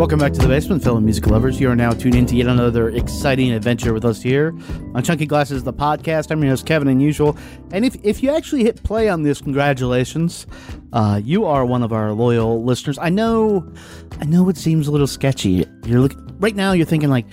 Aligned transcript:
Welcome 0.00 0.18
back 0.18 0.32
to 0.32 0.40
the 0.40 0.48
basement, 0.48 0.82
fellow 0.82 0.98
music 0.98 1.26
lovers. 1.26 1.60
You 1.60 1.68
are 1.68 1.76
now 1.76 1.90
tuned 1.90 2.14
in 2.14 2.24
to 2.24 2.34
yet 2.34 2.46
another 2.46 2.88
exciting 2.88 3.52
adventure 3.52 3.92
with 3.92 4.06
us 4.06 4.22
here 4.22 4.54
on 4.94 5.02
Chunky 5.02 5.26
Glasses, 5.26 5.62
the 5.62 5.74
podcast. 5.74 6.30
I'm 6.30 6.40
your 6.40 6.52
host, 6.52 6.64
Kevin, 6.64 6.88
and 6.88 7.02
usual. 7.02 7.36
And 7.70 7.84
if, 7.84 8.02
if 8.02 8.22
you 8.22 8.34
actually 8.34 8.64
hit 8.64 8.82
play 8.82 9.10
on 9.10 9.24
this, 9.24 9.42
congratulations. 9.42 10.46
Uh, 10.94 11.20
you 11.22 11.44
are 11.44 11.66
one 11.66 11.82
of 11.82 11.92
our 11.92 12.12
loyal 12.12 12.64
listeners. 12.64 12.96
I 12.96 13.10
know, 13.10 13.70
I 14.18 14.24
know 14.24 14.48
it 14.48 14.56
seems 14.56 14.88
a 14.88 14.90
little 14.90 15.06
sketchy. 15.06 15.66
You're 15.84 16.00
look 16.00 16.14
right 16.38 16.56
now. 16.56 16.72
You're 16.72 16.86
thinking 16.86 17.10
like, 17.10 17.26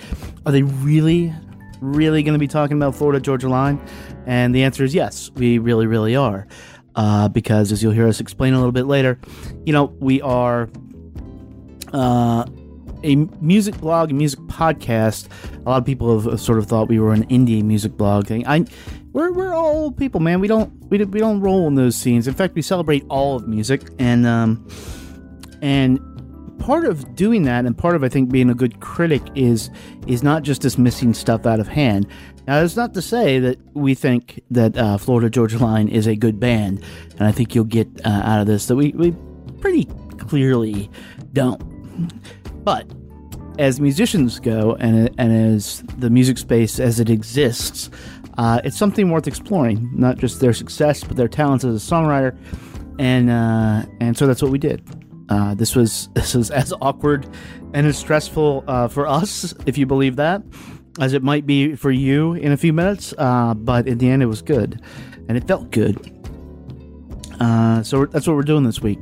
are 0.44 0.52
they 0.52 0.62
really, 0.62 1.32
really 1.80 2.22
going 2.22 2.34
to 2.34 2.38
be 2.38 2.48
talking 2.48 2.76
about 2.76 2.94
Florida 2.94 3.18
Georgia 3.18 3.48
Line? 3.48 3.80
And 4.26 4.54
the 4.54 4.62
answer 4.62 4.84
is 4.84 4.94
yes. 4.94 5.30
We 5.36 5.56
really, 5.56 5.86
really 5.86 6.16
are. 6.16 6.46
Uh, 6.94 7.28
because 7.28 7.72
as 7.72 7.82
you'll 7.82 7.92
hear 7.92 8.08
us 8.08 8.20
explain 8.20 8.52
a 8.52 8.58
little 8.58 8.72
bit 8.72 8.84
later, 8.84 9.18
you 9.64 9.72
know, 9.72 9.84
we 10.00 10.20
are 10.20 10.68
uh, 11.92 12.44
a 13.02 13.16
music 13.40 13.78
blog, 13.78 14.10
a 14.10 14.14
music 14.14 14.40
podcast. 14.40 15.28
A 15.64 15.68
lot 15.68 15.78
of 15.78 15.84
people 15.84 16.20
have 16.20 16.40
sort 16.40 16.58
of 16.58 16.66
thought 16.66 16.88
we 16.88 16.98
were 16.98 17.12
an 17.12 17.26
indie 17.26 17.62
music 17.62 17.96
blog 17.96 18.26
thing. 18.26 18.46
I, 18.46 18.64
we're, 19.12 19.32
we're 19.32 19.54
all 19.54 19.76
old 19.76 19.96
people, 19.96 20.20
man. 20.20 20.40
We 20.40 20.48
don't 20.48 20.72
we, 20.90 20.98
we 21.04 21.18
don't 21.18 21.40
roll 21.40 21.66
in 21.66 21.74
those 21.74 21.96
scenes. 21.96 22.28
In 22.28 22.34
fact, 22.34 22.54
we 22.54 22.62
celebrate 22.62 23.04
all 23.08 23.36
of 23.36 23.48
music, 23.48 23.82
and 23.98 24.26
um, 24.26 24.66
and 25.62 26.00
part 26.58 26.84
of 26.84 27.14
doing 27.14 27.44
that, 27.44 27.64
and 27.64 27.76
part 27.76 27.96
of 27.96 28.04
I 28.04 28.08
think 28.08 28.30
being 28.30 28.50
a 28.50 28.54
good 28.54 28.80
critic 28.80 29.22
is 29.34 29.70
is 30.06 30.22
not 30.22 30.42
just 30.42 30.60
dismissing 30.60 31.14
stuff 31.14 31.46
out 31.46 31.60
of 31.60 31.68
hand. 31.68 32.06
Now, 32.46 32.60
that's 32.60 32.76
not 32.76 32.94
to 32.94 33.02
say 33.02 33.38
that 33.40 33.58
we 33.74 33.94
think 33.94 34.40
that 34.50 34.76
uh, 34.76 34.96
Florida 34.96 35.28
Georgia 35.28 35.58
Line 35.58 35.88
is 35.88 36.06
a 36.06 36.16
good 36.16 36.40
band, 36.40 36.82
and 37.18 37.28
I 37.28 37.32
think 37.32 37.54
you'll 37.54 37.64
get 37.64 37.88
uh, 38.04 38.08
out 38.08 38.40
of 38.40 38.46
this 38.46 38.66
that 38.66 38.76
we, 38.76 38.92
we 38.92 39.14
pretty 39.60 39.84
clearly 40.18 40.90
don't. 41.32 41.62
But 42.64 42.90
as 43.58 43.80
musicians 43.80 44.38
go, 44.38 44.76
and 44.78 45.10
and 45.18 45.32
as 45.32 45.82
the 45.98 46.10
music 46.10 46.38
space 46.38 46.78
as 46.78 47.00
it 47.00 47.10
exists, 47.10 47.90
uh, 48.38 48.60
it's 48.64 48.76
something 48.76 49.10
worth 49.10 49.26
exploring. 49.26 49.90
Not 49.92 50.18
just 50.18 50.40
their 50.40 50.52
success, 50.52 51.02
but 51.04 51.16
their 51.16 51.28
talents 51.28 51.64
as 51.64 51.74
a 51.74 51.94
songwriter, 51.94 52.36
and 52.98 53.28
uh, 53.28 53.84
and 54.00 54.16
so 54.16 54.26
that's 54.26 54.40
what 54.40 54.50
we 54.50 54.58
did. 54.58 54.82
Uh, 55.28 55.54
this 55.54 55.74
was 55.74 56.08
this 56.14 56.34
was 56.34 56.50
as 56.50 56.72
awkward 56.80 57.28
and 57.74 57.86
as 57.86 57.98
stressful 57.98 58.64
uh, 58.66 58.88
for 58.88 59.06
us, 59.06 59.54
if 59.66 59.76
you 59.76 59.86
believe 59.86 60.16
that, 60.16 60.42
as 61.00 61.12
it 61.12 61.22
might 61.22 61.46
be 61.46 61.74
for 61.74 61.90
you 61.90 62.34
in 62.34 62.52
a 62.52 62.56
few 62.56 62.72
minutes. 62.72 63.12
Uh, 63.18 63.54
but 63.54 63.86
in 63.86 63.98
the 63.98 64.08
end, 64.08 64.22
it 64.22 64.26
was 64.26 64.40
good, 64.40 64.80
and 65.28 65.36
it 65.36 65.46
felt 65.46 65.70
good. 65.70 66.14
Uh, 67.40 67.82
so 67.82 68.06
that's 68.06 68.26
what 68.26 68.34
we're 68.36 68.42
doing 68.42 68.64
this 68.64 68.80
week. 68.80 68.98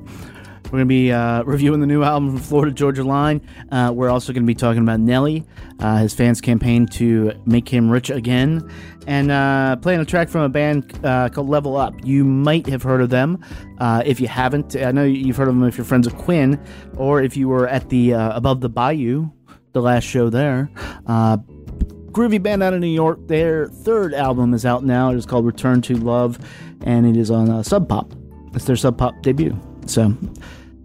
We're 0.76 0.80
going 0.80 0.88
to 0.88 0.94
be 0.94 1.10
uh, 1.12 1.42
reviewing 1.44 1.80
the 1.80 1.86
new 1.86 2.02
album 2.02 2.32
from 2.32 2.38
Florida 2.38 2.70
Georgia 2.70 3.02
Line. 3.02 3.40
Uh, 3.72 3.92
we're 3.94 4.10
also 4.10 4.34
going 4.34 4.42
to 4.42 4.46
be 4.46 4.54
talking 4.54 4.82
about 4.82 5.00
Nelly, 5.00 5.42
uh, 5.80 5.96
his 5.96 6.12
fans' 6.12 6.42
campaign 6.42 6.86
to 6.88 7.32
make 7.46 7.66
him 7.66 7.88
rich 7.88 8.10
again, 8.10 8.70
and 9.06 9.30
uh, 9.30 9.76
playing 9.76 10.00
a 10.00 10.04
track 10.04 10.28
from 10.28 10.42
a 10.42 10.50
band 10.50 10.92
uh, 11.02 11.30
called 11.30 11.48
LVL 11.48 11.80
UP. 11.80 12.04
You 12.04 12.26
might 12.26 12.66
have 12.66 12.82
heard 12.82 13.00
of 13.00 13.08
them. 13.08 13.42
Uh, 13.78 14.02
if 14.04 14.20
you 14.20 14.28
haven't, 14.28 14.76
I 14.76 14.92
know 14.92 15.02
you've 15.02 15.38
heard 15.38 15.48
of 15.48 15.54
them 15.54 15.64
if 15.64 15.78
you're 15.78 15.86
friends 15.86 16.06
of 16.06 16.14
Quinn, 16.18 16.62
or 16.98 17.22
if 17.22 17.38
you 17.38 17.48
were 17.48 17.66
at 17.66 17.88
the 17.88 18.10
Above 18.10 18.60
the 18.60 18.68
Bayou, 18.68 19.30
the 19.72 19.80
last 19.80 20.04
show 20.04 20.28
there. 20.28 20.68
groovy 21.08 22.42
band 22.42 22.62
out 22.62 22.74
of 22.74 22.80
New 22.80 22.86
York. 22.86 23.26
Their 23.28 23.68
third 23.68 24.12
album 24.12 24.52
is 24.52 24.66
out 24.66 24.84
now. 24.84 25.10
It 25.10 25.16
is 25.16 25.24
called 25.24 25.46
Return 25.46 25.80
to 25.80 25.96
Love, 25.96 26.38
and 26.84 27.06
it 27.06 27.16
is 27.16 27.30
on 27.30 27.64
Sub 27.64 27.88
Pop. 27.88 28.12
It's 28.52 28.66
their 28.66 28.76
Sub 28.76 28.98
Pop 28.98 29.22
debut. 29.22 29.58
So 29.86 30.14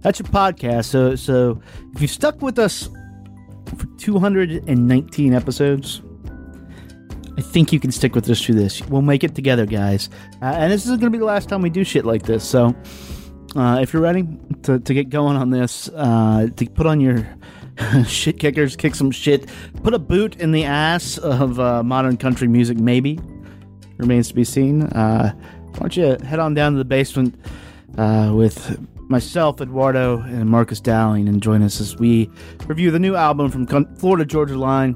that's 0.02 0.20
your 0.20 0.28
podcast. 0.30 0.86
So 0.86 1.16
so 1.16 1.62
if 1.94 2.02
you've 2.02 2.12
stuck 2.12 2.42
with 2.42 2.60
us 2.60 2.90
for 3.78 3.86
219 3.98 5.34
episodes, 5.34 6.02
I 7.38 7.42
think 7.42 7.72
you 7.72 7.80
can 7.80 7.92
stick 7.92 8.14
with 8.14 8.30
us 8.30 8.42
through 8.42 8.56
this. 8.56 8.82
We'll 8.88 9.02
make 9.02 9.24
it 9.24 9.36
together, 9.36 9.66
guys. 9.66 10.10
Uh, 10.42 10.46
and 10.46 10.72
this 10.72 10.86
is 10.86 10.90
going 10.90 11.02
to 11.02 11.10
be 11.10 11.18
the 11.18 11.26
last 11.26 11.50
time 11.50 11.62
we 11.62 11.70
do 11.70 11.84
shit 11.84 12.06
like 12.06 12.24
this. 12.24 12.44
So 12.44 12.76
uh, 13.56 13.80
if 13.82 13.94
you're 13.94 14.02
ready 14.02 14.28
to, 14.64 14.80
to 14.80 14.94
get 14.94 15.10
going 15.10 15.38
on 15.38 15.50
this, 15.50 15.90
uh, 15.90 16.50
to 16.56 16.70
put 16.70 16.86
on 16.86 17.00
your 17.00 17.28
shit 18.06 18.40
kickers, 18.40 18.76
kick 18.76 18.96
some 18.96 19.12
shit, 19.12 19.50
put 19.82 19.94
a 19.94 20.00
boot 20.00 20.36
in 20.38 20.52
the 20.52 20.66
ass 20.66 21.18
of 21.18 21.60
uh, 21.60 21.84
modern 21.84 22.18
country 22.18 22.48
music, 22.48 22.78
maybe 22.78 23.20
remains 23.98 24.28
to 24.28 24.34
be 24.34 24.44
seen. 24.44 24.84
Uh, 24.84 25.34
why 25.72 25.80
don't 25.80 25.98
you 25.98 26.18
head 26.26 26.40
on 26.40 26.54
down 26.54 26.74
to 26.74 26.78
the 26.78 26.86
basement 26.86 27.36
uh, 27.98 28.32
with 28.36 28.78
myself, 29.12 29.62
Eduardo, 29.62 30.22
and 30.22 30.50
Marcus 30.50 30.80
Dowling, 30.80 31.28
and 31.28 31.44
join 31.44 31.62
us 31.62 31.80
as 31.80 31.98
we 31.98 32.32
review 32.66 32.90
the 32.90 32.98
new 32.98 33.16
album 33.16 33.52
from 33.52 33.68
Florida 33.98 34.26
Georgia 34.26 34.58
Line, 34.58 34.96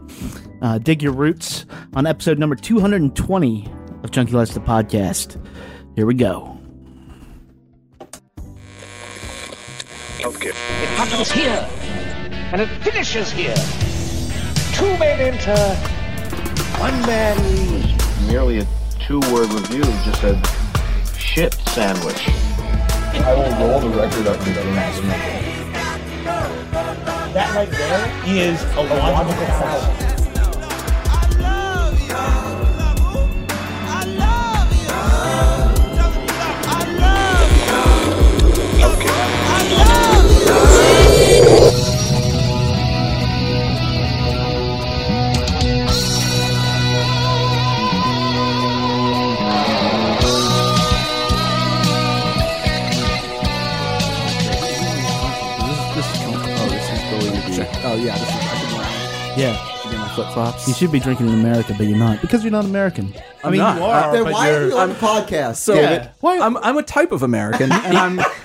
uh, 0.61 0.77
Dig 0.79 1.03
Your 1.03 1.11
Roots, 1.11 1.65
on 1.93 2.07
episode 2.07 2.39
number 2.39 2.55
220 2.55 3.69
of 4.03 4.11
Chunky 4.11 4.31
Glasses 4.31 4.57
Podcast. 4.59 5.39
Here 5.95 6.05
we 6.05 6.13
go. 6.13 6.57
Okay. 10.23 10.49
It 10.49 10.89
happens 10.95 11.31
here, 11.31 11.69
and 12.51 12.61
it 12.61 12.69
finishes 12.81 13.31
here. 13.31 13.55
Two 14.73 14.97
men 14.97 15.19
enter, 15.19 15.75
one 16.79 16.99
man 17.01 17.37
leaves. 17.43 18.27
Merely 18.27 18.59
a 18.59 18.67
two-word 19.05 19.51
review 19.51 19.83
just 19.83 20.21
said, 20.21 20.47
shit 21.17 21.53
sandwich. 21.53 22.54
I 23.23 23.33
will 23.33 23.67
roll 23.67 23.79
the 23.79 23.89
record 23.89 24.27
up 24.27 24.39
and 24.45 24.55
down 24.55 24.75
That 27.33 27.55
right 27.55 27.69
there 27.69 28.11
is 28.25 28.61
a 28.75 28.81
logical 28.81 29.45
fallacy. 29.45 30.14
Yeah, 58.05 58.17
this 58.17 58.29
is. 58.29 58.35
I 58.35 58.57
should 58.57 58.77
wear. 58.77 59.37
Yeah. 59.37 59.75
Should 59.81 59.91
get 59.91 59.99
my 59.99 60.09
flip 60.15 60.27
flops. 60.33 60.67
You 60.67 60.73
should 60.73 60.91
be 60.91 60.99
drinking 60.99 61.27
in 61.27 61.33
America, 61.33 61.73
but 61.77 61.87
you're 61.87 61.97
not 61.97 62.21
because 62.21 62.43
you're 62.43 62.51
not 62.51 62.65
American. 62.65 63.13
I 63.43 63.49
mean, 63.49 63.59
not. 63.59 63.77
you 63.77 63.83
are. 63.83 64.11
Then 64.13 64.23
but 64.23 64.33
why 64.33 64.49
are 64.49 64.53
you're- 64.53 64.69
you 64.69 64.77
on 64.77 64.89
the 64.89 64.95
podcast? 64.95 65.57
So 65.57 65.73
Yeah. 65.75 66.09
Why- 66.21 66.39
I'm 66.39 66.57
I'm 66.57 66.77
a 66.77 66.83
type 66.83 67.11
of 67.11 67.21
American, 67.23 67.71
and 67.71 67.97
I'm 67.97 68.15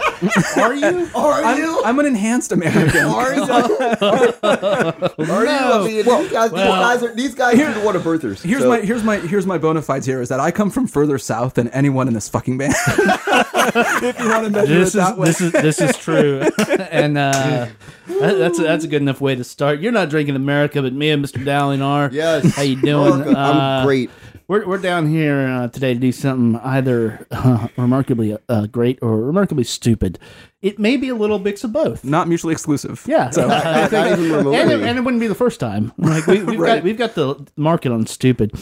are 0.57 0.75
you? 0.75 1.09
Are 1.15 1.45
I'm, 1.45 1.59
you? 1.59 1.83
I'm 1.85 1.99
an 1.99 2.07
enhanced 2.07 2.53
American. 2.53 3.07
are 3.07 3.35
you? 3.35 3.43
are 3.43 5.45
you? 5.45 5.51
I 5.51 5.85
mean, 5.87 5.97
these 5.97 6.05
guys, 6.05 6.51
these 6.51 6.61
guys 6.61 7.03
are 7.03 7.15
these 7.15 7.35
guys 7.35 7.59
are 7.59 7.73
the 7.73 7.81
water 7.85 8.01
birthers. 8.01 8.43
Here's 8.43 8.63
so- 8.63 8.69
my 8.69 8.81
here's 8.81 9.03
my 9.03 9.17
here's 9.19 9.47
my 9.47 9.59
bona 9.59 9.83
fides 9.83 10.07
here 10.07 10.21
is 10.21 10.29
that 10.29 10.41
I 10.41 10.51
come 10.51 10.71
from 10.71 10.87
further 10.87 11.19
south 11.19 11.55
than 11.55 11.69
anyone 11.69 12.09
in 12.09 12.15
this 12.15 12.29
fucking 12.29 12.59
band. 12.59 12.75
if 12.87 14.19
you 14.19 14.29
want 14.29 14.45
to 14.47 14.51
measure 14.51 14.75
This 14.75 14.79
it 14.79 14.87
is 14.89 14.93
that 14.95 15.17
way. 15.17 15.27
this 15.29 15.41
is 15.41 15.53
this 15.53 15.81
is 15.81 15.97
true, 15.97 16.41
and 16.91 17.19
uh, 17.19 17.69
that, 18.07 18.39
that's 18.39 18.59
a, 18.59 18.63
that's 18.63 18.85
a 18.85 18.89
good 18.89 19.03
enough 19.03 19.21
way 19.21 19.35
to 19.35 19.45
start. 19.45 19.81
You're 19.81 19.93
not 19.93 20.11
drinking 20.11 20.37
America, 20.37 20.83
but 20.83 20.93
me 20.93 21.11
and 21.11 21.25
Mr. 21.25 21.45
Dowling 21.45 21.83
are. 21.83 22.11
Yes. 22.13 22.55
How 22.55 22.63
you 22.63 22.81
doing? 22.81 23.11
Welcome. 23.21 23.37
I'm 23.37 23.57
Uh, 23.57 23.85
great. 23.85 24.11
We're, 24.51 24.67
we're 24.67 24.79
down 24.79 25.07
here 25.07 25.47
uh, 25.47 25.69
today 25.69 25.95
to 25.95 26.01
do 26.01 26.11
something 26.11 26.61
either 26.61 27.25
uh, 27.31 27.69
remarkably 27.77 28.37
uh, 28.49 28.67
great 28.67 28.99
or 29.01 29.21
remarkably 29.21 29.63
stupid. 29.63 30.19
It 30.61 30.77
may 30.81 30.97
be 30.97 31.09
a 31.09 31.15
little 31.15 31.39
mix 31.39 31.63
of 31.63 31.73
both. 31.73 32.03
not 32.03 32.27
mutually 32.27 32.51
exclusive. 32.51 33.05
Yeah, 33.07 33.31
So 33.31 33.49
I 33.49 33.87
think- 33.87 33.93
Not 33.93 34.07
even 34.19 34.25
remotely. 34.33 34.57
and, 34.59 34.73
it, 34.73 34.81
and 34.83 34.99
it 34.99 35.03
wouldn't 35.03 35.21
be 35.21 35.29
the 35.29 35.37
first 35.37 35.61
time. 35.61 35.93
Like 35.99 36.27
we, 36.27 36.43
we've 36.43 36.59
Right. 36.59 36.79
got 36.79 36.83
we've 36.83 36.99
got 36.99 37.15
the 37.15 37.47
market 37.57 37.93
on 37.93 38.07
stupid. 38.09 38.53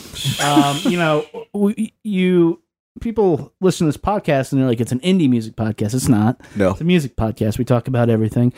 Um, 0.45 0.77
you 0.83 0.99
know, 0.99 1.25
we, 1.55 1.95
you 2.05 2.61
people 3.01 3.55
listen 3.63 3.87
to 3.87 3.89
this 3.93 3.97
podcast 3.97 4.53
and 4.53 4.61
they're 4.61 4.69
like, 4.69 4.81
it's 4.83 4.93
an 4.93 5.01
indie 5.01 5.31
music 5.31 5.57
podcast. 5.57 5.95
It's 5.95 6.09
not. 6.09 6.39
No. 6.55 6.73
It's 6.73 6.83
a 6.83 6.85
music 6.85 7.17
podcast. 7.17 7.57
We 7.57 7.65
talk 7.65 7.89
about 7.89 8.11
everything. 8.11 8.53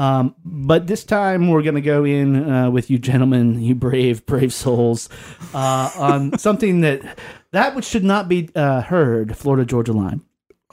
Um, 0.00 0.34
but 0.44 0.86
this 0.86 1.04
time 1.04 1.48
we're 1.48 1.62
going 1.62 1.74
to 1.74 1.80
go 1.82 2.04
in 2.04 2.50
uh, 2.50 2.70
with 2.70 2.88
you 2.90 2.98
gentlemen, 2.98 3.60
you 3.60 3.74
brave, 3.74 4.24
brave 4.24 4.52
souls, 4.52 5.08
uh, 5.52 5.90
on 5.96 6.38
something 6.46 6.80
that 6.80 7.18
that 7.52 7.74
which 7.76 7.84
should 7.84 8.04
not 8.04 8.28
be 8.28 8.48
uh, 8.54 8.80
heard. 8.80 9.36
Florida 9.36 9.64
Georgia 9.66 9.92
Line. 9.92 10.22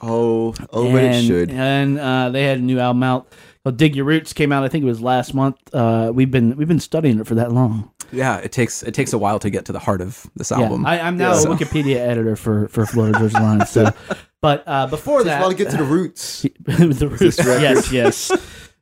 Oh, 0.00 0.54
oh, 0.72 0.90
but 0.92 1.02
it 1.04 1.14
And- 1.16 1.26
should. 1.26 1.50
And 1.50 1.98
uh, 1.98 2.30
they 2.30 2.44
had 2.44 2.58
a 2.58 2.62
new 2.62 2.78
album 2.78 3.02
out. 3.02 3.26
called 3.64 3.76
Dig 3.76 3.96
Your 3.96 4.04
Roots 4.06 4.32
came 4.32 4.52
out. 4.52 4.62
I 4.64 4.68
think 4.68 4.82
it 4.84 4.86
was 4.86 5.00
last 5.02 5.34
month. 5.34 5.56
Uh, 5.74 6.10
we've 6.14 6.30
been 6.30 6.56
we've 6.56 6.68
been 6.68 6.80
studying 6.80 7.18
it 7.20 7.26
for 7.26 7.34
that 7.34 7.52
long. 7.52 7.90
yeah, 8.12 8.38
it 8.38 8.52
takes 8.52 8.82
it 8.82 8.94
takes 8.94 9.12
a 9.12 9.18
while 9.18 9.38
to 9.40 9.50
get 9.50 9.64
to 9.66 9.72
the 9.72 9.80
heart 9.80 10.00
of 10.00 10.24
this 10.36 10.50
Yeah, 10.52 10.60
album. 10.62 10.86
I, 10.86 11.00
I'm 11.00 11.18
now 11.18 11.34
So- 11.34 11.52
a 11.52 11.56
Wikipedia 11.56 11.96
editor 12.12 12.34
for 12.36 12.68
for 12.68 12.86
Florida 12.86 13.18
Georgia 13.18 13.40
Line. 13.40 13.66
So, 13.66 13.90
but 14.40 14.62
uh, 14.66 14.86
before 14.86 15.24
that, 15.24 15.42
want 15.42 15.58
to 15.58 15.62
get 15.64 15.70
to 15.72 15.76
the 15.76 15.84
roots. 15.84 16.42
the 16.64 17.08
roots. 17.20 17.38
Yes, 17.38 17.92
yes. 17.92 18.30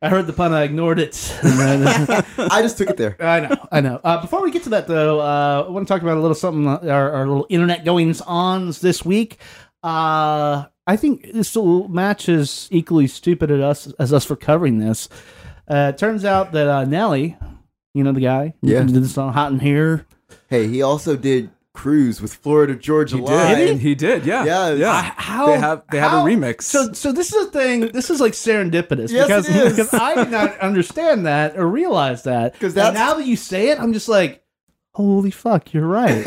I 0.02 0.08
heard 0.08 0.26
the 0.26 0.32
pun. 0.32 0.52
I 0.52 0.62
ignored 0.64 0.98
it. 0.98 1.34
And 1.42 1.86
then- 1.86 2.24
I 2.38 2.62
just 2.62 2.76
took 2.78 2.90
it 2.90 2.96
there. 2.96 3.16
I 3.20 3.40
know, 3.40 3.68
I 3.72 3.80
know. 3.80 4.00
Uh, 4.04 4.20
before 4.20 4.42
we 4.42 4.50
get 4.50 4.62
to 4.64 4.70
that, 4.70 4.86
though, 4.86 5.20
uh, 5.20 5.64
I 5.66 5.70
want 5.70 5.86
to 5.88 5.92
talk 5.92 6.02
about 6.02 6.16
a 6.18 6.20
little 6.20 6.34
something. 6.34 6.66
uh, 6.68 6.78
Our, 6.92 7.12
our 7.12 7.26
little 7.26 7.46
internet 7.48 7.84
goings 7.84 8.20
ons 8.26 8.80
this 8.80 9.04
week. 9.04 9.38
Uh, 9.82 10.66
I 10.86 10.96
think 10.96 11.32
this 11.32 11.56
little 11.56 11.88
match 11.88 12.28
is 12.28 12.68
equally 12.70 13.06
stupid 13.06 13.50
at 13.50 13.60
us 13.60 13.86
as 13.98 14.12
us 14.12 14.24
for 14.24 14.36
covering 14.36 14.78
this. 14.78 15.08
Uh, 15.68 15.92
it 15.94 15.98
turns 15.98 16.24
out 16.24 16.52
that 16.52 16.68
uh, 16.68 16.84
Nelly, 16.84 17.36
you 17.94 18.04
know 18.04 18.12
the 18.12 18.20
guy, 18.20 18.54
Yeah. 18.62 18.82
who 18.82 18.92
did 18.92 19.02
the 19.02 19.08
song 19.08 19.32
"Hot 19.32 19.50
in 19.52 19.58
Here." 19.60 20.06
Hey, 20.48 20.68
he 20.68 20.82
also 20.82 21.16
did 21.16 21.50
Cruise 21.76 22.20
with 22.20 22.34
Florida 22.34 22.74
Georgia 22.74 23.16
He 23.16 23.22
Line. 23.22 23.56
did. 23.56 23.78
He 23.78 23.94
did. 23.94 24.26
Yeah. 24.26 24.44
Yeah, 24.44 24.72
Yeah. 24.72 24.90
I- 24.90 25.12
how 25.16 25.46
they 25.46 25.58
have 25.58 25.82
they 25.92 25.98
have 25.98 26.12
a 26.12 26.16
remix. 26.28 26.62
So, 26.62 26.92
so 26.92 27.12
this 27.12 27.32
is 27.32 27.46
a 27.46 27.50
thing. 27.50 27.88
This 27.92 28.10
is 28.10 28.20
like 28.20 28.32
serendipitous 28.32 29.10
Yes, 29.12 29.26
because 29.28 29.48
it 29.48 29.56
is. 29.56 29.72
because 29.76 29.94
I 29.94 30.14
did 30.14 30.30
not 30.30 30.58
understand 30.58 31.26
that 31.26 31.56
or 31.56 31.68
realize 31.68 32.24
that 32.24 32.54
because 32.54 32.74
now 32.74 33.14
that 33.14 33.26
you 33.26 33.36
say 33.36 33.68
it, 33.68 33.78
I'm 33.78 33.92
just 33.92 34.08
like, 34.08 34.42
holy 34.94 35.30
fuck, 35.30 35.72
you're 35.74 35.86
right. 35.86 36.24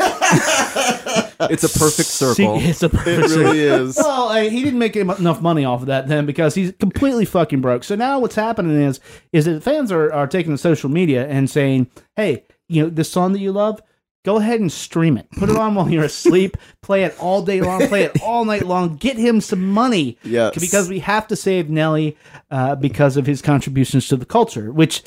it's 1.50 1.64
a 1.64 1.68
perfect 1.78 2.08
See, 2.08 2.34
circle. 2.34 2.58
it's 2.60 2.82
a 2.82 2.86
It 2.86 2.92
perfect 2.92 3.28
circle. 3.30 3.44
really 3.52 3.60
is. 3.60 3.96
Well, 3.96 4.28
I, 4.28 4.48
he 4.48 4.62
didn't 4.62 4.78
make 4.78 4.94
enough 4.96 5.40
money 5.40 5.64
off 5.64 5.80
of 5.82 5.86
that 5.88 6.06
then 6.08 6.26
because 6.26 6.54
he's 6.54 6.72
completely 6.78 7.24
fucking 7.24 7.60
broke. 7.60 7.84
So 7.84 7.94
now 7.96 8.18
what's 8.20 8.34
happening 8.36 8.80
is 8.80 9.00
is 9.32 9.46
that 9.46 9.62
fans 9.62 9.90
are, 9.90 10.12
are 10.12 10.26
taking 10.26 10.52
to 10.52 10.58
social 10.58 10.88
media 10.90 11.26
and 11.26 11.48
saying, 11.50 11.88
"Hey, 12.16 12.44
you 12.68 12.82
know 12.84 12.90
this 12.90 13.10
song 13.10 13.32
that 13.32 13.40
you 13.40 13.52
love, 13.52 13.80
go 14.24 14.36
ahead 14.36 14.60
and 14.60 14.70
stream 14.70 15.16
it. 15.16 15.30
Put 15.32 15.48
it 15.48 15.56
on 15.56 15.74
while 15.74 15.90
you're 15.90 16.04
asleep. 16.04 16.56
Play 16.82 17.04
it 17.04 17.16
all 17.18 17.42
day 17.42 17.60
long. 17.60 17.86
Play 17.88 18.04
it 18.04 18.22
all 18.22 18.44
night 18.44 18.66
long. 18.66 18.96
Get 18.96 19.16
him 19.16 19.40
some 19.40 19.70
money. 19.70 20.18
Yes. 20.22 20.58
because 20.58 20.88
we 20.88 21.00
have 21.00 21.26
to 21.28 21.36
save 21.36 21.70
Nelly 21.70 22.16
uh, 22.50 22.76
because 22.76 23.16
of 23.16 23.26
his 23.26 23.42
contributions 23.42 24.08
to 24.08 24.16
the 24.16 24.26
culture. 24.26 24.72
Which, 24.72 25.02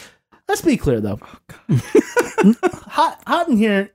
let's 0.48 0.62
be 0.62 0.78
clear 0.78 1.00
though, 1.02 1.20
hot 1.70 3.22
hot 3.26 3.48
in 3.50 3.58
here 3.58 3.90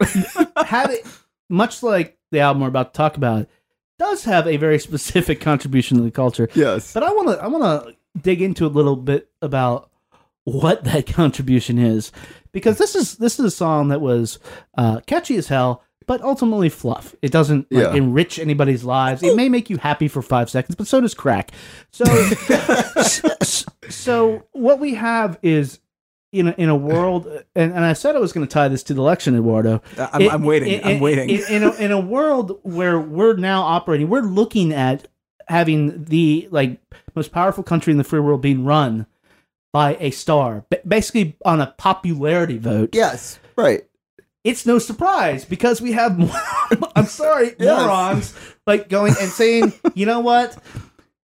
had 0.56 0.90
it 0.90 1.06
much 1.48 1.82
like 1.82 2.18
the 2.30 2.40
album 2.40 2.62
we're 2.62 2.68
about 2.68 2.92
to 2.92 2.98
talk 2.98 3.16
about 3.16 3.48
does 3.98 4.24
have 4.24 4.46
a 4.46 4.56
very 4.56 4.78
specific 4.78 5.40
contribution 5.40 5.96
to 5.96 6.02
the 6.04 6.10
culture. 6.10 6.48
Yes. 6.54 6.92
But 6.92 7.02
I 7.02 7.12
want 7.12 7.28
to 7.28 7.42
I 7.42 7.48
want 7.48 7.64
to 7.64 7.96
dig 8.20 8.42
into 8.42 8.66
a 8.66 8.68
little 8.68 8.96
bit 8.96 9.30
about 9.42 9.90
what 10.52 10.84
that 10.84 11.06
contribution 11.14 11.78
is 11.78 12.12
because 12.52 12.78
this 12.78 12.94
is 12.94 13.16
this 13.16 13.38
is 13.38 13.44
a 13.46 13.50
song 13.50 13.88
that 13.88 14.00
was 14.00 14.38
uh, 14.76 15.00
catchy 15.06 15.36
as 15.36 15.48
hell, 15.48 15.82
but 16.06 16.20
ultimately 16.22 16.68
fluff. 16.68 17.14
It 17.22 17.30
doesn't 17.30 17.70
like, 17.72 17.84
Yeah. 17.84 17.94
enrich 17.94 18.38
anybody's 18.38 18.84
lives. 18.84 19.22
It 19.22 19.36
may 19.36 19.48
make 19.48 19.68
you 19.70 19.76
happy 19.76 20.08
for 20.08 20.22
five 20.22 20.48
seconds, 20.50 20.74
but 20.76 20.86
so 20.86 21.00
does 21.00 21.14
crack. 21.14 21.50
So 21.92 22.04
so 23.88 24.42
what 24.52 24.78
we 24.80 24.94
have 24.94 25.38
is. 25.42 25.80
In 26.30 26.48
a, 26.48 26.54
in 26.58 26.68
a 26.68 26.76
world, 26.76 27.26
and, 27.56 27.72
and 27.72 27.82
I 27.86 27.94
said 27.94 28.14
I 28.14 28.18
was 28.18 28.34
going 28.34 28.46
to 28.46 28.52
tie 28.52 28.68
this 28.68 28.82
to 28.82 28.92
the 28.92 29.00
election, 29.00 29.34
Eduardo. 29.34 29.80
I'm- 29.96 30.20
It- 30.20 30.30
I'm 30.34 30.42
waiting. 30.42 30.68
it- 30.74 30.84
I'm 30.84 31.00
waiting. 31.00 31.30
it- 31.30 31.48
in 31.48 31.62
a, 31.62 31.72
in 31.76 31.90
a 31.90 31.98
world 31.98 32.58
where 32.64 33.00
we're 33.00 33.32
now 33.36 33.62
operating, 33.62 34.10
we're 34.10 34.20
looking 34.20 34.74
at 34.74 35.08
having 35.46 36.04
the 36.04 36.46
like 36.50 36.82
most 37.14 37.32
powerful 37.32 37.64
country 37.64 37.92
in 37.92 37.96
the 37.96 38.04
free 38.04 38.20
world 38.20 38.42
being 38.42 38.66
run 38.66 39.06
by 39.72 39.96
a 40.00 40.10
star, 40.10 40.64
ba- 40.70 40.80
basically 40.86 41.36
on 41.44 41.60
a 41.60 41.74
popularity 41.78 42.58
vote. 42.58 42.90
Yes. 42.94 43.38
Right. 43.56 43.82
It's 44.44 44.64
no 44.64 44.78
surprise 44.78 45.44
because 45.44 45.80
we 45.80 45.92
have, 45.92 46.18
I'm 46.96 47.06
sorry, 47.06 47.54
Yes. 47.58 47.80
morons 47.82 48.34
like 48.66 48.88
going 48.88 49.14
and 49.20 49.30
saying, 49.30 49.72
you 49.94 50.06
know 50.06 50.20
what, 50.20 50.56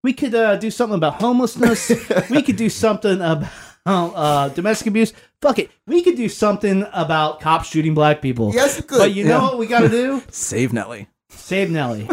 we 0.02 0.12
could 0.12 0.34
uh, 0.34 0.56
do 0.56 0.70
something 0.70 0.96
about 0.96 1.14
homelessness. 1.20 1.90
we 2.30 2.42
could 2.42 2.56
do 2.56 2.68
something 2.68 3.20
about 3.20 3.48
uh, 3.86 4.48
domestic 4.50 4.88
abuse. 4.88 5.12
Fuck 5.40 5.58
it, 5.60 5.70
we 5.86 6.02
could 6.02 6.16
do 6.16 6.28
something 6.28 6.86
about 6.92 7.40
cops 7.40 7.68
shooting 7.68 7.94
black 7.94 8.20
people. 8.20 8.52
Yes, 8.52 8.80
could. 8.82 8.98
But 8.98 9.12
you 9.14 9.24
know 9.24 9.42
what 9.42 9.58
we 9.58 9.66
got 9.66 9.80
to 9.80 9.88
do? 9.88 10.22
Save 10.30 10.72
Nelly. 10.72 11.08
Save 11.30 11.70
Nelly. 11.70 12.08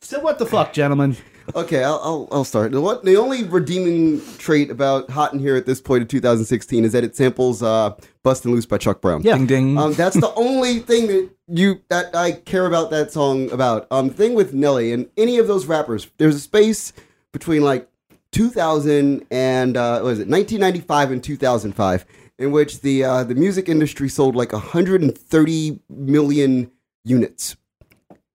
so 0.00 0.20
what 0.20 0.38
the 0.38 0.46
fuck, 0.46 0.72
gentlemen? 0.72 1.16
Okay, 1.54 1.84
I'll, 1.84 2.00
I'll, 2.02 2.28
I'll 2.32 2.44
start. 2.44 2.72
The, 2.72 2.80
what, 2.80 3.04
the 3.04 3.16
only 3.16 3.44
redeeming 3.44 4.20
trait 4.38 4.70
about 4.70 5.10
Hot 5.10 5.32
in 5.32 5.38
Here 5.38 5.56
at 5.56 5.66
this 5.66 5.80
point 5.80 6.02
in 6.02 6.08
2016 6.08 6.84
is 6.84 6.92
that 6.92 7.04
it 7.04 7.16
samples 7.16 7.62
uh, 7.62 7.94
Bustin' 8.22 8.50
Loose 8.50 8.66
by 8.66 8.78
Chuck 8.78 9.00
Brown. 9.00 9.22
Yeah. 9.22 9.36
Ding 9.36 9.46
ding. 9.46 9.78
Um, 9.78 9.92
that's 9.92 10.16
the 10.16 10.34
only 10.34 10.80
thing 10.80 11.06
that 11.06 11.30
you 11.48 11.80
that 11.88 12.14
I 12.14 12.32
care 12.32 12.66
about 12.66 12.90
that 12.90 13.12
song 13.12 13.50
about. 13.52 13.86
Um, 13.90 14.10
thing 14.10 14.34
with 14.34 14.52
Nelly 14.52 14.92
and 14.92 15.08
any 15.16 15.38
of 15.38 15.46
those 15.46 15.66
rappers, 15.66 16.08
there's 16.18 16.36
a 16.36 16.40
space 16.40 16.92
between 17.32 17.62
like 17.62 17.88
2000 18.32 19.26
and 19.30 19.76
uh, 19.76 20.00
what 20.00 20.10
is 20.10 20.18
it 20.18 20.28
1995 20.28 21.10
and 21.12 21.22
2005 21.22 22.04
in 22.38 22.50
which 22.50 22.80
the 22.80 23.04
uh, 23.04 23.24
the 23.24 23.34
music 23.34 23.68
industry 23.68 24.08
sold 24.08 24.34
like 24.34 24.52
130 24.52 25.80
million 25.88 26.70
units. 27.04 27.56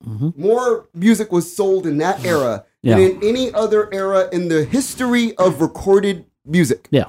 More 0.03 0.87
music 0.95 1.31
was 1.31 1.55
sold 1.55 1.85
in 1.85 1.99
that 1.99 2.25
era 2.25 2.65
Yeah. 2.83 2.95
than 2.97 3.11
in 3.11 3.23
any 3.23 3.53
other 3.53 3.93
era 3.93 4.27
in 4.31 4.47
the 4.47 4.63
history 4.63 5.35
of 5.37 5.61
recorded 5.61 6.25
music 6.45 6.87
Yeah. 6.91 7.05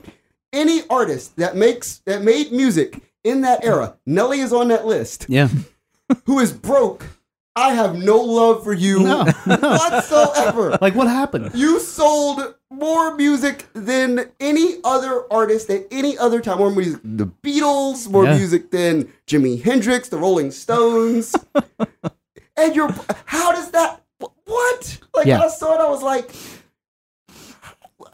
any 0.53 0.83
artist 0.91 1.37
that 1.37 1.57
makes 1.57 1.99
that 2.07 2.23
made 2.23 2.53
music 2.53 3.01
in 3.25 3.41
that 3.43 3.65
era, 3.65 3.97
Nelly 4.05 4.41
is 4.41 4.53
on 4.53 4.69
that 4.69 4.85
list, 4.87 5.27
Yeah. 5.29 5.49
who 6.27 6.39
is 6.41 6.53
broke. 6.53 7.07
I 7.55 7.75
have 7.75 7.97
no 7.97 8.17
love 8.19 8.65
for 8.65 8.73
you 8.73 9.01
No, 9.01 9.25
whatsoever. 9.47 10.79
Like 10.81 10.95
what 10.95 11.07
happened? 11.09 11.51
You 11.55 11.81
sold 11.81 12.55
more 12.71 13.15
music 13.15 13.67
than 13.75 14.31
any 14.41 14.77
other 14.85 15.31
artist 15.31 15.69
at 15.71 15.87
any 15.91 16.17
other 16.17 16.41
time. 16.41 16.59
More 16.59 16.71
music 16.71 17.01
the 17.05 17.27
Beatles, 17.27 18.09
more 18.11 18.25
Yeah. 18.25 18.39
music 18.39 18.71
than 18.71 19.13
Jimi 19.27 19.63
Hendrix, 19.63 20.09
the 20.09 20.17
Rolling 20.19 20.51
Stones. 20.51 21.35
and 22.57 22.75
you're 22.75 22.91
how 23.27 23.53
does 23.53 23.71
that 23.73 24.02
what? 24.45 24.99
Like 25.15 25.27
Yeah. 25.27 25.39
when 25.39 25.49
I 25.49 25.51
saw 25.51 25.75
it, 25.75 25.81
I 25.81 25.89
was 25.89 26.03
like, 26.03 26.31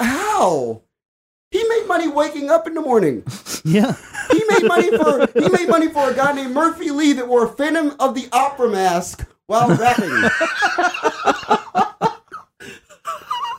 how? 0.00 0.82
He 1.50 1.66
made 1.68 1.86
money 1.86 2.08
waking 2.08 2.50
up 2.50 2.66
in 2.66 2.74
the 2.74 2.80
morning. 2.82 3.22
Yeah. 3.64 3.96
He 4.30 4.42
made 4.48 4.62
money 4.68 4.96
for 4.96 5.26
he 5.34 5.48
made 5.50 5.68
money 5.68 5.88
for 5.88 6.10
a 6.10 6.14
guy 6.14 6.32
named 6.32 6.54
Murphy 6.54 6.90
Lee 6.90 7.12
that 7.14 7.26
wore 7.28 7.44
a 7.44 7.48
Phantom 7.48 7.94
of 7.98 8.14
the 8.14 8.28
Opera 8.32 8.70
mask 8.70 9.26
while 9.46 9.68
rapping. 9.68 10.08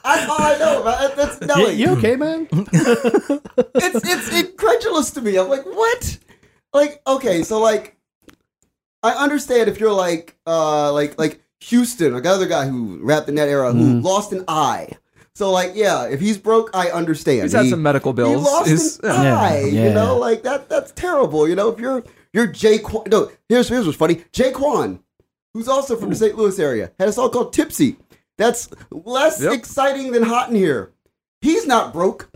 That's 0.03 0.29
all 0.29 0.41
I 0.41 0.55
know 0.57 0.81
about 0.81 1.11
it. 1.11 1.15
That's 1.15 1.39
You, 1.41 1.47
Nelly. 1.47 1.73
you 1.75 1.89
okay, 1.97 2.15
man? 2.15 2.47
It's 3.75 4.01
it's 4.07 4.39
incredulous 4.39 5.11
to 5.11 5.21
me. 5.21 5.37
I'm 5.37 5.49
like, 5.49 5.65
what? 5.65 6.17
Like, 6.73 7.01
okay, 7.05 7.43
so 7.43 7.59
like, 7.59 7.97
I 9.03 9.11
understand 9.11 9.69
if 9.69 9.79
you're 9.79 9.93
like, 9.93 10.37
uh, 10.47 10.91
like 10.93 11.19
like 11.19 11.41
Houston, 11.61 12.13
like 12.13 12.25
other 12.25 12.47
guy 12.47 12.67
who 12.67 12.99
rapped 13.01 13.29
in 13.29 13.35
that 13.35 13.49
era 13.49 13.71
who 13.73 13.79
mm-hmm. 13.79 14.05
lost 14.05 14.31
an 14.31 14.45
eye. 14.47 14.89
So 15.35 15.51
like, 15.51 15.71
yeah, 15.75 16.05
if 16.05 16.19
he's 16.19 16.37
broke, 16.37 16.69
I 16.73 16.89
understand. 16.89 17.43
He's 17.43 17.53
had 17.53 17.65
He- 17.65 17.69
some 17.71 17.81
medical 17.81 18.11
he 18.11 18.17
bills. 18.17 18.43
lost 18.43 18.69
He's- 18.69 18.99
an 18.99 19.23
yeah. 19.23 19.39
eye. 19.39 19.59
Yeah. 19.71 19.87
You 19.87 19.93
know, 19.93 20.17
like 20.17 20.43
that. 20.43 20.69
That's 20.69 20.91
terrible. 20.91 21.47
You 21.47 21.55
know, 21.55 21.69
if 21.69 21.79
you're 21.79 22.03
you're 22.33 22.47
J-Kwon. 22.47 23.07
No, 23.09 23.31
here's 23.47 23.69
here's 23.69 23.85
what's 23.85 23.97
funny. 23.97 24.23
J-Kwon, 24.33 24.99
who's 25.53 25.67
also 25.67 25.95
from 25.95 26.09
the 26.09 26.15
St. 26.15 26.35
Louis 26.37 26.59
area, 26.59 26.91
had 26.99 27.09
a 27.09 27.11
song 27.13 27.31
called 27.31 27.53
Tipsy. 27.53 27.97
That's 28.37 28.69
less 28.91 29.41
Yep. 29.41 29.53
exciting 29.53 30.11
than 30.11 30.23
Hot 30.23 30.49
in 30.49 30.55
Here. 30.55 30.91
He's 31.41 31.65
not 31.65 31.93
broke. 31.93 32.29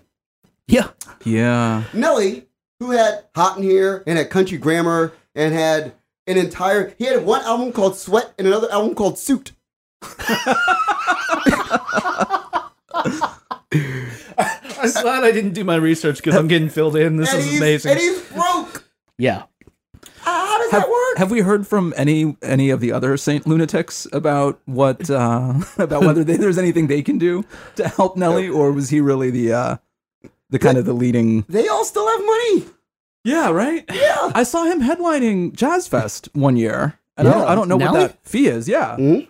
Yeah. 0.68 0.90
Yeah. 1.26 1.84
Nelly, 1.94 2.48
who 2.80 2.92
had 2.92 3.26
Hot 3.36 3.58
in 3.58 3.64
Here 3.64 4.04
and 4.08 4.18
had 4.18 4.30
Country 4.30 4.58
Grammar 4.58 5.14
and 5.36 5.54
had 5.54 5.94
an 6.28 6.38
entire, 6.38 6.94
he 6.98 7.06
had 7.06 7.26
one 7.26 7.42
album 7.44 7.72
called 7.72 7.98
Sweat 7.98 8.34
and 8.38 8.48
another 8.48 8.72
album 8.72 8.96
called 8.96 9.18
Suit. 9.18 9.52
I'm 13.72 14.92
glad 15.02 15.24
I 15.24 15.32
didn't 15.32 15.54
do 15.54 15.64
my 15.64 15.76
research 15.76 16.18
because 16.18 16.36
I'm 16.36 16.48
getting 16.48 16.70
filled 16.70 16.96
in. 16.96 17.18
This 17.18 17.32
and 17.34 17.42
is 17.42 17.58
amazing. 17.58 17.92
And 17.92 18.00
he's 18.00 18.22
broke. 18.32 18.84
yeah. 19.18 19.44
How 20.22 20.58
does 20.58 20.72
Have, 20.72 20.84
that 20.84 20.90
work? 20.90 21.18
have 21.18 21.32
we 21.32 21.42
heard 21.42 21.68
from 21.68 21.94
any 21.98 22.38
any 22.42 22.70
of 22.70 22.80
the 22.80 22.94
other 22.94 23.18
Saint 23.18 23.46
lunatics 23.46 24.08
about 24.14 24.60
what 24.66 25.10
uh, 25.10 25.54
about 25.78 26.04
whether 26.06 26.24
they, 26.24 26.38
there's 26.38 26.58
anything 26.58 26.88
they 26.88 27.02
can 27.02 27.18
do 27.18 27.44
to 27.76 27.88
help 27.90 28.16
Nelly, 28.16 28.48
or 28.48 28.72
was 28.72 28.90
he 28.90 29.02
really 29.02 29.30
the 29.32 29.52
uh, 29.54 29.78
the 30.50 30.60
kind 30.60 30.78
of 30.78 30.86
the 30.86 30.94
leading? 30.94 31.42
they 31.50 31.68
all 31.68 31.84
still 31.84 32.08
have 32.08 32.26
money. 32.26 32.66
Yeah, 33.24 33.52
right. 33.52 33.86
Yeah. 33.92 34.32
I 34.36 34.44
saw 34.44 34.64
him 34.66 34.82
headlining 34.82 35.56
Jazz 35.56 35.88
Fest 35.88 36.30
one 36.34 36.58
year, 36.58 37.00
and 37.18 37.28
I, 37.28 37.32
don't, 37.34 37.48
I 37.50 37.56
don't 37.56 37.68
know 37.70 37.78
Nelly? 37.78 38.00
what 38.00 38.12
that 38.12 38.28
fee 38.28 38.48
is. 38.48 38.68
Yeah, 38.68 38.98
Mhm. 39.00 39.28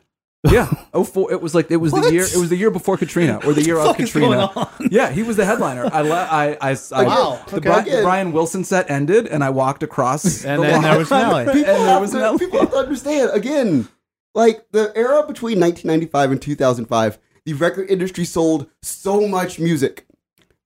yeah. 0.49 0.71
Oh, 0.93 1.03
four. 1.03 1.31
It 1.31 1.41
was 1.41 1.53
like 1.53 1.69
it 1.69 1.77
was 1.77 1.91
What? 1.93 2.03
the 2.05 2.11
year. 2.13 2.23
It 2.23 2.35
was 2.37 2.49
the 2.49 2.55
year 2.57 2.71
before 2.71 2.97
Katrina, 2.97 3.39
or 3.45 3.53
the 3.53 3.61
year 3.65 3.77
of 3.77 3.95
Katrina. 3.95 4.49
Yeah, 4.91 5.09
he 5.11 5.21
was 5.23 5.37
the 5.37 5.45
headliner. 5.45 5.89
I 5.91 6.01
le- 6.01 6.11
I 6.15 6.57
I, 6.61 6.77
I 6.91 7.03
Wow. 7.03 7.39
The, 7.47 7.57
Okay. 7.57 7.69
Bri- 7.83 7.91
the 7.91 8.01
Brian 8.01 8.31
Wilson 8.31 8.63
set 8.63 8.89
ended, 8.89 9.27
and 9.27 9.43
I 9.43 9.49
walked 9.51 9.83
across, 9.83 10.43
And 10.45 10.61
the 10.63 10.67
then 10.67 10.81
there 10.81 10.97
was 10.97 11.09
Nelly. 11.11 11.43
and 11.47 11.63
there 11.65 11.99
was 11.99 12.11
to, 12.11 12.17
Nelly. 12.19 12.37
people 12.39 12.59
have 12.59 12.71
to 12.71 12.77
understand, 12.77 13.29
again, 13.33 13.87
like 14.35 14.65
the 14.71 14.91
era 14.95 15.23
between 15.27 15.59
1995 15.59 16.31
and 16.31 16.41
2005, 16.41 17.19
the 17.45 17.53
record 17.53 17.89
industry 17.89 18.25
sold 18.25 18.67
so 18.81 19.27
much 19.27 19.59
music. 19.59 20.05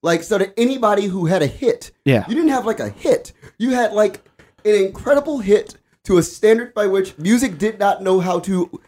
Like 0.04 0.24
so 0.24 0.38
that 0.38 0.54
anybody 0.58 1.06
who 1.06 1.25
had 1.25 1.42
a 1.42 1.48
hit, 1.48 1.92
Yeah. 2.06 2.25
you 2.27 2.36
didn't 2.36 2.51
have 2.51 2.66
like 2.66 2.80
a 2.80 2.89
hit. 2.89 3.34
You 3.58 3.72
had 3.72 3.94
like 3.94 4.22
an 4.63 4.75
incredible 4.75 5.39
hit 5.39 5.75
to 6.06 6.18
a 6.18 6.24
standard 6.24 6.74
by 6.74 6.88
which 6.88 7.18
music 7.18 7.58
did 7.58 7.80
not 7.80 8.01
know 8.04 8.20
how 8.20 8.39
to 8.42 8.80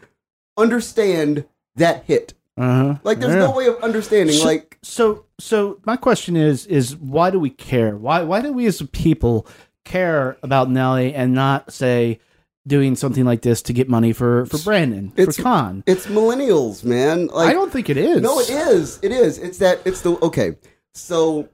understand 0.56 1.44
that 1.76 2.04
hit. 2.04 2.34
Uh-huh. 2.56 2.96
Like 3.04 3.20
there's 3.20 3.32
Yeah. 3.34 3.40
no 3.46 3.52
way 3.52 3.66
of 3.66 3.76
understanding. 3.82 4.36
So- 4.36 4.44
like 4.44 4.78
so 4.82 5.24
so 5.38 5.78
my 5.86 5.96
question 5.96 6.36
is 6.36 6.66
is 6.66 6.96
why 6.96 7.30
do 7.30 7.38
we 7.38 7.50
care 7.50 7.96
why 7.96 8.22
why 8.22 8.40
do 8.42 8.52
we 8.52 8.66
as 8.66 8.80
a 8.80 8.86
people 8.86 9.46
care 9.84 10.36
about 10.42 10.70
nelly 10.70 11.14
and 11.14 11.32
not 11.34 11.72
say 11.72 12.18
doing 12.66 12.94
something 12.96 13.24
like 13.24 13.40
this 13.40 13.62
to 13.62 13.72
get 13.72 13.88
money 13.88 14.12
for 14.12 14.44
for 14.46 14.58
brandon 14.58 15.12
It's- 15.16 15.36
for 15.36 15.42
con 15.42 15.82
it's 15.86 16.06
millennials, 16.06 16.84
man. 16.84 17.28
Like 17.28 17.48
i 17.48 17.52
don't 17.54 17.72
think 17.72 17.88
it 17.88 17.96
is 17.96 18.20
No, 18.20 18.38
it 18.40 18.50
is. 18.50 18.98
It 19.02 19.12
is. 19.12 19.38
It's 19.38 19.58
that. 19.58 19.80
It's 19.86 20.02
the 20.02 20.12
okay. 20.22 20.56
So 20.94 21.48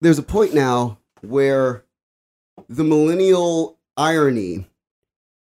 there's 0.00 0.18
a 0.18 0.22
point 0.22 0.54
now 0.54 0.98
where 1.22 1.84
the 2.68 2.84
millennial 2.84 3.78
irony 3.96 4.66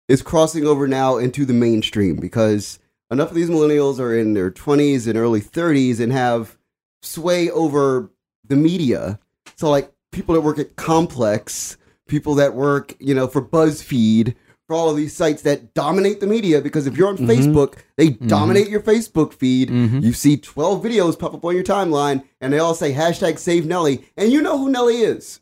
is 0.07 0.21
crossing 0.21 0.65
over 0.65 0.88
now 0.88 1.17
into 1.17 1.45
the 1.45 1.53
mainstream 1.53 2.15
because 2.15 2.79
enough 3.11 3.29
of 3.29 3.35
these 3.35 3.49
millennials 3.49 3.99
are 3.99 4.15
in 4.15 4.33
their 4.33 4.51
20s 4.51 5.07
and 5.07 5.17
early 5.17 5.41
30s 5.41 5.99
and 5.99 6.11
have 6.11 6.57
sway 7.01 7.49
over 7.51 8.11
the 8.47 8.55
media. 8.55 9.19
So 9.55 9.69
like 9.69 9.91
people 10.11 10.35
that 10.35 10.41
work 10.41 10.59
at 10.59 10.75
Complex, 10.75 11.77
people 12.07 12.35
that 12.35 12.55
work, 12.55 12.95
you 12.99 13.13
know, 13.13 13.27
for 13.27 13.41
BuzzFeed, 13.41 14.35
for 14.69 14.75
all 14.75 14.88
of 14.91 14.95
these 14.97 15.15
sites 15.15 15.41
that 15.41 15.73
dominate 15.73 16.19
the 16.19 16.27
media 16.27 16.61
because 16.61 16.85
if 16.85 16.95
you're 16.95 17.07
on 17.07 17.17
Facebook, 17.17 17.79
they 17.97 18.09
dominate 18.09 18.69
your 18.69 18.81
Facebook 18.81 19.33
feed. 19.33 19.69
Mhm. 19.71 20.03
You 20.03 20.13
see 20.13 20.38
12 20.38 20.83
videos 20.83 21.17
pop 21.17 21.33
up 21.33 21.43
on 21.43 21.55
your 21.55 21.63
timeline 21.63 22.21
and 22.39 22.53
they 22.53 22.59
all 22.59 22.75
say 22.75 22.93
hashtag 22.93 23.39
save 23.39 23.65
Nelly. 23.65 24.05
And 24.15 24.31
you 24.31 24.43
know 24.43 24.59
who 24.59 24.69
Nelly 24.69 24.97
is. 24.97 25.39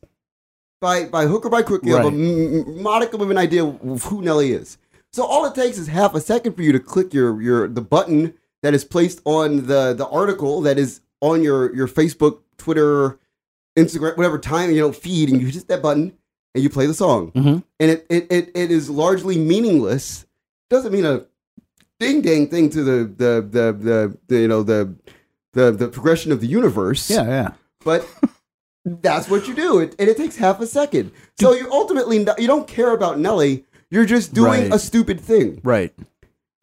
By, 0.79 1.03
by 1.05 1.25
hook 1.25 1.45
or 1.45 1.49
by 1.49 1.61
crook, 1.61 1.83
you 1.83 1.93
have 1.97 2.05
a 2.05 2.09
Right. 2.09 2.13
m- 2.17 2.81
modicum 2.81 3.19
of 3.19 3.29
an 3.29 3.37
idea 3.37 3.65
of 3.65 4.03
who 4.03 4.21
Nelly 4.21 4.53
is. 4.53 4.77
So 5.11 5.25
all 5.25 5.43
it 5.45 5.55
takes 5.55 5.77
is 5.77 5.87
half 5.87 6.15
a 6.15 6.21
second 6.21 6.53
for 6.53 6.61
you 6.61 6.71
to 6.71 6.79
click 6.79 7.13
your, 7.13 7.41
your 7.41 7.67
the 7.67 7.81
button 7.81 8.33
that 8.63 8.73
is 8.73 8.85
placed 8.85 9.19
on 9.25 9.65
the, 9.67 9.93
the 9.93 10.07
article 10.07 10.61
that 10.61 10.79
is 10.79 11.01
on 11.19 11.43
your, 11.43 11.75
your 11.75 11.89
Facebook, 11.89 12.37
Twitter, 12.57 13.19
Instagram, 13.77 14.15
whatever 14.15 14.39
time, 14.39 14.71
you 14.71 14.79
know, 14.79 14.93
feed, 14.93 15.29
and 15.29 15.41
you 15.41 15.47
hit 15.47 15.67
that 15.67 15.81
button 15.81 16.13
and 16.57 16.63
you 16.63 16.69
play 16.69 16.87
the 16.87 16.93
song. 16.93 17.31
Mhm. 17.33 17.63
And 17.79 17.91
it, 17.91 18.05
it, 18.09 18.27
it, 18.31 18.51
it 18.55 18.71
is 18.71 18.89
largely 18.89 19.37
meaningless. 19.37 20.25
Doesn't 20.69 20.91
mean 20.91 21.05
a 21.05 21.25
ding 21.99 22.21
dang 22.21 22.47
thing 22.49 22.69
to 22.71 22.83
the, 22.83 22.97
the, 23.05 23.41
the, 23.47 23.71
the, 23.73 24.17
the 24.27 24.37
you 24.39 24.47
know, 24.47 24.63
the, 24.63 24.95
the, 25.53 25.71
the 25.71 25.87
progression 25.87 26.31
of 26.31 26.39
the 26.41 26.47
universe 26.47 27.09
yeah 27.09 27.23
yeah 27.23 27.49
but 27.83 28.07
that's 28.85 29.27
what 29.29 29.47
you 29.47 29.55
do 29.55 29.79
it, 29.79 29.95
and 29.97 30.07
it 30.07 30.15
takes 30.17 30.35
half 30.35 30.59
a 30.59 30.67
second 30.67 31.11
so 31.39 31.53
you 31.53 31.71
ultimately 31.71 32.17
you 32.37 32.45
don't 32.47 32.67
care 32.67 32.93
about 32.93 33.17
nelly 33.17 33.65
you're 33.89 34.05
just 34.05 34.33
doing 34.35 34.63
Right. 34.63 34.73
a 34.73 34.77
stupid 34.77 35.19
thing 35.19 35.59
Right. 35.63 35.93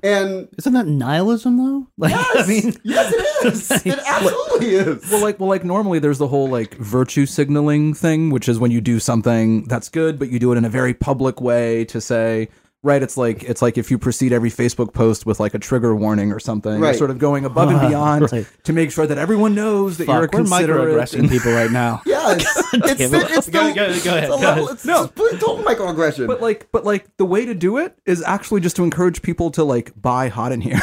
and 0.02 0.48
isn't 0.58 0.72
that 0.74 0.86
nihilism 0.86 1.56
though 1.56 1.88
like 1.98 2.12
yes, 2.12 2.36
i 2.36 2.46
mean 2.46 2.74
yes 2.84 3.12
it 3.12 3.20
is 3.44 3.70
it 3.86 3.98
absolutely 4.06 4.74
is 4.74 5.10
Well, 5.10 5.22
like, 5.22 5.38
well, 5.40 5.48
like 5.48 5.64
normally 5.64 5.98
there's 5.98 6.18
the 6.18 6.28
whole 6.28 6.48
like 6.48 6.74
virtue 6.74 7.26
signaling 7.26 7.94
thing, 7.94 8.30
which 8.30 8.48
is 8.48 8.58
when 8.58 8.70
you 8.70 8.80
do 8.80 8.98
something 8.98 9.64
that's 9.64 9.88
good, 9.88 10.18
but 10.18 10.30
you 10.30 10.38
do 10.38 10.52
it 10.52 10.56
in 10.58 10.64
a 10.64 10.70
very 10.70 10.94
public 10.94 11.40
way 11.40 11.84
to 11.86 12.00
say, 12.00 12.48
right? 12.82 13.02
It's 13.02 13.16
like 13.16 13.42
it's 13.44 13.62
like 13.62 13.78
if 13.78 13.90
you 13.90 13.96
precede 13.98 14.32
every 14.32 14.50
Facebook 14.50 14.92
post 14.92 15.24
with 15.26 15.40
like 15.40 15.54
a 15.54 15.58
trigger 15.58 15.94
warning 15.96 16.32
or 16.32 16.38
something, 16.40 16.72
you're 16.74 16.80
Right. 16.82 16.96
sort 16.96 17.10
of 17.10 17.18
going 17.18 17.44
above 17.46 17.70
and 17.70 17.80
beyond 17.88 18.30
Right. 18.30 18.46
to 18.64 18.72
make 18.72 18.90
sure 18.90 19.06
that 19.06 19.16
everyone 19.18 19.54
knows 19.54 19.96
that 19.98 20.06
you're 20.06 20.18
a 20.24 20.28
fuck, 20.28 20.34
we're 20.34 20.40
microaggressing 20.44 21.28
people 21.30 21.52
right 21.52 21.70
now 21.70 22.02
yes 22.06 22.44
it's, 22.74 22.96
damn 22.98 23.14
it. 23.14 23.30
it's, 23.30 23.48
Go- 23.48 23.68
the- 23.68 23.74
go- 23.74 23.74
go 23.74 23.82
ahead, 23.84 23.90
it's 23.96 24.04
a 24.04 24.08
go 24.08 24.14
level- 24.36 24.64
ahead. 24.64 24.74
it's 24.74 24.84
No. 24.84 25.06
just 25.16 25.40
total 25.40 25.62
microaggression 25.64 26.26
But 26.26 26.42
like, 26.42 26.68
but 26.72 26.84
like, 26.84 27.06
the 27.16 27.24
way 27.24 27.46
to 27.46 27.54
do 27.54 27.78
it 27.78 27.96
is 28.04 28.22
actually 28.22 28.60
just 28.60 28.76
to 28.76 28.84
encourage 28.84 29.22
people 29.22 29.50
to 29.52 29.64
like 29.64 29.92
buy 30.00 30.28
Hot 30.28 30.52
in 30.52 30.60
Here, 30.60 30.80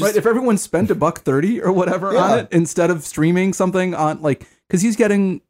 right? 0.00 0.16
If 0.16 0.26
everyone 0.26 0.58
spent 0.58 0.90
a 0.90 0.94
buck 0.94 1.20
thirty 1.20 1.60
or 1.60 1.72
whatever 1.72 2.16
on 2.16 2.38
it 2.40 2.48
instead 2.52 2.90
of 2.90 3.02
streaming 3.04 3.52
something 3.52 3.94
on 3.94 4.20
like, 4.22 4.46
because 4.68 4.82
he's 4.82 4.96
getting 4.96 5.40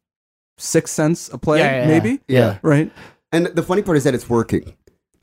six 0.57 0.91
cents 0.91 1.29
a 1.33 1.37
play, 1.37 1.59
Yeah, 1.59 1.81
yeah, 1.81 1.87
maybe, 1.87 2.21
yeah. 2.27 2.57
right? 2.61 2.91
and 3.31 3.47
the 3.47 3.63
funny 3.63 3.81
part 3.81 3.97
is 3.97 4.03
that 4.05 4.13
it's 4.13 4.29
working 4.29 4.73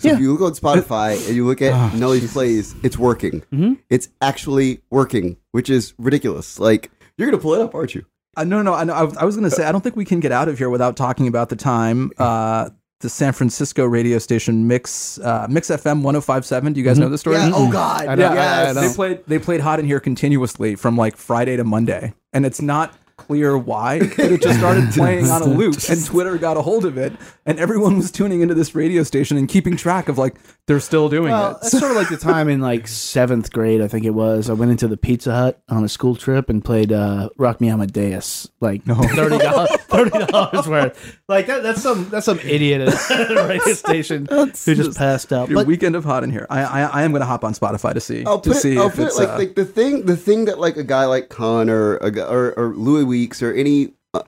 so 0.00 0.08
Yeah. 0.08 0.14
if 0.14 0.20
you 0.20 0.32
look 0.36 0.42
on 0.42 0.52
spotify 0.52 1.16
and 1.28 1.34
you 1.36 1.46
look 1.46 1.62
at 1.62 1.72
Oh, 1.72 1.96
nelly's 1.96 2.30
plays 2.32 2.74
it's 2.82 2.98
working 2.98 3.42
Mhm. 3.52 3.78
it's 3.88 4.08
actually 4.20 4.82
working 4.90 5.36
which 5.52 5.70
is 5.70 5.94
ridiculous 5.98 6.58
like 6.58 6.90
you're 7.16 7.30
gonna 7.30 7.40
pull 7.40 7.54
it 7.54 7.60
up 7.62 7.74
aren't 7.74 7.94
you 7.94 8.04
Uh, 8.36 8.44
no, 8.44 8.60
no, 8.62 8.72
I, 8.74 8.84
know, 8.84 8.92
I, 8.94 9.02
was- 9.04 9.16
I 9.18 9.24
was 9.26 9.36
going 9.36 9.48
to 9.48 9.54
say, 9.54 9.64
I 9.66 9.72
don't 9.72 9.82
think 9.82 9.94
we 9.94 10.06
can 10.06 10.18
get 10.18 10.32
out 10.32 10.48
of 10.48 10.56
here 10.56 10.70
without 10.70 10.96
talking 10.96 11.28
about 11.28 11.50
the 11.50 11.56
time 11.56 12.10
uh, 12.18 12.70
the 13.02 13.10
San 13.10 13.32
Francisco 13.32 13.84
radio 13.84 14.18
station 14.18 14.66
Mix 14.66 15.18
uh, 15.18 15.46
Mix 15.50 15.68
FM 15.68 16.02
1057. 16.02 16.72
Do 16.72 16.80
you 16.80 16.84
guys 16.86 16.98
know 16.98 17.08
the 17.08 17.18
story? 17.18 17.36
yeah. 17.36 17.50
Oh 17.52 17.70
god. 17.70 18.06
I 18.06 18.14
know, 18.14 18.28
I- 18.28 18.34
yes. 18.34 18.74
They 18.74 18.94
played 18.94 19.20
they 19.26 19.38
played 19.38 19.60
Hot 19.60 19.78
in 19.78 19.86
Here 19.86 20.00
continuously 20.00 20.74
from 20.76 20.96
like 20.96 21.16
Friday 21.16 21.56
to 21.56 21.64
Monday, 21.64 22.14
and 22.32 22.46
it's 22.46 22.62
not 22.62 22.94
clear 23.26 23.56
why, 23.56 23.98
but 24.00 24.18
it 24.32 24.42
just 24.42 24.58
started 24.58 24.90
playing 24.92 25.30
on 25.30 25.42
a 25.42 25.46
loop, 25.46 25.76
and 25.88 26.04
Twitter 26.04 26.38
got 26.38 26.56
a 26.56 26.62
hold 26.62 26.84
of 26.84 26.96
it, 26.98 27.12
and 27.46 27.58
everyone 27.58 27.96
was 27.96 28.10
tuning 28.10 28.40
into 28.40 28.54
this 28.54 28.74
radio 28.74 29.02
station 29.02 29.36
and 29.36 29.48
keeping 29.48 29.76
track 29.76 30.08
of 30.08 30.18
like 30.18 30.36
they're 30.66 30.80
still 30.80 31.08
doing 31.08 31.32
Well, 31.32 31.52
it. 31.52 31.58
It's 31.62 31.78
sort 31.78 31.90
of 31.90 31.96
like 31.96 32.08
the 32.08 32.16
time 32.16 32.48
in 32.48 32.60
like 32.60 32.86
seventh 32.86 33.52
grade, 33.52 33.80
I 33.80 33.88
think 33.88 34.04
it 34.04 34.10
was. 34.10 34.48
I 34.48 34.52
went 34.52 34.70
into 34.70 34.86
the 34.88 34.96
Pizza 34.96 35.32
Hut 35.34 35.60
on 35.68 35.82
a 35.84 35.88
school 35.88 36.14
trip 36.14 36.48
and 36.48 36.64
played 36.64 36.92
uh, 36.92 37.30
"Rock 37.36 37.60
Me 37.60 37.68
Amadeus," 37.68 38.48
like 38.60 38.84
thirty 38.84 39.38
dollars, 39.38 39.70
thirty 39.88 40.18
dollars 40.26 40.68
worth. 40.68 41.18
Like 41.28 41.46
that, 41.46 41.62
that's 41.62 41.82
some 41.82 42.08
that's 42.10 42.26
some 42.26 42.38
idiot 42.40 42.80
at 42.82 43.10
a 43.38 43.46
radio 43.48 43.74
station 43.74 44.26
who 44.30 44.46
just 44.52 44.96
passed 44.96 45.32
out. 45.32 45.48
Your 45.48 45.60
But 45.60 45.66
weekend 45.66 45.96
of 45.96 46.04
Hot 46.04 46.22
in 46.24 46.30
Here. 46.30 46.46
I 46.48 46.62
I, 46.62 46.82
I 46.82 47.02
am 47.02 47.10
going 47.12 47.20
to 47.20 47.26
hop 47.26 47.44
on 47.44 47.54
Spotify 47.54 47.92
to 47.94 48.00
see 48.00 48.24
I'll 48.24 48.40
to 48.40 48.50
put 48.50 48.58
see 48.60 48.72
it, 48.74 48.78
I'll 48.78 48.86
if 48.86 48.96
put 48.96 49.02
it 49.02 49.06
it's 49.06 49.18
like, 49.18 49.28
uh, 49.28 49.38
like 49.38 49.54
the 49.54 49.64
thing 49.64 50.06
the 50.06 50.16
thing 50.16 50.44
that 50.46 50.58
like 50.58 50.76
a 50.76 50.84
guy 50.84 51.06
like 51.06 51.28
Khan 51.28 51.68
or 51.68 51.96
or, 51.96 52.52
or 52.56 52.74
Louis 52.76 53.04
Weeks 53.12 53.42
or 53.42 53.52
any 53.52 53.92
uh, 54.14 54.22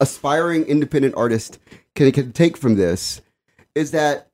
aspiring 0.00 0.64
independent 0.64 1.14
artist 1.16 1.58
can 1.94 2.12
can 2.12 2.32
take 2.32 2.56
from 2.58 2.76
this 2.76 3.22
is 3.74 3.90
that 3.92 4.28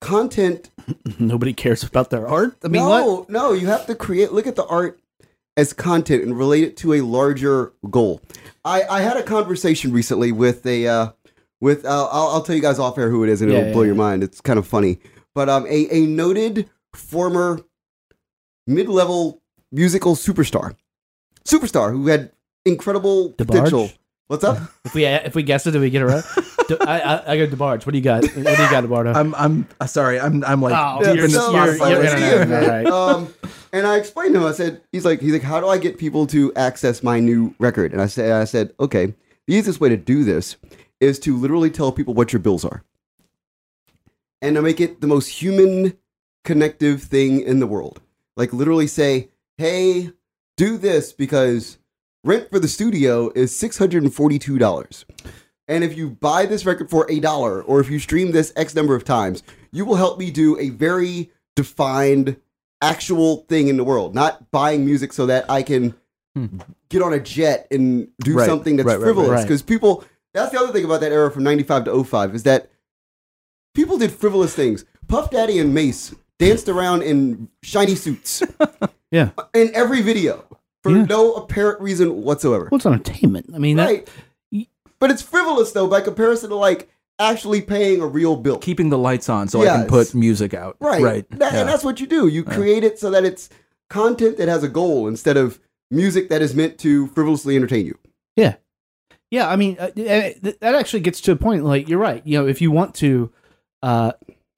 content 0.00 0.70
nobody 1.18 1.52
cares 1.52 1.82
about 1.82 2.10
their 2.10 2.28
art. 2.28 2.56
I 2.64 2.68
mean, 2.68 2.82
no 2.82 2.88
what? 3.14 3.30
no 3.30 3.52
you 3.52 3.66
have 3.68 3.86
to 3.86 3.94
create 3.94 4.32
look 4.32 4.46
at 4.46 4.56
the 4.56 4.66
art 4.66 5.00
as 5.56 5.72
content 5.72 6.22
and 6.22 6.36
relate 6.36 6.64
it 6.64 6.76
to 6.78 6.94
a 6.94 7.00
larger 7.00 7.72
goal. 7.90 8.20
I 8.64 8.82
I 8.82 9.00
had 9.00 9.16
a 9.16 9.22
conversation 9.22 9.92
recently 9.92 10.30
with 10.32 10.64
a 10.66 10.86
uh, 10.86 11.12
with 11.60 11.84
uh, 11.84 12.08
I'll 12.10 12.28
I'll 12.28 12.42
tell 12.42 12.54
you 12.54 12.62
guys 12.62 12.78
off 12.78 12.98
air 12.98 13.10
who 13.10 13.24
it 13.24 13.30
is 13.30 13.40
and 13.42 13.50
Yeah, 13.50 13.58
it'll 13.58 13.68
yeah, 13.68 13.72
blow 13.74 13.82
yeah. 13.82 13.86
your 13.86 13.96
mind. 13.96 14.22
It's 14.22 14.40
kind 14.40 14.58
of 14.58 14.66
funny, 14.66 14.98
but 15.34 15.48
um 15.48 15.66
a 15.66 15.88
a 15.90 16.06
noted 16.06 16.68
former 16.94 17.60
mid 18.66 18.88
level 18.88 19.40
musical 19.72 20.14
superstar, 20.16 20.76
superstar 21.44 21.90
who 21.92 22.06
had 22.08 22.32
incredible 22.64 23.30
DeBarge? 23.30 23.46
potential. 23.46 23.90
What's 24.28 24.44
up? 24.44 24.58
If 24.84 24.94
we 24.94 25.04
if 25.06 25.34
we 25.34 25.42
guess 25.42 25.66
it, 25.66 25.72
did 25.72 25.80
we 25.80 25.90
get 25.90 26.02
it 26.02 26.06
right? 26.06 26.24
D- 26.68 26.76
I, 26.80 27.00
I 27.00 27.32
I 27.32 27.36
go 27.38 27.46
DeBarge. 27.48 27.84
What 27.84 27.92
do 27.92 27.98
you 27.98 28.04
got? 28.04 28.22
What 28.22 28.32
do 28.34 28.40
you 28.40 28.44
got, 28.70 28.84
Eduardo? 28.84 29.12
I'm 29.12 29.34
I'm 29.34 29.66
uh, 29.80 29.86
sorry. 29.86 30.20
I'm 30.20 30.44
I'm 30.44 30.62
like 30.62 30.74
Oh, 30.76 31.04
deep 31.04 31.16
you're 31.16 31.24
in 31.26 31.32
the 31.32 31.38
so- 31.38 31.52
Spotify. 31.52 31.90
you're- 31.90 31.90
you're 31.90 32.02
list. 32.02 32.16
internet. 32.16 32.68
Right. 32.68 32.86
Um, 32.92 33.34
and 33.72 33.86
I 33.86 33.96
explained 33.98 34.34
to 34.34 34.40
him. 34.40 34.46
I 34.46 34.52
said, 34.52 34.80
he's 34.90 35.04
like, 35.04 35.20
he's 35.20 35.32
like, 35.32 35.42
how 35.42 35.60
do 35.60 35.68
I 35.68 35.78
get 35.78 35.96
people 35.96 36.26
to 36.28 36.52
access 36.54 37.02
my 37.04 37.20
new 37.20 37.54
record? 37.60 37.92
And 37.92 38.02
I 38.02 38.06
said, 38.06 38.32
I 38.32 38.42
said, 38.44 38.72
okay, 38.80 39.14
the 39.46 39.54
easiest 39.54 39.80
way 39.80 39.88
to 39.88 39.96
do 39.96 40.24
this 40.24 40.56
is 41.00 41.20
to 41.20 41.36
literally 41.36 41.70
tell 41.70 41.92
people 41.92 42.12
what 42.14 42.32
your 42.32 42.40
bills 42.40 42.64
are, 42.64 42.82
and 44.42 44.56
to 44.56 44.62
make 44.62 44.80
it 44.80 45.00
the 45.00 45.06
most 45.06 45.28
human, 45.28 45.96
connective 46.44 47.02
thing 47.02 47.40
in 47.40 47.60
the 47.60 47.66
world. 47.66 48.00
Like 48.36 48.52
literally 48.52 48.86
say, 48.88 49.28
hey, 49.58 50.10
do 50.60 50.76
this 50.76 51.14
because 51.14 51.78
rent 52.22 52.50
for 52.50 52.58
the 52.58 52.68
studio 52.68 53.32
is 53.34 53.56
six 53.56 53.78
hundred 53.78 54.02
and 54.02 54.12
forty-two 54.12 54.58
dollars. 54.58 55.06
And 55.68 55.82
if 55.82 55.96
you 55.96 56.10
buy 56.10 56.44
this 56.44 56.66
record 56.66 56.90
for 56.90 57.10
a 57.10 57.18
dollar, 57.18 57.62
or 57.62 57.80
if 57.80 57.88
you 57.88 57.98
stream 57.98 58.32
this 58.32 58.52
X 58.56 58.74
number 58.74 58.94
of 58.94 59.02
times, 59.02 59.42
you 59.72 59.86
will 59.86 59.94
help 59.94 60.18
me 60.18 60.30
do 60.30 60.58
a 60.58 60.68
very 60.68 61.30
defined, 61.56 62.36
actual 62.82 63.46
thing 63.48 63.68
in 63.68 63.78
the 63.78 63.84
world. 63.84 64.14
Not 64.14 64.50
buying 64.50 64.84
music 64.84 65.14
so 65.14 65.24
that 65.26 65.50
I 65.50 65.62
can 65.62 65.94
hmm. 66.36 66.58
get 66.90 67.00
on 67.00 67.14
a 67.14 67.20
jet 67.20 67.66
and 67.70 68.08
do 68.22 68.34
Right, 68.34 68.46
something 68.46 68.76
that's 68.76 68.86
right, 68.86 68.94
right, 68.94 68.98
right. 68.98 69.04
frivolous. 69.04 69.30
Right. 69.30 69.42
Because 69.42 69.62
people, 69.62 70.04
that's 70.34 70.52
the 70.52 70.60
other 70.60 70.74
thing 70.74 70.84
about 70.84 71.00
that 71.00 71.12
era 71.12 71.30
from 71.30 71.44
95 71.44 71.84
to 71.84 72.04
05 72.04 72.34
is 72.34 72.42
that 72.42 72.68
people 73.74 73.96
did 73.96 74.12
frivolous 74.12 74.54
things. 74.54 74.84
Puff 75.08 75.30
Daddy 75.30 75.58
and 75.58 75.72
Mase 75.72 76.14
danced 76.38 76.68
around 76.68 77.02
in 77.02 77.48
shiny 77.62 77.94
suits 77.94 78.42
yeah. 79.10 79.30
in 79.54 79.70
every 79.74 80.02
video 80.02 80.44
for 80.82 80.90
Yeah. 80.92 81.02
no 81.04 81.34
apparent 81.34 81.80
reason 81.80 82.22
whatsoever. 82.22 82.66
What's 82.70 82.86
entertainment? 82.86 83.50
I 83.54 83.58
mean, 83.58 83.76
that, 83.76 83.86
Right. 83.86 84.08
But 84.98 85.10
it's 85.10 85.22
frivolous 85.22 85.72
though 85.72 85.86
by 85.86 86.00
comparison 86.02 86.50
to 86.50 86.56
like 86.56 86.88
actually 87.18 87.60
paying 87.62 88.00
a 88.02 88.06
real 88.06 88.36
bill. 88.36 88.58
Keeping 88.58 88.90
the 88.90 88.98
lights 88.98 89.28
on 89.28 89.48
so 89.48 89.62
I 89.62 89.66
can 89.66 89.86
put 89.86 90.14
music 90.14 90.52
out. 90.54 90.76
right. 90.80 91.02
Right. 91.02 91.30
That- 91.38 91.52
yeah. 91.54 91.60
And 91.60 91.68
that's 91.68 91.84
what 91.84 92.00
you 92.00 92.06
do. 92.06 92.28
You 92.28 92.44
create 92.44 92.84
it 92.84 92.98
so 92.98 93.10
that 93.10 93.24
it's 93.24 93.48
content 93.88 94.36
that 94.38 94.48
has 94.48 94.62
a 94.62 94.68
goal 94.68 95.08
instead 95.08 95.36
of 95.36 95.58
music 95.90 96.28
that 96.28 96.40
is 96.42 96.54
meant 96.54 96.78
to 96.78 97.06
frivolously 97.08 97.56
entertain 97.56 97.84
you. 97.86 97.98
Yeah, 98.36 98.54
yeah. 99.30 99.48
I 99.48 99.56
mean, 99.56 99.76
uh, 99.80 99.84
uh, 99.86 99.90
th- 99.96 100.58
that 100.60 100.74
actually 100.74 101.00
gets 101.00 101.20
to 101.22 101.32
a 101.32 101.36
point. 101.36 101.64
Like 101.64 101.88
you're 101.88 101.98
right. 101.98 102.22
You 102.24 102.38
know, 102.38 102.46
if 102.46 102.60
you 102.62 102.70
want 102.70 102.94
to, 102.96 103.30
uh, 103.82 104.12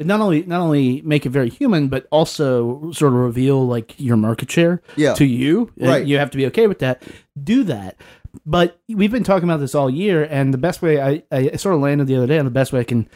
not 0.07 0.21
only 0.21 0.43
not 0.45 0.61
only 0.61 1.01
make 1.03 1.27
it 1.27 1.31
very 1.31 1.49
human, 1.51 1.89
but 1.89 2.07
also 2.11 2.91
sort 2.93 3.13
of 3.13 3.19
reveal 3.19 3.67
like 3.67 3.95
your 3.99 4.17
market 4.17 4.51
share 4.51 4.83
Yeah. 4.97 5.15
to 5.15 5.25
you. 5.25 5.71
Right. 5.79 6.07
You 6.07 6.19
have 6.19 6.31
to 6.31 6.37
be 6.37 6.47
okay 6.47 6.67
with 6.67 6.79
that. 6.81 7.03
Do 7.43 7.65
that. 7.65 7.97
But 8.47 8.79
we've 8.89 9.11
been 9.13 9.25
talking 9.25 9.49
about 9.49 9.61
this 9.61 9.75
all 9.75 9.91
year, 9.91 10.25
and 10.25 10.55
the 10.55 10.59
best 10.59 10.81
way 10.81 11.01
I, 11.01 11.23
I 11.31 11.57
sort 11.57 11.75
of 11.75 11.83
landed 11.83 12.07
the 12.07 12.17
other 12.17 12.27
day, 12.27 12.39
and 12.39 12.47
the 12.47 12.51
best 12.51 12.73
way 12.73 12.81
I 12.81 12.85
can 12.85 13.09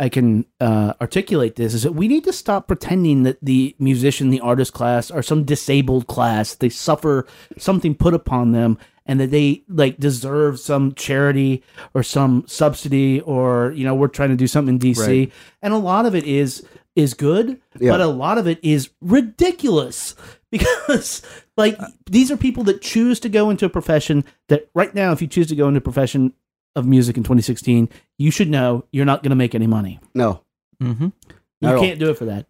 I 0.00 0.08
can 0.08 0.44
uh, 0.60 0.92
articulate 1.00 1.56
this 1.56 1.74
is 1.74 1.82
that 1.82 1.92
we 1.94 2.06
need 2.06 2.22
to 2.24 2.32
stop 2.32 2.68
pretending 2.68 3.24
that 3.24 3.38
the 3.42 3.74
musician, 3.80 4.30
the 4.30 4.38
artist 4.40 4.72
class, 4.72 5.10
are 5.10 5.22
some 5.22 5.42
disabled 5.42 6.06
class. 6.06 6.54
They 6.54 6.68
suffer 6.68 7.26
something 7.56 7.96
put 7.96 8.14
upon 8.14 8.52
them, 8.52 8.78
and 9.08 9.18
that 9.18 9.30
they 9.32 9.64
like 9.68 9.98
deserve 9.98 10.60
some 10.60 10.92
charity 10.94 11.62
or 11.94 12.02
some 12.04 12.44
subsidy, 12.46 13.20
or 13.22 13.72
you 13.72 13.84
know, 13.84 13.94
we're 13.94 14.06
trying 14.08 14.28
to 14.30 14.36
do 14.36 14.46
something 14.46 14.74
in 14.74 14.78
DC, 14.78 15.04
Right. 15.06 15.32
and 15.62 15.72
a 15.74 15.78
lot 15.78 16.06
of 16.06 16.14
it 16.14 16.24
is 16.24 16.64
is 16.94 17.14
good, 17.14 17.60
Yeah. 17.80 17.92
but 17.92 18.00
a 18.00 18.06
lot 18.06 18.38
of 18.38 18.46
it 18.46 18.58
is 18.62 18.90
ridiculous 19.00 20.14
because 20.50 21.22
like 21.56 21.76
these 22.10 22.30
are 22.30 22.36
people 22.36 22.64
that 22.64 22.80
choose 22.82 23.18
to 23.20 23.28
go 23.28 23.50
into 23.50 23.64
a 23.66 23.68
profession 23.68 24.24
that 24.48 24.68
right 24.74 24.94
now, 24.94 25.12
if 25.12 25.20
you 25.22 25.28
choose 25.28 25.46
to 25.48 25.56
go 25.56 25.68
into 25.68 25.78
a 25.78 25.80
profession 25.80 26.32
of 26.76 26.86
music 26.86 27.16
in 27.16 27.22
2016, 27.24 27.88
you 28.18 28.30
should 28.30 28.48
know 28.48 28.84
you're 28.92 29.04
not 29.06 29.22
going 29.22 29.30
to 29.30 29.36
make 29.36 29.54
any 29.54 29.66
money. 29.66 29.98
No. 30.14 30.42
Mm-hmm. 30.82 31.04
You 31.04 31.12
Not 31.60 31.74
all. 31.76 31.80
can't 31.82 31.98
do 31.98 32.10
it 32.10 32.18
for 32.18 32.26
that. 32.26 32.46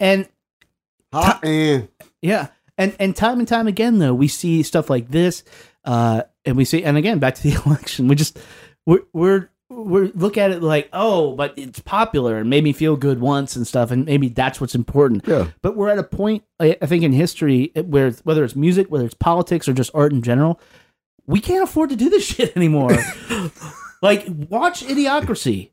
And 0.00 0.28
Hot 1.12 1.40
eh. 1.44 1.82
yeah, 2.22 2.48
and 2.76 2.94
and 3.00 3.16
time 3.16 3.38
and 3.38 3.48
time 3.48 3.66
again 3.66 3.98
though 3.98 4.12
we 4.14 4.28
see 4.28 4.62
stuff 4.62 4.90
like 4.90 5.08
this, 5.08 5.42
uh, 5.84 6.22
and 6.44 6.56
we 6.56 6.64
see 6.64 6.82
and 6.84 6.96
again 6.96 7.18
back 7.18 7.34
to 7.36 7.42
the 7.42 7.60
election, 7.66 8.08
we 8.08 8.14
just 8.14 8.38
we're 8.86 9.02
we're 9.12 9.48
we 9.70 10.10
look 10.12 10.38
at 10.38 10.50
it 10.50 10.62
like 10.62 10.88
oh, 10.92 11.34
but 11.36 11.52
it's 11.56 11.80
popular 11.80 12.38
and 12.38 12.48
made 12.48 12.64
me 12.64 12.72
feel 12.72 12.96
good 12.96 13.20
once 13.20 13.54
and 13.56 13.66
stuff, 13.66 13.90
and 13.90 14.06
maybe 14.06 14.28
that's 14.28 14.60
what's 14.60 14.74
important. 14.74 15.24
Yeah. 15.26 15.48
But 15.62 15.76
we're 15.76 15.90
at 15.90 15.98
a 15.98 16.04
point 16.04 16.44
I 16.58 16.76
I 16.80 16.86
think 16.86 17.04
in 17.04 17.12
history 17.12 17.72
where 17.74 18.10
whether 18.24 18.44
it's 18.44 18.56
music, 18.56 18.90
whether 18.90 19.04
it's 19.04 19.14
politics, 19.14 19.68
or 19.68 19.72
just 19.74 19.90
art 19.94 20.12
in 20.12 20.22
general, 20.22 20.60
we 21.26 21.40
can't 21.40 21.62
afford 21.62 21.90
to 21.90 21.96
do 21.96 22.08
this 22.08 22.26
shit 22.34 22.56
anymore. 22.56 22.96
like 24.02 24.24
watch 24.28 24.82
Idiocracy. 24.84 25.70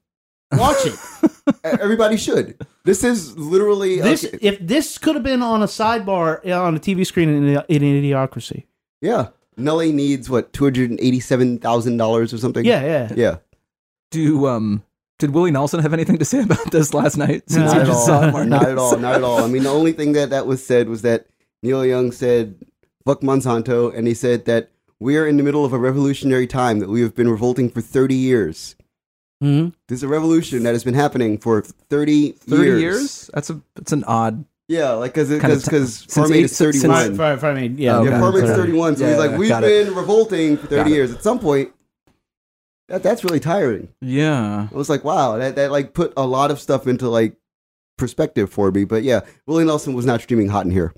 Watch 0.52 0.78
it. 0.86 1.32
Everybody 1.64 2.18
should. 2.18 2.56
This 2.86 3.04
is 3.04 3.36
literally 3.38 4.00
This 4.00 4.26
okay, 4.26 4.38
if 4.42 4.60
this 4.60 4.98
could 4.98 5.16
have 5.16 5.24
been 5.24 5.42
on 5.42 5.64
a 5.64 5.66
sidebar 5.66 6.40
on 6.46 6.76
a 6.76 6.80
TV 6.80 7.06
screen 7.06 7.30
in, 7.30 7.44
in 7.68 7.82
Idiocracy. 7.82 8.66
yeah. 9.02 9.30
Nelly 9.58 9.92
needs 9.92 10.30
what 10.30 10.54
two 10.54 10.64
hundred 10.66 10.90
and 10.90 11.00
eighty-seven 11.00 11.60
thousand 11.60 11.98
dollars 11.98 12.34
or 12.34 12.38
something. 12.38 12.66
Yeah, 12.66 12.84
yeah. 12.84 13.14
yeah. 13.16 13.38
Do 14.12 14.48
um 14.48 14.84
did 15.20 15.32
Willie 15.32 15.52
Nelson 15.52 15.80
have 15.82 15.94
anything 15.94 16.18
to 16.18 16.26
say 16.26 16.42
about 16.44 16.72
this 16.72 16.94
last 16.94 17.18
night? 17.18 17.44
Since 17.50 17.72
Not 17.72 17.78
at 17.82 17.86
just 17.88 18.10
all. 18.10 18.32
saw 18.32 18.44
not 18.44 18.68
at 18.68 18.78
all. 18.78 18.98
Not 18.98 19.16
at 19.16 19.24
all. 19.24 19.44
I 19.44 19.48
mean, 19.48 19.64
the 19.64 19.70
only 19.70 19.92
thing 19.94 20.14
that 20.14 20.30
that 20.30 20.46
was 20.48 20.66
said 20.66 20.90
was 20.90 21.02
that 21.04 21.28
Neil 21.64 21.86
Young 21.86 22.12
said, 22.12 22.56
"Fuck 23.06 23.22
Monsanto," 23.22 23.96
and 23.96 24.08
he 24.08 24.14
said 24.14 24.46
that 24.46 24.72
we 25.00 25.18
are 25.18 25.28
in 25.28 25.38
the 25.38 25.44
middle 25.44 25.66
of 25.66 25.74
a 25.74 25.78
revolutionary 25.80 26.48
time 26.48 26.80
that 26.80 26.90
we 26.90 27.02
have 27.02 27.16
been 27.16 27.30
revolting 27.30 27.70
for 27.70 27.82
thirty 27.82 28.16
years. 28.16 28.76
Mhm. 29.44 29.74
This 29.90 30.00
is 30.00 30.04
a 30.04 30.08
revolution 30.08 30.64
that 30.64 30.74
has 30.74 30.84
been 30.86 30.94
happening 30.94 31.38
for 31.38 31.62
thirty 31.62 32.32
Thirty 32.34 32.64
years. 32.64 32.82
years? 32.82 33.30
That's 33.34 33.50
a 33.50 33.62
that's 33.76 33.92
an 33.92 34.04
odd. 34.06 34.46
Yeah, 34.68 34.92
like 34.94 35.14
because 35.14 35.30
Kinda 35.30 35.42
because 35.48 35.64
t- 35.64 35.70
because 35.70 35.94
since 35.96 36.14
Farm 36.16 36.32
Aid 36.34 36.38
eight- 36.40 36.44
is 36.46 36.56
since- 36.56 36.76
thirty-one. 36.82 37.02
since- 37.06 37.18
Fire, 37.18 37.38
fire, 37.38 37.56
fire, 37.56 37.64
yeah. 37.66 37.98
Oh, 38.00 38.04
Yeah. 38.04 38.20
Farm 38.20 38.36
Aid's 38.38 38.50
31. 38.52 38.96
So 38.98 39.04
Yeah, 39.04 39.10
he's 39.12 39.20
like, 39.20 39.38
we've 39.38 39.50
got 39.50 39.64
it. 39.64 39.86
been 39.86 39.96
revolting 39.96 40.58
for 40.58 40.68
30 40.68 40.76
Got 40.76 40.88
it. 40.88 40.94
years. 40.94 41.12
At 41.14 41.22
some 41.24 41.40
point, 41.40 41.72
that, 42.88 43.04
that's 43.04 43.24
really 43.24 43.40
tiring. 43.40 43.90
Yeah. 44.02 44.68
I 44.72 44.76
was 44.76 44.90
like, 44.90 45.04
wow, 45.04 45.38
that, 45.38 45.56
that 45.56 45.72
like 45.72 45.94
put 45.94 46.14
a 46.18 46.26
lot 46.26 46.50
of 46.52 46.60
stuff 46.60 46.88
into 46.88 47.10
like 47.10 47.36
perspective 47.98 48.50
for 48.50 48.72
me. 48.72 48.86
But 48.86 49.04
yeah, 49.04 49.22
Willie 49.48 49.66
Nelson 49.66 49.94
was 49.94 50.06
not 50.06 50.22
streaming 50.22 50.50
hot 50.50 50.66
in 50.66 50.72
here. 50.72 50.94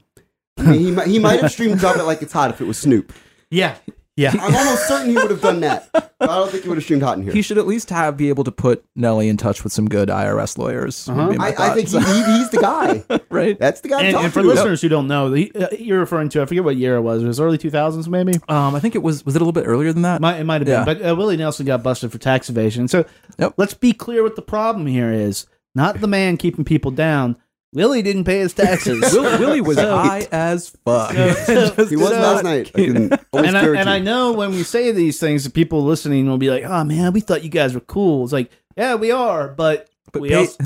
I 0.57 0.63
mean, 0.71 0.79
he, 0.79 0.91
might, 0.91 1.07
he 1.07 1.19
might 1.19 1.41
have 1.41 1.51
streamed 1.51 1.79
Drop 1.79 1.97
It 1.97 2.03
Like 2.03 2.21
It's 2.21 2.33
Hot 2.33 2.49
if 2.49 2.61
it 2.61 2.65
was 2.65 2.77
Snoop. 2.77 3.13
yeah, 3.51 3.75
yeah. 4.17 4.31
I'm 4.33 4.53
almost 4.55 4.87
certain 4.87 5.09
he 5.11 5.15
would 5.15 5.29
have 5.31 5.41
done 5.41 5.61
that. 5.61 5.89
But 6.19 6.29
I 6.29 6.35
don't 6.37 6.49
think 6.49 6.63
he 6.63 6.69
would 6.69 6.77
have 6.79 6.83
streamed 6.83 7.03
hot 7.03 7.17
in 7.17 7.23
here. 7.23 7.31
He 7.31 7.41
should 7.43 7.57
at 7.59 7.67
least 7.67 7.89
have 7.91 8.17
be 8.17 8.29
able 8.29 8.43
to 8.43 8.51
put 8.51 8.83
Nelly 8.95 9.29
in 9.29 9.37
touch 9.37 9.63
with 9.63 9.71
some 9.71 9.87
good 9.87 10.09
IRS 10.09 10.57
lawyers. 10.57 11.07
Uh-huh. 11.07 11.35
I, 11.39 11.53
I 11.57 11.69
think 11.75 11.89
he, 11.89 11.99
he, 11.99 12.23
he's 12.37 12.49
the 12.49 12.57
guy. 12.59 13.03
right. 13.29 13.57
That's 13.59 13.81
the 13.81 13.89
guy 13.89 14.01
And, 14.01 14.15
talk 14.15 14.23
and 14.25 14.33
for 14.33 14.41
to. 14.41 14.47
listeners 14.47 14.81
who 14.81 14.89
don't 14.89 15.07
know, 15.07 15.29
the, 15.29 15.51
uh, 15.55 15.67
you're 15.77 15.99
referring 15.99 16.29
to 16.29 16.41
I 16.41 16.45
forget 16.47 16.63
what 16.63 16.75
year 16.75 16.95
it 16.95 17.01
was. 17.01 17.23
It 17.23 17.27
was 17.27 17.39
early 17.39 17.57
2000s, 17.59 18.07
maybe. 18.07 18.33
Um, 18.49 18.73
I 18.75 18.79
think 18.79 18.95
it 18.95 19.03
was 19.03 19.23
was 19.25 19.35
it 19.35 19.41
a 19.41 19.45
little 19.45 19.53
bit 19.53 19.67
earlier 19.67 19.93
than 19.93 20.01
that? 20.01 20.19
Might, 20.19 20.39
it 20.39 20.43
might 20.45 20.61
have 20.61 20.67
Yeah. 20.67 20.83
been, 20.83 20.97
but 20.97 21.09
uh, 21.11 21.15
Willie 21.15 21.37
Nelson 21.37 21.65
got 21.67 21.83
busted 21.83 22.11
for 22.11 22.17
tax 22.17 22.49
evasion. 22.49 22.87
So 22.87 23.05
Yep. 23.37 23.53
let's 23.57 23.75
be 23.75 23.93
clear 23.93 24.23
what 24.23 24.35
the 24.35 24.41
problem 24.41 24.87
here 24.87 25.11
is. 25.11 25.45
Not 25.75 26.01
the 26.01 26.07
man 26.07 26.37
keeping 26.37 26.65
people 26.65 26.89
down. 26.89 27.37
Willie 27.73 28.01
didn't 28.01 28.23
pay 28.23 28.39
his 28.39 28.53
taxes. 28.53 29.01
Will, 29.13 29.39
Willie 29.39 29.61
was 29.61 29.77
So- 29.77 29.95
high 29.97 30.27
as 30.31 30.69
fuck. 30.85 31.11
So- 31.13 31.85
He 31.89 31.95
was 31.95 32.09
so- 32.09 32.19
last 32.19 32.43
night. 32.43 32.71
I 32.75 32.81
and 32.81 33.13
I, 33.57 33.65
and 33.75 33.89
I 33.89 33.99
know 33.99 34.31
when 34.33 34.51
we 34.51 34.63
say 34.63 34.91
these 34.91 35.19
things, 35.19 35.43
the 35.43 35.49
people 35.49 35.83
listening 35.83 36.27
will 36.27 36.37
be 36.37 36.49
like, 36.49 36.63
"Oh 36.63 36.83
man, 36.83 37.13
we 37.13 37.19
thought 37.19 37.43
you 37.43 37.49
guys 37.49 37.73
were 37.73 37.79
cool." 37.81 38.23
It's 38.23 38.33
like, 38.33 38.49
yeah, 38.77 38.95
we 38.95 39.11
are, 39.11 39.49
but, 39.49 39.89
But 40.11 40.21
we, 40.21 40.29
pay- 40.29 40.35
also, 40.35 40.57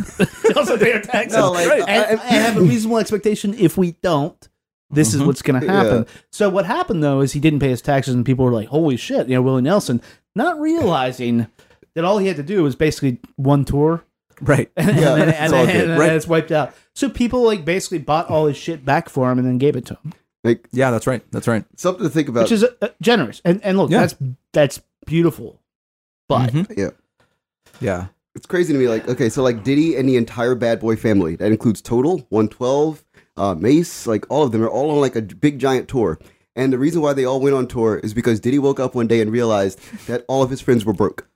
we 0.43 0.53
also 0.53 0.77
pay 0.77 0.93
our 0.93 1.01
taxes. 1.01 1.37
No, 1.37 1.51
like, 1.51 1.67
and, 1.67 1.89
I- 1.89 2.03
and 2.03 2.19
I 2.19 2.23
have 2.33 2.57
a 2.57 2.61
reasonable 2.61 2.97
expectation. 2.99 3.55
If 3.55 3.77
we 3.77 3.93
don't, 4.03 4.47
this 4.91 5.13
is 5.13 5.21
Mhm. 5.21 5.25
what's 5.27 5.41
going 5.41 5.59
to 5.61 5.67
happen. 5.67 6.05
So 6.31 6.49
what 6.49 6.65
happened 6.65 7.03
though 7.03 7.21
is 7.21 7.31
he 7.33 7.39
didn't 7.39 7.59
pay 7.59 7.69
his 7.69 7.81
taxes, 7.81 8.13
and 8.13 8.25
people 8.25 8.45
were 8.45 8.51
like, 8.51 8.67
"Holy 8.67 8.95
shit!" 8.97 9.27
You 9.27 9.35
know, 9.35 9.41
Willie 9.41 9.61
Nelson, 9.63 10.01
not 10.35 10.59
realizing 10.59 11.47
that 11.95 12.05
all 12.05 12.19
he 12.19 12.27
had 12.27 12.37
to 12.37 12.43
do 12.43 12.63
was 12.63 12.75
basically 12.75 13.19
one 13.37 13.65
tour, 13.65 14.03
right. 14.41 14.69
and, 14.77 14.97
Yeah, 14.97 15.15
and, 15.15 15.29
it's 15.29 15.39
and, 15.39 15.53
and, 15.53 15.71
good. 15.71 15.89
and 15.91 15.99
Right. 15.99 16.11
it's 16.13 16.27
wiped 16.27 16.51
out. 16.51 16.73
So 16.95 17.09
people 17.09 17.43
like 17.43 17.63
basically 17.65 17.99
bought 17.99 18.29
all 18.29 18.47
his 18.47 18.57
shit 18.57 18.83
back 18.83 19.09
for 19.09 19.31
him 19.31 19.37
and 19.39 19.47
then 19.47 19.57
gave 19.57 19.75
it 19.75 19.85
to 19.87 19.93
him. 20.03 20.13
like 20.43 20.67
Yeah, 20.71 20.91
that's 20.91 21.07
right. 21.07 21.23
That's 21.31 21.47
right. 21.47 21.63
something 21.77 22.03
to 22.03 22.09
think 22.09 22.27
about. 22.29 22.43
which 22.43 22.51
is 22.51 22.63
uh, 22.63 22.89
generous. 23.01 23.41
And 23.45 23.63
and 23.63 23.77
look, 23.77 23.91
Yeah. 23.91 24.01
that's 24.01 24.15
that's 24.53 24.81
beautiful. 25.05 25.61
But 26.27 26.51
Mhm. 26.51 26.77
Yeah. 26.77 26.89
Yeah. 27.79 28.07
it's 28.35 28.45
crazy 28.45 28.71
to 28.73 28.79
me. 28.79 28.87
Like, 28.87 29.07
okay, 29.09 29.29
so 29.29 29.43
like 29.43 29.63
Diddy 29.63 29.95
and 29.95 30.07
the 30.07 30.15
entire 30.17 30.55
Bad 30.55 30.79
Boy 30.79 30.95
family, 30.95 31.35
that 31.35 31.51
includes 31.51 31.81
Total, 31.81 32.25
112, 32.29 33.03
uh, 33.37 33.55
Mase, 33.55 34.07
like 34.07 34.25
all 34.29 34.43
of 34.43 34.51
them 34.51 34.63
are 34.63 34.69
all 34.69 34.91
on 34.91 34.99
like 35.01 35.15
a 35.15 35.21
big 35.21 35.59
giant 35.59 35.87
tour. 35.87 36.17
And 36.55 36.71
the 36.73 36.77
reason 36.77 37.01
why 37.01 37.13
they 37.13 37.23
all 37.25 37.39
went 37.39 37.55
on 37.55 37.65
tour 37.67 37.97
is 37.99 38.13
because 38.13 38.39
Diddy 38.41 38.59
woke 38.59 38.79
up 38.79 38.93
one 38.93 39.07
day 39.07 39.21
and 39.21 39.31
realized 39.31 39.79
that 40.07 40.25
all 40.27 40.43
of 40.43 40.49
his 40.49 40.59
friends 40.61 40.83
were 40.85 40.91
broke. 40.93 41.27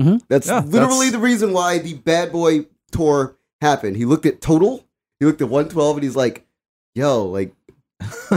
Mhm. 0.00 0.20
That's 0.28 0.46
Yeah, 0.46 0.60
literally 0.64 1.06
that's- 1.06 1.12
the 1.12 1.18
reason 1.18 1.52
why 1.52 1.78
the 1.78 1.94
Bad 1.94 2.32
Boy 2.32 2.66
tour 2.90 3.36
happened. 3.60 3.96
He 3.96 4.04
looked 4.04 4.26
at 4.26 4.40
Total, 4.40 4.84
he 5.18 5.26
looked 5.26 5.42
at 5.42 5.48
112, 5.48 5.96
and 5.96 6.04
he's 6.04 6.16
like, 6.16 6.46
yo, 6.94 7.26
like, 7.26 7.52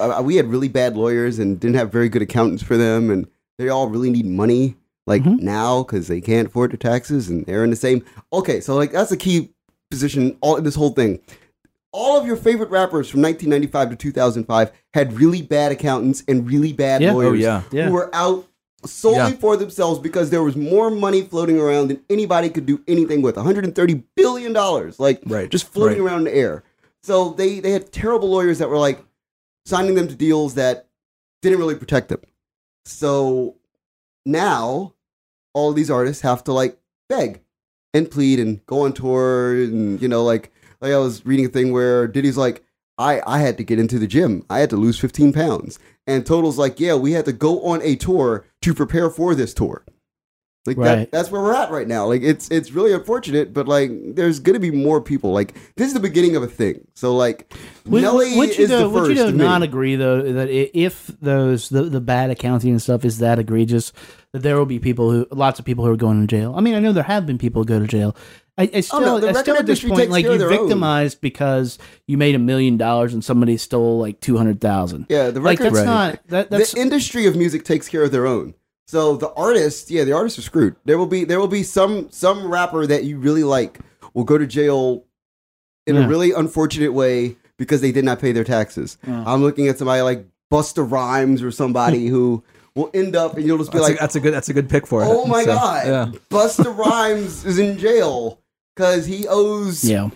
uh, 0.00 0.22
we 0.24 0.36
had 0.36 0.46
really 0.50 0.68
bad 0.68 0.96
lawyers 0.96 1.38
and 1.38 1.58
didn't 1.60 1.76
have 1.76 1.92
very 1.92 2.08
good 2.08 2.22
accountants 2.22 2.62
for 2.62 2.76
them, 2.76 3.10
and 3.10 3.26
they 3.58 3.68
all 3.68 3.88
really 3.88 4.10
need 4.10 4.26
money 4.26 4.76
like 5.06 5.22
Mhm. 5.22 5.40
now 5.40 5.82
because 5.82 6.08
they 6.08 6.20
can't 6.20 6.48
afford 6.48 6.72
their 6.72 6.78
taxes 6.78 7.28
and 7.28 7.46
they're 7.46 7.62
in 7.64 7.70
the 7.70 7.76
same. 7.76 8.02
Okay, 8.32 8.60
so 8.60 8.74
like 8.74 8.92
that's 8.92 9.12
a 9.12 9.16
key 9.16 9.50
position 9.90 10.36
all 10.40 10.56
in 10.56 10.64
this 10.64 10.74
whole 10.74 10.90
thing. 10.90 11.20
All 11.92 12.18
of 12.20 12.26
your 12.26 12.36
favorite 12.36 12.70
rappers 12.70 13.08
from 13.08 13.20
1995 13.22 13.90
to 13.90 13.96
2005 13.96 14.72
had 14.94 15.14
really 15.18 15.42
bad 15.42 15.72
accountants 15.72 16.22
and 16.28 16.46
really 16.50 16.72
bad 16.72 17.00
Yeah. 17.02 17.12
Oh, 17.12 17.16
lawyers 17.18 17.38
yeah. 17.40 17.62
Yeah. 17.70 17.86
who 17.86 17.92
were 17.94 18.10
out 18.14 18.46
solely 18.84 19.16
Yeah. 19.16 19.30
for 19.36 19.56
themselves 19.56 19.98
because 19.98 20.30
there 20.30 20.42
was 20.42 20.54
more 20.56 20.90
money 20.90 21.22
floating 21.22 21.58
around 21.58 21.88
than 21.88 22.00
anybody 22.10 22.48
could 22.50 22.66
do 22.66 22.80
anything 22.86 23.22
with. 23.22 23.36
130 23.36 24.02
billion 24.14 24.52
dollars, 24.52 25.00
like 25.00 25.22
Right. 25.26 25.50
just 25.50 25.66
floating 25.66 26.02
Right. 26.02 26.10
around 26.10 26.18
in 26.20 26.24
the 26.32 26.36
air. 26.36 26.62
So 27.02 27.30
they 27.30 27.60
they 27.60 27.70
had 27.72 27.90
terrible 27.92 28.28
lawyers 28.30 28.58
that 28.58 28.68
were 28.68 28.78
like 28.78 29.04
signing 29.64 29.94
them 29.94 30.08
to 30.08 30.14
deals 30.14 30.54
that 30.54 30.86
didn't 31.42 31.58
really 31.58 31.74
protect 31.74 32.08
them. 32.08 32.20
So 32.84 33.56
now 34.24 34.92
all 35.54 35.72
these 35.72 35.90
artists 35.90 36.22
have 36.22 36.44
to 36.44 36.52
like 36.52 36.78
beg 37.08 37.40
and 37.94 38.10
plead 38.10 38.38
and 38.38 38.64
go 38.66 38.80
on 38.82 38.92
tour 38.92 39.54
and 39.54 40.00
you 40.02 40.08
know 40.08 40.22
like 40.24 40.52
like 40.80 40.92
I 40.92 40.98
was 40.98 41.24
reading 41.24 41.46
a 41.46 41.48
thing 41.48 41.72
where 41.72 42.06
Diddy's 42.06 42.36
like 42.36 42.62
I 42.98 43.20
I 43.26 43.38
had 43.40 43.56
to 43.58 43.64
get 43.64 43.78
into 43.78 43.98
the 43.98 44.06
gym. 44.06 44.44
I 44.48 44.58
had 44.60 44.70
to 44.70 44.76
lose 44.76 44.98
15 44.98 45.32
pounds. 45.32 45.78
And 46.06 46.24
Total's 46.24 46.58
like, 46.58 46.78
"Yeah, 46.80 46.94
we 46.94 47.12
had 47.12 47.24
to 47.26 47.32
go 47.32 47.62
on 47.64 47.80
a 47.82 47.96
tour 47.96 48.46
to 48.62 48.74
prepare 48.74 49.10
for 49.10 49.34
this 49.34 49.52
tour." 49.54 49.84
Like 50.66 50.78
Right. 50.78 50.96
that, 50.96 51.12
that's 51.12 51.30
where 51.30 51.40
we're 51.40 51.54
at 51.54 51.70
right 51.70 51.86
now. 51.86 52.06
Like 52.06 52.22
it's 52.22 52.50
it's 52.50 52.72
really 52.72 52.92
unfortunate, 52.92 53.54
but 53.54 53.68
like 53.68 53.90
there's 54.16 54.40
gonna 54.40 54.58
be 54.58 54.70
more 54.72 55.00
people. 55.00 55.32
Like 55.32 55.54
this 55.76 55.88
is 55.88 55.94
the 55.94 56.00
beginning 56.00 56.34
of 56.34 56.42
a 56.42 56.48
thing. 56.48 56.86
So 56.94 57.14
like 57.14 57.52
would, 57.84 58.02
Nelly 58.02 58.36
would 58.36 58.56
you 58.58 58.66
the 58.66 58.88
would 58.88 59.06
first. 59.06 59.16
you 59.16 59.24
many. 59.26 59.38
not 59.38 59.62
agree 59.62 59.94
though 59.96 60.22
that 60.32 60.48
if 60.50 61.06
those 61.20 61.68
the, 61.68 61.84
the 61.84 62.00
bad 62.00 62.30
accounting 62.30 62.70
and 62.70 62.82
stuff 62.82 63.04
is 63.04 63.18
that 63.18 63.38
egregious, 63.38 63.92
that 64.32 64.42
there 64.42 64.56
will 64.56 64.66
be 64.66 64.80
people 64.80 65.10
who 65.12 65.26
lots 65.30 65.60
of 65.60 65.64
people 65.64 65.84
who 65.84 65.92
are 65.92 65.96
going 65.96 66.20
to 66.20 66.26
jail. 66.26 66.54
I 66.56 66.60
mean, 66.60 66.74
I 66.74 66.80
know 66.80 66.92
there 66.92 67.04
have 67.04 67.26
been 67.26 67.38
people 67.38 67.62
who 67.62 67.66
go 67.66 67.78
to 67.78 67.86
jail, 67.86 68.16
I, 68.58 68.62
I 68.64 68.70
oh, 68.74 68.80
still, 68.80 69.00
no, 69.00 69.20
the 69.20 69.28
I 69.30 69.42
still 69.42 69.56
at 69.56 69.66
this 69.66 69.84
point, 69.84 70.10
like 70.10 70.24
you're 70.24 70.42
own. 70.42 70.48
victimized 70.48 71.20
because 71.20 71.78
you 72.06 72.16
made 72.16 72.34
a 72.34 72.38
million 72.38 72.78
dollars 72.78 73.12
and 73.12 73.22
somebody 73.22 73.56
stole 73.58 73.98
like 73.98 74.20
two 74.20 74.36
hundred 74.38 74.60
thousand. 74.60 75.06
Yeah, 75.10 75.30
the 75.30 75.40
like 75.40 75.58
record 75.60 75.74
that's 75.74 75.86
not 75.86 76.26
that, 76.28 76.50
that's 76.50 76.72
the 76.72 76.80
industry 76.80 77.26
of 77.26 77.36
music 77.36 77.64
takes 77.64 77.88
care 77.88 78.02
of 78.02 78.12
their 78.12 78.26
own. 78.26 78.54
So 78.86 79.16
the 79.16 79.30
artists, 79.34 79.90
yeah, 79.90 80.04
the 80.04 80.12
artists 80.12 80.38
are 80.38 80.42
screwed. 80.42 80.76
There 80.84 80.96
will 80.96 81.06
be 81.06 81.24
there 81.24 81.38
will 81.38 81.48
be 81.48 81.62
some 81.62 82.10
some 82.10 82.50
rapper 82.50 82.86
that 82.86 83.04
you 83.04 83.18
really 83.18 83.44
like 83.44 83.78
will 84.14 84.24
go 84.24 84.38
to 84.38 84.46
jail 84.46 85.04
in 85.86 85.96
Yeah. 85.96 86.04
a 86.04 86.08
really 86.08 86.32
unfortunate 86.32 86.92
way 86.94 87.36
because 87.58 87.80
they 87.82 87.92
did 87.92 88.04
not 88.04 88.20
pay 88.20 88.32
their 88.32 88.44
taxes. 88.44 88.96
I'm 89.06 89.42
looking 89.42 89.68
at 89.68 89.76
somebody 89.78 90.00
like 90.02 90.26
Busta 90.50 90.88
Rhymes 90.90 91.42
or 91.42 91.50
somebody 91.50 92.06
who 92.14 92.42
will 92.74 92.90
end 92.94 93.16
up 93.16 93.36
and 93.36 93.44
you'll 93.46 93.58
just 93.58 93.72
be 93.72 93.78
That's, 93.78 93.88
like, 93.90 93.98
a, 93.98 94.00
that's 94.00 94.16
a 94.16 94.20
good. 94.20 94.32
That's 94.34 94.48
a 94.48 94.54
good 94.54 94.68
pick 94.70 94.86
for 94.86 95.02
it. 95.02 95.06
"Oh 95.08 95.26
my 95.26 95.44
So, 95.44 95.54
god, 95.54 95.86
Yeah. 95.86 96.18
Busta 96.30 96.76
Rhymes 96.76 97.44
is 97.44 97.58
in 97.58 97.76
jail 97.78 98.38
because 98.76 99.06
he 99.06 99.26
owes 99.26 99.82
yeah. 99.82 100.10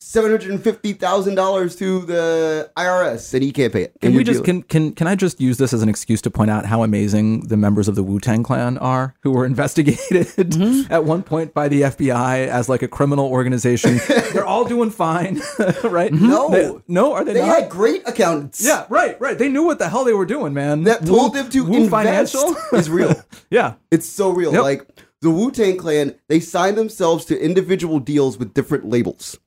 seven 0.00 0.30
hundred 0.30 0.50
and 0.50 0.62
fifty 0.62 0.92
thousand 0.94 1.34
dollars 1.34 1.76
to 1.76 2.00
the 2.06 2.70
IRS 2.76 3.34
and 3.34 3.42
he 3.42 3.52
can't 3.52 3.72
pay 3.72 3.82
it." 3.82 3.92
Can 4.00 4.08
And 4.08 4.16
we 4.16 4.24
just 4.24 4.42
can 4.44 4.62
can 4.62 4.92
can 4.92 5.06
I 5.06 5.14
just 5.14 5.40
use 5.40 5.58
this 5.58 5.72
as 5.74 5.82
an 5.82 5.88
excuse 5.88 6.22
to 6.22 6.30
point 6.30 6.50
out 6.50 6.64
how 6.66 6.82
amazing 6.82 7.48
the 7.48 7.56
members 7.56 7.88
of 7.88 7.94
the 7.94 8.02
Wu 8.02 8.18
Tang 8.20 8.42
Clan 8.42 8.78
are, 8.78 9.14
who 9.22 9.30
were 9.32 9.44
investigated 9.52 10.26
Mm-hmm. 10.26 10.92
at 10.92 11.04
one 11.04 11.22
point 11.22 11.52
by 11.54 11.68
the 11.68 11.82
FBI 11.82 12.46
as 12.48 12.68
like 12.68 12.82
a 12.82 12.88
criminal 12.88 13.26
organization? 13.26 14.00
They're 14.32 14.46
all 14.46 14.64
doing 14.64 14.90
fine, 14.90 15.40
right? 15.84 16.12
No. 16.12 16.48
They- 16.50 16.72
no, 16.88 17.12
are 17.14 17.24
they, 17.24 17.34
They 17.34 17.40
not? 17.46 17.62
had 17.62 17.68
great 17.70 18.02
accountants. 18.08 18.64
yeah, 18.64 18.86
right, 18.88 19.20
right. 19.20 19.36
They 19.36 19.48
knew 19.48 19.64
what 19.64 19.78
the 19.78 19.88
hell 19.88 20.04
they 20.04 20.12
were 20.14 20.24
doing, 20.26 20.54
man. 20.54 20.84
that 20.84 21.02
Wu- 21.02 21.08
told 21.16 21.34
them 21.34 21.50
to 21.50 21.60
Wu 21.64 21.74
invest 21.84 21.90
Financial 21.90 22.56
is 22.72 22.88
real. 22.88 23.14
yeah, 23.50 23.74
It's 23.90 24.08
so 24.08 24.30
real. 24.30 24.52
Yep. 24.52 24.62
Like 24.62 24.88
the 25.22 25.30
Wu 25.30 25.50
Tang 25.50 25.76
Clan, 25.76 26.14
they 26.28 26.40
signed 26.40 26.76
themselves 26.76 27.24
to 27.26 27.40
individual 27.40 27.98
deals 27.98 28.38
with 28.38 28.54
different 28.54 28.84
labels. 28.86 29.38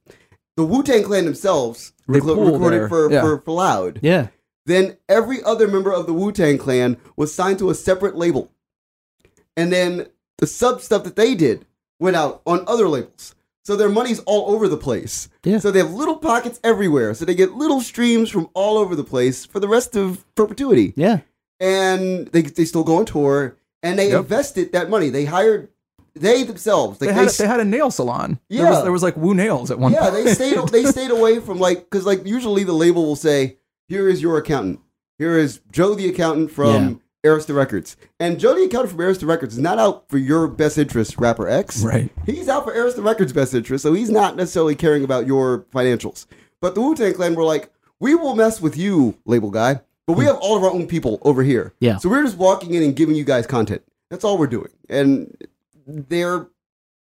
The 0.58 0.66
Wu 0.66 0.84
Tang 0.84 1.04
Clan 1.04 1.26
themselves 1.26 1.94
They 2.08 2.16
recorded 2.20 2.36
pool 2.44 2.54
recorded 2.54 2.90
for, 2.90 3.12
yeah. 3.12 3.22
for, 3.22 3.42
for 3.42 3.52
Loud. 3.52 4.00
Yeah. 4.02 4.28
Then 4.66 4.98
every 5.08 5.42
other 5.44 5.68
member 5.68 5.92
of 5.92 6.06
the 6.06 6.14
Wu 6.14 6.32
Tang 6.32 6.58
Clan 6.58 6.98
was 7.16 7.34
signed 7.34 7.60
to 7.60 7.70
a 7.70 7.76
separate 7.76 8.16
label. 8.16 8.52
And 9.56 9.72
then 9.72 10.08
the 10.38 10.48
sub 10.48 10.82
stuff 10.82 11.04
that 11.04 11.16
they 11.16 11.36
did 11.36 11.66
went 12.00 12.16
out 12.16 12.42
on 12.46 12.64
other 12.68 12.88
labels. 12.88 13.36
So 13.64 13.76
their 13.76 13.90
money's 13.90 14.20
all 14.22 14.52
over 14.54 14.68
the 14.68 14.78
place. 14.78 15.30
Yeah. 15.44 15.60
So 15.60 15.70
they 15.72 15.80
have 15.80 15.92
little 15.92 16.18
pockets 16.18 16.60
everywhere. 16.64 17.14
So 17.14 17.26
they 17.26 17.36
get 17.36 17.54
little 17.54 17.82
streams 17.82 18.30
from 18.30 18.50
all 18.54 18.78
over 18.78 18.96
the 18.96 19.04
place 19.04 19.46
for 19.46 19.60
the 19.60 19.68
rest 19.68 19.96
of 19.96 20.24
perpetuity 20.36 20.94
Yeah. 20.96 21.20
and 21.60 22.28
they 22.28 22.42
they 22.42 22.66
still 22.66 22.84
go 22.84 22.98
on 22.98 23.06
tour 23.06 23.56
and 23.84 23.98
they 23.98 24.10
Yep. 24.10 24.20
invested 24.22 24.72
that 24.74 24.90
money. 24.90 25.10
They 25.10 25.26
hired 25.26 25.70
they 26.16 26.44
themselves. 26.44 27.00
Like 27.00 27.08
they 27.10 27.14
they, 27.14 27.14
had 27.14 27.28
s- 27.28 27.38
they 27.38 27.48
had 27.48 27.60
a 27.60 27.66
nail 27.66 27.92
salon. 27.92 28.40
there 28.50 28.64
Yeah. 28.64 28.70
was, 28.72 28.84
there 28.84 28.92
was 28.92 29.04
like 29.04 29.16
Wu 29.16 29.34
nails 29.34 29.72
at 29.72 29.80
one 29.80 29.94
yeah, 29.94 30.10
point. 30.10 30.26
they 30.26 30.34
stayed 30.34 30.58
they 30.72 30.86
stayed 30.86 31.12
away 31.12 31.40
from 31.40 31.60
like 31.60 31.90
because 31.90 32.06
like 32.06 32.26
usually 32.26 32.64
the 32.64 32.74
label 32.74 33.06
will 33.06 33.16
say, 33.16 33.58
"Here 33.88 34.10
is 34.10 34.22
your 34.22 34.38
accountant. 34.38 34.80
Here 35.18 35.38
is 35.38 35.60
Joe 35.72 35.96
the 35.96 36.10
accountant 36.10 36.52
from 36.52 37.02
Arista 37.26 37.56
Records." 37.56 37.96
And 38.20 38.40
Joe 38.40 38.56
the 38.56 38.64
accountant 38.64 38.92
from 38.92 39.00
Arista 39.00 39.28
Records 39.28 39.54
is 39.54 39.60
not 39.62 39.78
out 39.80 40.10
for 40.10 40.18
your 40.18 40.48
best 40.48 40.78
interest, 40.78 41.18
rapper 41.18 41.48
X. 41.48 41.84
Right. 41.84 42.10
He's 42.26 42.50
out 42.50 42.66
for 42.66 42.74
Arista 42.74 43.04
Records' 43.06 43.32
best 43.32 43.54
interest, 43.54 43.84
so 43.84 43.94
he's 43.94 44.10
not 44.10 44.36
necessarily 44.36 44.76
caring 44.76 45.04
about 45.04 45.28
your 45.28 45.60
financials. 45.74 46.26
But 46.62 46.76
the 46.76 46.82
Wu 46.82 46.96
Tang 46.96 47.14
Clan 47.14 47.36
were 47.36 47.44
like, 47.46 47.72
"We 48.00 48.16
will 48.16 48.36
mess 48.36 48.60
with 48.62 48.76
you, 48.78 49.16
label 49.26 49.52
guy." 49.52 49.82
But 50.10 50.18
we 50.18 50.26
have 50.26 50.38
all 50.38 50.58
of 50.58 50.64
our 50.64 50.72
own 50.72 50.88
people 50.88 51.20
over 51.22 51.44
here. 51.44 51.72
Yeah. 51.80 51.98
So 51.98 52.10
we're 52.10 52.24
just 52.24 52.38
walking 52.38 52.74
in 52.74 52.82
and 52.82 52.96
giving 52.96 53.16
you 53.16 53.24
guys 53.24 53.46
content. 53.46 53.84
That's 54.10 54.24
all 54.24 54.40
we're 54.40 54.48
doing. 54.48 54.70
And 54.90 55.38
they're 55.86 56.48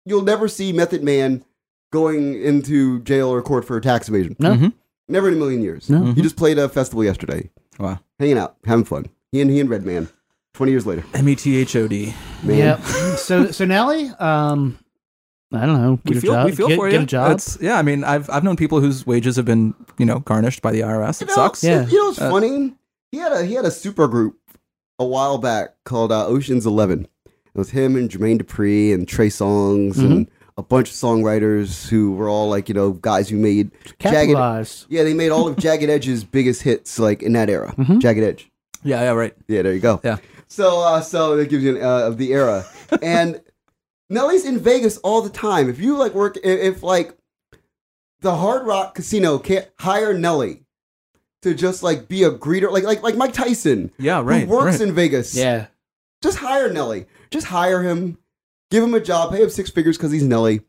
you'll 0.05 0.23
never 0.23 0.47
see 0.47 0.73
Method 0.73 1.03
Man 1.03 1.45
going 1.91 2.41
into 2.41 3.01
jail 3.01 3.29
or 3.29 3.43
court 3.43 3.65
for 3.65 3.81
tax 3.81 4.09
evasion. 4.09 4.37
No. 4.39 4.55
Mhm. 4.55 4.73
Never 5.09 5.27
in 5.29 5.35
a 5.35 5.37
million 5.37 5.63
years. 5.63 5.91
No. 5.91 6.13
He 6.13 6.23
just 6.23 6.37
played 6.37 6.59
a 6.61 6.69
festival 6.69 7.03
yesterday, 7.05 7.51
Wow. 7.81 7.99
hanging 8.21 8.39
out, 8.39 8.57
having 8.65 8.85
fun. 8.85 9.07
He 9.33 9.41
and 9.41 9.51
he 9.51 9.59
and 9.59 9.69
Redman. 9.69 10.09
Twenty 10.55 10.71
years 10.71 10.87
later, 10.87 11.03
M 11.15 11.29
E 11.29 11.35
T 11.35 11.57
H 11.57 11.75
O 11.77 11.89
D. 11.89 12.15
man. 12.45 12.59
Yep. 12.59 12.83
so 13.19 13.51
so 13.51 13.65
Nelly, 13.65 14.11
um, 14.21 14.79
I 15.53 15.67
don't 15.67 15.81
know. 15.83 15.97
Get 16.05 16.13
We 16.15 16.19
a 16.19 16.21
feel 16.21 16.33
job. 16.35 16.47
we 16.47 16.53
feel 16.53 16.69
get, 16.69 16.77
for 16.77 16.89
get 16.91 16.97
you. 16.99 17.03
a 17.03 17.07
job. 17.07 17.31
It's- 17.33 17.59
yeah, 17.61 17.79
I 17.79 17.83
mean, 17.83 18.05
I've 18.05 18.31
I've 18.31 18.45
known 18.45 18.57
people 18.57 18.81
whose 18.81 19.05
wages 19.07 19.37
have 19.37 19.45
been 19.45 19.75
you 19.99 20.07
know 20.07 20.21
garnished 20.21 20.63
by 20.63 20.71
the 20.71 20.81
IRS. 20.83 21.21
It 21.21 21.23
You 21.23 21.27
know, 21.29 21.35
sucks. 21.35 21.65
Yeah. 21.65 21.87
You 21.87 21.99
know 21.99 22.07
what's 22.07 22.21
Uh, 22.21 22.31
funny? 22.31 22.75
He 23.13 23.19
had 23.19 23.33
a 23.33 23.45
he 23.45 23.55
had 23.55 23.67
a 23.67 23.71
super 23.71 24.09
group 24.09 24.39
a 24.99 25.05
while 25.05 25.39
back 25.39 25.75
called 25.85 26.11
uh, 26.11 26.27
Ocean's 26.27 26.67
Eleven. 26.67 27.07
It 27.27 27.59
was 27.59 27.71
him 27.71 27.95
and 27.95 28.11
Jermaine 28.11 28.41
Dupri 28.41 28.95
and 28.95 29.07
Trey 29.07 29.29
Songz 29.29 29.99
and 29.99 30.31
a 30.57 30.63
bunch 30.63 30.89
of 30.89 30.95
songwriters 30.95 31.89
who 31.89 32.13
were 32.13 32.29
all 32.29 32.49
like 32.49 32.69
you 32.69 32.75
know 32.75 32.93
guys 32.93 33.29
who 33.29 33.37
made 33.37 33.71
jagged. 33.99 34.33
Yeah, 34.89 35.03
they 35.05 35.13
made 35.13 35.31
all 35.31 35.47
of 35.47 35.57
Jagged 35.59 35.91
Edge's 35.91 36.25
biggest 36.25 36.63
hits 36.63 36.99
like 36.99 37.23
in 37.23 37.35
that 37.35 37.51
era. 37.51 37.75
Jagged 37.99 38.23
Edge. 38.23 38.51
Yeah, 38.83 39.03
yeah, 39.03 39.11
right. 39.11 39.35
Yeah, 39.47 39.63
there 39.63 39.75
you 39.75 39.81
go. 39.81 40.01
Yeah. 40.03 40.17
So, 40.49 40.81
uh, 40.81 41.01
so 41.01 41.37
that 41.37 41.49
gives 41.49 41.63
you 41.65 41.77
an, 41.77 41.83
uh, 41.83 42.07
of 42.09 42.19
the 42.19 42.33
era, 42.33 42.65
and 43.03 43.41
Nelly's 44.11 44.45
in 44.45 44.59
Vegas 44.59 44.99
all 44.99 45.23
the 45.23 45.31
time. 45.31 45.69
If 45.71 45.79
you 45.79 45.97
like 45.97 46.15
work, 46.15 46.37
if, 46.39 46.77
if 46.77 46.83
like 46.83 47.17
the 48.21 48.35
Hard 48.37 48.67
Rock 48.67 48.95
Casino 48.95 49.39
can't 49.39 49.69
hire 49.79 50.13
Nelly 50.15 50.62
to 51.43 51.55
just 51.55 51.83
like 51.83 52.09
be 52.09 52.23
a 52.25 52.31
greeter, 52.31 52.71
like 52.71 52.85
like 52.85 53.03
like 53.03 53.17
Mike 53.17 53.33
Tyson, 53.33 53.91
Yeah, 53.99 54.21
right. 54.23 54.47
who 54.47 54.55
works 54.55 54.79
right. 54.79 54.89
in 54.89 54.95
Vegas, 54.95 55.35
Yeah. 55.35 55.67
just 56.23 56.39
hire 56.39 56.73
Nelly. 56.73 57.07
Just 57.31 57.47
hire 57.47 57.83
him, 57.83 58.19
give 58.71 58.85
him 58.85 58.95
a 58.95 59.01
job, 59.01 59.33
pay 59.33 59.43
him 59.43 59.51
six 59.51 59.71
figures 59.71 59.97
because 59.97 60.13
he's 60.13 60.23
Nelly. 60.23 60.61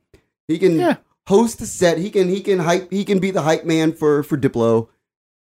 He 0.47 0.57
can 0.57 0.77
Yeah. 0.79 0.95
host 1.27 1.59
the 1.59 1.65
set. 1.65 1.97
He 1.97 2.09
can 2.09 2.29
he 2.29 2.41
can 2.41 2.59
hype. 2.59 2.91
He 2.91 3.05
can 3.05 3.19
be 3.19 3.31
the 3.31 3.41
hype 3.43 3.65
man 3.65 3.93
for 3.93 4.23
for 4.23 4.37
Diplo, 4.37 4.87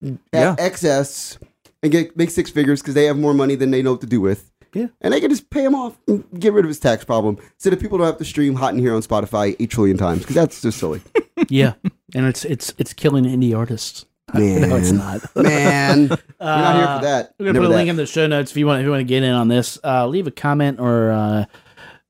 Yeah. 0.01 0.55
at 0.57 0.59
XS, 0.59 1.37
and 1.83 1.91
get 1.91 2.15
make 2.17 2.29
six 2.31 2.49
figures 2.49 2.81
because 2.81 2.93
they 2.93 3.05
have 3.05 3.17
more 3.17 3.33
money 3.33 3.55
than 3.55 3.71
they 3.71 3.81
know 3.81 3.91
what 3.91 4.01
to 4.01 4.07
do 4.07 4.21
with. 4.21 4.51
Yeah. 4.71 4.87
and 5.01 5.11
they 5.11 5.19
can 5.19 5.31
just 5.31 5.49
pay 5.49 5.65
him 5.65 5.73
off 5.73 5.97
and 6.07 6.23
get 6.39 6.53
rid 6.53 6.63
of 6.63 6.69
his 6.69 6.79
tax 6.79 7.03
problem, 7.03 7.37
so 7.57 7.71
that 7.71 7.79
people 7.79 7.97
don't 7.97 8.05
have 8.05 8.19
to 8.19 8.23
stream 8.25 8.53
"Hot 8.53 8.71
in 8.75 8.79
Here" 8.79 8.93
on 8.93 9.01
Spotify 9.01 9.55
eight 9.59 9.71
trillion 9.71 9.97
times 9.97 10.19
because 10.19 10.35
that's 10.35 10.61
just 10.61 10.77
silly. 10.79 11.01
Yeah. 11.49 11.73
and 12.13 12.25
it's 12.27 12.43
it's 12.45 12.73
it's 12.77 12.93
killing 12.93 13.23
indie 13.23 13.57
artists. 13.57 14.05
Man, 14.33 14.61
No, 14.69 14.75
it's 14.75 14.91
not. 14.91 15.35
man, 15.35 15.99
you're 16.01 16.09
not 16.39 16.75
here 16.75 16.97
for 16.97 17.01
that. 17.05 17.33
We're 17.39 17.45
gonna 17.47 17.53
Never 17.53 17.65
put 17.65 17.65
a 17.65 17.69
that. 17.69 17.75
link 17.77 17.89
in 17.89 17.95
the 17.95 18.05
show 18.05 18.27
notes 18.27 18.51
if 18.51 18.57
you 18.57 18.67
want 18.67 18.81
if 18.81 18.85
you 18.85 18.91
want 18.91 19.01
to 19.01 19.05
get 19.05 19.23
in 19.23 19.33
on 19.33 19.47
this. 19.47 19.77
Uh, 19.83 20.07
leave 20.07 20.27
a 20.27 20.31
comment 20.31 20.79
or 20.79 21.11
uh, 21.11 21.45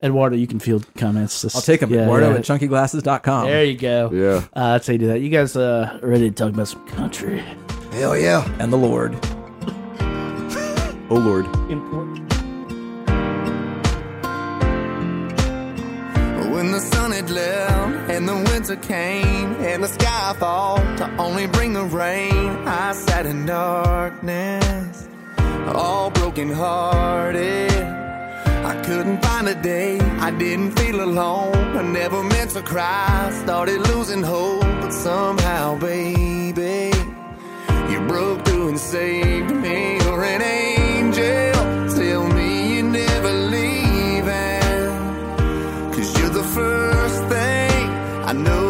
Eduardo, 0.04 0.36
you 0.36 0.48
can 0.48 0.60
field 0.60 0.86
comments. 0.96 1.42
This- 1.42 1.56
I'll 1.56 1.62
take 1.62 1.80
them. 1.82 1.92
Yeah, 1.94 2.04
Eduardo 2.04 2.30
yeah. 2.32 2.36
at 2.38 2.42
chunkyglasses.com. 2.44 3.46
There 3.48 3.64
you 3.66 3.78
go. 3.78 4.10
Yeah, 4.14 4.44
Uh, 4.54 4.74
that's 4.74 4.88
how 4.88 4.94
you 4.94 5.00
do 5.00 5.08
that. 5.08 5.20
You 5.22 5.30
guys 5.30 5.56
uh, 5.56 6.00
ready 6.02 6.30
to 6.30 6.36
talk 6.36 6.50
about 6.54 6.68
some 6.68 6.86
country? 6.88 7.44
hell 7.92 8.18
yeah. 8.18 8.48
and 8.60 8.72
the 8.72 8.78
Lord. 8.78 9.18
Oh 11.12 11.16
lord. 11.16 11.48
When 16.52 16.72
the 16.72 16.80
sun 16.80 16.99
had 16.99 16.99
left 17.30 18.10
and 18.10 18.28
the 18.28 18.36
winter 18.36 18.76
came 18.76 19.54
and 19.70 19.84
the 19.84 19.88
sky 19.88 20.36
fall 20.40 20.78
to 20.98 21.10
only 21.18 21.48
bring 21.48 21.74
the 21.74 21.84
rain, 21.84 22.50
I 22.68 22.94
sat 22.94 23.26
in 23.26 23.46
darkness, 23.46 25.08
all 25.68 26.10
broken 26.12 26.52
hearted. 26.52 27.72
I 28.72 28.82
couldn't 28.84 29.24
find 29.24 29.48
a 29.48 29.56
day, 29.56 30.00
I 30.00 30.32
didn't 30.32 30.78
feel 30.80 31.04
alone. 31.04 31.56
I 31.78 31.82
never 31.82 32.24
meant 32.24 32.52
to 32.52 32.62
cry, 32.62 33.32
started 33.44 33.80
losing 33.90 34.22
hope, 34.22 34.62
but 34.82 34.92
somehow, 34.92 35.78
baby, 35.80 36.92
you 37.90 38.00
broke 38.08 38.46
through 38.46 38.70
and 38.70 38.80
saved 38.80 39.52
me. 39.52 39.98
You're 40.02 40.24
an 40.24 40.42
angel, 40.42 40.69
I 48.30 48.34
know 48.34 48.69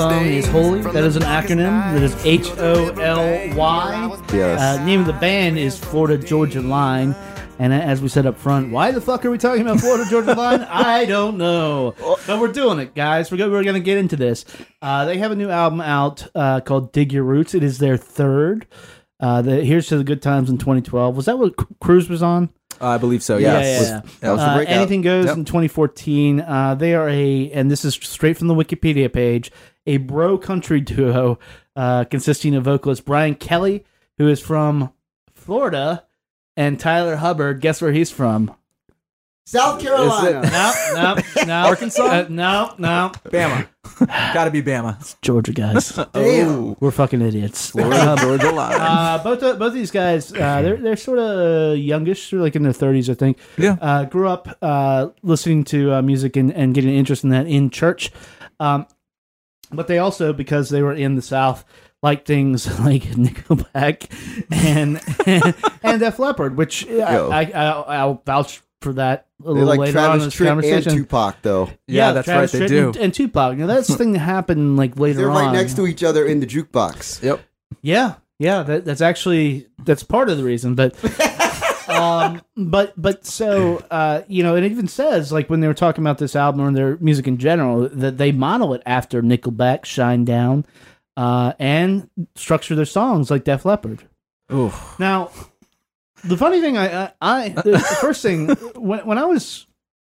song 0.00 0.26
is 0.26 0.46
Holy. 0.48 0.80
That 0.80 1.04
is 1.04 1.16
an 1.16 1.22
acronym. 1.22 1.92
That 1.92 2.02
is 2.02 2.14
H 2.24 2.48
O 2.58 2.88
L 3.00 3.56
Y. 3.56 4.18
Yes. 4.32 4.60
Uh, 4.60 4.84
name 4.84 5.00
of 5.00 5.06
the 5.06 5.12
band 5.14 5.58
is 5.58 5.78
Florida 5.78 6.16
Georgia 6.22 6.60
Line. 6.60 7.14
And 7.58 7.74
as 7.74 8.00
we 8.00 8.08
said 8.08 8.24
up 8.24 8.38
front, 8.38 8.70
why 8.72 8.90
the 8.90 9.02
fuck 9.02 9.22
are 9.26 9.30
we 9.30 9.36
talking 9.36 9.60
about 9.60 9.80
Florida 9.80 10.08
Georgia 10.08 10.32
Line? 10.34 10.60
I 10.70 11.04
don't 11.04 11.36
know. 11.36 11.94
But 12.26 12.40
we're 12.40 12.52
doing 12.52 12.78
it, 12.78 12.94
guys. 12.94 13.30
We're, 13.30 13.36
go- 13.36 13.50
we're 13.50 13.64
going 13.64 13.74
to 13.74 13.80
get 13.80 13.98
into 13.98 14.16
this. 14.16 14.46
Uh, 14.80 15.04
they 15.04 15.18
have 15.18 15.30
a 15.30 15.36
new 15.36 15.50
album 15.50 15.82
out 15.82 16.26
uh, 16.34 16.60
called 16.60 16.92
Dig 16.92 17.12
Your 17.12 17.24
Roots. 17.24 17.54
It 17.54 17.62
is 17.62 17.76
their 17.78 17.98
third. 17.98 18.66
Uh, 19.20 19.42
the 19.42 19.62
Here's 19.62 19.88
to 19.88 19.98
the 19.98 20.04
Good 20.04 20.22
Times 20.22 20.48
in 20.48 20.56
2012. 20.56 21.14
Was 21.14 21.26
that 21.26 21.38
what 21.38 21.52
C- 21.60 21.66
Cruise 21.82 22.08
was 22.08 22.22
on? 22.22 22.48
I 22.80 22.96
believe 22.96 23.22
so. 23.22 23.36
Yeah, 23.36 23.58
Yes. 23.60 23.82
yeah, 23.82 23.94
yeah. 23.96 24.00
That 24.20 24.30
was 24.30 24.40
the 24.40 24.46
Uh, 24.46 24.54
breakout. 24.56 24.72
Anything 24.76 25.02
Goes 25.02 25.26
Yep. 25.26 25.36
in 25.36 25.44
2014. 25.44 26.40
Uh, 26.40 26.74
they 26.76 26.94
are 26.94 27.10
a, 27.10 27.50
and 27.52 27.70
this 27.70 27.84
is 27.84 27.92
straight 27.92 28.38
from 28.38 28.48
the 28.48 28.54
Wikipedia 28.54 29.12
page, 29.12 29.52
a 29.90 29.96
bro 29.96 30.38
country 30.38 30.80
duo 30.80 31.38
uh, 31.74 32.04
consisting 32.04 32.54
of 32.54 32.64
vocalist 32.64 33.04
Brian 33.04 33.34
Kelley, 33.34 33.84
who 34.18 34.28
is 34.28 34.40
from 34.40 34.92
Florida, 35.32 36.04
and 36.56 36.78
Tyler 36.78 37.16
Hubbard. 37.16 37.60
Guess 37.60 37.82
where 37.82 37.92
he's 37.92 38.10
from? 38.10 38.54
South 39.46 39.80
Carolina. 39.80 40.42
No, 40.42 41.14
no, 41.16 41.44
no. 41.44 41.54
Arkansas? 41.66 42.04
Uh, 42.04 42.26
no, 42.28 42.72
no. 42.78 43.10
Bama. 43.24 43.66
Gotta 44.32 44.52
be 44.52 44.62
Bama. 44.62 45.00
It's 45.00 45.16
Georgia 45.22 45.52
guys. 45.52 45.98
Damn. 46.12 46.76
We're 46.78 46.92
fucking 46.92 47.20
idiots. 47.20 47.70
Florida, 47.70 48.16
Georgia 48.20 48.52
line. 48.52 48.80
uh, 48.80 49.20
both 49.24 49.42
of, 49.42 49.58
both 49.58 49.68
of 49.68 49.74
these 49.74 49.90
guys, 49.90 50.32
uh, 50.32 50.62
they're 50.62 50.76
they're 50.76 50.96
sort 50.96 51.18
of 51.18 51.78
youngish, 51.78 52.30
they're 52.30 52.38
like 52.38 52.54
in 52.54 52.62
their 52.62 52.72
thirties, 52.72 53.10
I 53.10 53.14
think. 53.14 53.38
Yeah. 53.58 53.76
Uh, 53.80 54.04
grew 54.04 54.28
up 54.28 54.56
uh, 54.62 55.08
listening 55.24 55.64
to 55.64 55.94
uh, 55.94 56.02
music 56.02 56.36
and, 56.36 56.52
and 56.52 56.72
getting 56.72 56.90
an 56.90 56.96
interest 56.96 57.24
in 57.24 57.30
that 57.30 57.48
in 57.48 57.70
church, 57.70 58.12
um, 58.60 58.86
but 59.72 59.86
they 59.86 59.98
also 59.98 60.32
because 60.32 60.68
they 60.70 60.82
were 60.82 60.92
in 60.94 61.14
the 61.14 61.22
South 61.22 61.64
like 62.02 62.24
things 62.24 62.66
like 62.80 63.02
Nickelback 63.02 64.10
and 64.50 65.00
and 65.82 66.00
Def 66.00 66.18
Leppard, 66.18 66.56
which 66.56 66.88
uh, 66.88 67.28
I, 67.30 67.44
I, 67.44 67.44
I, 67.44 67.96
i'll 67.98 68.22
vouch 68.24 68.62
for 68.80 68.94
that 68.94 69.26
a 69.40 69.42
They 69.42 69.50
little 69.50 69.68
like 69.68 69.78
later 69.80 69.98
on 69.98 70.04
in 70.04 70.10
Travis 70.10 70.24
this 70.24 70.34
Tritt 70.34 70.40
and 70.40 70.48
conversation. 70.48 70.92
Tupac, 70.94 71.36
though. 71.42 71.70
yeah, 71.86 72.12
that's 72.12 72.24
Travis 72.24 72.54
right. 72.54 72.60
They 72.60 72.66
do. 72.66 72.88
And, 72.88 72.96
and 72.96 73.14
Tupac. 73.14 73.56
Now 73.58 73.66
that's 73.66 73.88
the 73.88 73.96
thing 73.96 74.12
that 74.12 74.20
happened 74.20 74.76
like 74.76 74.98
later 74.98 75.18
They're 75.18 75.30
on. 75.30 75.46
right 75.46 75.52
next 75.52 75.76
to 75.76 75.86
each 75.86 76.02
other 76.02 76.26
in 76.26 76.40
the 76.40 76.46
jukebox. 76.46 77.22
Yep. 77.22 77.40
Yeah, 77.82 78.14
yeah, 78.38 78.62
that, 78.62 78.84
that's 78.84 79.00
actually 79.02 79.68
that's 79.84 80.02
part 80.02 80.30
of 80.30 80.38
the 80.38 80.44
reason, 80.44 80.74
but 80.74 80.94
um, 81.90 82.42
but 82.56 82.92
but 83.00 83.24
so 83.26 83.84
uh, 83.90 84.22
you 84.28 84.42
know, 84.42 84.56
it 84.56 84.64
even 84.64 84.88
says 84.88 85.32
like 85.32 85.50
when 85.50 85.60
they 85.60 85.66
were 85.68 85.74
talking 85.74 86.02
about 86.02 86.18
this 86.18 86.34
album 86.36 86.60
or 86.60 86.72
their 86.72 86.96
music 86.98 87.26
in 87.26 87.38
general 87.38 87.88
that 87.88 88.18
they 88.18 88.32
model 88.32 88.74
it 88.74 88.82
after 88.86 89.22
Nickelback, 89.22 89.82
Shinedown, 89.82 90.64
uh, 91.16 91.52
and 91.58 92.08
structure 92.34 92.74
their 92.74 92.84
songs 92.84 93.30
like 93.30 93.44
Def 93.44 93.64
Leppard. 93.64 94.04
Ooh. 94.52 94.72
Now, 94.98 95.30
the 96.24 96.36
funny 96.36 96.60
thing, 96.60 96.76
I, 96.76 97.04
I, 97.04 97.12
I 97.20 97.48
the 97.50 97.78
first 98.00 98.22
thing 98.22 98.48
when 98.74 99.00
when 99.06 99.18
I 99.18 99.24
was 99.24 99.66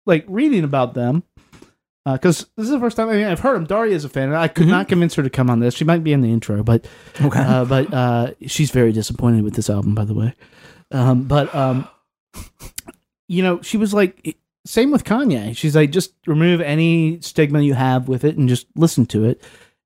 like 0.06 0.26
reading 0.28 0.64
about 0.64 0.94
them, 0.94 1.24
because 2.06 2.46
this 2.58 2.66
is 2.66 2.70
the 2.70 2.80
first 2.80 2.96
time 2.98 3.10
I 3.10 3.14
mean, 3.16 3.26
I've 3.26 3.40
heard 3.40 3.56
them. 3.56 3.66
Daria 3.66 3.96
is 3.96 4.06
a 4.06 4.10
fan, 4.10 4.30
and 4.30 4.38
I 4.38 4.48
could 4.48 4.68
not 4.68 4.88
convince 4.88 5.16
her 5.16 5.24
to 5.24 5.30
come 5.30 5.50
on 5.50 5.60
this. 5.62 5.74
She 5.74 5.84
might 5.84 6.04
be 6.04 6.14
in 6.14 6.22
the 6.22 6.32
intro, 6.32 6.64
but 6.64 6.86
Okay. 7.22 7.40
uh, 7.40 7.66
but 7.66 7.94
uh, 7.94 8.32
she's 8.46 8.72
very 8.72 8.92
disappointed 8.92 9.44
with 9.44 9.56
this 9.56 9.70
album, 9.70 9.96
by 9.96 10.06
the 10.06 10.14
way. 10.14 10.34
Um, 10.92 11.24
but 11.24 11.54
um, 11.54 11.88
you 13.28 13.44
know, 13.44 13.62
she 13.62 13.78
was 13.78 13.94
like, 13.94 14.38
same 14.66 14.92
with 14.92 15.04
Kanye. 15.04 15.56
She's 15.56 15.76
like, 15.76 15.92
just 15.92 16.14
remove 16.28 16.62
any 16.62 17.20
stigma 17.22 17.62
you 17.62 17.74
have 17.74 18.08
with 18.08 18.24
it 18.24 18.38
and 18.38 18.50
just 18.50 18.68
listen 18.76 19.06
to 19.08 19.26
it, 19.26 19.42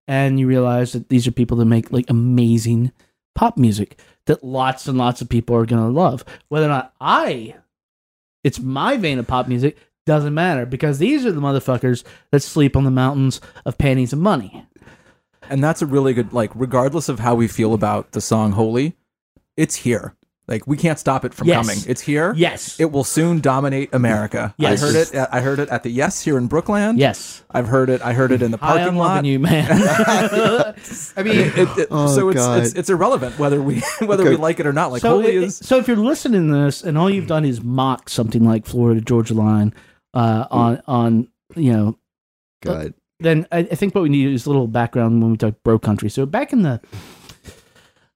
and 0.08 0.40
you 0.40 0.48
realize 0.48 0.92
that 0.94 1.10
these 1.10 1.28
are 1.28 1.32
people 1.32 1.58
that 1.58 1.66
make 1.66 1.92
like 1.92 2.10
amazing 2.10 2.92
pop 3.36 3.58
music 3.58 4.00
that 4.26 4.44
lots 4.44 4.88
and 4.88 4.98
lots 4.98 5.22
of 5.22 5.30
people 5.30 5.56
are 5.56 5.66
gonna 5.66 5.90
love. 5.90 6.24
Whether 6.50 6.66
or 6.66 6.70
not 6.70 6.94
I, 7.00 7.56
it's 8.44 8.60
my 8.60 8.98
vein 8.98 9.20
of 9.20 9.28
pop 9.28 9.48
music. 9.48 9.78
Doesn't 10.06 10.34
matter 10.34 10.66
because 10.66 10.98
these 10.98 11.24
are 11.26 11.32
the 11.32 11.42
motherfuckers 11.42 12.04
that 12.32 12.42
sleep 12.42 12.76
on 12.76 12.84
the 12.84 12.90
mountains 12.92 13.40
of 13.64 13.78
panties 13.78 14.12
and 14.12 14.22
money. 14.22 14.66
and 15.50 15.64
that's 15.64 15.82
a 15.82 15.86
really 15.86 16.14
good 16.14 16.34
like 16.34 16.52
regardless 16.56 17.10
of 17.10 17.20
how 17.20 17.36
we 17.36 17.48
feel 17.48 17.74
about 17.74 18.12
the 18.12 18.22
song 18.22 18.52
holy 18.54 18.96
it's 19.56 19.76
here 19.76 20.16
like 20.50 20.68
we 20.68 20.76
can't 20.76 21.00
stop 21.00 21.24
it 21.24 21.34
from 21.34 21.48
Yes. 21.48 21.66
coming 21.66 21.84
it's 21.88 22.02
here 22.02 22.34
Yes. 22.36 22.78
it 22.80 22.92
will 22.92 23.06
soon 23.06 23.40
dominate 23.40 23.94
america 23.94 24.54
Yes. 24.58 24.82
i 24.84 24.86
heard 24.86 24.96
it 24.96 25.28
i 25.32 25.40
heard 25.42 25.60
it 25.60 25.70
at 25.70 25.84
the 25.84 25.90
yes 25.90 26.22
here 26.22 26.38
in 26.38 26.50
brookland 26.50 26.98
yes. 26.98 27.44
i've 27.52 27.68
heard 27.68 27.90
it 27.90 28.02
i 28.02 28.12
heard 28.14 28.32
it 28.34 28.42
in 28.42 28.52
the 28.52 28.58
parking 28.58 28.88
I'm 28.90 28.98
lot 28.98 29.16
loving 29.16 29.32
you, 29.32 29.40
man. 29.40 29.68
i 29.72 31.24
mean 31.24 31.38
it, 31.40 31.78
it- 31.78 31.88
Oh, 31.92 32.08
so 32.14 32.30
it's, 32.30 32.46
it's 32.46 32.74
it's 32.80 32.90
irrelevant 32.90 33.38
whether 33.40 33.62
we 33.62 33.80
whether 34.06 34.24
we 34.24 34.36
like 34.36 34.60
it 34.60 34.66
or 34.66 34.74
not 34.74 34.92
like 34.92 35.02
so, 35.02 35.12
holy 35.22 35.36
it- 35.38 35.44
is 35.44 35.56
so 35.58 35.78
if 35.78 35.88
you're 35.88 35.98
listening 35.98 36.48
to 36.52 36.66
this 36.66 36.84
and 36.84 36.98
all 36.98 37.10
you've 37.10 37.28
done 37.28 37.46
is 37.46 37.62
mock 37.62 38.10
something 38.10 38.44
like 38.44 38.66
Florida 38.66 39.02
Georgia 39.02 39.34
Line 39.34 39.74
uh, 40.14 40.46
on 40.52 40.82
on 40.88 41.28
you 41.56 41.72
know, 41.74 41.98
God. 42.62 42.94
then 43.20 43.48
I, 43.52 43.60
I 43.60 43.64
think 43.76 43.94
what 43.96 44.02
we 44.02 44.10
need 44.10 44.32
is 44.34 44.46
a 44.46 44.50
little 44.50 44.68
background 44.68 45.22
when 45.22 45.32
we 45.32 45.38
talk 45.38 45.56
bro 45.64 45.80
country. 45.80 46.10
So 46.10 46.26
back 46.26 46.54
in 46.54 46.62
the 46.62 46.80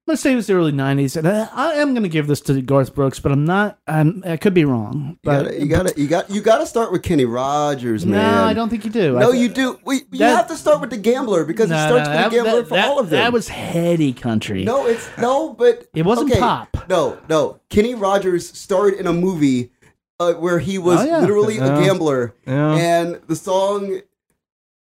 let's 0.08 0.22
say 0.22 0.34
it 0.34 0.36
was 0.36 0.48
the 0.48 0.54
early 0.54 0.72
'90s, 0.72 1.16
and 1.18 1.28
I, 1.28 1.48
I 1.54 1.74
am 1.76 1.94
going 1.94 2.04
to 2.04 2.10
give 2.10 2.28
this 2.28 2.42
to 2.42 2.62
Garth 2.62 2.94
Brooks, 2.96 3.20
but 3.20 3.32
I'm 3.32 3.46
not. 3.46 3.80
I'm, 3.88 4.24
I 4.26 4.38
could 4.38 4.54
be 4.54 4.66
wrong. 4.66 5.12
You 5.12 5.18
But 5.24 5.60
you 5.60 5.66
gotta, 5.68 5.94
you 5.96 6.08
got, 6.08 6.30
you 6.30 6.42
gotta 6.42 6.66
start 6.66 6.92
with 6.92 7.04
Kenny 7.04 7.26
Rogers, 7.26 8.06
no. 8.06 8.44
I 8.44 8.54
don't 8.54 8.70
think 8.70 8.86
you 8.86 8.92
do. 8.92 9.18
No, 9.20 9.32
I, 9.32 9.36
you 9.36 9.50
do. 9.50 9.80
We, 9.86 9.96
you 10.12 10.20
That- 10.20 10.36
have 10.38 10.48
to 10.50 10.56
start 10.56 10.82
with 10.82 10.90
the 10.90 10.98
Gambler 10.98 11.46
because 11.46 11.70
No, 11.70 11.76
it 11.76 11.80
no, 11.80 11.88
starts 11.88 12.08
that- 12.10 12.24
with 12.26 12.32
the 12.32 12.44
Gambler 12.44 12.62
that- 12.62 12.68
for 12.70 12.76
that- 12.76 12.88
all 12.88 13.00
of 13.00 13.10
them. 13.10 13.20
That 13.20 13.34
was 13.34 13.48
heady 13.48 14.14
country. 14.14 14.64
no, 14.66 14.86
it's 14.88 15.10
no, 15.18 15.54
but 15.54 15.88
It 15.94 16.06
wasn't 16.06 16.32
okay, 16.32 16.40
pop. 16.40 16.76
No, 16.90 17.18
no. 17.30 17.60
Kenny 17.70 17.96
Rogers 17.96 18.50
starred 18.58 18.94
in 18.96 19.08
a 19.08 19.14
movie 19.14 19.72
uh, 20.20 20.34
where 20.34 20.60
he 20.60 20.78
was 20.78 21.00
Oh, 21.02 21.06
yeah. 21.06 21.20
literally 21.20 21.58
a 21.58 21.68
gambler, 21.82 22.36
Yeah. 22.46 22.76
and 22.76 23.20
the 23.28 23.36
song 23.36 24.00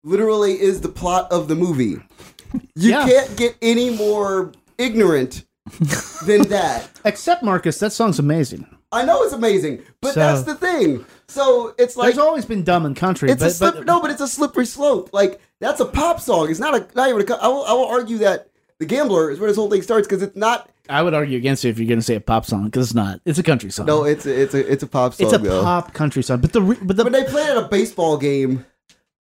literally 0.04 0.60
is 0.60 0.80
the 0.80 0.88
plot 0.88 1.30
of 1.32 1.48
the 1.48 1.54
movie. 1.54 1.96
You 2.74 2.90
Yeah. 2.90 3.06
can't 3.08 3.36
get 3.36 3.56
any 3.62 3.90
more 3.90 4.52
ignorant 4.82 5.44
than 6.26 6.42
that. 6.48 6.88
Except 7.04 7.42
Marcus, 7.42 7.78
that 7.78 7.92
song's 7.92 8.18
amazing. 8.18 8.66
I 8.90 9.04
know 9.04 9.22
it's 9.22 9.32
amazing, 9.32 9.82
but 10.00 10.14
So- 10.14 10.20
that's 10.20 10.42
the 10.42 10.54
thing. 10.54 11.04
So 11.28 11.74
it's 11.78 11.96
like 11.96 12.08
There's 12.08 12.18
always 12.18 12.44
been 12.44 12.62
dumb 12.62 12.84
in 12.84 12.94
country, 12.94 13.30
it's 13.30 13.40
but, 13.40 13.46
a 13.50 13.54
slip, 13.54 13.74
but 13.76 13.86
no, 13.86 14.02
but 14.02 14.10
it's 14.10 14.20
a 14.20 14.28
slippery 14.28 14.66
slope. 14.66 15.10
Like 15.14 15.40
that's 15.60 15.80
a 15.80 15.86
pop 15.86 16.20
song. 16.20 16.50
It's 16.50 16.60
not 16.60 16.74
a 16.74 16.86
not 16.94 17.08
even 17.08 17.22
a. 17.22 17.24
co- 17.24 17.38
I 17.40 17.48
will, 17.48 17.64
I 17.64 17.72
will 17.72 17.86
argue 17.86 18.18
that 18.18 18.48
the 18.78 18.84
Gambler 18.84 19.30
is 19.30 19.40
where 19.40 19.48
this 19.48 19.56
whole 19.56 19.70
thing 19.70 19.80
starts 19.80 20.06
because 20.06 20.22
it's 20.22 20.36
not. 20.36 20.68
I 20.90 21.00
would 21.02 21.14
argue 21.14 21.38
against 21.38 21.64
it 21.64 21.70
if 21.70 21.78
you're 21.78 21.88
going 21.88 22.00
to 22.00 22.04
say 22.04 22.16
a 22.16 22.20
pop 22.20 22.44
song 22.44 22.64
because 22.66 22.88
it's 22.88 22.94
not. 22.94 23.20
It's 23.24 23.38
a 23.38 23.42
country 23.42 23.70
song. 23.70 23.86
No, 23.86 24.04
it's 24.04 24.26
a, 24.26 24.42
it's 24.42 24.52
a 24.52 24.70
it's 24.72 24.82
a 24.82 24.86
pop 24.86 25.14
song. 25.14 25.26
it's 25.26 25.34
a 25.34 25.38
though. 25.38 25.62
pop 25.62 25.94
country 25.94 26.22
song. 26.22 26.40
But 26.42 26.52
the 26.52 26.60
re- 26.60 26.76
but 26.82 26.98
the 26.98 27.04
When 27.04 27.14
they 27.14 27.24
play 27.24 27.44
it 27.44 27.50
at 27.50 27.56
a 27.56 27.68
baseball 27.68 28.18
game, 28.18 28.66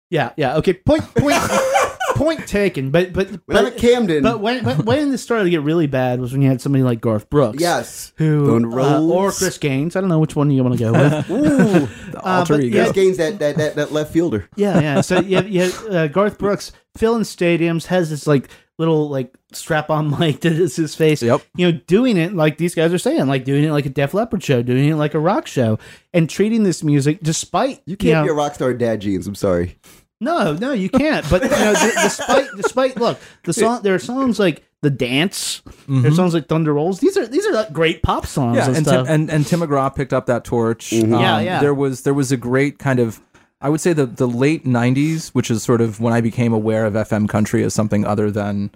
yeah 0.10 0.32
yeah 0.36 0.56
okay 0.58 0.74
point 0.74 1.04
point 1.13 1.38
point 2.19 2.47
taken. 2.47 2.91
But 2.91 3.13
but 3.13 3.45
but, 3.47 3.65
at 3.65 3.77
Camden, 3.77 4.23
but 4.23 4.39
when, 4.39 4.63
when 4.63 4.86
when 4.86 5.12
this 5.12 5.23
started 5.23 5.45
to 5.45 5.49
get 5.49 5.62
really 5.62 5.88
bad 5.88 6.19
was 6.19 6.32
when 6.32 6.41
you 6.41 6.49
had 6.49 6.62
somebody 6.62 6.84
like 6.84 7.01
Garth 7.01 7.29
Brooks. 7.29 7.60
yes, 7.60 8.13
Who 8.17 8.55
uh, 8.71 9.01
or 9.01 9.32
Chris 9.32 9.58
Gaines? 9.58 9.95
I 9.95 10.01
don't 10.01 10.10
know 10.10 10.19
which 10.19 10.36
one 10.36 10.51
you 10.51 10.63
want 10.63 10.77
to 10.77 10.84
go 10.84 10.91
with. 10.91 11.29
Ooh, 11.32 11.88
the 12.12 12.19
uh, 12.19 12.39
alter 12.39 12.55
but 12.55 12.63
ego 12.63 12.84
Chris 12.84 12.91
Gaines, 12.91 13.17
that 13.17 13.39
that 13.39 13.58
that, 13.58 13.75
that 13.75 13.91
left 13.91 14.12
fielder. 14.12 14.49
Yeah, 14.55 14.79
yeah. 14.79 15.01
So 15.01 15.19
you 15.19 15.41
you 15.41 15.62
have 15.62 15.86
uh, 15.88 16.08
Garth 16.08 16.38
Brooks 16.38 16.71
filling 16.97 17.23
stadiums, 17.23 17.86
has 17.86 18.10
this 18.10 18.27
like 18.27 18.49
little 18.77 19.10
like 19.10 19.34
strap 19.51 19.89
on 19.89 20.10
mic 20.19 20.41
that 20.41 20.53
is 20.53 20.75
his 20.75 20.95
face. 20.95 21.21
Yep. 21.21 21.41
You 21.55 21.71
know, 21.71 21.79
doing 21.86 22.17
it 22.17 22.34
like 22.34 22.58
these 22.58 22.73
guys 22.75 22.93
are 22.93 22.97
saying, 22.97 23.27
like 23.27 23.43
doing 23.43 23.63
it 23.63 23.71
like 23.71 23.86
a 23.86 23.89
Def 23.89 24.13
Leppard 24.13 24.43
show, 24.43 24.63
doing 24.63 24.89
it 24.89 24.95
like 24.95 25.13
a 25.13 25.19
rock 25.19 25.47
show, 25.47 25.77
and 26.13 26.29
treating 26.29 26.63
this 26.63 26.84
music 26.84 27.19
despite 27.21 27.82
You 27.86 27.97
can't 27.97 28.13
know, 28.13 28.23
be 28.23 28.29
a 28.29 28.34
rock 28.34 28.55
star 28.55 28.73
dad 28.73 29.01
jeans. 29.01 29.27
I'm 29.27 29.36
sorry. 29.36 29.77
No, 30.21 30.53
no, 30.53 30.73
you 30.73 30.89
can't. 30.89 31.27
But 31.29 31.43
you 31.43 31.49
know, 31.49 31.73
d- 31.73 31.91
despite 32.03 32.47
despite 32.58 32.97
look, 32.97 33.19
the 33.43 33.53
song 33.53 33.82
there 33.84 33.95
are 33.95 33.99
songs 33.99 34.38
like 34.39 34.63
the 34.82 34.89
dance. 34.89 35.62
There's 35.88 36.15
songs 36.15 36.34
like 36.34 36.47
Thunder 36.47 36.73
Rolls. 36.73 36.99
These 36.99 37.15
are 37.17 37.25
these 37.27 37.45
are 37.45 37.53
like 37.53 37.71
great 37.71 38.03
pop 38.03 38.25
songs 38.25 38.58
yeah, 38.58 38.67
and, 38.67 38.77
and 38.77 38.86
stuff. 38.86 39.05
Tim, 39.08 39.13
and 39.13 39.29
and 39.29 39.47
Tim 39.47 39.62
McGraw 39.62 39.93
picked 39.95 40.13
up 40.13 40.25
that 40.25 40.43
torch. 40.43 40.89
Mm-hmm. 40.91 41.13
Um, 41.13 41.21
Yeah, 41.21 41.39
yeah. 41.39 41.60
There 41.62 41.73
was 41.73 42.01
there 42.01 42.13
was 42.13 42.32
a 42.34 42.38
great 42.38 42.79
kind 42.79 42.99
of, 42.99 43.21
I 43.62 43.69
would 43.69 43.79
say 43.82 43.93
the 43.93 44.05
the 44.05 44.27
late 44.27 44.65
'90s, 44.65 45.29
which 45.29 45.49
is 45.49 45.63
sort 45.63 45.79
of 45.79 46.01
when 46.01 46.13
I 46.13 46.19
became 46.21 46.51
aware 46.53 46.86
of 46.86 46.93
FM 46.95 47.29
country 47.29 47.63
as 47.63 47.73
something 47.73 48.05
other 48.05 48.29
than 48.29 48.71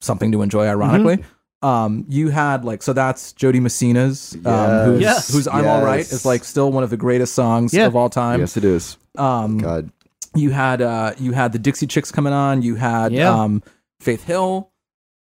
something 0.00 0.32
to 0.32 0.40
enjoy. 0.42 0.66
Ironically, 0.66 1.24
um, 1.62 2.04
you 2.08 2.28
had 2.30 2.64
like 2.64 2.82
so 2.82 2.92
that's 2.94 3.32
Jo 3.32 3.52
Dee 3.52 3.60
Messina's, 3.60 4.34
um, 4.46 4.84
who's, 4.92 5.00
Yes. 5.02 5.32
who's 5.32 5.46
"I'm 5.48 5.66
All 5.66 5.82
Right" 5.84 6.00
is 6.00 6.24
like 6.24 6.44
still 6.44 6.70
one 6.72 6.84
of 6.84 6.90
the 6.90 6.96
greatest 6.96 7.34
songs 7.34 7.74
Yeah. 7.74 7.86
of 7.86 7.96
all 7.96 8.08
time. 8.08 8.40
yes, 8.40 8.56
it 8.56 8.64
is. 8.64 8.96
Um, 9.16 9.58
God, 9.58 9.90
you 10.34 10.50
had 10.50 10.80
uh 10.82 11.12
you 11.18 11.32
had 11.32 11.52
the 11.52 11.58
Dixie 11.58 11.86
Chicks 11.86 12.10
coming 12.12 12.32
on. 12.32 12.62
You 12.62 12.74
had 12.76 13.12
Yeah. 13.12 13.30
um 13.32 13.62
Faith 14.00 14.24
Hill. 14.24 14.70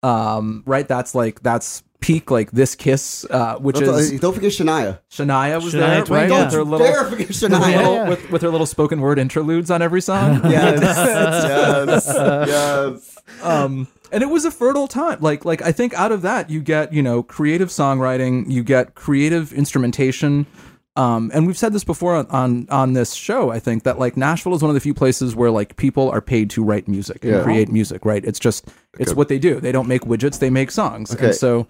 Um, 0.03 0.63
right. 0.67 0.87
That's 0.87 1.15
like 1.15 1.43
that's 1.43 1.83
peak 2.01 2.31
like 2.31 2.51
this 2.53 2.75
kiss, 2.75 3.25
uh, 3.31 3.57
which 3.57 3.77
Don't, 3.77 3.99
is 3.99 4.21
don't 4.21 4.35
forget 4.35 4.53
Shania. 4.53 5.01
Shania 5.11 5.63
was 5.65 5.73
Shania 5.75 5.79
there, 5.79 6.05
Twain, 6.05 6.21
right? 6.21 6.31
yeah. 6.31 6.45
With 6.45 6.53
her 6.53 6.65
little, 6.65 7.05
forget 7.11 7.29
Shania. 7.29 7.51
little- 7.61 7.95
Yeah. 7.95 8.09
with, 8.11 8.31
with 8.31 8.43
her 8.43 8.51
little 8.51 8.67
spoken 8.67 9.01
word 9.01 9.19
interludes 9.19 9.71
on 9.71 9.81
every 9.83 10.03
song. 10.03 10.41
Yes, 10.51 10.81
yes, 10.81 12.07
yes. 12.07 13.19
um, 13.43 13.89
and 14.13 14.23
it 14.23 14.27
was 14.27 14.45
a 14.45 14.51
fertile 14.51 14.87
time. 14.87 15.19
Like, 15.21 15.45
like 15.45 15.63
I 15.63 15.73
think 15.73 15.95
out 15.95 16.13
of 16.13 16.23
that 16.23 16.51
you 16.51 16.61
get 16.61 16.93
you 16.93 17.03
know 17.03 17.23
creative 17.23 17.69
songwriting, 17.71 18.51
you 18.51 18.63
get 18.63 18.95
creative 18.95 19.53
instrumentation. 19.53 20.47
Um, 20.97 21.31
and 21.35 21.47
we've 21.47 21.59
said 21.59 21.73
this 21.73 21.85
before 21.85 22.15
on, 22.17 22.27
on 22.29 22.67
on 22.71 22.93
this 22.95 23.13
show. 23.15 23.51
I 23.51 23.59
think 23.59 23.83
that 23.85 23.99
like 23.99 24.17
Nashville 24.17 24.55
is 24.55 24.63
one 24.63 24.71
of 24.71 24.75
the 24.75 24.81
few 24.81 24.95
places 24.95 25.37
where 25.37 25.51
like 25.51 25.77
people 25.77 26.11
are 26.11 26.21
paid 26.23 26.49
to 26.51 26.65
write 26.65 26.89
music 26.89 27.23
and 27.25 27.35
Yeah. 27.35 27.43
create 27.43 27.69
music. 27.71 28.05
Right? 28.05 28.25
It's 28.25 28.39
just 28.39 28.69
it's 28.99 29.15
what 29.15 29.29
they 29.29 29.39
do. 29.39 29.61
They 29.61 29.73
don't 29.73 29.89
make 29.89 30.03
widgets; 30.03 30.39
they 30.39 30.51
make 30.51 30.71
songs. 30.71 31.15
Okay. 31.15 31.27
And 31.27 31.35
so 31.35 31.67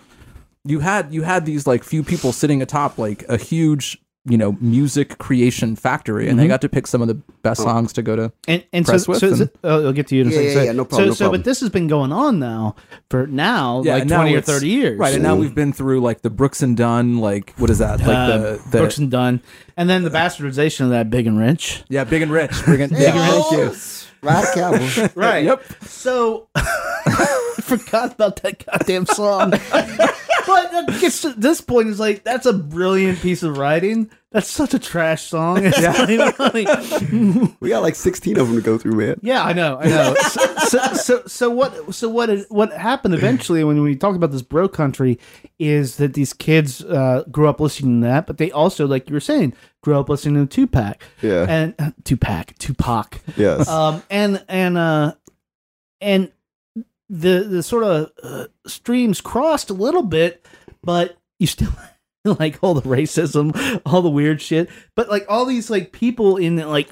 you 0.64 0.80
had 0.80 1.12
you 1.12 1.22
had 1.22 1.44
these 1.44 1.66
like 1.66 1.82
few 1.82 2.02
people 2.02 2.32
sitting 2.32 2.62
atop 2.62 2.98
like 2.98 3.24
a 3.28 3.36
huge 3.36 3.98
you 4.28 4.36
know 4.36 4.56
music 4.60 5.18
creation 5.18 5.76
factory, 5.76 6.28
and 6.28 6.38
they 6.38 6.46
got 6.48 6.60
to 6.62 6.68
pick 6.68 6.86
some 6.86 7.00
of 7.02 7.08
the 7.08 7.14
best 7.42 7.62
songs 7.62 7.92
to 7.94 8.02
go 8.02 8.16
to. 8.16 8.32
And 8.48 8.64
and 8.72 8.84
so, 8.86 8.92
Press 8.92 9.08
with 9.08 9.18
so 9.20 9.28
and- 9.28 9.40
it, 9.42 9.56
oh, 9.64 9.86
I'll 9.86 9.92
get 9.92 10.08
to 10.08 10.16
you 10.16 10.22
in 10.22 10.28
a 10.28 10.30
Yeah, 10.30 10.36
second. 10.38 10.52
yeah, 10.56 10.62
yeah, 10.64 10.72
no 10.72 10.84
problem, 10.84 11.04
So, 11.06 11.08
no 11.08 11.14
so, 11.14 11.24
problem. 11.26 11.40
but 11.40 11.44
this 11.44 11.60
has 11.60 11.70
been 11.70 11.86
going 11.88 12.12
on 12.12 12.38
now 12.38 12.74
for 13.10 13.26
now, 13.26 13.78
like 13.82 14.02
and 14.02 14.10
now 14.10 14.16
twenty 14.22 14.34
or 14.36 14.40
thirty 14.40 14.68
years, 14.68 14.98
right? 14.98 15.14
And 15.14 15.22
now 15.22 15.36
we've 15.36 15.54
been 15.54 15.72
through 15.72 16.00
like 16.00 16.22
the 16.22 16.30
Brooks 16.30 16.62
and 16.62 16.76
Dunn, 16.76 17.18
like 17.18 17.54
what 17.56 17.70
is 17.70 17.78
that? 17.78 18.00
Like 18.00 18.08
Uh, 18.08 18.26
the, 18.38 18.62
the 18.70 18.78
Brooks 18.78 18.98
and 18.98 19.10
Dunn, 19.10 19.40
and 19.76 19.88
then 19.88 20.02
the 20.02 20.10
bastardization 20.10 20.82
of 20.84 20.90
that 20.90 21.08
Big 21.10 21.26
and 21.26 21.38
Rich. 21.38 21.84
yeah, 21.88 22.04
big 22.04 22.22
and 22.22 22.32
rich. 22.32 22.50
Big 22.66 22.80
and, 22.80 22.90
big 22.96 23.02
and 23.14 23.58
rich. 23.70 24.02
Radical. 24.22 25.08
Right. 25.14 25.44
Yep. 25.44 25.62
So 25.84 26.48
I 26.56 27.52
forgot 27.62 28.14
about 28.14 28.36
that 28.42 28.64
goddamn 28.66 29.06
song. 29.06 29.50
but 30.46 31.00
gets 31.00 31.22
to 31.22 31.32
this 31.32 31.60
point 31.60 31.88
is 31.88 31.98
like 31.98 32.22
that's 32.24 32.46
a 32.46 32.52
brilliant 32.52 33.20
piece 33.20 33.42
of 33.42 33.56
writing. 33.56 34.10
That's 34.30 34.48
such 34.48 34.74
a 34.74 34.78
trash 34.78 35.22
song. 35.22 35.60
It's 35.62 36.36
funny. 36.36 36.66
we 37.60 37.70
got 37.70 37.82
like 37.82 37.94
16 37.94 38.38
of 38.38 38.48
them 38.48 38.56
to 38.56 38.62
go 38.62 38.76
through, 38.76 38.96
man. 38.96 39.18
Yeah, 39.22 39.42
I 39.42 39.54
know, 39.54 39.78
I 39.78 39.86
know. 39.86 40.14
So, 40.28 40.56
so, 40.66 40.94
so, 40.94 41.22
so 41.26 41.50
what? 41.50 41.94
So 41.94 42.08
what? 42.08 42.28
What 42.50 42.72
happened 42.72 43.14
eventually 43.14 43.64
when 43.64 43.80
we 43.80 43.96
talk 43.96 44.14
about 44.14 44.32
this 44.32 44.42
bro 44.42 44.68
country 44.68 45.18
is 45.58 45.96
that 45.96 46.14
these 46.14 46.34
kids 46.34 46.84
uh, 46.84 47.24
grew 47.30 47.48
up 47.48 47.60
listening 47.60 48.02
to 48.02 48.08
that, 48.08 48.26
but 48.26 48.36
they 48.36 48.50
also, 48.50 48.86
like 48.86 49.08
you 49.08 49.14
were 49.14 49.20
saying, 49.20 49.54
grew 49.82 49.98
up 49.98 50.08
listening 50.08 50.46
to 50.46 50.54
Tupac. 50.54 51.02
Yeah. 51.22 51.46
and 51.48 51.74
uh, 51.78 51.92
Tupac, 52.04 52.58
Tupac. 52.58 53.20
Yes. 53.36 53.68
Um, 53.68 54.02
and 54.10 54.44
and 54.48 54.76
uh, 54.76 55.14
and 56.00 56.30
the 57.08 57.40
the 57.48 57.62
sort 57.62 57.84
of 57.84 58.10
uh, 58.22 58.46
streams 58.66 59.20
crossed 59.20 59.70
a 59.70 59.74
little 59.74 60.02
bit, 60.02 60.46
but 60.82 61.16
you 61.38 61.46
still. 61.46 61.72
like 62.40 62.58
all 62.60 62.74
the 62.74 62.82
racism, 62.82 63.80
all 63.86 64.02
the 64.02 64.10
weird 64.10 64.42
shit, 64.42 64.68
but 64.96 65.08
like 65.08 65.24
all 65.28 65.46
these 65.46 65.70
like 65.70 65.92
people 65.92 66.36
in 66.36 66.56
like 66.56 66.88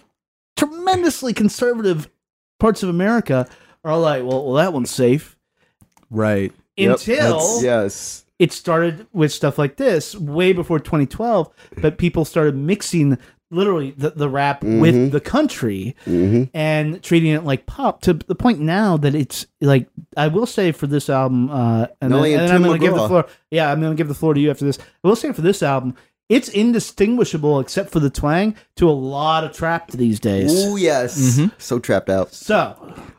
tremendously 0.56 1.32
conservative 1.32 2.08
parts 2.60 2.84
of 2.84 2.88
America 2.88 3.48
are 3.82 3.98
like, 3.98 4.22
well, 4.22 4.44
well, 4.44 4.54
that 4.54 4.72
one's 4.72 4.92
safe. 4.92 5.36
Right. 6.08 6.52
Until 6.78 7.38
that's- 7.40 7.62
yes. 7.64 8.24
it 8.38 8.52
started 8.52 9.08
with 9.12 9.32
stuff 9.32 9.58
like 9.58 9.76
this 9.76 10.14
way 10.14 10.52
before 10.52 10.78
2012, 10.78 11.52
but 11.80 11.98
people 11.98 12.24
started 12.24 12.56
mixing 12.56 13.18
literally 13.54 13.92
the, 13.96 14.10
the 14.10 14.28
rap 14.28 14.60
Mm-hmm. 14.60 14.80
with 14.80 15.12
the 15.12 15.20
country 15.20 15.94
and 16.06 17.02
treating 17.02 17.30
it 17.32 17.44
like 17.44 17.66
pop 17.66 18.00
to 18.02 18.14
the 18.14 18.34
point 18.34 18.60
now 18.60 18.96
that 18.98 19.14
it's 19.14 19.46
like 19.60 19.88
I 20.16 20.28
will 20.28 20.46
say 20.46 20.72
for 20.72 20.86
this 20.86 21.08
album, 21.08 21.50
uh, 21.50 21.86
and, 22.00 22.12
then, 22.12 22.40
and 22.40 22.52
I'm 22.52 22.62
going 22.62 22.78
to 22.80 22.84
give 22.86 22.94
the 22.94 23.08
floor. 23.08 23.26
Yeah, 23.50 23.70
I'm 23.70 23.80
going 23.80 23.92
to 23.92 23.96
give 23.96 24.08
the 24.08 24.14
floor 24.14 24.34
to 24.34 24.40
you 24.40 24.50
after 24.50 24.64
this. 24.64 24.78
I 24.78 25.08
will 25.08 25.16
say 25.16 25.32
for 25.32 25.42
this 25.42 25.62
album, 25.62 25.96
it's 26.28 26.48
indistinguishable 26.48 27.60
except 27.60 27.90
for 27.90 28.00
the 28.00 28.10
twang 28.10 28.56
to 28.76 28.88
a 28.88 28.92
lot 28.92 29.44
of 29.44 29.52
trap 29.52 29.90
these 29.90 30.18
days. 30.20 30.50
Oh 30.52 30.76
yes. 30.76 31.40
So 31.58 31.78
trapped 31.78 32.08
out. 32.10 32.32
So, 32.32 32.76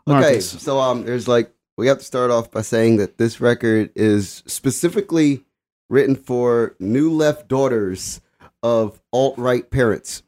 Okay, 0.08 0.40
so 0.40 0.80
um, 0.80 1.04
there's 1.06 1.28
like 1.28 1.52
we 1.78 1.88
have 1.88 1.98
to 2.00 2.04
start 2.06 2.32
off 2.32 2.52
by 2.52 2.62
saying 2.62 2.98
that 2.98 3.18
this 3.18 3.42
record 3.42 3.92
is 3.96 4.44
specifically 4.48 5.44
written 5.90 6.16
for 6.16 6.76
new 6.80 7.12
left 7.12 7.48
daughters 7.48 8.22
of 8.64 9.00
alt 9.14 9.38
right 9.38 9.70
parrots. 9.70 10.24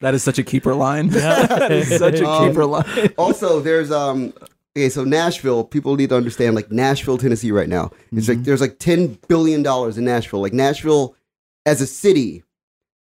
That 0.00 0.12
is 0.14 0.22
such 0.22 0.38
a 0.38 0.42
keeper 0.44 0.74
line. 0.74 1.08
That 1.10 1.72
is 1.72 1.88
such 1.98 2.20
a 2.20 2.28
Um, 2.28 2.48
keeper 2.48 2.64
line. 2.66 3.12
also, 3.18 3.60
there's 3.60 3.90
um. 3.90 4.32
Okay, 4.76 4.90
so 4.90 5.04
Nashville, 5.04 5.64
people 5.64 5.96
need 5.96 6.10
to 6.10 6.16
understand 6.16 6.54
like 6.54 6.70
Nashville, 6.70 7.16
Tennessee, 7.16 7.50
right 7.50 7.68
now. 7.68 7.90
It's 8.12 8.28
like 8.28 8.42
there's 8.44 8.60
like 8.60 8.78
ten 8.78 9.18
billion 9.26 9.62
dollars 9.62 9.96
in 9.96 10.04
Nashville. 10.04 10.40
Like 10.42 10.52
Nashville, 10.52 11.16
as 11.64 11.80
a 11.80 11.86
city, 11.86 12.44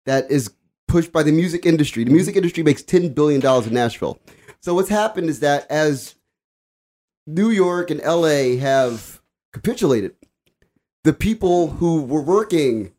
that 0.06 0.32
is 0.32 0.50
pushed 0.88 1.12
by 1.12 1.22
the 1.22 1.34
music 1.34 1.66
industry. 1.66 2.06
The 2.06 2.12
music 2.12 2.38
industry 2.38 2.64
makes 2.64 2.82
ten 2.82 3.10
billion 3.14 3.42
dollars 3.42 3.68
in 3.68 3.74
Nashville. 3.74 4.20
So 4.62 4.74
what's 4.74 4.90
happened 4.90 5.30
is 5.30 5.42
that 5.42 5.70
as 5.70 6.16
New 7.28 7.50
York 7.50 7.92
and 7.92 8.02
LA 8.02 8.58
have 8.62 9.19
capitulated, 9.54 10.16
the 11.04 11.14
people 11.14 11.68
who 11.72 12.02
were 12.04 12.22
working 12.22 12.94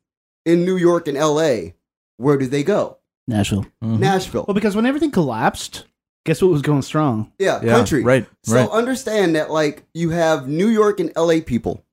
in 0.46 0.64
New 0.64 0.76
York 0.76 1.06
and 1.08 1.18
LA, 1.18 1.72
where 2.16 2.36
did 2.36 2.50
they 2.50 2.62
go? 2.62 2.98
Nashville. 3.28 3.66
Nashville. 3.80 4.44
Well, 4.48 4.54
because 4.54 4.74
when 4.74 4.86
everything 4.86 5.10
collapsed, 5.10 5.84
guess 6.24 6.42
what 6.42 6.50
was 6.50 6.62
going 6.62 6.82
strong? 6.82 7.32
Yeah, 7.38 7.60
Yeah, 7.62 7.72
country. 7.72 8.02
right, 8.02 8.26
So 8.44 8.56
right. 8.56 8.68
understand 8.70 9.36
that 9.36 9.50
like 9.50 9.84
you 9.94 10.10
have 10.10 10.48
New 10.48 10.68
York 10.68 10.98
and 11.00 11.12
LA 11.16 11.40
people 11.44 11.84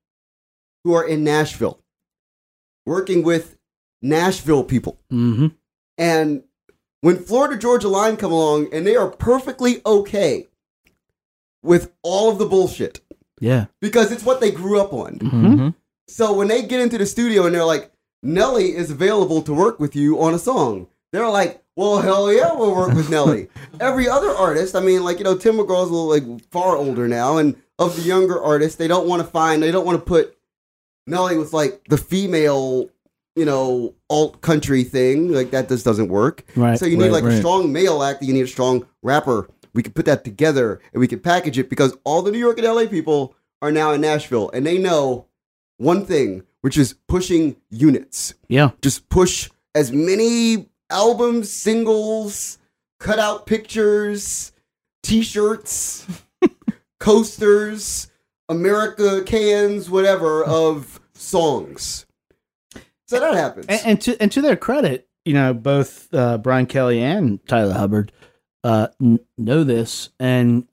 who 0.84 0.94
are 0.94 1.06
in 1.08 1.24
Nashville 1.24 1.80
working 2.86 3.22
with 3.24 3.58
Nashville 4.02 4.64
people. 4.64 4.98
Mm-hmm. 5.12 5.48
And 5.98 6.44
when 7.02 7.18
Florida 7.18 7.58
Georgia 7.58 7.90
Line 7.90 8.18
come 8.18 8.32
along 8.32 8.70
and 8.74 8.88
they 8.88 8.96
are 8.96 9.10
perfectly 9.10 9.82
okay 9.86 10.48
with 11.62 11.92
all 12.02 12.32
of 12.32 12.38
the 12.38 12.46
bullshit 12.46 13.02
Yeah. 13.40 13.66
because 13.82 14.12
it's 14.12 14.24
what 14.24 14.42
they 14.42 14.52
grew 14.52 14.82
up 14.82 14.94
on. 14.94 15.20
Mm-hmm. 15.20 15.70
So 16.08 16.34
when 16.34 16.48
they 16.48 16.64
get 16.64 16.80
into 16.80 16.98
the 16.98 17.06
studio 17.06 17.46
and 17.46 17.54
they're 17.54 17.66
like, 17.66 17.92
Nelly 18.24 18.76
is 18.76 18.92
available 18.92 19.42
to 19.44 19.54
work 19.54 19.80
with 19.80 19.96
you 19.96 20.20
on 20.22 20.34
a 20.34 20.40
song, 20.40 20.88
they're 21.12 21.30
like, 21.30 21.64
well, 21.76 22.02
hell 22.02 22.34
yeah, 22.34 22.52
we'll 22.54 22.76
work 22.76 22.94
with 22.96 23.10
Nelly. 23.10 23.50
Every 23.80 24.10
other 24.10 24.32
artist, 24.32 24.76
I 24.76 24.80
mean, 24.80 25.04
like, 25.04 25.20
you 25.20 25.24
know, 25.24 25.38
Tim 25.38 25.58
McGraw's 25.58 25.90
a 25.90 25.94
little, 25.94 26.10
like, 26.10 26.50
far 26.50 26.76
older 26.76 27.08
now, 27.08 27.38
and 27.38 27.56
of 27.78 27.96
the 27.96 28.02
younger 28.02 28.42
artists, 28.42 28.78
they 28.78 28.88
don't 28.88 29.08
want 29.08 29.22
to 29.22 29.28
find, 29.28 29.62
they 29.62 29.72
don't 29.72 29.86
want 29.86 30.00
to 30.00 30.04
put 30.04 30.36
Nelly 31.06 31.38
with, 31.38 31.54
like, 31.54 31.84
the 31.88 31.98
female, 31.98 32.90
you 33.36 33.46
know, 33.46 33.94
alt 34.10 34.42
country 34.42 34.84
thing. 34.84 35.32
Like, 35.32 35.52
that 35.52 35.70
just 35.70 35.86
doesn't 35.86 36.08
work. 36.10 36.44
Right, 36.56 36.80
So 36.80 36.88
you 36.88 36.98
need, 36.98 37.12
right, 37.12 37.24
like, 37.24 37.26
a 37.26 37.38
strong 37.38 37.72
male 37.72 38.02
act, 38.02 38.24
you 38.24 38.34
need 38.34 38.42
a 38.42 38.48
strong 38.48 38.88
rapper. 39.04 39.48
We 39.78 39.84
can 39.84 39.94
put 39.94 40.06
that 40.06 40.24
together 40.24 40.82
and 40.92 41.00
we 41.00 41.08
can 41.08 41.20
package 41.20 41.60
it 41.60 41.70
because 41.70 41.96
all 42.04 42.24
the 42.24 42.32
New 42.32 42.40
York 42.40 42.58
and 42.58 42.66
LA 42.66 42.88
people 42.88 43.36
are 43.62 43.72
now 43.72 43.92
in 43.92 44.02
Nashville 44.02 44.50
and 44.50 44.66
they 44.66 44.80
know 44.80 45.28
one 45.78 46.04
thing, 46.04 46.42
which 46.62 46.80
is 46.80 46.96
pushing 47.08 47.58
units. 47.70 48.34
Yeah. 48.48 48.72
Just 48.82 49.08
push 49.10 49.52
as 49.76 49.92
many 49.92 50.70
albums, 50.90 51.52
singles, 51.52 52.58
cutout 53.00 53.46
pictures, 53.46 54.52
t-shirts, 55.04 56.08
coasters, 57.00 58.10
America 58.50 59.22
cans, 59.28 59.92
whatever 59.92 60.44
of 60.44 61.00
songs. 61.14 62.08
So 63.06 63.20
that 63.20 63.36
happens. 63.36 63.68
And, 63.68 63.82
and 63.86 64.02
to 64.02 64.20
and 64.20 64.32
to 64.32 64.42
their 64.42 64.56
credit, 64.56 65.08
you 65.24 65.34
know, 65.34 65.54
both 65.54 66.12
uh, 66.16 66.40
Brian 66.40 66.66
Kelley 66.66 67.00
and 67.00 67.46
Tyler 67.48 67.76
Hubbard 67.76 68.12
uh, 68.68 68.88
n- 69.02 69.20
know 69.38 69.64
this 69.64 70.10
and 70.20 70.68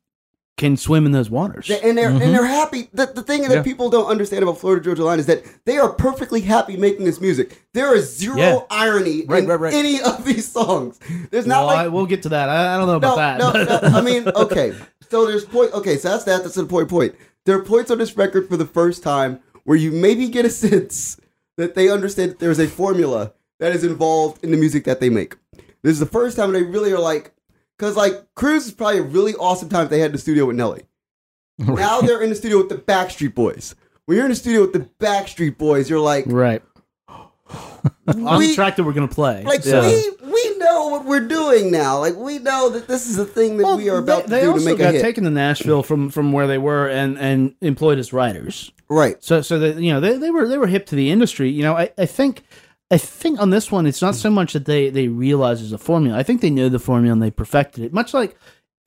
can 0.57 0.76
swim 0.76 1.04
in 1.07 1.12
those 1.12 1.28
waters. 1.30 1.68
And 1.70 1.98
they're 1.98 2.11
and 2.11 2.20
they're 2.20 2.46
happy. 2.46 2.88
The, 2.92 3.07
the 3.07 3.22
thing 3.22 3.42
that 3.42 3.50
Yeah. 3.50 3.62
people 3.62 3.90
don't 3.90 4.07
understand 4.07 4.42
about 4.44 4.59
Florida 4.59 4.83
Georgia 4.85 5.04
Line 5.04 5.18
is 5.18 5.26
that 5.26 5.42
they 5.64 5.78
are 5.78 5.88
perfectly 5.92 6.40
happy 6.42 6.76
making 6.76 7.04
this 7.04 7.20
music. 7.20 7.61
There 7.72 7.94
is 7.94 8.16
zero 8.16 8.37
Yeah. 8.38 8.59
irony 8.70 9.24
Right, 9.26 9.42
in 9.42 9.48
right, 9.48 9.59
right. 9.59 9.74
any 9.74 10.00
of 10.11 10.24
these 10.24 10.46
songs. 10.46 10.98
There's 11.30 11.46
not 11.46 11.66
well, 11.66 11.66
like 11.66 11.78
I, 11.87 11.88
we'll 11.88 12.07
get 12.07 12.22
to 12.22 12.28
that. 12.30 12.48
I, 12.48 12.74
I 12.74 12.78
don't 12.78 12.87
know 12.87 12.96
about 12.96 13.16
no, 13.38 13.52
that. 13.52 13.83
no, 13.83 13.88
no. 13.90 13.98
I 13.98 14.00
mean, 14.00 14.28
okay. 14.28 14.74
So 15.11 15.26
there's 15.26 15.44
point. 15.44 15.72
Okay, 15.72 15.96
so 15.96 16.11
that's 16.11 16.24
that. 16.24 16.42
That's 16.42 16.54
the 16.54 16.64
point. 16.66 16.88
Point. 16.88 17.14
There 17.46 17.57
are 17.59 17.62
points 17.64 17.90
on 17.90 17.98
this 17.98 18.16
record 18.16 18.48
for 18.48 18.57
the 18.57 18.64
first 18.66 19.02
time 19.02 19.40
where 19.64 19.76
you 19.76 19.90
maybe 19.90 20.28
get 20.28 20.44
a 20.44 20.50
sense 20.68 21.18
that 21.57 21.74
they 21.74 21.88
understand 21.88 22.30
that 22.33 22.38
there's 22.38 22.59
a 22.61 22.66
formula 22.68 23.33
that 23.59 23.72
is 23.72 23.83
involved 23.85 24.42
in 24.44 24.50
the 24.52 24.57
music 24.57 24.85
that 24.85 25.00
they 25.00 25.11
make. 25.11 25.35
This 25.83 25.92
is 25.94 26.00
the 26.00 26.07
first 26.07 26.37
time 26.37 26.52
they 26.52 26.62
really 26.62 26.92
are 26.92 26.98
like, 27.00 27.33
because 27.79 27.96
like 27.96 28.25
Cruise 28.35 28.66
is 28.66 28.72
probably 28.72 28.98
a 28.98 29.02
really 29.02 29.35
awesome 29.35 29.68
time 29.68 29.85
if 29.85 29.90
they 29.90 29.98
had 30.00 30.06
in 30.06 30.12
the 30.12 30.18
studio 30.18 30.46
with 30.46 30.56
Nelly. 30.56 30.83
Now 31.58 32.00
they're 32.00 32.20
in 32.22 32.31
the 32.31 32.37
studio 32.37 32.58
with 32.58 32.68
the 32.68 32.77
Backstreet 32.79 33.35
Boys. 33.35 33.75
When 34.06 34.16
you're 34.16 34.27
in 34.27 34.31
the 34.33 34.37
studio 34.37 34.62
with 34.62 34.72
the 34.72 34.88
Backstreet 34.98 35.56
Boys, 35.56 35.88
you're 35.88 36.00
like, 36.00 36.25
right. 36.27 36.62
On 37.08 38.38
we- 38.38 38.48
the 38.48 38.54
track 38.54 38.77
that 38.77 38.85
we're 38.85 38.92
gonna 38.92 39.08
play. 39.08 39.44
like 39.44 39.62
So- 39.62 39.83
we 39.83 40.10
we 40.33 40.58
know 40.58 40.88
what 40.88 41.04
we're 41.04 41.27
doing 41.29 41.70
now. 41.70 41.98
Like 41.98 42.16
we 42.16 42.38
know 42.38 42.70
that 42.70 42.88
this 42.88 43.06
is 43.08 43.16
the 43.16 43.25
thing 43.25 43.56
that 43.58 43.64
Well, 43.64 43.77
we 43.77 43.88
are 43.88 43.98
about 43.98 44.27
they, 44.27 44.37
they 44.37 44.40
to 44.40 44.46
do 44.46 44.52
also 44.52 44.64
to 44.64 44.70
make 44.72 44.81
a 44.81 44.92
got 44.92 45.00
taken 45.00 45.25
to 45.25 45.31
Nashville 45.31 45.83
from 45.83 46.10
from 46.10 46.33
where 46.33 46.46
they 46.46 46.58
were 46.58 46.88
and 46.88 47.18
and 47.18 47.54
employed 47.60 47.98
as 47.98 48.12
writers. 48.12 48.72
right. 48.88 49.22
So 49.22 49.40
so 49.42 49.58
that 49.60 49.77
you 49.77 49.92
know 49.92 50.00
they, 50.00 50.16
they 50.18 50.31
were 50.31 50.48
they 50.48 50.58
were 50.58 50.66
hip 50.66 50.87
to 50.87 50.96
the 50.96 51.10
industry. 51.10 51.50
You 51.50 51.62
know, 51.62 51.75
I, 51.77 51.90
I 51.96 52.06
think 52.06 52.42
I 52.90 52.98
think 52.98 53.40
on 53.40 53.50
this 53.50 53.72
one 53.72 53.87
it's 53.87 54.02
not 54.02 54.14
so 54.14 54.30
much 54.30 54.52
that 54.52 54.66
they 54.66 54.90
they 54.90 55.08
realize 55.08 55.60
there's 55.60 55.72
a 55.72 55.78
formula. 55.78 56.18
I 56.18 56.22
think 56.22 56.40
they 56.40 56.50
know 56.50 56.68
the 56.68 56.78
formula 56.78 57.12
and 57.12 57.22
they 57.22 57.30
perfected 57.30 57.85
it. 57.85 57.92
Much 57.92 58.14
like 58.14 58.37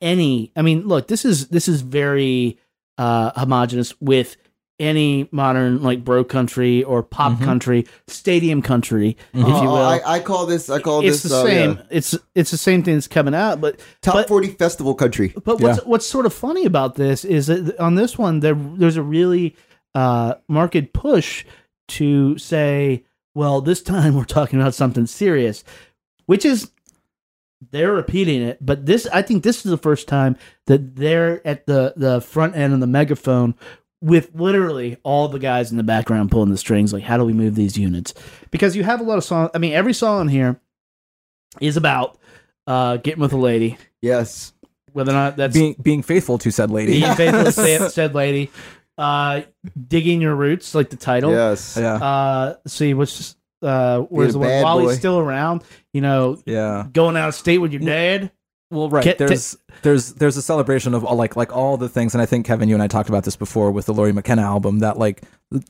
any 0.00 0.52
I 0.56 0.62
mean, 0.62 0.86
look, 0.86 1.08
this 1.08 1.24
is 1.24 1.48
this 1.48 1.68
is 1.68 1.80
very 1.82 2.58
uh 2.96 3.32
homogenous 3.38 3.94
with 4.00 4.36
any 4.80 5.28
modern 5.32 5.82
like 5.82 6.04
bro 6.04 6.22
country 6.22 6.84
or 6.84 7.02
pop 7.02 7.40
country, 7.40 7.84
stadium 8.06 8.62
country, 8.62 9.16
if 9.34 9.40
you 9.40 9.44
Oh, 9.44 9.62
will. 9.64 9.74
I, 9.76 10.00
I 10.06 10.20
call 10.20 10.46
this. 10.46 10.70
I 10.70 10.78
call 10.78 11.00
it's 11.04 11.22
this. 11.24 11.32
the 11.32 11.36
uh, 11.38 11.44
same. 11.44 11.70
yeah, 11.72 11.82
It's 11.90 12.16
it's 12.36 12.52
the 12.52 12.56
same 12.56 12.84
thing 12.84 12.94
that's 12.94 13.08
coming 13.08 13.34
out, 13.34 13.60
but 13.60 13.80
top 14.02 14.14
but, 14.14 14.28
forty 14.28 14.48
festival 14.48 14.94
country. 14.94 15.34
but 15.44 15.60
what's 15.60 15.84
what's 15.84 16.06
sort 16.06 16.26
of 16.26 16.32
funny 16.32 16.64
about 16.64 16.94
this 16.94 17.24
is 17.24 17.48
that 17.48 17.76
on 17.80 17.96
this 17.96 18.16
one 18.16 18.38
there 18.38 18.54
there's 18.54 18.96
a 18.96 19.02
really 19.02 19.56
uh, 19.96 20.34
marked 20.48 20.92
push 20.92 21.44
to 21.88 22.38
say, 22.38 23.02
well, 23.34 23.60
this 23.60 23.82
time 23.82 24.14
we're 24.14 24.24
talking 24.24 24.60
about 24.60 24.74
something 24.74 25.06
serious, 25.06 25.64
which 26.26 26.44
is 26.44 26.70
they're 27.70 27.92
repeating 27.92 28.40
it, 28.42 28.58
but 28.64 28.86
this 28.86 29.06
I 29.12 29.22
think 29.22 29.42
this 29.42 29.64
is 29.64 29.70
the 29.70 29.76
first 29.78 30.06
time 30.08 30.36
that 30.66 30.94
they're 30.96 31.44
at 31.46 31.66
the 31.66 31.92
the 31.96 32.20
front 32.20 32.56
end 32.56 32.72
of 32.72 32.80
the 32.80 32.86
megaphone 32.86 33.54
with 34.00 34.30
literally 34.32 34.96
all 35.02 35.26
the 35.28 35.40
guys 35.40 35.72
in 35.72 35.76
the 35.76 35.82
background 35.82 36.30
pulling 36.30 36.50
the 36.50 36.56
strings 36.56 36.92
like 36.92 37.02
how 37.02 37.16
do 37.16 37.24
we 37.24 37.32
move 37.32 37.56
these 37.56 37.76
units 37.76 38.14
because 38.52 38.76
you 38.76 38.84
have 38.84 39.00
a 39.00 39.02
lot 39.02 39.18
of 39.18 39.24
songs 39.24 39.50
i 39.54 39.58
mean 39.58 39.72
every 39.72 39.92
song 39.92 40.28
here 40.28 40.60
is 41.60 41.76
about 41.76 42.16
uh 42.68 42.96
getting 42.98 43.20
with 43.20 43.32
a 43.32 43.36
lady 43.36 43.76
Yes. 44.00 44.52
whether 44.92 45.10
or 45.10 45.14
not 45.14 45.36
that's 45.36 45.52
being 45.52 45.74
being 45.82 46.02
faithful 46.04 46.38
to 46.38 46.52
said 46.52 46.70
lady. 46.70 47.00
being 47.00 47.14
faithful 47.16 47.44
to 47.46 47.90
said 47.90 48.14
lady 48.14 48.52
uh 48.98 49.42
digging 49.88 50.20
your 50.20 50.34
roots 50.34 50.74
like 50.74 50.90
the 50.90 50.96
title 50.96 51.30
Yes. 51.30 51.76
Yeah, 51.80 51.94
uh 51.94 52.56
see 52.66 52.92
what's 52.94 53.36
uh 53.62 54.00
where's 54.00 54.32
the 54.34 54.40
one 54.40 54.62
while 54.62 54.80
boy. 54.80 54.88
he's 54.90 54.98
still 54.98 55.18
around 55.18 55.62
you 55.92 56.00
know 56.00 56.40
yeah. 56.46 56.86
going 56.92 57.16
out 57.16 57.28
of 57.28 57.34
state 57.34 57.58
with 57.58 57.72
your 57.72 57.80
dad 57.80 58.30
Well, 58.70 58.88
right. 58.90 59.02
Get- 59.04 59.18
there's 59.18 59.56
there's 59.82 60.12
there's 60.14 60.36
a 60.36 60.42
celebration 60.42 60.92
of 60.94 61.04
all, 61.04 61.16
like 61.16 61.36
like 61.36 61.56
all 61.56 61.76
the 61.76 61.88
things, 61.88 62.14
and 62.14 62.20
I 62.20 62.26
think 62.26 62.44
Kevin, 62.44 62.68
you 62.68 62.74
and 62.74 62.82
I 62.82 62.88
talked 62.88 63.08
about 63.08 63.24
this 63.24 63.36
before 63.36 63.70
with 63.70 63.86
the 63.86 63.94
Lori 63.94 64.12
McKenna 64.12 64.42
album. 64.42 64.80
That 64.80 64.98
like 64.98 65.22
the, 65.50 65.64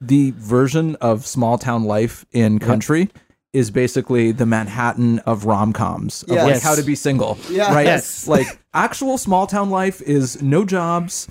the 0.00 0.30
version 0.36 0.96
of 0.96 1.26
small 1.26 1.58
town 1.58 1.84
life 1.84 2.24
in 2.32 2.58
country 2.58 3.10
is 3.52 3.70
basically 3.70 4.32
the 4.32 4.46
Manhattan 4.46 5.18
of 5.20 5.44
rom 5.44 5.72
coms 5.72 6.22
of 6.24 6.30
like 6.30 6.38
Yes. 6.54 6.62
how 6.62 6.74
to 6.74 6.82
be 6.82 6.94
single. 6.94 7.36
Yeah. 7.50 7.72
Right. 7.74 7.86
Yes. 7.86 8.26
Like 8.26 8.46
actual 8.74 9.16
small 9.18 9.46
town 9.46 9.70
life 9.70 10.00
is 10.02 10.40
no 10.42 10.64
jobs, 10.64 11.28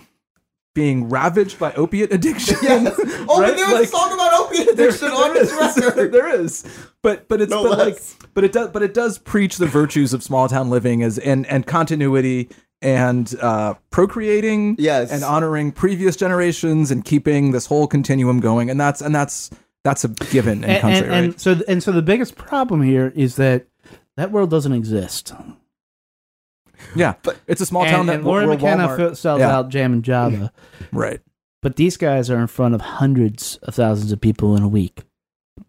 being 0.79 1.09
ravaged 1.09 1.59
by 1.59 1.73
opiate 1.73 2.13
addiction. 2.13 2.55
Yes. 2.63 2.95
Oh, 3.31 3.41
right? 3.41 3.49
but 3.49 3.57
there's 3.57 3.71
Like- 3.73 3.83
a 3.83 3.87
song 3.87 4.13
about 4.13 4.33
opiate 4.41 4.69
addiction 4.69 5.09
on 5.09 5.33
this 5.33 5.51
record. 5.85 6.11
there 6.11 6.41
is, 6.41 6.63
but 7.03 7.27
but 7.27 7.41
it's 7.41 7.51
No 7.51 7.63
but 7.63 7.77
like 7.77 7.97
but 8.33 8.43
it 8.45 8.51
does 8.53 8.69
but 8.69 8.81
it 8.81 8.93
does 8.93 9.17
preach 9.19 9.57
the 9.57 9.65
virtues 9.67 10.13
of 10.13 10.23
small 10.23 10.47
town 10.47 10.69
living 10.69 11.03
as 11.03 11.17
and 11.19 11.45
and 11.47 11.65
continuity 11.67 12.49
and 12.81 13.35
uh, 13.41 13.73
procreating, 13.91 14.77
Yes. 14.79 15.11
and 15.11 15.21
honoring 15.23 15.73
previous 15.73 16.15
generations 16.15 16.91
and 16.91 17.03
keeping 17.03 17.51
this 17.51 17.65
whole 17.65 17.87
continuum 17.87 18.39
going, 18.39 18.69
and 18.69 18.79
that's 18.79 19.01
and 19.01 19.13
that's 19.13 19.49
that's 19.83 20.05
a 20.05 20.07
given 20.31 20.63
in 20.63 20.69
and, 20.69 20.81
country, 20.81 20.99
and, 21.01 21.09
right? 21.09 21.23
and 21.25 21.41
so 21.41 21.59
and 21.67 21.83
so 21.83 21.91
the 21.91 22.01
biggest 22.01 22.35
problem 22.37 22.81
here 22.81 23.11
is 23.15 23.35
that 23.35 23.65
that 24.15 24.31
world 24.31 24.49
doesn't 24.49 24.73
exist 24.73 25.33
yeah, 26.95 27.15
but 27.23 27.37
it's 27.47 27.61
a 27.61 27.65
small 27.65 27.83
and, 27.83 27.91
town 27.91 28.05
that 28.07 28.15
and 28.17 28.25
where 28.25 28.45
McKenna 28.47 28.87
Walmart- 28.87 29.17
sells 29.17 29.39
Yeah. 29.39 29.55
out 29.55 29.69
Jam 29.69 29.93
and 29.93 30.03
Java 30.03 30.51
right. 30.91 31.19
but 31.61 31.75
these 31.75 31.97
guys 31.97 32.29
are 32.29 32.39
in 32.39 32.47
front 32.47 32.75
of 32.75 32.81
hundreds 32.81 33.57
of 33.63 33.75
thousands 33.75 34.11
of 34.11 34.21
people 34.21 34.55
in 34.55 34.63
a 34.63 34.67
week 34.67 35.03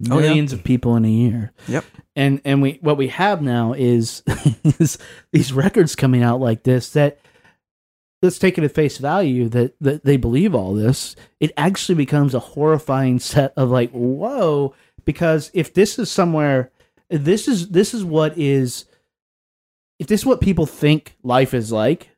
Oh, 0.09 0.19
yeah. 0.19 0.29
millions 0.29 0.53
of 0.53 0.63
people 0.63 0.95
in 0.97 1.05
a 1.05 1.11
year 1.11 1.53
Yep. 1.69 1.85
and 2.17 2.41
and 2.45 2.63
we 2.63 2.79
what 2.81 2.97
we 2.97 3.09
have 3.09 3.43
now 3.43 3.73
is, 3.73 4.23
is 4.65 4.99
these 5.33 5.53
records 5.53 5.95
coming 5.97 6.23
out 6.23 6.41
like 6.41 6.63
this 6.63 6.91
that 6.91 7.19
let's 8.23 8.39
take 8.39 8.57
it 8.59 8.65
at 8.65 8.73
face 8.73 8.99
value 8.99 9.49
that, 9.49 9.75
that 9.81 10.05
they 10.05 10.17
believe 10.17 10.55
all 10.55 10.75
this 10.75 11.17
it 11.41 11.51
actually 11.57 11.97
becomes 11.97 12.35
a 12.35 12.39
horrifying 12.39 13.19
set 13.19 13.53
of 13.57 13.71
like 13.71 13.91
whoa 13.91 14.75
because 15.05 15.51
if 15.55 15.75
this 15.75 15.99
is 15.99 16.11
somewhere 16.11 16.71
this 17.11 17.49
is 17.49 17.71
this 17.71 17.93
is 17.93 18.05
what 18.05 18.39
is 18.39 18.85
if 20.01 20.09
this 20.09 20.23
is 20.23 20.27
what 20.27 20.41
people 20.41 20.67
think 20.67 21.15
life 21.23 21.55
is 21.55 21.71
like 21.71 22.11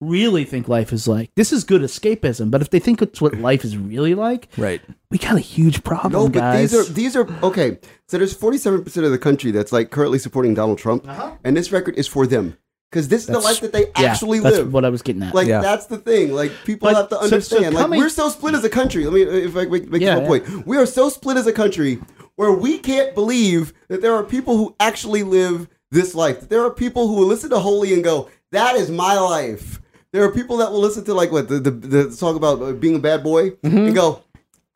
really 0.00 0.44
think 0.44 0.66
life 0.66 0.92
is 0.94 1.06
like 1.06 1.30
this 1.36 1.52
is 1.52 1.62
good 1.62 1.82
escapism 1.82 2.50
but 2.50 2.62
if 2.62 2.70
they 2.70 2.78
think 2.78 3.02
it's 3.02 3.20
what 3.20 3.34
life 3.34 3.64
is 3.66 3.76
really 3.76 4.14
like 4.14 4.48
Right. 4.56 4.80
we 5.10 5.18
got 5.18 5.36
a 5.36 5.40
huge 5.40 5.84
problem 5.84 6.12
No, 6.14 6.28
but 6.28 6.38
guys 6.40 6.70
these 6.72 6.88
are 6.88 6.92
these 6.92 7.16
are 7.16 7.28
okay. 7.44 7.78
So 8.08 8.16
there's 8.16 8.32
47 8.32 8.82
percent 8.82 9.04
of 9.04 9.12
the 9.12 9.18
country 9.18 9.50
that's 9.50 9.72
like 9.72 9.90
currently 9.90 10.18
supporting 10.18 10.54
Donald 10.54 10.78
Trump, 10.78 11.06
and 11.44 11.54
this 11.56 11.70
record 11.70 11.96
is 11.96 12.06
for 12.08 12.26
them 12.26 12.56
because 12.90 13.08
this 13.08 13.20
is 13.22 13.26
the 13.28 13.34
Uh-huh. 13.38 13.48
Life 13.48 13.60
that 13.60 13.72
they 13.72 13.86
yeah, 14.00 14.10
actually 14.10 14.40
that's 14.40 14.56
live. 14.56 14.72
what 14.72 14.84
i 14.86 14.88
was 14.88 15.02
getting 15.02 15.22
at 15.22 15.34
Like 15.34 15.46
Yeah. 15.48 15.60
that's 15.60 15.84
the 15.86 15.98
thing. 15.98 16.32
Like 16.32 16.50
people 16.64 16.88
But 16.88 16.96
have 16.96 17.08
to 17.10 17.16
so- 17.16 17.20
so 17.20 17.24
understand. 17.26 17.74
like 17.74 17.82
coming- 17.84 18.00
we're 18.00 18.08
so 18.08 18.30
split 18.30 18.54
as 18.54 18.64
a 18.64 18.70
country. 18.70 19.04
Let 19.04 19.12
me, 19.12 19.22
if 19.22 19.54
I 19.54 19.66
make, 19.66 19.90
make 19.90 20.00
Yeah, 20.02 20.16
one 20.16 20.26
point, 20.26 20.66
we 20.66 20.78
are 20.78 20.86
so 20.86 21.10
split 21.10 21.36
as 21.36 21.46
a 21.46 21.52
country 21.52 22.00
where 22.36 22.52
we 22.52 22.78
can't 22.78 23.14
believe 23.14 23.74
that 23.88 24.00
there 24.00 24.14
are 24.14 24.22
people 24.24 24.56
who 24.56 24.74
actually 24.80 25.22
live 25.24 25.68
this 25.90 26.14
life. 26.14 26.48
There 26.48 26.64
are 26.64 26.70
people 26.70 27.08
who 27.08 27.14
will 27.14 27.26
listen 27.26 27.50
to 27.50 27.58
Holy 27.58 27.92
and 27.94 28.02
go, 28.04 28.28
"That 28.52 28.76
is 28.76 28.90
my 28.90 29.18
life." 29.18 29.80
There 30.12 30.24
are 30.24 30.30
people 30.32 30.56
that 30.58 30.72
will 30.72 30.80
listen 30.80 31.04
to 31.04 31.14
like 31.14 31.30
what 31.32 31.48
the 31.48 31.60
the, 31.60 31.70
the 31.70 32.12
song 32.12 32.36
about 32.36 32.60
uh, 32.62 32.72
being 32.72 32.96
a 32.96 32.98
bad 32.98 33.22
boy 33.22 33.52
and 33.62 33.94
go, 33.94 34.22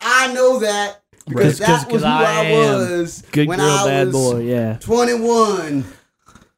"I 0.01 0.33
know 0.33 0.59
that." 0.61 1.01
Because. 1.27 1.59
'Cause- 1.59 1.59
that 1.59 1.91
was 1.91 2.03
'cause 2.03 2.03
who 2.03 2.07
I 2.07 2.47
I, 2.49 2.53
was 2.53 3.23
good 3.33 3.49
when 3.49 3.59
girl 3.59 3.69
I 3.71 3.85
bad 3.87 4.07
was 4.09 4.15
boy 4.15 4.41
yeah 4.43 4.77
21 4.79 5.61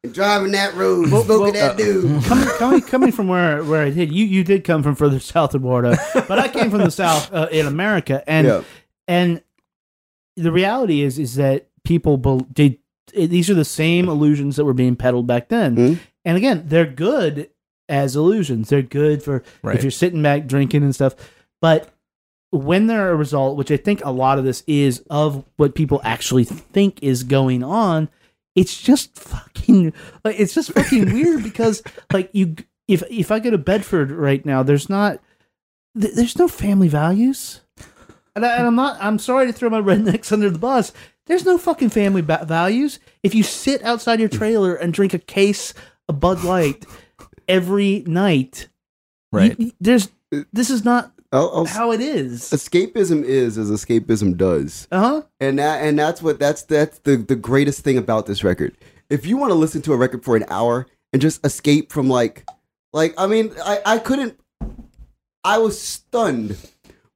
and 0.04 0.12
driving 0.12 0.52
that 0.52 0.74
road, 0.74 1.08
smoking 1.08 1.52
that 1.54 1.76
dude. 1.76 2.24
coming, 2.24 2.48
coming, 2.58 2.80
coming 2.82 3.12
from 3.12 3.28
where 3.28 3.62
where 3.62 3.82
I 3.84 3.90
did, 3.90 4.12
you 4.12 4.24
you 4.24 4.42
did 4.44 4.64
come 4.64 4.82
from 4.82 4.94
further 4.96 5.20
south 5.34 5.54
of 5.54 5.62
Florida, 5.62 5.96
but 6.26 6.38
I 6.40 6.48
came 6.48 6.70
from 6.70 6.80
the 6.80 6.90
south 6.90 7.32
uh, 7.32 7.46
in 7.52 7.66
America, 7.66 8.22
and 8.28 8.46
Yeah. 8.46 8.62
and 9.06 9.40
the 10.36 10.50
reality 10.52 11.02
is 11.02 11.18
is 11.18 11.36
that 11.36 11.68
people 11.84 12.16
bel 12.18 12.46
they, 12.54 12.80
these 13.14 13.48
are 13.50 13.54
the 13.54 13.64
same 13.64 14.08
illusions 14.08 14.56
that 14.56 14.64
were 14.64 14.74
being 14.74 14.96
peddled 14.96 15.26
back 15.26 15.48
then, 15.48 15.76
Mhm. 15.76 15.98
and 16.24 16.36
again, 16.36 16.64
they're 16.66 16.86
good 16.86 17.48
as 17.88 18.16
illusions. 18.16 18.68
They're 18.68 18.82
good 18.82 19.22
for 19.22 19.42
Right. 19.62 19.76
if 19.76 19.82
you're 19.84 19.90
sitting 19.90 20.22
back 20.22 20.46
drinking 20.46 20.82
and 20.82 20.94
stuff, 20.94 21.14
but 21.60 21.90
when 22.50 22.86
they're 22.86 23.10
a 23.12 23.16
result, 23.16 23.56
which 23.56 23.70
I 23.70 23.76
think 23.76 24.04
a 24.04 24.10
lot 24.10 24.38
of 24.38 24.44
this 24.44 24.62
is 24.66 25.02
of 25.10 25.44
what 25.56 25.74
people 25.74 26.00
actually 26.04 26.44
think 26.44 26.98
is 27.02 27.22
going 27.22 27.62
on, 27.62 28.08
it's 28.54 28.80
just 28.80 29.14
fucking 29.16 29.92
like 30.24 30.38
it's 30.40 30.54
just 30.54 30.72
fucking 30.72 31.04
weird 31.12 31.42
because 31.42 31.82
like 32.12 32.30
you 32.32 32.56
if 32.88 33.02
if 33.10 33.30
I 33.30 33.38
go 33.40 33.50
to 33.50 33.58
Bedford 33.58 34.10
right 34.10 34.44
now, 34.46 34.62
there's 34.62 34.88
not 34.88 35.20
th- 36.00 36.14
there's 36.14 36.38
no 36.38 36.48
family 36.48 36.88
values, 36.88 37.60
and, 38.34 38.46
I, 38.46 38.56
and 38.56 38.66
I'm 38.66 38.74
not 38.76 38.96
I'm 39.00 39.18
sorry 39.18 39.46
to 39.46 39.52
throw 39.52 39.68
my 39.70 39.80
rednecks 39.82 40.32
under 40.32 40.48
the 40.50 40.58
bus. 40.58 40.92
There's 41.26 41.44
no 41.44 41.58
fucking 41.58 41.90
family 41.90 42.22
ba- 42.22 42.44
values. 42.46 42.98
If 43.22 43.34
you 43.34 43.42
sit 43.42 43.82
outside 43.82 44.20
your 44.20 44.28
trailer 44.28 44.74
and 44.74 44.92
drink 44.92 45.12
a 45.14 45.18
case 45.18 45.74
of 46.08 46.20
Bud 46.20 46.44
Light 46.44 46.86
every 47.48 48.04
night, 48.06 48.68
Right. 49.32 49.58
you- 49.58 49.72
there's 49.80 50.08
this 50.52 50.70
is 50.70 50.84
not 50.84 51.12
I'll- 51.32 51.50
I'll- 51.54 51.64
how 51.66 51.90
it 51.92 52.00
is. 52.00 52.42
escapism 52.50 53.24
is 53.24 53.58
as 53.58 53.70
escapism 53.70 54.36
does. 54.36 54.86
Uh 54.92 55.00
huh. 55.00 55.22
and 55.40 55.58
that 55.58 55.82
and 55.82 55.98
that's 55.98 56.22
what 56.22 56.38
that's 56.38 56.62
that's 56.62 56.98
the 57.00 57.16
the 57.16 57.36
greatest 57.36 57.80
thing 57.80 57.98
about 57.98 58.26
this 58.26 58.44
record. 58.44 58.76
If 59.10 59.26
you 59.26 59.36
want 59.36 59.50
to 59.50 59.54
listen 59.54 59.82
to 59.82 59.92
a 59.92 59.96
record 59.96 60.24
for 60.24 60.36
an 60.36 60.44
hour 60.48 60.86
and 61.12 61.20
just 61.22 61.44
escape 61.44 61.92
from 61.92 62.08
like 62.08 62.44
like 62.92 63.14
I 63.18 63.26
mean 63.26 63.52
I 63.64 63.80
I 63.84 63.98
couldn't 63.98 64.38
I 65.44 65.58
was 65.58 65.80
stunned 65.80 66.56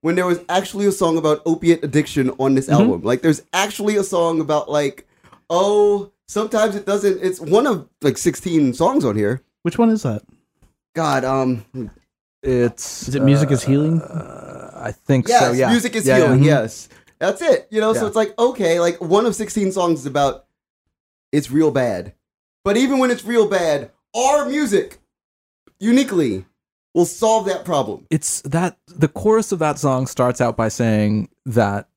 when 0.03 0.14
there 0.14 0.26
was 0.26 0.40
actually 0.48 0.86
a 0.86 0.92
song 0.92 1.18
about 1.18 1.42
opiate 1.46 1.84
addiction 1.84 2.30
on 2.38 2.55
this 2.55 2.68
album. 2.68 3.03
Like 3.03 3.22
there's 3.22 3.42
actually 3.53 3.96
a 3.96 4.05
song 4.05 4.40
about 4.40 4.70
like 4.70 5.07
oh 5.51 6.11
sometimes 6.28 6.74
it 6.76 6.86
doesn't 6.86 7.22
it's 7.22 7.40
one 7.40 7.66
of 7.66 7.88
like 8.03 8.16
16 8.18 8.74
songs 8.74 9.05
on 9.05 9.16
here. 9.16 9.42
Which 9.62 9.78
one 9.78 9.90
is 9.90 10.03
that? 10.03 10.22
God 10.94 11.24
um 11.24 11.64
It's 12.42 13.09
Is 13.09 13.14
it 13.14 13.22
music 13.22 13.51
is 13.51 13.62
healing? 13.64 14.01
uh, 14.01 14.70
I 14.74 14.92
think 14.92 15.28
yes, 15.28 15.40
so. 15.42 15.53
Yeah. 15.53 15.70
music 15.70 15.94
is 15.94 16.07
Yeah, 16.07 16.16
yeah. 16.18 16.24
healing. 16.26 16.42
Yes, 16.44 16.88
that's 17.18 17.42
it. 17.42 17.68
You 17.70 17.80
know, 17.80 17.92
so 17.92 18.07
it's 18.07 18.16
like 18.16 18.32
okay, 18.38 18.80
like 18.80 19.01
one 19.01 19.26
of 19.26 19.34
sixteen 19.34 19.72
songs 19.72 20.01
is 20.01 20.07
about 20.07 20.46
it's 21.32 21.51
real 21.51 21.70
bad, 21.70 22.14
but 22.64 22.76
even 22.78 22.98
when 22.98 23.11
it's 23.11 23.24
real 23.24 23.46
bad, 23.48 23.90
our 24.16 24.48
music 24.48 24.98
uniquely 25.78 26.46
will 26.95 27.05
solve 27.05 27.47
that 27.47 27.64
problem. 27.64 28.07
it's 28.11 28.41
that 28.43 28.76
the 28.86 29.09
chorus 29.09 29.53
of 29.53 29.59
that 29.59 29.78
song 29.78 30.07
starts 30.07 30.41
out 30.41 30.57
by 30.57 30.68
saying 30.68 31.28
that 31.47 31.88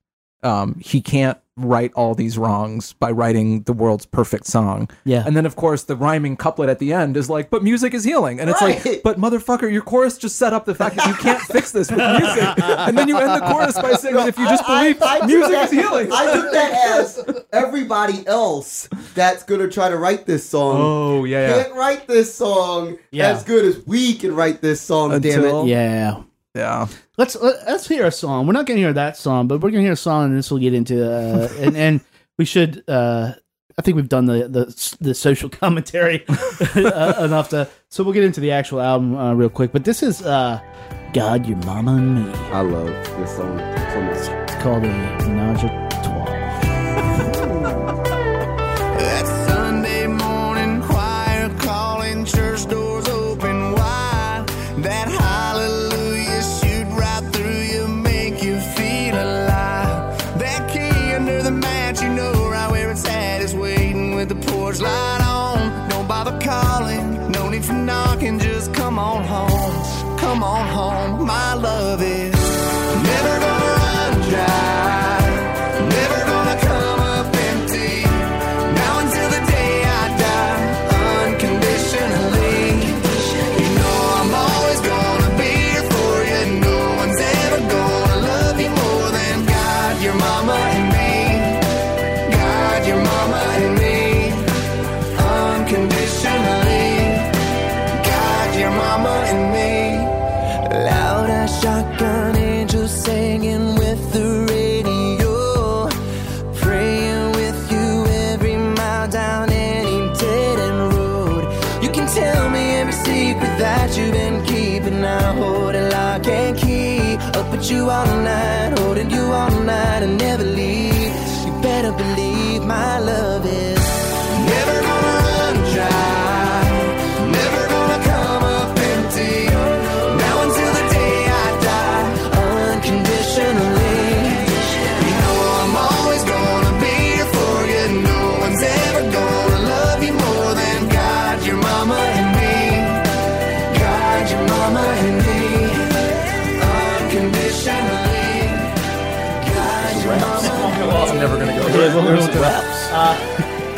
um, 0.44 0.76
he 0.80 1.02
can't 1.02 1.38
right 1.56 1.92
all 1.94 2.16
these 2.16 2.36
wrongs 2.36 2.94
by 2.94 3.12
writing 3.12 3.62
the 3.64 3.74
world's 3.74 4.08
perfect 4.08 4.48
song. 4.48 4.90
Yeah. 5.06 5.22
And 5.24 5.38
then 5.38 5.46
of 5.46 5.56
course 5.56 5.84
the 5.84 5.96
rhyming 5.96 6.36
couplet 6.36 6.68
at 6.68 6.80
the 6.80 6.94
end 6.94 7.16
is 7.16 7.30
like, 7.30 7.52
but 7.52 7.64
music 7.64 7.94
is 7.94 8.04
healing. 8.04 8.40
And 8.40 8.50
it's 8.50 8.60
Right. 8.60 8.84
like, 8.84 9.04
but 9.04 9.20
motherfucker, 9.20 9.72
your 9.72 9.84
chorus 9.84 10.18
just 10.18 10.38
set 10.38 10.52
up 10.52 10.66
the 10.66 10.74
fact 10.74 10.96
that 10.96 11.06
you 11.08 11.14
can't 11.14 11.40
fix 11.56 11.72
this 11.72 11.92
with 11.92 12.00
music. 12.00 12.44
And 12.60 12.98
then 12.98 13.08
you 13.08 13.18
end 13.20 13.40
the 13.40 13.46
chorus 13.46 13.76
by 13.80 13.94
saying 13.94 14.16
that 14.16 14.30
if 14.30 14.40
you 14.40 14.46
just 14.46 14.64
I- 14.68 14.94
believe 14.94 14.98
I 15.04 15.26
music 15.28 15.52
that- 15.52 15.66
is 15.66 15.72
healing. 15.72 16.10
I 16.12 16.34
took 16.34 16.52
that 16.54 16.74
as 17.00 17.44
everybody 17.54 18.26
else 18.26 18.90
that's 19.14 19.44
gonna 19.44 19.68
try 19.70 19.90
to 19.90 19.98
write 19.98 20.26
this 20.26 20.50
song. 20.50 20.78
Oh, 20.80 21.24
yeah, 21.24 21.50
yeah. 21.58 21.64
Can't 21.66 21.76
write 21.76 22.08
this 22.08 22.34
song 22.34 22.98
Yeah. 23.12 23.30
as 23.30 23.44
good 23.44 23.64
as 23.64 23.86
we 23.86 24.16
can 24.16 24.36
write 24.36 24.62
this 24.62 24.82
song. 24.82 25.12
damn 25.22 25.44
it! 25.46 25.66
Yeah. 25.68 26.24
Yeah. 26.56 26.88
Let's 27.18 27.36
let, 27.36 27.66
let's 27.68 27.88
hear 27.88 28.06
a 28.06 28.12
song. 28.12 28.46
We're 28.46 28.54
not 28.54 28.66
going 28.66 28.78
to 28.78 28.84
hear 28.84 28.94
that 28.94 29.18
song, 29.18 29.48
but 29.48 29.56
we're 29.56 29.72
going 29.72 29.82
to 29.82 29.86
hear 29.86 29.94
a 29.94 29.98
song, 29.98 30.26
and 30.26 30.38
this 30.38 30.52
will 30.52 30.60
get 30.60 30.74
into 30.74 31.04
uh, 31.04 31.50
and 31.60 31.76
and 31.76 32.02
we 32.38 32.46
should. 32.46 32.84
Uh, 32.88 33.34
I 33.78 33.82
think 33.82 33.96
we've 33.96 34.10
done 34.10 34.26
the 34.26 34.48
the, 34.48 34.98
the 35.02 35.14
social 35.16 35.50
commentary 35.50 36.26
uh, 36.76 37.24
enough 37.26 37.50
to. 37.50 37.68
So 37.90 38.04
we'll 38.04 38.14
get 38.14 38.24
into 38.24 38.40
the 38.40 38.52
actual 38.52 38.82
album 38.82 39.16
uh, 39.16 39.34
real 39.34 39.50
quick. 39.50 39.72
But 39.72 39.84
this 39.84 40.04
is 40.04 40.22
uh, 40.22 40.60
God, 41.14 41.48
Your 41.48 41.58
Mama 41.58 41.96
and 41.96 42.16
Me. 42.16 42.32
I 42.52 42.62
love 42.62 42.88
this 42.88 43.36
song 43.36 43.58
so 43.58 44.02
much. 44.02 44.50
It's 44.50 44.64
called 44.64 44.84
a 44.84 44.90
Naja 45.24 45.90
Twelve. 46.04 46.28
That 46.28 47.33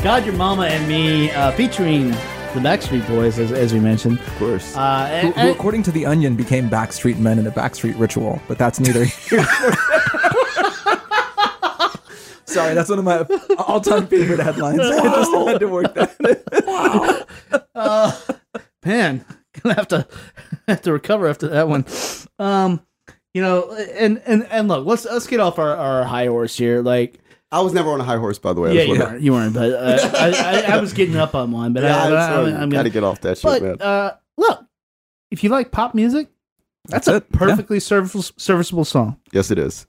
God, 0.05 0.23
Your 0.23 0.35
Mama 0.35 0.67
and 0.67 0.87
Me, 0.87 1.31
uh, 1.31 1.51
featuring 1.53 2.11
the 2.11 2.61
Backstreet 2.61 3.07
Boys, 3.07 3.39
as, 3.39 3.51
as 3.51 3.73
we 3.73 3.79
mentioned. 3.79 4.19
Of 4.19 4.35
course. 4.35 4.77
Uh, 4.77 5.07
Who, 5.21 5.27
and, 5.29 5.35
who, 5.35 5.51
according 5.51 5.81
to 5.81 5.91
the 5.91 6.05
Onion, 6.05 6.35
became 6.35 6.69
Backstreet 6.69 7.17
Men 7.17 7.39
in 7.39 7.47
a 7.47 7.51
Backstreet 7.51 7.97
Ritual, 7.97 8.39
but 8.47 8.59
that's 8.59 8.79
neither. 8.79 9.05
here 9.29 9.43
Sorry, 12.45 12.75
that's 12.75 12.87
one 12.87 12.99
of 12.99 13.05
my 13.05 13.21
all-time 13.57 14.05
favorite 14.05 14.41
headlines. 14.41 14.79
I 14.79 15.05
just 15.05 15.31
had 15.31 15.59
to 15.59 15.67
work 15.67 15.95
that. 15.95 17.25
Wow. 17.73 18.13
man, 18.85 19.25
gonna 19.63 19.73
have 19.73 19.87
to 19.87 20.07
have 20.67 20.83
to 20.83 20.93
recover 20.93 21.25
after 21.27 21.47
that 21.47 21.67
one. 21.67 21.83
Um, 22.37 22.79
you 23.33 23.41
know, 23.41 23.75
and 23.95 24.21
and 24.27 24.45
and 24.51 24.67
look, 24.67 24.85
let's 24.85 25.05
let's 25.05 25.25
get 25.25 25.39
off 25.39 25.57
our, 25.57 25.75
our 25.75 26.03
high 26.03 26.27
horse 26.27 26.55
here. 26.55 26.83
Like, 26.83 27.19
I 27.55 27.61
was 27.61 27.73
never 27.73 27.91
on 27.91 28.01
a 28.01 28.03
high 28.03 28.17
horse, 28.17 28.37
by 28.39 28.53
the 28.53 28.61
way. 28.61 28.73
Yeah, 28.75 28.85
just 28.85 28.93
you 28.97 28.99
weren't, 29.05 29.21
you 29.21 29.31
weren't, 29.33 29.53
but 29.53 29.71
uh, 29.73 30.11
I, 30.17 30.29
I 30.71 30.75
I 30.75 30.81
was 30.81 30.93
getting 30.93 31.15
up 31.15 31.35
on 31.35 31.51
one, 31.51 31.73
but 31.73 31.83
Yeah, 31.83 31.97
I, 31.97 32.05
I'm 32.07 32.13
I, 32.13 32.27
sorry. 32.27 32.53
I'm, 32.53 32.61
I'm 32.63 32.69
Gotta 32.69 32.89
get 32.89 33.03
off 33.03 33.21
that 33.21 33.37
shit, 33.37 33.43
But 33.43 33.61
man. 33.61 33.81
uh, 33.81 34.15
look, 34.37 34.65
if 35.31 35.43
you 35.43 35.49
like 35.49 35.71
pop 35.71 35.95
music, 35.95 36.27
that's, 36.87 37.05
That's 37.05 37.07
a 37.07 37.15
it, 37.17 37.25
yeah. 37.31 37.37
perfectly 37.39 37.79
serviceable 37.79 38.23
serviceable 38.37 38.85
song. 38.85 39.17
yes, 39.31 39.51
it 39.51 39.57
is. 39.57 39.87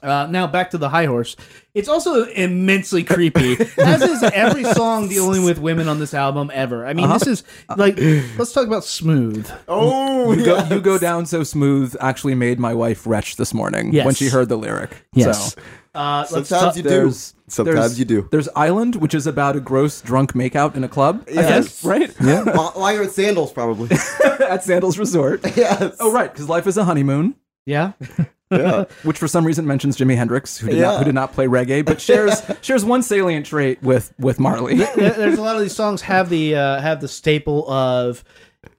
Uh, 0.00 0.28
now 0.30 0.46
back 0.46 0.70
to 0.70 0.78
the 0.78 0.88
high 0.88 1.06
horse. 1.06 1.34
It's 1.74 1.88
also 1.88 2.22
immensely 2.26 3.02
creepy, 3.02 3.54
as 3.78 4.00
is 4.02 4.22
every 4.22 4.62
song 4.62 5.08
dealing 5.08 5.42
with 5.42 5.58
women 5.58 5.88
on 5.88 5.98
this 5.98 6.14
album 6.14 6.52
ever. 6.54 6.86
I 6.86 6.92
mean, 6.94 7.08
this 7.08 7.26
is 7.26 7.42
like 7.76 7.96
let's 8.36 8.52
talk 8.52 8.66
about 8.68 8.84
smooth. 8.84 9.50
Oh, 9.66 10.32
You 10.34 10.44
go, 10.44 10.64
you 10.68 10.80
go 10.80 10.98
down 10.98 11.26
so 11.26 11.42
smooth. 11.42 11.96
Actually, 12.00 12.36
made 12.36 12.60
my 12.60 12.74
wife 12.74 13.08
retch 13.08 13.36
this 13.36 13.52
morning 13.52 13.92
Yes. 13.92 14.06
when 14.06 14.14
she 14.14 14.28
heard 14.28 14.48
the 14.48 14.58
lyric. 14.58 15.04
Yes. 15.14 15.54
So, 15.54 15.60
Uh, 15.98 16.18
let's 16.30 16.48
Sometimes 16.48 16.48
talk- 16.48 16.76
you 16.76 16.82
do. 16.82 16.88
there's 16.88 17.34
Sometimes 17.48 17.74
there's- 17.76 17.98
you 17.98 18.04
do. 18.04 18.28
There's 18.30 18.48
Island, 18.54 18.96
which 18.96 19.14
is 19.14 19.26
about 19.26 19.56
a 19.56 19.60
gross 19.60 20.00
drunk 20.00 20.34
makeout 20.34 20.76
in 20.76 20.84
a 20.84 20.88
club. 20.88 21.24
I 21.28 21.32
Yes. 21.32 21.82
right? 21.84 22.14
Yeah. 22.22 22.44
while, 22.56 22.72
while 22.74 22.92
you're 22.94 23.02
in 23.04 23.10
sandals, 23.10 23.52
probably. 23.52 23.88
At 24.40 24.62
Sandals 24.64 24.98
Resort. 24.98 25.40
yes. 25.56 25.96
Oh, 25.98 26.12
right, 26.12 26.32
because 26.32 26.48
life 26.48 26.66
is 26.66 26.76
a 26.76 26.84
honeymoon. 26.84 27.34
yeah. 27.66 27.92
Yeah. 28.50 28.84
which 29.02 29.18
for 29.18 29.28
some 29.28 29.44
reason 29.46 29.66
mentions 29.66 29.98
Jimi 29.98 30.16
Hendrix, 30.16 30.56
who 30.56 30.68
did, 30.68 30.76
Yeah. 30.76 30.84
not, 30.84 30.98
who 31.00 31.04
did 31.04 31.14
not 31.14 31.32
play 31.34 31.46
reggae, 31.46 31.84
but 31.84 32.00
shares 32.00 32.40
shares 32.62 32.82
one 32.82 33.02
salient 33.02 33.44
trait 33.44 33.82
with 33.82 34.14
with 34.18 34.40
Marley. 34.40 34.76
There's 34.76 35.38
a 35.38 35.42
lot 35.42 35.56
of 35.56 35.60
these 35.60 35.76
songs 35.76 36.00
have 36.00 36.30
the 36.30 36.54
uh, 36.54 36.80
have 36.80 37.02
the 37.02 37.08
staple 37.08 37.70
of 37.70 38.24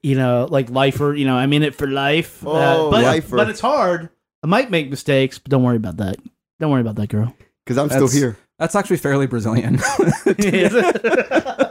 you 0.02 0.16
know 0.16 0.48
like 0.50 0.72
lifer. 0.72 1.14
You 1.14 1.26
know, 1.26 1.36
I'm 1.36 1.54
in 1.54 1.62
it 1.62 1.76
for 1.76 1.86
life. 1.86 2.44
Uh, 2.44 2.50
Oh, 2.50 2.90
but, 2.90 3.04
lifer. 3.04 3.36
but 3.38 3.48
it's 3.52 3.60
hard. 3.60 4.10
I 4.44 4.48
might 4.48 4.72
make 4.72 4.90
mistakes, 4.90 5.38
but 5.38 5.52
don't 5.52 5.62
worry 5.62 5.76
about 5.78 5.98
that. 5.98 6.18
Don't 6.60 6.72
worry 6.72 6.82
about 6.82 6.96
that, 6.96 7.10
girl. 7.10 7.34
Because 7.66 7.78
I'm 7.78 7.90
still 7.90 8.02
That's- 8.08 8.14
here. 8.18 8.38
That's 8.58 8.76
actually 8.76 8.98
fairly 8.98 9.26
Brazilian. 9.26 9.80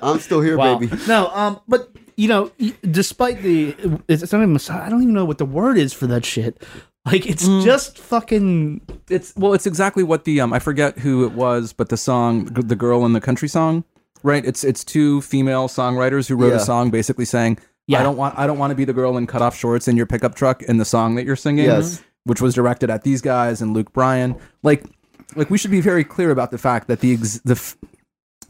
I'm 0.02 0.18
still 0.20 0.40
here, 0.40 0.56
Wow. 0.56 0.78
baby. 0.78 0.96
No, 1.06 1.28
um, 1.34 1.60
but 1.68 1.90
you 2.16 2.28
know, 2.28 2.50
y- 2.58 2.72
despite 2.90 3.42
the, 3.42 3.76
it's 4.08 4.32
not 4.32 4.38
even. 4.38 4.52
mis- 4.54 4.70
I 4.70 4.88
don't 4.88 5.02
even 5.02 5.14
know 5.14 5.24
what 5.24 5.38
the 5.38 5.44
word 5.44 5.78
is 5.78 5.92
for 5.92 6.06
that 6.08 6.24
shit. 6.24 6.62
Like 7.06 7.26
it's 7.26 7.46
just 7.64 7.98
fucking. 7.98 8.80
it's 9.08 9.34
well, 9.36 9.54
it's 9.54 9.66
exactly 9.66 10.02
what 10.02 10.24
the 10.24 10.40
um 10.40 10.52
I 10.52 10.58
forget 10.58 10.98
who 10.98 11.24
it 11.24 11.32
was, 11.32 11.72
but 11.72 11.88
the 11.90 11.96
song, 11.96 12.44
the 12.46 12.76
girl 12.76 13.04
in 13.06 13.12
the 13.12 13.20
country 13.20 13.48
song, 13.48 13.84
right? 14.22 14.44
It's 14.44 14.64
it's 14.64 14.84
two 14.84 15.20
female 15.22 15.68
songwriters 15.68 16.28
who 16.28 16.36
wrote 16.36 16.50
Yeah. 16.50 16.56
a 16.56 16.60
song 16.60 16.90
basically 16.90 17.24
saying, 17.24 17.58
Yeah. 17.86 18.00
I 18.00 18.02
don't 18.02 18.16
want 18.16 18.38
I 18.38 18.46
don't 18.46 18.58
want 18.58 18.72
to 18.72 18.74
be 18.74 18.84
the 18.84 18.92
girl 18.92 19.16
in 19.16 19.26
cut 19.26 19.40
off 19.42 19.56
shorts 19.56 19.88
in 19.88 19.96
your 19.96 20.06
pickup 20.06 20.34
truck 20.34 20.62
in 20.62 20.76
the 20.78 20.84
song 20.84 21.14
that 21.14 21.24
you're 21.24 21.36
singing, 21.36 21.64
Yes. 21.66 22.02
Which 22.28 22.40
was 22.40 22.54
directed 22.54 22.90
at 22.90 23.02
these 23.02 23.20
guys 23.20 23.60
and 23.62 23.74
Luke 23.74 23.92
Bryan. 23.92 24.36
Like 24.62 24.84
like 25.36 25.50
we 25.50 25.58
should 25.58 25.70
be 25.70 25.80
very 25.80 26.04
clear 26.04 26.30
about 26.30 26.50
the 26.50 26.58
fact 26.58 26.88
that 26.88 27.00
the 27.00 27.12
ex- 27.14 27.40
the 27.40 27.52
f- 27.52 27.76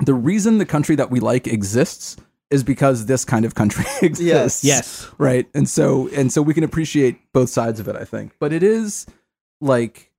the 0.01 0.15
reason 0.15 0.59
the 0.59 0.67
country 0.67 0.95
that 0.97 1.11
we 1.11 1.21
like 1.21 1.47
exists 1.47 2.17
is 2.51 2.63
because 2.63 3.07
this 3.07 3.25
kind 3.25 3.45
of 3.45 3.55
country 3.55 3.85
exists. 4.03 4.65
Yes. 4.65 4.65
yes. 4.65 5.11
Right. 5.19 5.47
And 5.55 5.69
so 5.69 6.09
and 6.15 6.33
so 6.33 6.43
we 6.43 6.55
can 6.55 6.65
appreciate 6.65 7.19
both 7.33 7.51
sides 7.51 7.81
of 7.81 7.89
it, 7.89 7.97
I 7.97 8.05
think. 8.05 8.33
But 8.39 8.53
it 8.53 8.63
is 8.63 9.07
like 9.61 10.11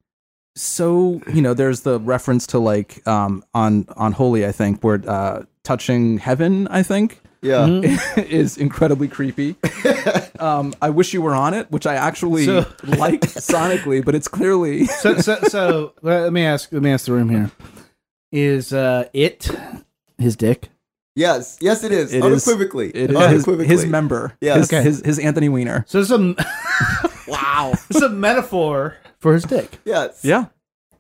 so, 0.56 1.22
you 1.34 1.42
know, 1.42 1.54
there's 1.54 1.82
the 1.82 2.00
reference 2.00 2.46
to 2.48 2.60
like 2.60 3.06
um 3.08 3.44
on 3.54 3.86
on 3.96 4.12
Holy, 4.12 4.46
I 4.46 4.52
think, 4.52 4.84
where 4.84 5.02
uh 5.08 5.44
touching 5.64 6.18
heaven, 6.18 6.68
I 6.68 6.84
think. 6.84 7.22
Yeah. 7.42 7.68
is 8.18 8.58
incredibly 8.58 9.08
creepy. 9.08 9.56
um, 10.40 10.74
I 10.82 10.90
wish 10.90 11.14
you 11.14 11.22
were 11.22 11.34
on 11.36 11.54
it, 11.54 11.72
which 11.72 11.86
I 11.88 11.96
actually 11.96 12.46
So- 12.46 12.66
like 12.84 13.22
sonically, 13.22 14.04
but 14.04 14.16
it's 14.16 14.28
clearly 14.28 14.86
So, 14.86 15.18
so, 15.20 15.40
so 15.44 15.94
let 16.02 16.34
me 16.34 16.44
ask. 16.46 16.72
Let 16.72 16.82
me 16.82 16.92
ask 16.92 17.06
the 17.06 17.14
room 17.14 17.30
here. 17.30 17.52
is 18.32 18.74
uh, 18.74 19.06
it 19.14 19.50
his 20.18 20.36
dick. 20.36 20.70
Yes, 21.16 21.58
yes, 21.60 21.84
it 21.84 21.92
is. 21.92 22.14
It 22.14 22.24
is- 22.24 22.48
unequivocally. 22.48 22.90
It 22.90 23.10
is 23.12 23.18
his, 23.18 23.28
unequivocally. 23.28 23.68
his 23.68 23.86
member. 23.86 24.34
Yeah. 24.42 24.58
His, 24.58 24.72
Okay. 24.72 24.84
his, 24.84 25.02
his 25.06 25.20
Anthony 25.20 25.50
Weiner. 25.50 25.86
So 25.88 26.00
it's 26.02 26.12
a 26.12 26.36
wow. 27.28 27.74
It's 27.90 28.02
a 28.02 28.10
metaphor 28.10 28.96
for 29.20 29.34
his 29.34 29.44
dick. 29.44 29.80
Yes. 29.86 30.24
Yeah. 30.24 30.46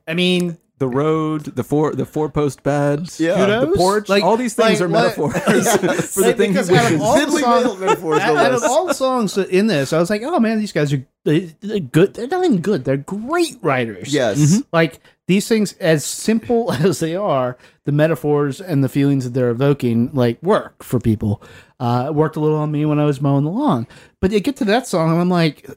I 0.08 0.14
mean, 0.16 0.58
The 0.80 0.88
road, 0.88 1.44
the 1.44 1.64
four 1.64 1.94
the 1.94 2.06
four 2.06 2.30
post 2.30 2.64
bed, 2.64 3.10
Yeah. 3.20 3.46
the 3.60 3.68
porch, 3.76 4.10
Like- 4.10 4.24
all 4.24 4.38
these 4.38 4.54
things 4.56 4.80
like 4.80 4.90
are 4.90 4.92
what- 4.92 5.18
metaphors 5.18 5.76
for 6.14 6.22
the 6.22 6.28
Like, 6.28 6.38
thing 6.38 6.52
he 6.52 6.54
because 6.54 6.70
out 6.72 6.86
of 6.86 7.00
wishes. 7.00 7.02
all 7.02 7.26
the 7.26 7.40
songs- 7.40 7.80
metaphors, 7.82 8.20
out, 8.22 8.38
out 8.38 8.54
of 8.54 8.64
all 8.64 8.86
the 8.88 8.94
songs 8.94 9.38
in 9.38 9.68
this, 9.68 9.92
I 9.94 10.00
was 10.00 10.10
like, 10.10 10.24
oh 10.24 10.40
man, 10.40 10.58
these 10.60 10.72
guys 10.72 10.92
are 10.94 11.06
they, 11.26 11.54
they're 11.60 11.80
good. 11.82 12.14
They're 12.14 12.28
not 12.28 12.46
even 12.46 12.62
good. 12.62 12.86
They're 12.86 12.96
great 12.98 13.58
writers. 13.62 14.14
Yes. 14.14 14.64
Like 14.72 15.02
these 15.28 15.48
things, 15.50 15.74
as 15.74 16.06
simple 16.06 16.72
as 16.74 17.00
they 17.00 17.16
are, 17.16 17.58
the 17.86 17.92
metaphors 17.92 18.62
and 18.62 18.82
the 18.84 18.90
feelings 18.90 19.26
that 19.26 19.34
they're 19.34 19.50
evoking, 19.50 20.10
like 20.14 20.42
work 20.42 20.82
for 20.82 21.00
people. 21.00 21.42
Uh, 21.80 22.06
it 22.08 22.16
worked 22.16 22.36
a 22.38 22.40
little 22.40 22.58
on 22.58 22.72
me 22.72 22.86
when 22.86 23.00
I 23.00 23.06
was 23.06 23.20
mowing 23.22 23.44
the 23.44 23.52
lawn. 23.52 23.86
But 24.22 24.32
you 24.32 24.40
get 24.40 24.56
to 24.58 24.66
that 24.66 24.88
song, 24.88 25.12
and 25.12 25.20
I'm 25.20 25.30
like, 25.30 25.70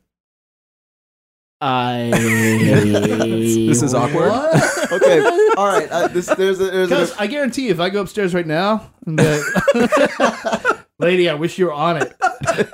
I. 1.62 2.10
This 3.72 3.82
is 3.82 3.94
awkward. 3.94 4.28
What? 4.30 4.92
Okay. 4.92 5.20
All 5.56 5.66
right. 5.66 5.88
Uh, 5.90 6.08
this, 6.08 6.26
there's 6.26 6.60
a, 6.60 6.64
there's 6.70 6.88
Because 6.88 7.12
a, 7.12 7.22
I 7.22 7.26
guarantee 7.26 7.68
if 7.68 7.80
I 7.80 7.88
go 7.88 8.02
upstairs 8.02 8.34
right 8.34 8.46
now, 8.46 8.90
and 9.06 9.16
be 9.16 9.22
like, 9.24 10.86
lady, 10.98 11.30
I 11.30 11.34
wish 11.34 11.58
you 11.58 11.66
were 11.66 11.72
on 11.72 11.96
it. 12.02 12.12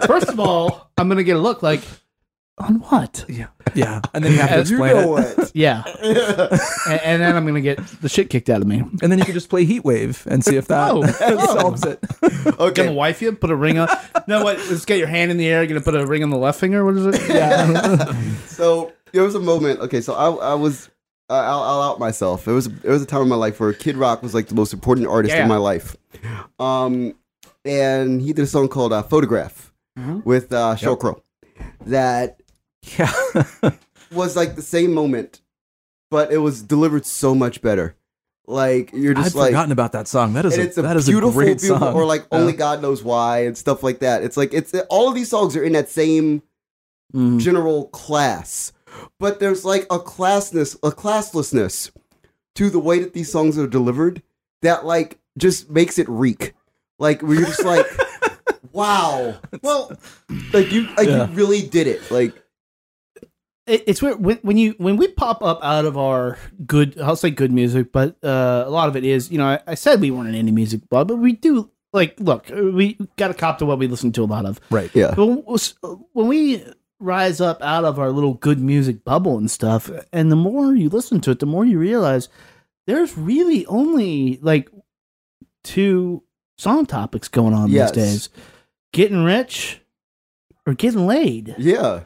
First 0.06 0.28
of 0.28 0.40
all, 0.40 0.90
I'm 0.96 1.08
gonna 1.08 1.22
get 1.22 1.36
a 1.36 1.40
look 1.40 1.62
like, 1.62 1.82
on 2.60 2.76
what? 2.80 3.24
Yeah. 3.28 3.46
Yeah. 3.74 4.00
And 4.14 4.24
then 4.24 4.32
you 4.32 4.38
have 4.38 4.50
to 4.50 4.56
As 4.56 4.70
you 4.70 4.76
explain 4.82 4.96
know 5.04 5.16
it. 5.18 5.36
what? 5.38 5.50
Yeah, 5.54 5.82
and, 6.02 7.00
and 7.02 7.22
then 7.22 7.36
I'm 7.36 7.46
gonna 7.46 7.60
get 7.60 7.78
the 8.00 8.08
shit 8.08 8.30
kicked 8.30 8.48
out 8.50 8.60
of 8.62 8.68
me. 8.68 8.80
And 9.02 9.10
then 9.10 9.18
you 9.18 9.24
can 9.24 9.34
just 9.34 9.48
play 9.48 9.64
Heat 9.64 9.84
Wave 9.84 10.24
and 10.30 10.44
see 10.44 10.56
if 10.56 10.68
that 10.68 10.90
Oh. 10.92 11.04
solves 11.56 11.84
it. 11.84 12.00
Gonna 12.44 12.56
Okay. 12.70 12.92
wife 12.94 13.20
you? 13.22 13.32
Put 13.32 13.50
a 13.50 13.56
ring 13.56 13.78
on? 13.78 13.88
No, 14.26 14.44
what? 14.44 14.58
Let's 14.70 14.84
get 14.84 14.98
your 14.98 15.08
hand 15.08 15.30
in 15.30 15.36
the 15.36 15.46
air. 15.48 15.62
You're 15.62 15.68
gonna 15.68 15.80
put 15.80 15.94
a 15.96 16.06
ring 16.06 16.22
on 16.22 16.30
the 16.30 16.36
left 16.38 16.60
finger? 16.60 16.84
What 16.84 16.96
is 16.96 17.06
it? 17.06 17.28
Yeah. 17.28 18.12
So 18.46 18.92
there 19.12 19.22
was 19.22 19.34
a 19.34 19.40
moment. 19.40 19.80
Okay, 19.80 20.00
so 20.00 20.14
I, 20.14 20.52
I 20.52 20.54
was. 20.54 20.88
Uh, 21.30 21.34
I'll, 21.34 21.62
I'll 21.62 21.82
out 21.82 21.98
myself. 21.98 22.48
It 22.48 22.52
was 22.52 22.66
it 22.68 22.84
was 22.88 23.02
a 23.02 23.06
time 23.06 23.22
in 23.22 23.28
my 23.28 23.36
life 23.36 23.60
where 23.60 23.72
Kid 23.74 23.96
Rock 23.96 24.22
was 24.22 24.32
like 24.34 24.46
the 24.48 24.54
most 24.54 24.72
important 24.72 25.06
artist 25.08 25.34
Yeah. 25.34 25.42
in 25.42 25.48
my 25.48 25.56
life. 25.58 25.94
Um, 26.58 27.14
and 27.64 28.20
he 28.22 28.32
did 28.32 28.42
a 28.42 28.46
song 28.46 28.68
called 28.68 28.92
uh, 28.92 29.02
"Photograph" 29.02 29.72
with 30.24 30.52
uh, 30.52 30.74
Sheryl 30.76 30.98
Crow. 30.98 31.22
That 31.86 32.40
Yeah. 32.98 33.12
was 34.12 34.36
like 34.36 34.56
the 34.56 34.62
same 34.62 34.92
moment, 34.94 35.40
but 36.10 36.32
it 36.32 36.38
was 36.38 36.62
delivered 36.62 37.04
so 37.06 37.34
much 37.34 37.60
better. 37.60 37.94
Like 38.46 38.92
you're 38.94 39.16
I'd 39.18 39.24
just 39.24 39.36
like, 39.36 39.48
forgotten 39.50 39.72
about 39.72 39.92
that 39.92 40.08
song. 40.08 40.32
That 40.32 40.46
is 40.46 40.56
a, 40.56 40.62
it's 40.62 40.78
a 40.78 40.82
that 40.82 40.96
is 40.96 41.06
beautiful, 41.06 41.30
a 41.30 41.44
great 41.44 41.60
beautiful, 41.60 41.78
song. 41.88 41.94
or 41.94 42.06
like 42.06 42.22
Yeah. 42.32 42.38
only 42.38 42.54
God 42.54 42.80
knows 42.80 43.02
why 43.04 43.44
and 43.44 43.56
stuff 43.58 43.82
like 43.82 43.98
that. 43.98 44.22
It's 44.22 44.36
like 44.38 44.54
it's 44.54 44.72
all 44.88 45.08
of 45.08 45.14
these 45.14 45.28
songs 45.28 45.54
are 45.56 45.62
in 45.62 45.72
that 45.72 45.88
same 45.88 46.42
Mm. 47.14 47.40
general 47.40 47.86
class, 47.88 48.70
but 49.18 49.40
there's 49.40 49.64
like 49.64 49.84
a 49.90 49.98
classness, 49.98 50.76
a 50.82 50.90
classlessness 50.90 51.90
to 52.54 52.68
the 52.68 52.78
way 52.78 52.98
that 52.98 53.14
these 53.14 53.32
songs 53.32 53.56
are 53.56 53.66
delivered 53.66 54.22
that 54.60 54.84
like 54.84 55.18
just 55.38 55.70
makes 55.70 55.98
it 55.98 56.06
reek. 56.06 56.52
Like 56.98 57.22
where 57.22 57.38
you're 57.38 57.46
just 57.46 57.64
like, 57.64 57.86
wow, 58.72 59.36
well, 59.62 59.90
like 60.52 60.70
you 60.70 60.86
like 60.96 61.08
Yeah. 61.08 61.28
you 61.30 61.34
really 61.34 61.62
did 61.62 61.86
it. 61.86 62.10
Like 62.10 62.34
it's 63.68 64.02
weird 64.02 64.22
when, 64.24 64.38
when 64.42 64.56
you 64.56 64.74
when 64.78 64.96
we 64.96 65.08
pop 65.08 65.42
up 65.42 65.60
out 65.62 65.84
of 65.84 65.96
our 65.98 66.38
good 66.66 66.98
I'll 67.00 67.16
say 67.16 67.30
good 67.30 67.52
music, 67.52 67.92
but 67.92 68.16
uh, 68.24 68.64
a 68.66 68.70
lot 68.70 68.88
of 68.88 68.96
it 68.96 69.04
is 69.04 69.30
you 69.30 69.38
know 69.38 69.46
I, 69.46 69.60
I 69.66 69.74
said 69.74 70.00
we 70.00 70.10
weren't 70.10 70.34
an 70.34 70.46
indie 70.46 70.52
music 70.52 70.88
blog, 70.88 71.08
but 71.08 71.16
we 71.16 71.32
do 71.32 71.70
like 71.92 72.18
look 72.20 72.48
we 72.50 72.98
got 73.16 73.28
to 73.28 73.34
cop 73.34 73.58
to 73.58 73.66
what 73.66 73.78
we 73.78 73.86
listen 73.88 74.12
to 74.12 74.22
a 74.22 74.26
lot 74.26 74.44
of. 74.46 74.60
right. 74.70 74.90
yeah, 74.94 75.14
when- 75.14 75.42
when 76.12 76.26
we 76.28 76.64
rise 77.00 77.40
up 77.40 77.62
out 77.62 77.84
of 77.84 77.98
our 77.98 78.10
little 78.10 78.34
good 78.34 78.58
music 78.60 79.04
bubble 79.04 79.38
and 79.38 79.50
stuff, 79.50 79.90
and 80.12 80.32
the 80.32 80.36
more 80.36 80.74
you 80.74 80.88
listen 80.88 81.20
to 81.22 81.30
it, 81.30 81.38
the 81.38 81.46
more 81.46 81.64
you 81.64 81.78
realize 81.78 82.28
there's 82.86 83.16
really 83.16 83.64
only 83.66 84.38
like 84.42 84.68
two 85.64 86.22
song 86.56 86.86
topics 86.86 87.28
going 87.28 87.54
on 87.54 87.70
Yes. 87.70 87.92
these 87.92 88.04
days: 88.04 88.28
getting 88.92 89.24
rich 89.24 89.80
or 90.66 90.74
getting 90.74 91.06
laid. 91.06 91.54
yeah. 91.58 92.00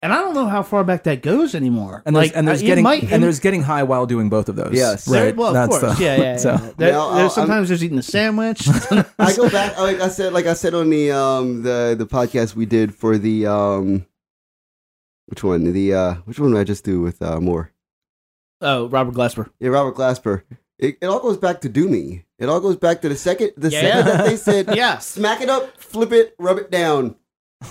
And 0.00 0.12
I 0.12 0.18
don't 0.18 0.32
know 0.34 0.46
how 0.46 0.62
far 0.62 0.84
back 0.84 1.02
that 1.04 1.22
goes 1.22 1.56
anymore. 1.56 2.04
And 2.06 2.14
there's, 2.14 2.28
like, 2.28 2.36
and 2.36 2.46
there's 2.46 2.62
uh, 2.62 2.66
getting 2.66 2.84
might- 2.84 3.02
it- 3.02 3.12
and 3.12 3.20
there's 3.20 3.40
getting 3.40 3.62
high 3.64 3.82
while 3.82 4.06
doing 4.06 4.28
both 4.28 4.48
of 4.48 4.54
those. 4.54 4.72
Yes. 4.72 5.08
right. 5.08 5.34
Well, 5.34 5.48
of 5.48 5.54
That's 5.54 5.78
course, 5.80 5.98
the- 5.98 6.04
yeah, 6.04 6.16
yeah. 6.16 6.22
yeah. 6.22 6.36
so- 6.36 6.56
There- 6.76 6.90
Yeah, 6.90 6.98
I'll- 7.00 7.14
there's 7.16 7.36
I'm- 7.36 7.46
sometimes 7.46 7.68
there's 7.68 7.82
eating 7.82 7.98
a 7.98 8.02
sandwich. 8.02 8.68
I 9.18 9.34
go 9.34 9.50
back 9.50 9.76
like 9.78 10.00
I 10.00 10.08
said, 10.08 10.32
like 10.32 10.46
I 10.46 10.54
said 10.54 10.74
on 10.74 10.88
the 10.90 11.10
um 11.10 11.62
the 11.64 11.96
the 11.98 12.06
podcast 12.06 12.54
we 12.54 12.64
did 12.64 12.94
for 12.94 13.18
the 13.18 13.46
um 13.46 14.06
which 15.26 15.42
one 15.42 15.64
the 15.72 15.94
uh 15.94 16.14
which 16.26 16.38
one 16.38 16.52
did 16.52 16.60
I 16.60 16.64
just 16.64 16.84
do 16.84 17.00
with 17.00 17.20
uh 17.20 17.40
Moore 17.40 17.72
oh, 18.60 18.88
Robert 18.88 19.14
Glasper. 19.14 19.50
yeah 19.58 19.68
Robert 19.70 19.96
Glasper 19.96 20.42
it, 20.78 20.96
it 21.02 21.06
all 21.06 21.20
goes 21.20 21.36
back 21.38 21.60
to 21.62 21.68
do 21.68 21.88
me 21.88 22.24
it 22.38 22.48
all 22.48 22.60
goes 22.60 22.76
back 22.76 23.00
to 23.02 23.08
the 23.08 23.16
second 23.16 23.50
the 23.56 23.68
Yeah. 23.70 23.80
second 23.80 24.06
that 24.06 24.26
they 24.26 24.36
said 24.36 24.68
Yeah. 24.76 24.98
smack 24.98 25.40
it 25.40 25.48
up 25.50 25.76
flip 25.76 26.12
it 26.12 26.34
rub 26.38 26.58
it 26.58 26.70
down 26.70 27.16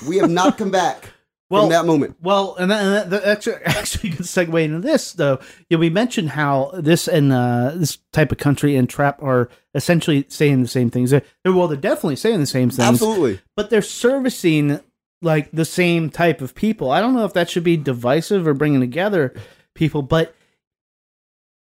we 0.07 0.17
have 0.17 0.29
not 0.29 0.57
come 0.57 0.71
back 0.71 1.13
Well, 1.49 1.63
from 1.63 1.69
that 1.71 1.85
moment 1.85 2.17
Well, 2.21 2.55
and 2.57 2.69
that, 2.71 3.09
that, 3.09 3.23
actually, 3.23 3.55
actually 3.65 4.09
could 4.11 4.25
segue 4.25 4.63
into 4.63 4.79
this 4.79 5.13
though. 5.13 5.39
Yeah, 5.69 5.77
we 5.77 5.89
mentioned 5.89 6.31
how 6.31 6.71
this 6.73 7.07
and 7.07 7.31
uh, 7.31 7.71
this 7.75 7.99
type 8.11 8.31
of 8.31 8.37
country 8.37 8.75
and 8.75 8.89
trap 8.89 9.21
are 9.23 9.49
essentially 9.73 10.25
saying 10.27 10.61
the 10.61 10.67
same 10.67 10.89
things. 10.89 11.11
They're, 11.11 11.23
well, 11.45 11.67
they're 11.67 11.77
definitely 11.77 12.17
saying 12.17 12.39
the 12.41 12.45
same 12.45 12.69
things, 12.69 12.79
absolutely 12.79 13.39
but 13.55 13.69
they're 13.69 13.81
servicing 13.81 14.81
like 15.21 15.49
the 15.51 15.65
same 15.65 16.09
type 16.09 16.41
of 16.41 16.53
people. 16.53 16.91
I 16.91 16.99
don't 16.99 17.13
know 17.13 17.25
if 17.25 17.33
that 17.33 17.49
should 17.49 17.63
be 17.63 17.77
divisive 17.77 18.45
or 18.47 18.53
bringing 18.53 18.81
together 18.81 19.33
people, 19.73 20.01
but 20.01 20.35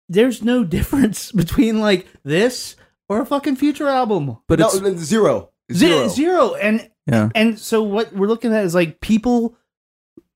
there's 0.07 0.43
no 0.43 0.63
difference 0.65 1.31
between 1.31 1.79
like 1.79 2.07
this 2.23 2.75
or 3.07 3.21
a 3.21 3.25
fucking 3.25 3.55
future 3.55 3.87
album. 3.87 4.37
But 4.47 4.59
it's 4.59 4.79
no, 4.79 4.95
zero 4.95 5.51
Zero. 5.71 6.07
zero 6.07 6.07
zero. 6.07 6.55
And 6.55 6.89
yeah. 7.13 7.29
and 7.35 7.59
so 7.59 7.83
what 7.83 8.13
we're 8.13 8.27
looking 8.27 8.53
at 8.53 8.63
is 8.63 8.75
like 8.75 9.01
people 9.01 9.55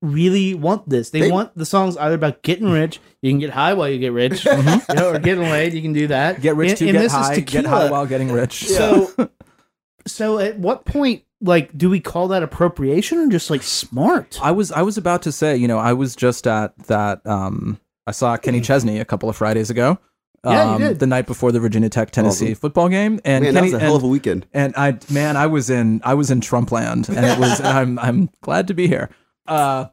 really 0.03 0.53
want 0.53 0.87
this. 0.87 1.09
They, 1.09 1.21
They- 1.21 1.31
want 1.31 1.57
the 1.57 1.65
songs 1.65 1.97
either 1.97 2.15
about 2.15 2.43
getting 2.43 2.65
mm-hmm. 2.65 2.75
rich. 2.75 2.99
You 3.21 3.31
can 3.31 3.39
get 3.39 3.51
high 3.51 3.73
while 3.73 3.89
you 3.89 3.97
get 3.97 4.11
rich, 4.11 4.33
mm-hmm. 4.43 4.91
you 4.91 4.95
know, 4.95 5.11
or 5.11 5.19
getting 5.19 5.43
laid. 5.43 5.73
You 5.73 5.81
can 5.81 5.93
do 5.93 6.07
that. 6.07 6.41
Get 6.41 6.55
rich 6.55 6.71
And- 6.71 6.79
to 6.79 6.89
and 6.89 6.97
get 6.97 7.11
high. 7.11 7.39
Get 7.39 7.65
high 7.65 7.89
while 7.89 8.05
getting 8.05 8.31
rich. 8.31 8.65
So, 8.65 9.11
so 10.05 10.37
at 10.39 10.59
what 10.59 10.85
point, 10.85 11.23
like, 11.41 11.75
do 11.75 11.89
we 11.89 11.99
call 11.99 12.27
that 12.29 12.43
appropriation 12.43 13.17
or 13.17 13.29
just 13.29 13.49
like 13.49 13.63
smart? 13.63 14.39
I 14.41 14.51
was 14.51 14.71
I 14.71 14.81
was 14.81 14.97
about 14.97 15.23
to 15.23 15.31
say, 15.31 15.55
you 15.57 15.67
know, 15.67 15.79
I 15.79 15.93
was 15.93 16.15
just 16.15 16.45
at 16.47 16.77
that. 16.87 17.25
Um, 17.25 17.79
I 18.05 18.11
saw 18.11 18.35
Kenny 18.37 18.59
hmm. 18.59 18.63
Chesney 18.63 18.99
a 18.99 19.05
couple 19.05 19.29
of 19.29 19.37
Fridays 19.37 19.69
ago. 19.69 19.97
Yeah, 20.45 20.63
you 20.65 20.71
um, 20.71 20.81
did. 20.81 20.99
the 20.99 21.07
night 21.07 21.25
before 21.25 21.51
the 21.53 21.59
Virginia 21.59 21.89
Tech 21.89 22.11
Tennessee 22.11 22.47
Awesome. 22.47 22.55
football 22.55 22.89
game, 22.89 23.19
and 23.23 23.43
man 23.45 23.53
that 23.53 23.63
was 23.63 23.73
a 23.73 23.79
hell 23.79 23.95
of 23.95 24.03
a 24.03 24.07
weekend 24.07 24.45
and 24.53 24.73
I 24.75 24.97
man, 25.09 25.37
I 25.37 25.47
was 25.47 25.69
in 25.69 26.01
I 26.03 26.13
was 26.15 26.29
in 26.31 26.41
Trump 26.41 26.71
land, 26.71 27.07
and 27.09 27.25
it 27.25 27.39
was 27.39 27.59
and 27.59 27.67
I'm 27.67 27.99
I'm 27.99 28.29
glad 28.41 28.67
to 28.67 28.73
be 28.73 28.87
here. 28.87 29.09
Uh, 29.47 29.85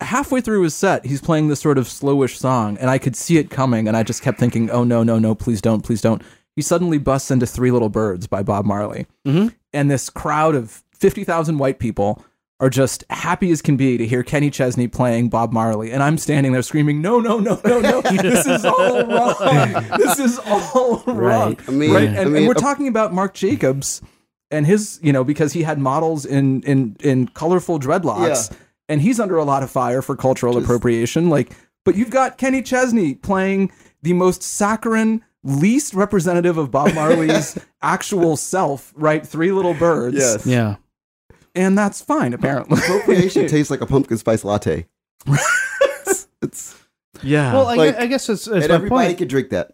halfway 0.00 0.40
through 0.40 0.62
his 0.62 0.74
set, 0.74 1.06
he's 1.06 1.20
playing 1.20 1.48
this 1.48 1.60
sort 1.60 1.78
of 1.78 1.86
slowish 1.86 2.36
song, 2.36 2.76
and 2.78 2.90
I 2.90 2.98
could 2.98 3.16
see 3.16 3.38
it 3.38 3.50
coming, 3.50 3.88
and 3.88 3.96
I 3.96 4.02
just 4.02 4.22
kept 4.22 4.38
thinking, 4.38 4.70
oh 4.70 4.84
no 4.84 5.02
no 5.02 5.18
no, 5.18 5.34
please 5.34 5.60
don't 5.60 5.82
please 5.82 6.00
don't. 6.00 6.22
He 6.54 6.62
suddenly 6.62 6.98
busts 6.98 7.30
into 7.30 7.46
Three 7.46 7.70
Little 7.70 7.90
Birds 7.90 8.26
by 8.26 8.42
Bob 8.42 8.64
Marley, 8.64 9.06
Mhm. 9.26 9.54
and 9.72 9.90
this 9.90 10.08
crowd 10.08 10.54
of 10.54 10.82
fifty 10.92 11.24
thousand 11.24 11.58
white 11.58 11.78
people 11.78 12.24
are 12.58 12.70
just 12.70 13.04
happy 13.10 13.50
as 13.50 13.60
can 13.60 13.76
be 13.76 13.98
to 13.98 14.06
hear 14.06 14.22
Kenny 14.22 14.50
Chesney 14.50 14.88
playing 14.88 15.28
Bob 15.28 15.52
Marley, 15.52 15.92
and 15.92 16.02
I'm 16.02 16.16
standing 16.16 16.52
there 16.52 16.62
screaming, 16.62 17.02
"No, 17.02 17.20
no, 17.20 17.38
no, 17.38 17.60
no, 17.64 17.80
no! 17.80 18.00
This 18.02 18.46
is 18.46 18.64
all 18.64 19.04
wrong. 19.06 19.84
This 19.98 20.18
is 20.18 20.38
all 20.38 21.02
wrong." 21.06 21.58
I 21.68 21.70
mean, 21.70 21.92
right? 21.92 22.08
I 22.08 22.12
And, 22.12 22.36
and 22.36 22.46
we're 22.46 22.52
uh, 22.52 22.54
talking 22.54 22.88
about 22.88 23.12
Marc 23.12 23.34
Jacobs 23.34 24.00
and 24.50 24.66
his, 24.66 24.98
you 25.02 25.12
know, 25.12 25.24
because 25.24 25.52
he 25.52 25.62
had 25.64 25.78
models 25.78 26.24
in 26.24 26.62
in 26.62 26.96
in 27.00 27.28
colorful 27.28 27.78
dreadlocks, 27.78 28.50
and 28.88 29.02
he's 29.02 29.20
under 29.20 29.36
a 29.36 29.44
lot 29.44 29.62
of 29.62 29.70
fire 29.70 30.00
for 30.00 30.16
cultural 30.16 30.56
appropriation. 30.56 31.28
Like, 31.28 31.52
but 31.84 31.94
you've 31.94 32.10
got 32.10 32.38
Kenny 32.38 32.62
Chesney 32.62 33.14
playing 33.14 33.70
the 34.02 34.14
most 34.14 34.42
saccharine. 34.42 35.22
Least 35.44 35.94
representative 35.94 36.58
of 36.58 36.72
Bob 36.72 36.92
Marley's 36.94 37.56
actual 37.82 38.36
self, 38.36 38.92
right? 38.96 39.24
Three 39.24 39.52
little 39.52 39.74
birds. 39.74 40.16
yes 40.16 40.44
Yeah. 40.44 40.76
And 41.56 41.76
that's 41.76 42.00
fine, 42.02 42.32
apparently. 42.34 42.78
appropriation 42.82 43.46
tastes 43.48 43.70
like 43.70 43.80
a 43.80 43.86
pumpkin 43.86 44.18
spice 44.18 44.44
latte 44.44 44.86
it's 46.42 46.76
Yeah. 47.22 47.52
Well, 47.54 47.66
I, 47.66 47.74
Like, 47.76 47.96
I 47.96 48.06
guess 48.06 48.28
it's, 48.28 48.44
that's 48.44 48.64
and 48.64 48.68
my 48.68 48.74
everybody 48.74 49.06
point. 49.08 49.18
could 49.18 49.28
drink 49.28 49.50
that 49.50 49.72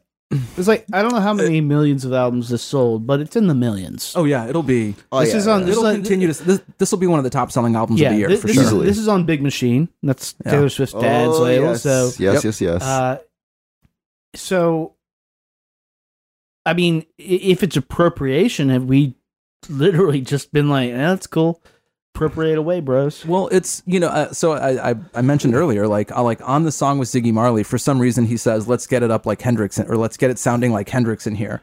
It's 0.57 0.69
like 0.69 0.87
I 0.93 1.03
don't 1.03 1.13
know 1.13 1.21
how 1.21 1.35
many 1.35 1.61
millions 1.61 2.05
of 2.07 2.13
albums 2.15 2.49
this 2.49 2.63
sold, 2.63 3.07
but 3.07 3.21
it's 3.21 3.37
in 3.37 3.49
the 3.49 3.55
millions. 3.55 4.15
oh 4.17 4.25
yeah, 4.25 4.47
it'll 4.49 4.63
be. 4.63 4.95
oh 5.11 5.21
This 5.21 5.31
yeah 5.33 5.37
is 5.37 5.47
on- 5.49 5.61
this 5.67 5.71
It'll 5.73 5.85
is 5.87 5.89
on- 5.91 5.95
continue 5.97 6.33
to. 6.33 6.43
This 6.45 6.63
this 6.79 6.91
will 6.93 6.99
be 7.01 7.07
one 7.07 7.19
of 7.19 7.25
the 7.25 7.31
top 7.31 7.53
selling 7.53 7.75
albums 7.77 8.01
of 8.01 8.09
the 8.11 8.17
year 8.17 8.29
thi- 8.29 8.37
for 8.37 8.47
this, 8.47 8.55
sure. 8.55 8.63
is, 8.63 8.69
Easily. 8.69 8.87
this 8.87 8.99
is 8.99 9.09
on 9.09 9.27
Big 9.27 9.43
Machine. 9.43 9.89
That's 10.03 10.35
Yeah. 10.47 10.53
Taylor 10.53 10.69
Swift's 10.71 10.95
dad's 10.95 11.35
oh, 11.37 11.43
label. 11.43 11.65
yes. 11.67 11.83
So 11.83 12.05
yes 12.07 12.19
Yep. 12.19 12.45
yes 12.45 12.61
yes 12.63 12.83
uh, 12.83 13.19
so, 14.35 14.95
I 16.65 16.73
mean, 16.73 17.05
if 17.19 17.63
it's 17.63 17.77
appropriation, 17.77 18.71
have 18.71 18.85
we 18.85 19.15
literally 19.71 20.21
just 20.21 20.53
been 20.53 20.69
like, 20.69 20.91
eh, 20.91 20.97
"That's 20.97 21.27
cool, 21.27 21.63
appropriate 22.15 22.59
away, 22.59 22.81
bros"? 22.81 23.25
Well, 23.25 23.49
it's 23.49 23.83
you 23.87 24.01
know, 24.01 24.09
uh, 24.09 24.33
so 24.33 24.53
I, 24.53 24.91
I 24.91 24.95
I 25.15 25.23
mentioned 25.23 25.55
earlier, 25.55 25.87
like 25.87 26.11
uh, 26.13 26.23
like 26.23 26.47
on 26.49 26.65
the 26.65 26.73
song 26.73 26.99
with 26.99 27.09
Ziggy 27.09 27.33
Marley, 27.33 27.63
for 27.63 27.79
some 27.79 27.99
reason 27.99 28.27
he 28.27 28.37
says, 28.37 28.69
"Let's 28.69 28.87
get 28.87 29.03
it 29.03 29.11
up 29.11 29.27
like 29.27 29.41
Hendrix," 29.43 29.79
or 29.79 29.97
"Let's 29.97 30.17
get 30.17 30.31
it 30.31 30.39
sounding 30.39 30.73
like 30.73 30.89
Hendrix 30.89 31.27
in 31.27 31.35
here." 31.35 31.63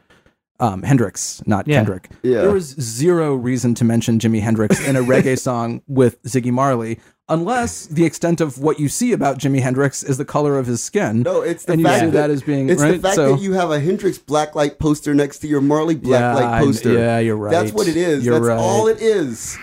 Um, 0.61 0.83
Hendrix, 0.83 1.41
not 1.45 1.67
Yeah. 1.67 1.77
Kendrick. 1.77 2.09
Yeah. 2.21 2.41
There 2.41 2.51
was 2.51 2.75
zero 2.79 3.33
reason 3.35 3.75
to 3.75 3.85
mention 3.85 4.19
Jimi 4.19 4.41
Hendrix 4.41 4.85
in 4.85 4.95
a 4.97 5.01
reggae 5.01 5.39
song 5.49 5.81
with 5.87 6.21
Ziggy 6.23 6.51
Marley, 6.51 6.99
unless 7.29 7.85
the 7.85 8.03
extent 8.03 8.41
of 8.41 8.57
what 8.59 8.77
you 8.77 8.89
see 8.89 9.13
about 9.13 9.37
Jimi 9.37 9.61
Hendrix 9.61 10.03
is 10.03 10.17
the 10.17 10.25
color 10.25 10.57
of 10.57 10.65
his 10.67 10.83
skin. 10.83 11.21
No, 11.21 11.41
it's 11.41 11.63
the 11.63 11.71
and 11.73 11.81
you 11.81 11.87
fact 11.87 11.99
see 12.01 12.05
that, 12.07 12.11
that 12.11 12.29
as 12.29 12.41
being 12.43 12.69
It's 12.69 12.81
right. 12.81 12.91
the 12.91 12.99
fact 12.99 13.15
so, 13.15 13.35
that 13.35 13.41
you 13.41 13.53
have 13.53 13.71
a 13.71 13.79
Hendrix 13.79 14.17
blacklight 14.17 14.79
poster 14.79 15.13
next 15.15 15.39
to 15.39 15.47
your 15.47 15.61
Marley 15.61 15.95
blacklight 15.95 16.43
I- 16.51 16.59
poster. 16.59 16.91
yeah, 16.93 17.19
you're 17.19 17.37
right. 17.37 17.51
That's 17.51 17.71
what 17.71 17.87
it 17.87 17.95
is. 17.95 18.25
You're 18.25 18.35
That's 18.35 18.47
right. 18.47 18.59
all 18.59 18.87
it 18.87 19.01
is. 19.01 19.57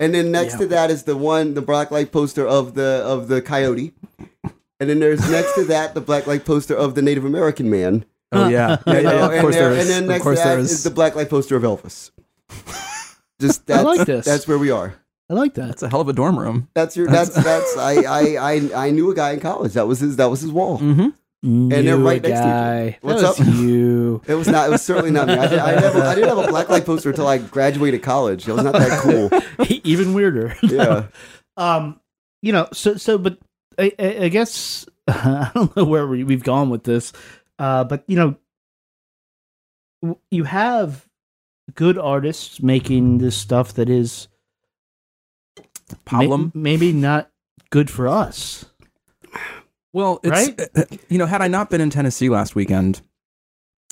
And 0.00 0.12
then 0.14 0.32
next 0.32 0.58
to 0.58 0.66
that 0.66 0.90
is 0.90 1.04
the 1.04 1.16
one, 1.16 1.54
the 1.54 1.62
blacklight 1.62 2.10
poster 2.12 2.46
of 2.46 2.74
the 2.74 3.02
of 3.06 3.28
the 3.28 3.40
coyote. 3.40 3.94
And 4.80 4.90
then 4.90 4.98
there's 4.98 5.30
next 5.30 5.54
to 5.54 5.64
that 5.66 5.94
the 5.94 6.02
blacklight 6.02 6.44
poster 6.44 6.74
of 6.74 6.94
the 6.96 7.02
Native 7.02 7.24
American 7.24 7.70
man. 7.70 8.04
Oh 8.32 8.48
yeah, 8.48 8.78
yeah, 8.86 8.92
yeah, 8.94 9.00
yeah, 9.00 9.26
of 9.34 9.40
course 9.40 9.54
there- 9.54 9.70
there 9.70 9.78
is. 9.78 9.90
and 9.90 10.08
then 10.08 10.16
of 10.16 10.22
course 10.22 10.38
to 10.38 10.44
that 10.44 10.50
there 10.50 10.58
is. 10.60 10.70
is. 10.70 10.84
the 10.84 10.90
blacklight 10.90 11.28
poster 11.30 11.56
of 11.56 11.62
Elvis. 11.62 12.10
Just 13.40 13.66
that's, 13.66 13.84
like 13.84 14.06
this. 14.06 14.24
That's 14.24 14.46
where 14.46 14.58
we 14.58 14.70
are. 14.70 14.94
I 15.30 15.34
like 15.34 15.54
that. 15.54 15.66
That's 15.66 15.82
a 15.82 15.88
hell 15.88 16.00
of 16.00 16.08
a 16.08 16.12
dorm 16.12 16.38
room. 16.38 16.68
That's 16.74 16.96
your. 16.96 17.08
That's 17.08 17.30
that's. 17.30 17.76
I 17.76 18.02
I 18.02 18.36
I 18.36 18.86
I 18.86 18.90
knew 18.90 19.10
a 19.10 19.14
guy 19.14 19.32
in 19.32 19.40
college. 19.40 19.72
That 19.72 19.88
was 19.88 20.00
his. 20.00 20.16
That 20.16 20.26
was 20.30 20.40
his 20.42 20.52
wall. 20.52 20.78
Mm-hmm. 20.78 21.08
And 21.44 21.72
they're 21.72 21.96
right 21.96 22.22
next 22.22 22.38
to 22.38 22.46
each 22.46 22.52
other. 22.52 22.90
guy. 22.90 22.98
What's 23.00 23.22
that 23.22 23.38
was 23.38 23.40
up? 23.40 23.54
you. 23.56 24.22
It 24.28 24.34
was 24.34 24.46
not. 24.46 24.68
It 24.68 24.70
was 24.70 24.82
certainly 24.82 25.10
not 25.10 25.26
me. 25.26 25.34
I, 25.34 25.48
did, 25.48 25.58
I 25.58 25.74
never. 25.74 26.02
I 26.02 26.14
didn't 26.14 26.28
have 26.28 26.38
a 26.38 26.46
black 26.48 26.68
light 26.68 26.86
poster 26.86 27.10
until 27.10 27.26
I 27.26 27.38
graduated 27.38 28.02
college. 28.02 28.46
It 28.48 28.52
was 28.52 28.62
not 28.62 28.74
that 28.74 29.00
cool. 29.00 29.66
Even 29.82 30.14
weirder. 30.14 30.56
Yeah. 30.62 31.06
um 31.56 31.98
you 32.40 32.52
know 32.52 32.66
so 32.72 32.96
so 32.96 33.18
but 33.18 33.38
i 33.78 33.92
i, 33.98 34.16
I 34.24 34.28
guess 34.28 34.86
i 35.06 35.50
don't 35.54 35.76
know 35.76 35.84
where 35.84 36.06
we, 36.06 36.24
we've 36.24 36.42
gone 36.42 36.70
with 36.70 36.84
this 36.84 37.12
uh 37.58 37.84
but 37.84 38.04
you 38.06 38.16
know 38.16 38.36
you 40.30 40.44
have 40.44 41.06
good 41.74 41.96
artists 41.98 42.60
making 42.62 43.18
this 43.18 43.36
stuff 43.36 43.74
that 43.74 43.88
is 43.88 44.28
ma- 45.58 45.94
Problem. 46.04 46.52
maybe 46.54 46.92
not 46.92 47.30
good 47.70 47.88
for 47.90 48.08
us 48.08 48.64
Well, 49.92 50.20
it's, 50.22 50.30
Right? 50.30 50.60
uh, 50.76 50.84
You 51.08 51.18
know, 51.18 51.26
had 51.26 51.42
I 51.42 51.48
not 51.48 51.68
been 51.70 51.80
in 51.82 51.90
Tennessee 51.90 52.28
last 52.30 52.54
weekend 52.54 53.02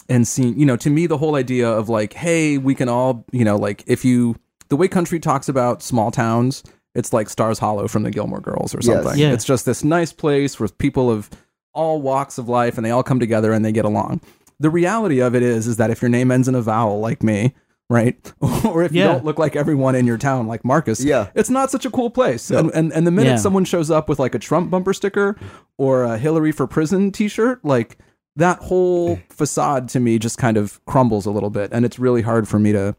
and 0.08 0.26
seen, 0.26 0.58
you 0.58 0.64
know, 0.64 0.76
to 0.78 0.88
me, 0.90 1.06
the 1.06 1.18
whole 1.18 1.34
idea 1.36 1.68
of 1.70 1.88
like, 1.90 2.14
hey, 2.14 2.56
we 2.58 2.74
can 2.74 2.88
all, 2.88 3.24
you 3.32 3.44
know, 3.44 3.56
like 3.56 3.84
if 3.86 4.02
you, 4.04 4.36
the 4.68 4.76
way 4.76 4.88
country 4.88 5.20
talks 5.20 5.46
about 5.48 5.82
small 5.82 6.10
towns, 6.10 6.62
it's 6.94 7.12
like 7.12 7.28
Stars 7.28 7.58
Hollow 7.58 7.86
from 7.86 8.02
the 8.02 8.10
Gilmore 8.10 8.40
Girls 8.40 8.74
or 8.74 8.78
Yes. 8.82 8.86
something. 9.04 9.18
Yeah. 9.20 9.32
It's 9.32 9.44
just 9.44 9.66
this 9.66 9.84
nice 9.84 10.10
place 10.12 10.58
where 10.58 10.68
people 10.70 11.10
of 11.10 11.28
all 11.72 12.00
walks 12.02 12.38
of 12.38 12.48
life 12.48 12.76
and 12.76 12.84
they 12.84 12.90
all 12.90 13.02
come 13.02 13.20
together 13.20 13.52
and 13.52 13.64
they 13.64 13.72
get 13.72 13.84
along. 13.84 14.20
The 14.58 14.70
reality 14.70 15.20
of 15.20 15.34
it 15.34 15.42
is, 15.42 15.66
is 15.66 15.76
that 15.78 15.90
if 15.90 16.02
your 16.02 16.08
name 16.08 16.30
ends 16.30 16.48
in 16.48 16.54
a 16.54 16.60
vowel 16.62 17.00
like 17.00 17.22
me, 17.22 17.54
right? 17.88 18.32
or 18.64 18.82
if 18.82 18.92
you 18.92 19.02
don't 19.04 19.24
look 19.24 19.38
like 19.38 19.56
everyone 19.56 19.94
in 19.94 20.06
your 20.06 20.18
town 20.18 20.46
like 20.46 20.64
Marcus, 20.64 21.02
Yeah. 21.02 21.30
it's 21.34 21.50
not 21.50 21.70
such 21.70 21.84
a 21.86 21.90
cool 21.90 22.10
place. 22.10 22.50
And, 22.50 22.70
and 22.72 22.92
and 22.92 23.06
the 23.06 23.10
minute 23.10 23.30
Yeah. 23.30 23.36
someone 23.36 23.64
shows 23.64 23.90
up 23.90 24.08
with 24.08 24.18
like 24.18 24.34
a 24.34 24.38
Trump 24.38 24.70
bumper 24.70 24.92
sticker 24.92 25.36
or 25.78 26.04
a 26.04 26.18
Hillary 26.18 26.52
for 26.52 26.66
prison 26.66 27.10
t-shirt, 27.10 27.64
like 27.64 27.98
that 28.36 28.58
whole 28.58 29.18
facade 29.28 29.88
to 29.90 30.00
me 30.00 30.18
just 30.18 30.38
kind 30.38 30.56
of 30.56 30.84
crumbles 30.86 31.26
a 31.26 31.30
little 31.30 31.50
bit 31.50 31.70
and 31.72 31.84
it's 31.84 31.98
really 31.98 32.22
hard 32.22 32.46
for 32.46 32.58
me 32.60 32.70
to 32.72 32.94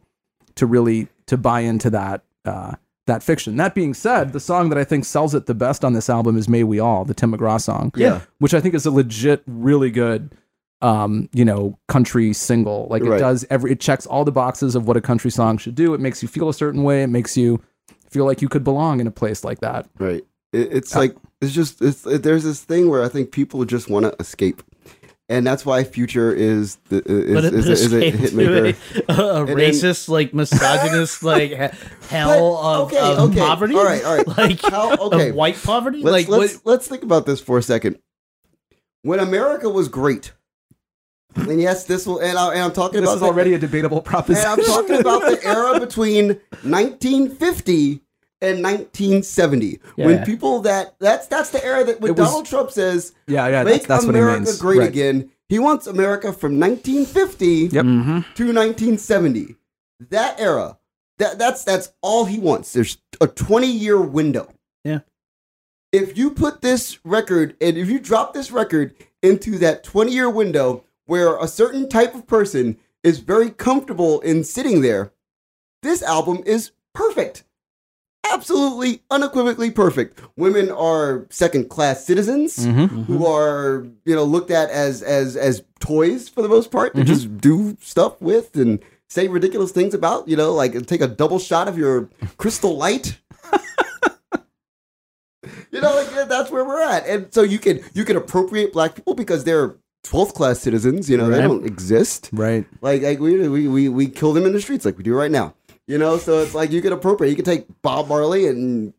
to 0.56 0.66
really 0.66 1.08
to 1.26 1.38
buy 1.38 1.62
into 1.62 1.90
that 1.90 2.24
uh 2.44 2.74
that 3.12 3.24
fiction. 3.24 3.58
That 3.58 3.76
being 3.76 3.94
said, 3.94 4.34
the 4.34 4.40
song 4.40 4.70
that 4.70 4.78
I 4.78 4.84
think 4.84 5.06
sells 5.06 5.36
it 5.36 5.46
the 5.46 5.54
best 5.54 5.84
on 5.84 5.94
this 5.94 6.10
album 6.10 6.38
is 6.38 6.48
May 6.48 6.64
We 6.64 6.80
All, 6.80 7.06
the 7.06 7.14
Tim 7.14 7.34
McGraw 7.34 7.60
song. 7.60 7.92
Yeah. 7.96 8.22
Which 8.40 8.54
I 8.54 8.62
think 8.62 8.74
is 8.74 8.86
a 8.86 8.92
legit 8.92 9.44
really 9.46 9.92
good 9.92 10.36
um, 10.82 11.30
you 11.32 11.46
know, 11.46 11.78
country 11.88 12.34
single. 12.34 12.88
Like 12.90 13.04
it 13.04 13.20
does 13.20 13.46
every 13.50 13.72
it 13.72 13.80
checks 13.80 14.06
all 14.06 14.26
the 14.26 14.32
boxes 14.32 14.76
of 14.76 14.88
what 14.88 14.98
a 14.98 15.02
country 15.02 15.32
song 15.32 15.58
should 15.58 15.76
do. 15.76 15.94
It 15.94 16.00
makes 16.00 16.22
you 16.22 16.28
feel 16.28 16.50
a 16.50 16.54
certain 16.54 16.84
way. 16.84 17.04
It 17.04 17.08
makes 17.08 17.38
you 17.38 17.62
feel 18.10 18.26
like 18.26 18.42
you 18.42 18.50
could 18.50 18.64
belong 18.64 19.00
in 19.00 19.08
a 19.08 19.12
place 19.12 19.44
like 19.44 19.60
that. 19.60 19.88
Right. 20.00 20.26
It, 20.52 20.74
it's 20.74 20.96
like 20.96 21.16
it's 21.40 21.54
just 21.54 21.82
it's 21.82 22.06
it, 22.06 22.24
there's 22.24 22.44
this 22.44 22.64
thing 22.64 22.90
where 22.90 23.04
I 23.04 23.10
think 23.10 23.32
people 23.32 23.64
just 23.66 23.90
want 23.90 24.06
to 24.06 24.16
escape, 24.20 24.64
and 25.32 25.48
that's 25.48 25.66
why 25.66 25.84
Future 25.84 26.32
is 26.34 26.76
the 26.90 26.98
uh, 26.98 27.02
is, 27.14 27.34
but 27.34 27.46
it 27.46 27.54
is, 27.56 27.68
is, 27.68 27.94
a 27.94 28.00
hit 28.00 28.16
escaped 28.16 28.34
maker. 28.36 28.74
to 28.74 29.04
a, 29.10 29.42
a 29.42 29.46
then- 29.46 29.56
racist 29.56 30.10
like 30.10 30.34
misogynist 30.34 31.24
like 31.34 31.50
he- 31.52 31.78
hell 32.10 32.58
of, 32.58 32.88
okay, 32.94 33.00
of 33.00 33.32
okay. 33.32 33.40
poverty 33.40 33.76
All 33.76 33.84
right, 33.86 34.04
all 34.04 34.18
right. 34.18 34.28
like 34.38 34.62
How- 34.62 34.96
okay. 34.98 35.30
of 35.30 35.36
white 35.36 35.62
poverty 35.64 36.04
Let's 36.04 36.30
like 36.30 36.40
let's 36.40 36.54
what, 36.58 36.66
let's 36.66 36.88
think 36.88 37.04
about 37.04 37.26
this 37.26 37.42
for 37.42 37.58
a 37.58 37.64
second. 37.64 37.98
When 39.04 39.20
America 39.20 39.68
was 39.70 39.88
great, 39.88 40.32
and 41.36 41.60
yes, 41.62 41.86
this 41.86 42.06
will, 42.06 42.20
and, 42.20 42.38
I, 42.38 42.52
and 42.54 42.62
I'm 42.62 42.72
talking 42.74 43.00
This 43.02 43.10
about 43.10 43.16
is 43.16 43.22
the- 43.22 43.28
already 43.28 43.54
a 43.54 43.58
debatable 43.58 43.98
And 43.98 44.06
proposition. 44.06 44.48
I'm 44.50 44.62
talking 44.64 45.00
about 45.00 45.22
the 45.22 45.40
era 45.44 45.80
between 45.80 46.28
1950 46.64 48.02
and 48.42 48.62
1970, 48.64 49.80
Yeah. 49.98 50.06
when 50.06 50.26
people 50.26 50.62
that 50.62 50.96
that's 51.00 51.28
that's 51.28 51.52
the 51.52 51.64
era 51.64 51.84
that 51.86 52.02
when 52.02 52.16
was- 52.16 52.28
Donald 52.28 52.46
Trump 52.46 52.72
says 52.72 53.14
yeah, 53.28 53.48
yeah, 53.48 53.64
make 53.64 53.74
that's, 53.76 53.88
that's 53.88 54.06
what 54.06 54.16
he 54.16 54.22
America 54.22 54.42
means. 54.46 54.58
great 54.60 54.80
Right. 54.80 54.88
again, 54.90 55.30
he 55.50 55.60
wants 55.60 55.88
America 55.88 56.34
from 56.34 56.58
1950 56.60 57.70
Yep. 57.72 57.86
Mhm. 57.86 58.26
to 58.36 58.54
1970. 58.54 59.56
That 60.10 60.40
era, 60.40 60.78
that 61.20 61.38
that's 61.38 61.64
that's 61.64 61.92
all 62.02 62.26
he 62.26 62.40
wants. 62.40 62.74
There's 62.74 62.98
a 63.20 63.28
20 63.28 63.68
year 63.68 64.02
window. 64.02 64.52
Yeah. 64.84 65.00
If 65.92 66.18
you 66.18 66.32
put 66.32 66.62
this 66.62 67.00
record 67.06 67.56
and 67.62 67.78
if 67.78 67.90
you 67.90 68.00
drop 68.00 68.34
this 68.34 68.52
record 68.52 68.96
into 69.22 69.58
that 69.60 69.84
20 69.84 70.12
year 70.12 70.30
window 70.30 70.84
where 71.06 71.38
a 71.38 71.48
certain 71.48 71.90
type 71.90 72.16
of 72.16 72.26
person 72.26 72.78
is 73.04 73.20
very 73.20 73.50
comfortable 73.50 74.20
in 74.22 74.44
sitting 74.44 74.82
there, 74.82 75.12
this 75.84 76.02
album 76.02 76.42
is 76.46 76.72
perfect. 76.94 77.44
Absolutely, 78.30 79.02
unequivocally 79.10 79.72
perfect. 79.72 80.22
Women 80.38 80.72
are 80.72 81.26
second 81.30 81.70
class 81.70 82.06
citizens 82.06 82.58
Mhm. 82.66 83.06
who 83.06 83.26
are, 83.26 83.86
you 84.06 84.16
know, 84.16 84.24
looked 84.24 84.52
at 84.52 84.70
as 84.70 85.02
as 85.02 85.36
as 85.36 85.64
toys 85.80 86.30
for 86.30 86.42
the 86.42 86.48
most 86.50 86.72
part 86.72 86.96
to 86.96 87.04
just 87.04 87.38
do 87.40 87.76
stuff 87.82 88.20
with 88.22 88.56
and 88.56 88.80
say 89.10 89.28
ridiculous 89.28 89.72
things 89.72 89.94
about, 89.94 90.28
you 90.28 90.38
know, 90.38 90.54
like 90.54 90.86
take 90.86 91.02
a 91.02 91.08
double 91.08 91.40
shot 91.40 91.68
of 91.68 91.78
your 91.78 92.10
crystal 92.38 92.78
light. 92.78 93.18
you 95.72 95.82
know, 95.82 95.96
like 95.96 96.10
yeah, 96.14 96.26
that's 96.26 96.52
where 96.52 96.64
we're 96.64 96.82
at. 96.82 97.06
And 97.08 97.34
so 97.34 97.42
you 97.42 97.60
can 97.60 97.82
you 97.94 98.06
can 98.06 98.16
appropriate 98.16 98.72
black 98.74 98.96
people 98.96 99.16
because 99.16 99.44
they're 99.44 99.76
12th 100.04 100.34
class 100.34 100.60
citizens, 100.60 101.10
you 101.10 101.18
know, 101.18 101.30
they 101.30 101.42
don't 101.42 101.66
exist. 101.66 102.30
Right. 102.34 102.66
Like, 102.82 103.02
like 103.04 103.20
we, 103.20 103.48
we 103.50 103.68
we 103.68 103.90
we 103.90 104.08
kill 104.08 104.34
them 104.34 104.46
in 104.46 104.54
the 104.54 104.62
streets 104.62 104.86
like 104.86 104.98
we 104.98 105.04
do 105.04 105.14
right 105.14 105.30
now. 105.32 105.54
You 105.92 105.98
know, 105.98 106.18
so 106.18 106.40
it's 106.40 106.56
like 106.56 106.72
you 106.72 106.82
could 106.82 106.94
appropriate. 106.94 107.32
You 107.32 107.36
could 107.36 107.44
take 107.44 107.66
Bob 107.82 108.08
Marley 108.08 108.48
and 108.48 108.94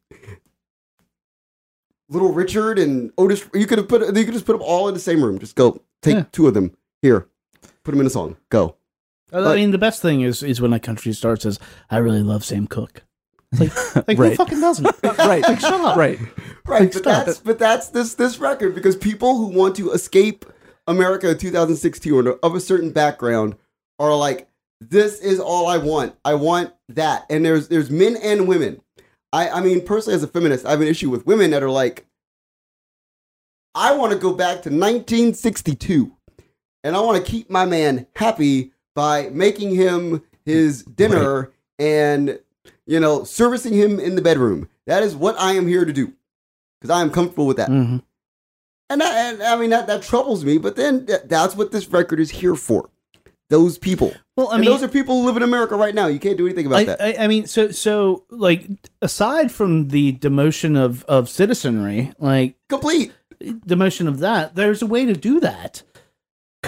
Little 2.11 2.33
Richard 2.33 2.79
and 2.79 3.11
Otis. 3.17 3.47
You 3.55 3.67
could 3.67 3.79
have 3.79 3.89
put. 3.89 4.03
You 4.15 4.25
could 4.27 4.35
just 4.35 4.45
put 4.45 4.53
them 4.53 4.61
all 4.63 4.89
in 4.89 4.95
the 4.95 5.01
same 5.01 5.25
room. 5.25 5.39
Just 5.39 5.57
go 5.57 5.81
take 6.03 6.15
Yeah. 6.17 6.25
two 6.33 6.47
of 6.47 6.53
them 6.53 6.77
here, 7.01 7.29
put 7.83 7.93
them 7.93 8.01
in 8.01 8.07
a 8.07 8.11
song. 8.11 8.37
Go. 8.51 8.77
I 9.33 9.55
mean, 9.55 9.71
the 9.71 9.79
best 9.79 10.03
thing 10.03 10.21
is 10.21 10.43
is 10.43 10.61
when 10.61 10.75
a 10.75 10.79
country 10.79 11.15
star 11.15 11.37
says, 11.37 11.59
"I 11.91 11.97
really 11.97 12.23
love 12.23 12.45
Sam 12.45 12.67
Cooke." 12.67 13.03
It's 13.53 13.61
like, 13.95 13.97
like 14.09 14.17
who 14.19 14.23
Right. 14.25 14.37
fucking 14.37 14.61
doesn't? 14.61 14.85
right. 15.03 15.43
Like, 15.43 15.61
shut 15.61 15.73
up. 15.73 15.97
Right. 15.97 16.19
Right, 16.67 16.93
but 16.93 16.99
Stop 16.99 17.25
that's 17.27 17.39
but 17.39 17.59
that's 17.59 17.89
this 17.89 18.15
this 18.17 18.39
record 18.39 18.75
because 18.75 18.97
people 18.97 19.39
who 19.39 19.47
want 19.47 19.77
to 19.77 19.93
escape 19.93 20.45
America 20.87 21.31
in 21.31 21.39
2016 21.39 22.13
or 22.27 22.33
of 22.43 22.55
a 22.55 22.61
certain 22.61 22.91
background 22.91 23.57
are 23.99 24.15
like, 24.15 24.49
this 24.83 25.21
is 25.21 25.41
all 25.41 25.67
I 25.69 25.79
want. 25.79 26.15
I 26.25 26.35
want 26.35 26.73
that. 26.97 27.27
And 27.31 27.45
there's 27.45 27.69
there's 27.69 27.91
men 27.91 28.17
and 28.23 28.47
women. 28.49 28.81
I 29.33 29.49
I 29.49 29.61
mean 29.61 29.85
personally 29.85 30.15
as 30.17 30.23
a 30.23 30.29
feminist, 30.29 30.67
I 30.67 30.71
have 30.71 30.81
an 30.81 30.89
issue 30.89 31.11
with 31.11 31.27
women 31.27 31.51
that 31.53 31.63
are 31.63 31.71
like, 31.71 32.07
I 33.75 33.95
want 33.97 34.13
to 34.13 34.19
go 34.19 34.33
back 34.33 34.63
to 34.63 34.71
1962, 34.71 36.13
and 36.85 36.95
I 36.97 37.01
want 37.01 37.25
to 37.25 37.31
keep 37.31 37.49
my 37.51 37.65
man 37.65 38.07
happy 38.17 38.73
by 38.95 39.31
making 39.31 39.75
him 39.75 40.23
his 40.45 40.83
dinner 40.83 41.51
and 41.79 42.39
you 42.87 43.01
know 43.01 43.25
servicing 43.25 43.73
him 43.73 43.99
in 43.99 44.15
the 44.17 44.23
bedroom. 44.23 44.69
That 44.87 45.03
is 45.03 45.15
what 45.17 45.39
I 45.39 45.53
am 45.53 45.67
here 45.69 45.85
to 45.85 45.93
do 45.93 46.13
because 46.81 46.91
I 46.91 47.01
am 47.01 47.11
comfortable 47.11 47.47
with 47.47 47.57
that. 47.59 47.71
Mhm. 47.71 48.03
And, 48.91 49.01
that, 49.01 49.35
and 49.35 49.43
I 49.43 49.57
mean 49.57 49.71
that 49.71 49.87
that 49.87 50.03
troubles 50.03 50.45
me, 50.45 50.59
but 50.59 50.77
then 50.77 51.07
th- 51.07 51.23
that's 51.25 51.57
what 51.57 51.73
this 51.73 51.89
record 51.89 52.21
is 52.21 52.31
here 52.31 52.55
for. 52.57 52.91
Those 53.53 53.77
people. 53.79 54.15
Well, 54.35 54.49
I 54.49 54.53
and 54.55 54.63
mean, 54.63 54.71
those 54.71 54.83
are 54.83 54.89
people 54.89 55.21
who 55.21 55.27
live 55.27 55.37
in 55.37 55.43
America 55.43 55.77
right 55.77 55.95
now. 55.95 56.07
You 56.07 56.19
can't 56.19 56.39
do 56.39 56.47
anything 56.47 56.65
about 56.67 56.79
I, 56.79 56.85
that. 56.85 57.01
I, 57.03 57.25
I 57.25 57.27
mean, 57.29 57.47
so 57.47 57.71
so 57.71 58.25
like 58.31 58.67
aside 59.03 59.53
from 59.53 59.89
the 59.89 60.15
demotion 60.15 60.77
of 60.77 61.05
of 61.05 61.29
citizenry, 61.29 62.13
like 62.19 62.57
Complete. 62.71 63.13
demotion 63.43 64.09
of 64.09 64.21
that, 64.21 64.55
there's 64.55 64.81
a 64.81 64.87
way 64.87 65.05
to 65.05 65.13
do 65.13 65.39
that. 65.41 65.83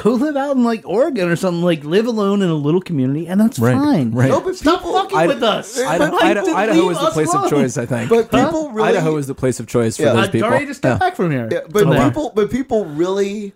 go 0.02 0.10
live 0.10 0.36
out 0.36 0.56
in 0.56 0.64
like 0.64 0.82
Oregon 0.84 1.28
or 1.30 1.36
something. 1.36 1.62
Like 1.62 1.84
live 1.84 2.06
alone 2.06 2.42
in 2.42 2.50
a 2.50 2.54
little 2.54 2.82
community, 2.82 3.28
and 3.28 3.40
that's 3.40 3.58
Right, 3.58 3.74
fine. 3.74 4.10
right. 4.10 4.28
No, 4.28 4.40
but 4.42 4.56
Stop 4.56 4.80
people, 4.80 4.92
fucking 4.92 5.16
I- 5.16 5.26
with 5.28 5.42
us. 5.42 5.80
Idaho, 5.80 6.12
Like, 6.16 6.24
Idaho, 6.24 6.46
just 6.46 6.56
Idaho 6.58 6.90
is 6.90 6.98
the 6.98 7.04
us 7.04 7.12
place 7.14 7.34
of 7.34 7.48
choice, 7.48 7.78
I 7.78 7.86
think. 7.86 8.10
but 8.10 8.30
people 8.30 8.70
really 8.72 8.88
Idaho 8.90 9.16
is 9.16 9.26
the 9.26 9.34
place 9.34 9.58
of 9.60 9.66
choice 9.68 9.96
for 9.96 10.02
Yeah. 10.02 10.12
those 10.14 10.24
uh, 10.24 10.28
I 10.28 10.30
people. 10.32 10.48
already 10.50 10.66
just 10.66 10.82
got 10.82 10.88
Yeah. 10.90 10.98
back 10.98 11.16
from 11.16 11.30
here. 11.30 11.48
Yeah, 11.50 11.60
but 11.70 11.82
From 11.82 11.90
there. 11.90 12.08
people, 12.08 12.32
but 12.34 12.50
people 12.50 12.84
really, 12.84 13.54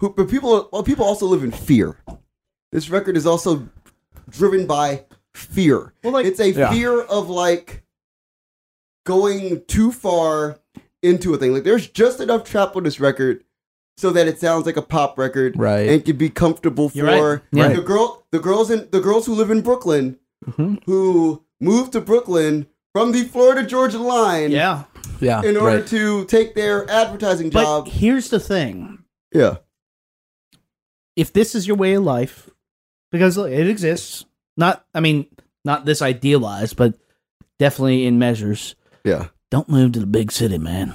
who, 0.00 0.10
but 0.10 0.28
people, 0.28 0.68
well, 0.72 0.82
people 0.82 1.04
also 1.04 1.26
live 1.26 1.44
in 1.44 1.52
fear. 1.52 1.96
This 2.74 2.90
record 2.90 3.16
is 3.16 3.24
also 3.24 3.68
driven 4.28 4.66
by 4.66 5.04
fear. 5.32 5.92
Well, 6.02 6.12
like- 6.12 6.26
it's 6.26 6.40
a 6.40 6.50
Yeah. 6.50 6.72
fear 6.72 7.00
of 7.02 7.30
like 7.30 7.84
going 9.06 9.62
too 9.66 9.92
far 9.92 10.58
into 11.00 11.32
a 11.34 11.38
thing. 11.38 11.52
Like 11.52 11.62
there's 11.62 11.86
just 11.86 12.18
enough 12.20 12.42
trap 12.42 12.74
on 12.74 12.82
this 12.82 12.98
record 12.98 13.44
so 13.96 14.10
that 14.10 14.26
it 14.26 14.40
sounds 14.40 14.66
like 14.66 14.76
a 14.76 14.82
pop 14.82 15.16
record, 15.18 15.56
Right. 15.56 15.88
And 15.88 16.04
can 16.04 16.16
be 16.16 16.28
comfortable 16.30 16.90
You're 16.94 17.06
right. 17.06 17.18
for 17.18 17.42
Yeah. 17.52 17.68
the 17.72 17.80
girl, 17.80 18.24
the 18.32 18.40
girls 18.40 18.72
in 18.72 18.88
the 18.90 19.00
girls 19.00 19.26
who 19.26 19.34
live 19.34 19.52
in 19.52 19.60
Brooklyn, 19.60 20.18
Mhm. 20.44 20.82
who 20.84 21.44
moved 21.60 21.92
to 21.92 22.00
Brooklyn 22.00 22.66
from 22.92 23.12
the 23.12 23.22
Florida 23.22 23.64
Georgia 23.64 23.98
line, 23.98 24.50
yeah, 24.50 24.84
Yeah, 25.20 25.42
in 25.42 25.56
order 25.56 25.76
right. 25.78 25.86
to 25.88 26.24
take 26.24 26.56
their 26.56 26.90
advertising 26.90 27.50
but 27.50 27.62
job. 27.62 27.86
here's 27.86 28.30
the 28.30 28.40
thing: 28.40 29.04
Yeah. 29.32 29.58
if 31.14 31.32
this 31.32 31.54
is 31.54 31.68
your 31.68 31.76
way 31.76 31.94
of 31.94 32.02
life, 32.02 32.50
because 33.14 33.36
look, 33.38 33.52
it 33.52 33.68
exists. 33.68 34.24
Not, 34.56 34.84
I 34.92 34.98
mean, 34.98 35.26
not 35.64 35.84
this 35.84 36.02
idealized, 36.02 36.76
but 36.76 36.94
definitely 37.60 38.06
in 38.06 38.18
measures. 38.18 38.74
Yeah. 39.04 39.28
Don't 39.52 39.68
move 39.68 39.92
to 39.92 40.00
the 40.00 40.06
big 40.06 40.32
city, 40.32 40.58
man. 40.58 40.92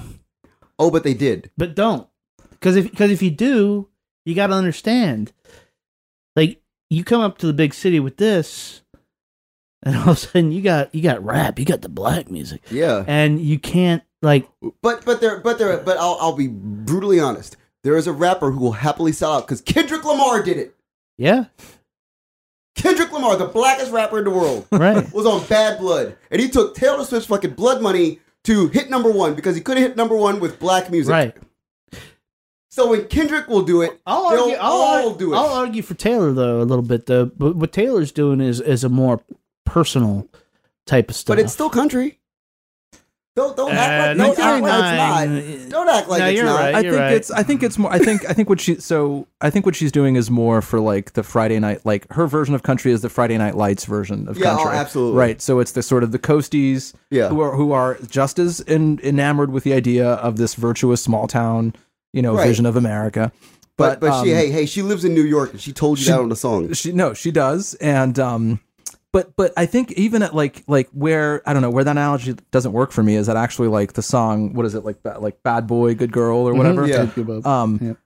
Oh, 0.77 0.91
but 0.91 1.03
they 1.03 1.13
did. 1.13 1.49
But 1.57 1.75
don't, 1.75 2.07
because 2.51 2.75
if 2.75 2.89
because 2.91 3.09
if 3.11 3.21
you 3.21 3.31
do, 3.31 3.87
you 4.25 4.35
got 4.35 4.47
to 4.47 4.53
understand. 4.53 5.31
Like 6.35 6.61
you 6.89 7.03
come 7.05 7.21
up 7.21 7.37
to 7.37 7.47
the 7.47 7.53
big 7.53 7.73
city 7.73 7.99
with 8.01 8.17
this, 8.17 8.81
and 9.83 9.95
all 9.95 10.01
of 10.03 10.07
a 10.09 10.15
sudden 10.15 10.51
you 10.51 10.61
got 10.61 10.93
you 10.93 11.01
got 11.01 11.23
rap, 11.23 11.57
you 11.57 11.63
got 11.65 11.81
the 11.81 11.89
black 11.89 12.29
music, 12.29 12.61
Yeah. 12.69 13.03
and 13.07 13.39
you 13.39 13.59
can't 13.59 14.03
like 14.21 14.47
But 14.81 15.05
but 15.05 15.21
there 15.21 15.39
but 15.39 15.57
there 15.57 15.77
but 15.77 15.97
I'll 15.97 16.17
I'll 16.19 16.35
be 16.35 16.47
brutally 16.47 17.19
honest. 17.19 17.55
There 17.83 17.95
is 17.95 18.07
a 18.07 18.13
rapper 18.13 18.51
who 18.51 18.59
will 18.59 18.73
happily 18.73 19.11
sell 19.13 19.33
out 19.33 19.47
because 19.47 19.61
Kendrick 19.61 20.03
Lamar 20.03 20.43
did 20.43 20.57
it. 20.57 20.75
yeah, 21.17 21.45
Kendrick 22.81 23.11
Lamar, 23.11 23.35
the 23.35 23.45
blackest 23.45 23.91
rapper 23.91 24.19
in 24.19 24.23
the 24.23 24.29
world, 24.29 24.65
right. 24.71 25.11
was 25.13 25.25
on 25.25 25.45
Bad 25.47 25.79
Blood, 25.79 26.15
and 26.31 26.41
he 26.41 26.49
took 26.49 26.75
Taylor 26.75 27.03
Swift's 27.03 27.27
fucking 27.27 27.51
blood 27.51 27.81
money 27.81 28.19
to 28.45 28.67
hit 28.69 28.89
number 28.89 29.11
one 29.11 29.35
because 29.35 29.55
he 29.55 29.61
couldn't 29.61 29.83
hit 29.83 29.97
number 29.97 30.15
one 30.15 30.39
with 30.39 30.59
black 30.59 30.89
music. 30.89 31.11
Right. 31.11 31.37
So 32.71 32.91
when 32.91 33.07
Kendrick 33.07 33.47
will 33.47 33.63
do 33.63 33.81
it, 33.81 33.99
I'll 34.05 34.25
argue. 34.25 34.55
I'll, 34.55 34.71
all 34.71 35.13
do 35.15 35.33
it. 35.33 35.37
I'll 35.37 35.53
argue 35.53 35.81
for 35.81 35.95
Taylor 35.95 36.31
though 36.31 36.61
a 36.61 36.63
little 36.63 36.83
bit 36.83 37.07
though. 37.07 37.25
But 37.25 37.55
what 37.55 37.73
Taylor's 37.73 38.11
doing 38.11 38.39
is 38.39 38.61
is 38.61 38.83
a 38.83 38.89
more 38.89 39.21
personal 39.65 40.27
type 40.85 41.09
of 41.09 41.15
stuff. 41.15 41.35
but 41.35 41.43
it's 41.43 41.51
still 41.51 41.69
country. 41.69 42.19
Don't 43.35 43.55
don't 43.55 43.71
Uh, 43.71 43.75
act 43.75 44.17
like, 44.19 44.35
don't 44.35 44.45
act 44.45 44.63
like 44.63 45.29
it's 45.29 45.63
not. 45.63 45.69
Don't 45.69 45.89
act 45.89 46.09
like 46.09 46.19
No, 46.19 46.25
it's 46.27 46.35
you're 46.35 46.45
not. 46.45 46.59
right. 46.59 46.75
I 46.75 46.79
You're 46.81 46.93
think 46.93 47.11
it's 47.15 47.31
I 47.31 47.43
think 47.43 47.63
it's 47.63 47.77
more 47.77 47.91
I 47.91 47.99
think 47.99 48.27
I 48.29 48.33
think 48.33 48.49
what 48.49 48.59
she 48.59 48.75
so 48.75 49.27
I 49.39 49.49
think 49.49 49.65
what 49.65 49.75
she's 49.75 49.91
doing 49.91 50.15
is 50.17 50.29
more 50.29 50.61
for 50.61 50.79
like 50.81 51.13
the 51.13 51.23
Friday 51.23 51.57
night 51.59 51.85
like 51.85 52.11
her 52.11 52.27
version 52.27 52.53
of 52.55 52.63
country 52.63 52.91
is 52.91 53.01
the 53.01 53.07
Friday 53.09 53.37
night 53.37 53.55
lights 53.55 53.85
version 53.85 54.27
of 54.27 54.37
Yeah, 54.37 54.57
oh, 54.59 54.67
absolutely. 54.67 55.17
Right. 55.17 55.41
So 55.41 55.59
it's 55.59 55.71
the 55.71 55.83
sort 55.83 56.03
of 56.03 56.11
the 56.11 56.19
coasties 56.19 56.93
Yeah. 57.11 57.29
who 57.29 57.39
are 57.41 57.55
who 57.55 57.71
are 57.71 57.97
just 58.09 58.39
as 58.39 58.59
in, 58.61 58.99
enamored 59.03 59.51
with 59.51 59.63
the 59.63 59.73
idea 59.73 60.05
of 60.15 60.35
this 60.37 60.55
virtuous 60.55 61.01
small 61.01 61.27
town, 61.27 61.73
you 62.11 62.21
know, 62.21 62.35
Right. 62.35 62.47
vision 62.47 62.65
of 62.65 62.75
America. 62.75 63.31
But 63.77 64.01
but 64.01 64.21
she 64.23 64.31
um, 64.33 64.37
hey 64.37 64.51
hey 64.51 64.65
she 64.65 64.81
lives 64.81 65.05
in 65.05 65.13
New 65.13 65.23
York 65.23 65.51
and 65.51 65.61
she 65.61 65.71
told 65.71 65.99
you 65.99 66.05
she- 66.05 66.11
that 66.11 66.19
on 66.19 66.27
the 66.29 66.35
song. 66.35 66.73
she 66.73 66.91
no 66.91 67.13
she 67.13 67.31
does 67.31 67.75
and 67.75 68.19
um 68.19 68.59
but 69.11 69.35
but 69.35 69.51
i 69.57 69.65
think 69.65 69.91
even 69.93 70.21
at 70.23 70.35
like 70.35 70.63
like 70.67 70.89
where 70.91 71.41
i 71.47 71.53
don't 71.53 71.61
know 71.61 71.69
where 71.69 71.83
that 71.83 71.91
analogy 71.91 72.35
doesn't 72.51 72.71
work 72.73 72.91
for 72.91 73.03
me 73.03 73.15
is 73.15 73.27
that 73.27 73.37
actually 73.37 73.67
like 73.67 73.93
the 73.93 74.01
song 74.01 74.53
what 74.53 74.65
is 74.65 74.75
it 74.75 74.83
like 74.85 75.01
ba- 75.03 75.17
like 75.19 75.41
bad 75.43 75.65
boy 75.67 75.93
good 75.95 76.11
girl 76.11 76.37
or 76.39 76.53
whatever 76.53 76.87
Mm-hmm. 76.87 77.31
yeah. 77.43 77.61
um 77.61 77.79
Yep. 77.81 77.97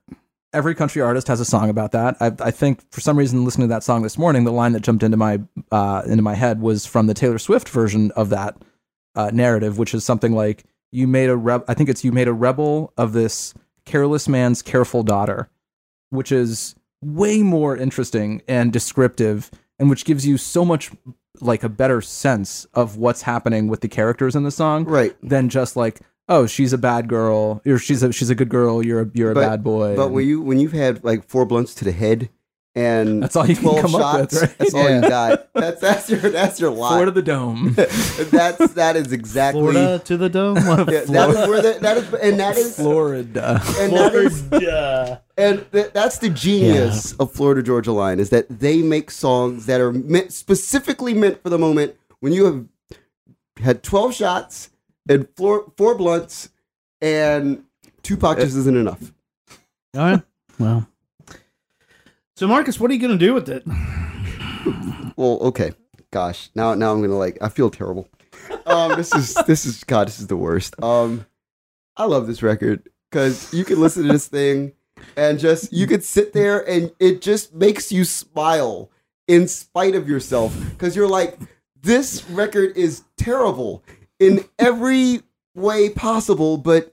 every 0.52 0.74
country 0.74 1.02
artist 1.02 1.28
has 1.28 1.40
a 1.40 1.44
song 1.44 1.68
about 1.70 1.92
that 1.92 2.16
I, 2.20 2.32
I 2.40 2.50
think 2.50 2.80
for 2.92 3.00
some 3.00 3.18
reason 3.18 3.44
listening 3.44 3.68
to 3.68 3.74
that 3.74 3.82
song 3.84 4.02
this 4.02 4.16
morning 4.18 4.44
the 4.44 4.52
line 4.52 4.72
that 4.72 4.80
jumped 4.82 5.02
into 5.02 5.16
my 5.16 5.40
uh 5.70 6.02
into 6.06 6.22
my 6.22 6.34
head 6.34 6.60
was 6.60 6.86
from 6.86 7.06
the 7.06 7.14
taylor 7.14 7.38
swift 7.38 7.68
version 7.68 8.10
of 8.12 8.30
that 8.30 8.56
uh, 9.16 9.30
narrative 9.32 9.78
which 9.78 9.94
is 9.94 10.04
something 10.04 10.32
like 10.32 10.64
you 10.90 11.06
made 11.06 11.28
a 11.30 11.36
reb 11.36 11.64
i 11.68 11.74
think 11.74 11.88
it's 11.88 12.04
you 12.04 12.12
made 12.12 12.28
a 12.28 12.32
rebel 12.32 12.92
of 12.96 13.12
this 13.12 13.52
careless 13.84 14.28
man's 14.28 14.62
careful 14.62 15.02
daughter 15.02 15.48
which 16.10 16.32
is 16.32 16.74
way 17.02 17.42
more 17.42 17.76
interesting 17.76 18.40
and 18.48 18.72
descriptive 18.72 19.50
and 19.78 19.90
which 19.90 20.04
gives 20.04 20.26
you 20.26 20.36
so 20.36 20.64
much 20.64 20.90
like 21.40 21.64
a 21.64 21.68
better 21.68 22.00
sense 22.00 22.66
of 22.74 22.96
what's 22.96 23.22
happening 23.22 23.68
with 23.68 23.80
the 23.80 23.88
characters 23.88 24.36
in 24.36 24.44
the 24.44 24.50
song 24.50 24.84
Right. 24.84 25.16
than 25.22 25.48
just 25.48 25.76
like 25.76 26.00
oh 26.28 26.46
she's 26.46 26.72
a 26.72 26.78
bad 26.78 27.08
girl 27.08 27.60
or 27.66 27.78
she's 27.78 28.02
a 28.02 28.12
she's 28.12 28.30
a 28.30 28.34
good 28.34 28.48
girl 28.48 28.84
you're 28.84 29.02
a 29.02 29.10
you're 29.14 29.32
a 29.32 29.34
But- 29.34 29.48
bad 29.48 29.64
boy 29.64 29.96
But 29.96 30.06
and- 30.06 30.14
when 30.14 30.26
you 30.26 30.40
when 30.40 30.60
you've 30.60 30.72
had 30.72 31.02
like 31.04 31.28
four 31.28 31.44
blunts 31.44 31.74
to 31.76 31.84
the 31.84 31.92
head 31.92 32.30
and 32.74 33.22
That's 33.22 33.36
all 33.36 33.46
you 33.46 33.54
can 33.54 33.64
12 33.64 33.80
come 33.80 33.94
up 33.94 34.20
with, 34.20 34.42
right? 34.42 34.58
That's 34.58 34.74
all 34.74 34.90
you 34.90 35.00
got. 35.00 35.52
That's 35.52 35.80
that's 35.80 36.10
your 36.10 36.18
that's 36.20 36.60
your 36.60 36.70
lot. 36.70 36.88
Florida 36.88 37.12
the 37.12 37.22
dome 37.22 37.74
that's 37.74 38.74
that 38.74 38.96
is 38.96 39.12
exactly 39.12 39.60
Florida 39.60 40.02
to 40.04 40.16
the 40.16 40.28
dome. 40.28 40.56
Yeah, 40.56 41.04
that 41.04 41.30
is 41.30 41.48
where 41.48 41.62
the, 41.62 41.78
that 41.80 41.96
is 41.96 42.14
and 42.14 42.40
that 42.40 42.56
is 42.56 42.76
Florida 42.76 43.62
and 43.78 43.92
that 43.92 44.14
is 44.14 44.42
Florida. 44.42 45.22
and 45.36 45.64
th- 45.72 45.92
that's 45.92 46.18
the 46.18 46.30
genius 46.30 47.12
of 47.14 47.32
Florida 47.32 47.62
Georgia 47.62 47.92
Line 47.92 48.18
is 48.18 48.30
that 48.30 48.46
they 48.48 48.82
make 48.82 49.10
songs 49.10 49.66
that 49.66 49.80
are 49.80 49.92
meant 49.92 50.32
specifically 50.32 51.14
meant 51.14 51.42
for 51.42 51.50
the 51.50 51.58
moment 51.58 51.94
when 52.20 52.32
you 52.32 52.44
have 52.44 52.66
had 53.62 53.82
12 53.82 54.14
shots 54.14 54.70
and 55.08 55.28
four, 55.36 55.72
four 55.76 55.94
blunts 55.94 56.48
and 57.00 57.64
two 58.02 58.14
uh, 58.14 58.18
pouches 58.18 58.56
isn't 58.56 58.76
enough. 58.76 59.12
All 59.96 60.02
right. 60.02 60.22
Well. 60.58 60.88
So 62.36 62.48
Marcus, 62.48 62.80
what 62.80 62.90
are 62.90 62.94
you 62.94 63.00
going 63.00 63.16
to 63.18 63.26
do 63.26 63.34
with 63.34 63.48
it? 63.48 63.64
Well, 65.16 65.38
okay. 65.42 65.72
Gosh, 66.10 66.50
now 66.56 66.74
now 66.74 66.92
I'm 66.92 67.00
gonna 67.00 67.16
like 67.16 67.38
I 67.40 67.48
feel 67.48 67.70
terrible. 67.70 68.08
Um, 68.66 68.96
this 68.96 69.14
is 69.14 69.34
this 69.46 69.64
is 69.64 69.84
God, 69.84 70.08
this 70.08 70.18
is 70.18 70.26
the 70.26 70.36
worst. 70.36 70.74
Um, 70.82 71.24
I 71.96 72.04
love 72.06 72.26
this 72.26 72.42
record 72.42 72.88
because 73.10 73.52
you 73.54 73.64
can 73.64 73.80
listen 73.80 74.02
to 74.04 74.12
this 74.12 74.26
thing 74.26 74.72
and 75.16 75.38
just 75.38 75.72
you 75.72 75.86
could 75.86 76.02
sit 76.02 76.32
there 76.32 76.68
and 76.68 76.90
it 76.98 77.20
just 77.22 77.54
makes 77.54 77.92
you 77.92 78.04
smile 78.04 78.90
in 79.28 79.46
spite 79.46 79.94
of 79.94 80.08
yourself 80.08 80.56
because 80.70 80.96
you're 80.96 81.08
like, 81.08 81.38
this 81.80 82.28
record 82.30 82.76
is 82.76 83.04
terrible 83.16 83.84
in 84.18 84.44
every 84.58 85.20
way 85.54 85.90
possible, 85.90 86.56
but 86.56 86.92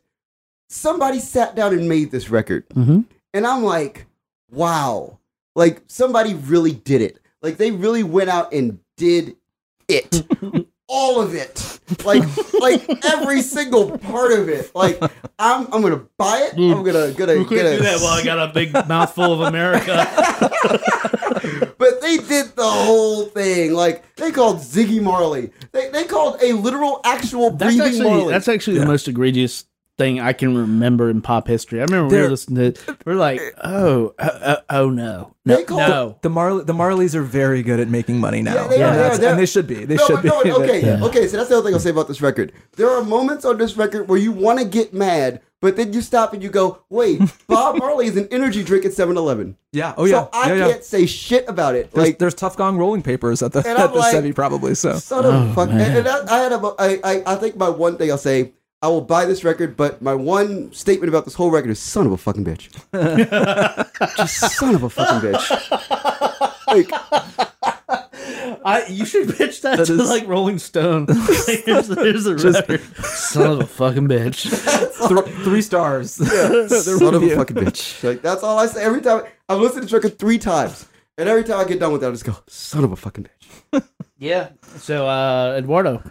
somebody 0.69 1.19
sat 1.19 1.55
down 1.55 1.73
and 1.73 1.89
made 1.89 2.11
this 2.11 2.29
record. 2.29 2.69
Mhm. 2.69 3.05
And 3.33 3.47
I'm 3.47 3.63
like, 3.63 4.05
wow. 4.51 5.17
Like 5.55 5.83
somebody 5.87 6.33
really 6.33 6.73
did 6.73 7.01
it. 7.01 7.19
Like 7.41 7.57
they 7.57 7.71
really 7.71 8.03
went 8.03 8.29
out 8.29 8.53
and 8.53 8.79
did 8.97 9.35
it. 9.87 10.25
All 10.87 11.21
of 11.21 11.33
it. 11.33 11.79
Like 12.05 12.23
like 12.53 13.05
every 13.05 13.41
single 13.41 13.97
part 13.97 14.31
of 14.31 14.49
it. 14.49 14.73
Like 14.75 15.01
I'm 15.39 15.67
I'm 15.73 15.81
gonna 15.81 16.05
buy 16.17 16.49
it. 16.49 16.53
I'm 16.53 16.77
hmm. 16.77 16.83
gonna 16.83 17.11
gonna 17.13 17.37
We 17.37 17.45
couldn't 17.45 17.65
gonna 17.65 17.77
do 17.77 17.83
that 17.83 18.01
while 18.01 18.13
I 18.13 18.23
got 18.23 18.49
a 18.49 18.53
big 18.53 18.73
mouthful 18.87 19.33
of 19.33 19.41
America. 19.41 20.07
But 21.81 21.99
they 21.99 22.17
did 22.17 22.55
the 22.55 22.69
whole 22.69 23.25
thing. 23.25 23.73
Like 23.73 24.15
they 24.15 24.31
called 24.31 24.57
Ziggy 24.57 25.01
Marley. 25.01 25.49
They, 25.71 25.89
they 25.89 26.03
called 26.03 26.39
a 26.39 26.53
literal 26.53 27.01
actual 27.03 27.49
That's 27.49 27.75
breathing 27.75 27.87
actually 27.87 28.03
Marley. 28.03 28.31
that's 28.31 28.47
actually 28.47 28.77
the 28.77 28.85
most 28.85 29.07
egregious 29.07 29.65
thing 30.01 30.19
I 30.19 30.33
can 30.33 30.57
remember 30.57 31.09
in 31.09 31.21
pop 31.21 31.47
history. 31.47 31.79
I 31.79 31.83
remember 31.83 32.15
we 32.15 32.21
were 32.21 32.29
listening 32.29 32.73
to. 32.73 32.97
We're 33.05 33.15
like, 33.15 33.39
oh, 33.63 34.13
oh, 34.17 34.39
oh, 34.45 34.57
oh 34.69 34.89
no, 34.89 35.35
no, 35.45 35.63
call- 35.63 35.77
no. 35.79 36.17
the 36.21 36.29
Marley 36.29 36.63
the 36.63 36.73
Marleys 36.73 37.15
are 37.15 37.21
very 37.23 37.63
good 37.63 37.79
at 37.79 37.87
making 37.87 38.19
money 38.19 38.41
now 38.41 38.53
Yeah, 38.55 38.67
they 38.67 38.83
are, 38.83 38.87
And 38.87 38.97
they 38.99 39.03
are, 39.03 39.17
they're- 39.17 39.29
and 39.31 39.39
they 39.39 39.45
should 39.45 39.67
be 39.67 39.85
they 39.85 39.95
no, 39.95 40.05
should 40.07 40.15
but 40.23 40.43
be 40.43 40.49
no, 40.49 40.61
okay, 40.63 40.81
Yeah. 40.85 41.03
okay. 41.05 41.27
So 41.27 41.37
that's 41.37 41.49
the 41.49 41.57
other 41.57 41.65
thing 41.65 41.73
I'll 41.73 41.79
say 41.79 41.89
about 41.91 42.07
this 42.07 42.21
record. 42.21 42.51
There 42.75 42.89
are 42.89 43.03
moments 43.03 43.45
on 43.45 43.57
this 43.57 43.77
record 43.77 44.07
where 44.07 44.17
you 44.19 44.31
want 44.31 44.59
to 44.59 44.65
get 44.65 44.93
mad, 44.93 45.41
but 45.61 45.75
then 45.75 45.93
you 45.93 46.01
stop 46.01 46.33
and 46.33 46.41
you 46.41 46.49
go, 46.49 46.79
"Wait, 46.89 47.21
Bob 47.47 47.77
Marley 47.77 48.07
is 48.07 48.17
an 48.17 48.27
energy 48.31 48.63
drink 48.63 48.85
at 48.85 48.91
7-Eleven." 48.91 49.57
yeah 49.73 49.93
oh 49.97 50.03
yeah 50.05 50.23
So 50.23 50.29
I 50.33 50.47
yeah, 50.49 50.55
yeah. 50.55 50.67
can't 50.71 50.83
say 50.83 51.05
shit 51.05 51.45
about 51.47 51.75
it. 51.75 51.91
There's, 51.91 52.07
like 52.07 52.19
there's 52.19 52.33
Tuff 52.33 52.57
Gong 52.57 52.77
rolling 52.77 53.01
papers 53.03 53.41
at 53.41 53.53
the 53.53 53.59
And 53.59 53.67
at 53.77 53.79
I'm 53.79 53.91
the 53.93 53.99
like, 53.99 54.15
Sevi 54.15 54.35
probably 54.35 54.75
so 54.75 54.95
son 54.97 55.25
of 55.25 55.33
a 55.33 55.37
oh, 55.37 55.53
fuck. 55.53 55.69
And, 55.69 55.77
man. 55.77 55.97
and 55.97 56.05
that, 56.05 56.29
I 56.29 56.39
had 56.39 56.51
a, 56.51 56.57
I, 56.77 56.99
I, 57.03 57.23
I 57.33 57.35
think 57.37 57.55
my 57.55 57.69
one 57.69 57.97
thing 57.97 58.11
I'll 58.11 58.17
say. 58.17 58.53
I 58.83 58.87
will 58.87 59.01
buy 59.01 59.25
this 59.25 59.43
record, 59.43 59.77
but 59.77 60.01
my 60.01 60.15
one 60.15 60.73
statement 60.73 61.09
about 61.09 61.25
this 61.25 61.35
whole 61.35 61.51
record 61.51 61.69
is 61.69 61.79
son 61.79 62.07
of 62.07 62.11
a 62.13 62.17
fucking 62.17 62.43
bitch. 62.43 62.69
Just 64.17 64.57
son 64.57 64.73
of 64.75 64.81
a 64.83 64.89
fucking 64.89 65.29
bitch. 65.29 65.49
Like, 66.67 66.89
I 68.65 68.85
you 68.89 69.05
should 69.05 69.35
pitch 69.35 69.61
that, 69.61 69.77
That 69.77 69.85
to 69.87 69.93
is- 70.01 70.09
like 70.09 70.27
Rolling 70.27 70.57
Stone. 70.57 71.07
here's, 71.07 71.87
here's 71.87 72.23
the 72.23 72.35
record. 72.67 72.81
Son 73.05 73.51
of 73.51 73.59
a 73.61 73.65
fucking 73.67 74.07
bitch. 74.07 74.49
Th- 75.07 75.35
three 75.43 75.61
stars. 75.61 76.11
Son 76.15 77.13
of 77.15 77.21
a 77.23 77.35
fucking 77.35 77.57
bitch. 77.57 78.03
Like 78.11 78.21
that's 78.23 78.41
all 78.43 78.57
I 78.57 78.65
say 78.65 78.83
every 78.83 79.01
time. 79.01 79.23
I've 79.47 79.59
listened 79.59 79.81
to 79.81 79.85
this 79.85 79.93
record 79.93 80.17
three 80.17 80.37
times, 80.39 80.87
and 81.17 81.29
every 81.29 81.43
time 81.43 81.59
I 81.59 81.65
get 81.65 81.79
done 81.79 81.91
with 81.91 82.01
that, 82.01 82.07
I 82.07 82.11
just 82.11 82.25
go, 82.25 82.35
"Son 82.47 82.83
of 82.83 82.91
a 82.91 82.95
fucking 82.95 83.27
bitch." 83.73 83.83
Yeah. 84.17 84.49
So 84.77 85.07
uh 85.07 85.55
Eduardo. 85.57 86.01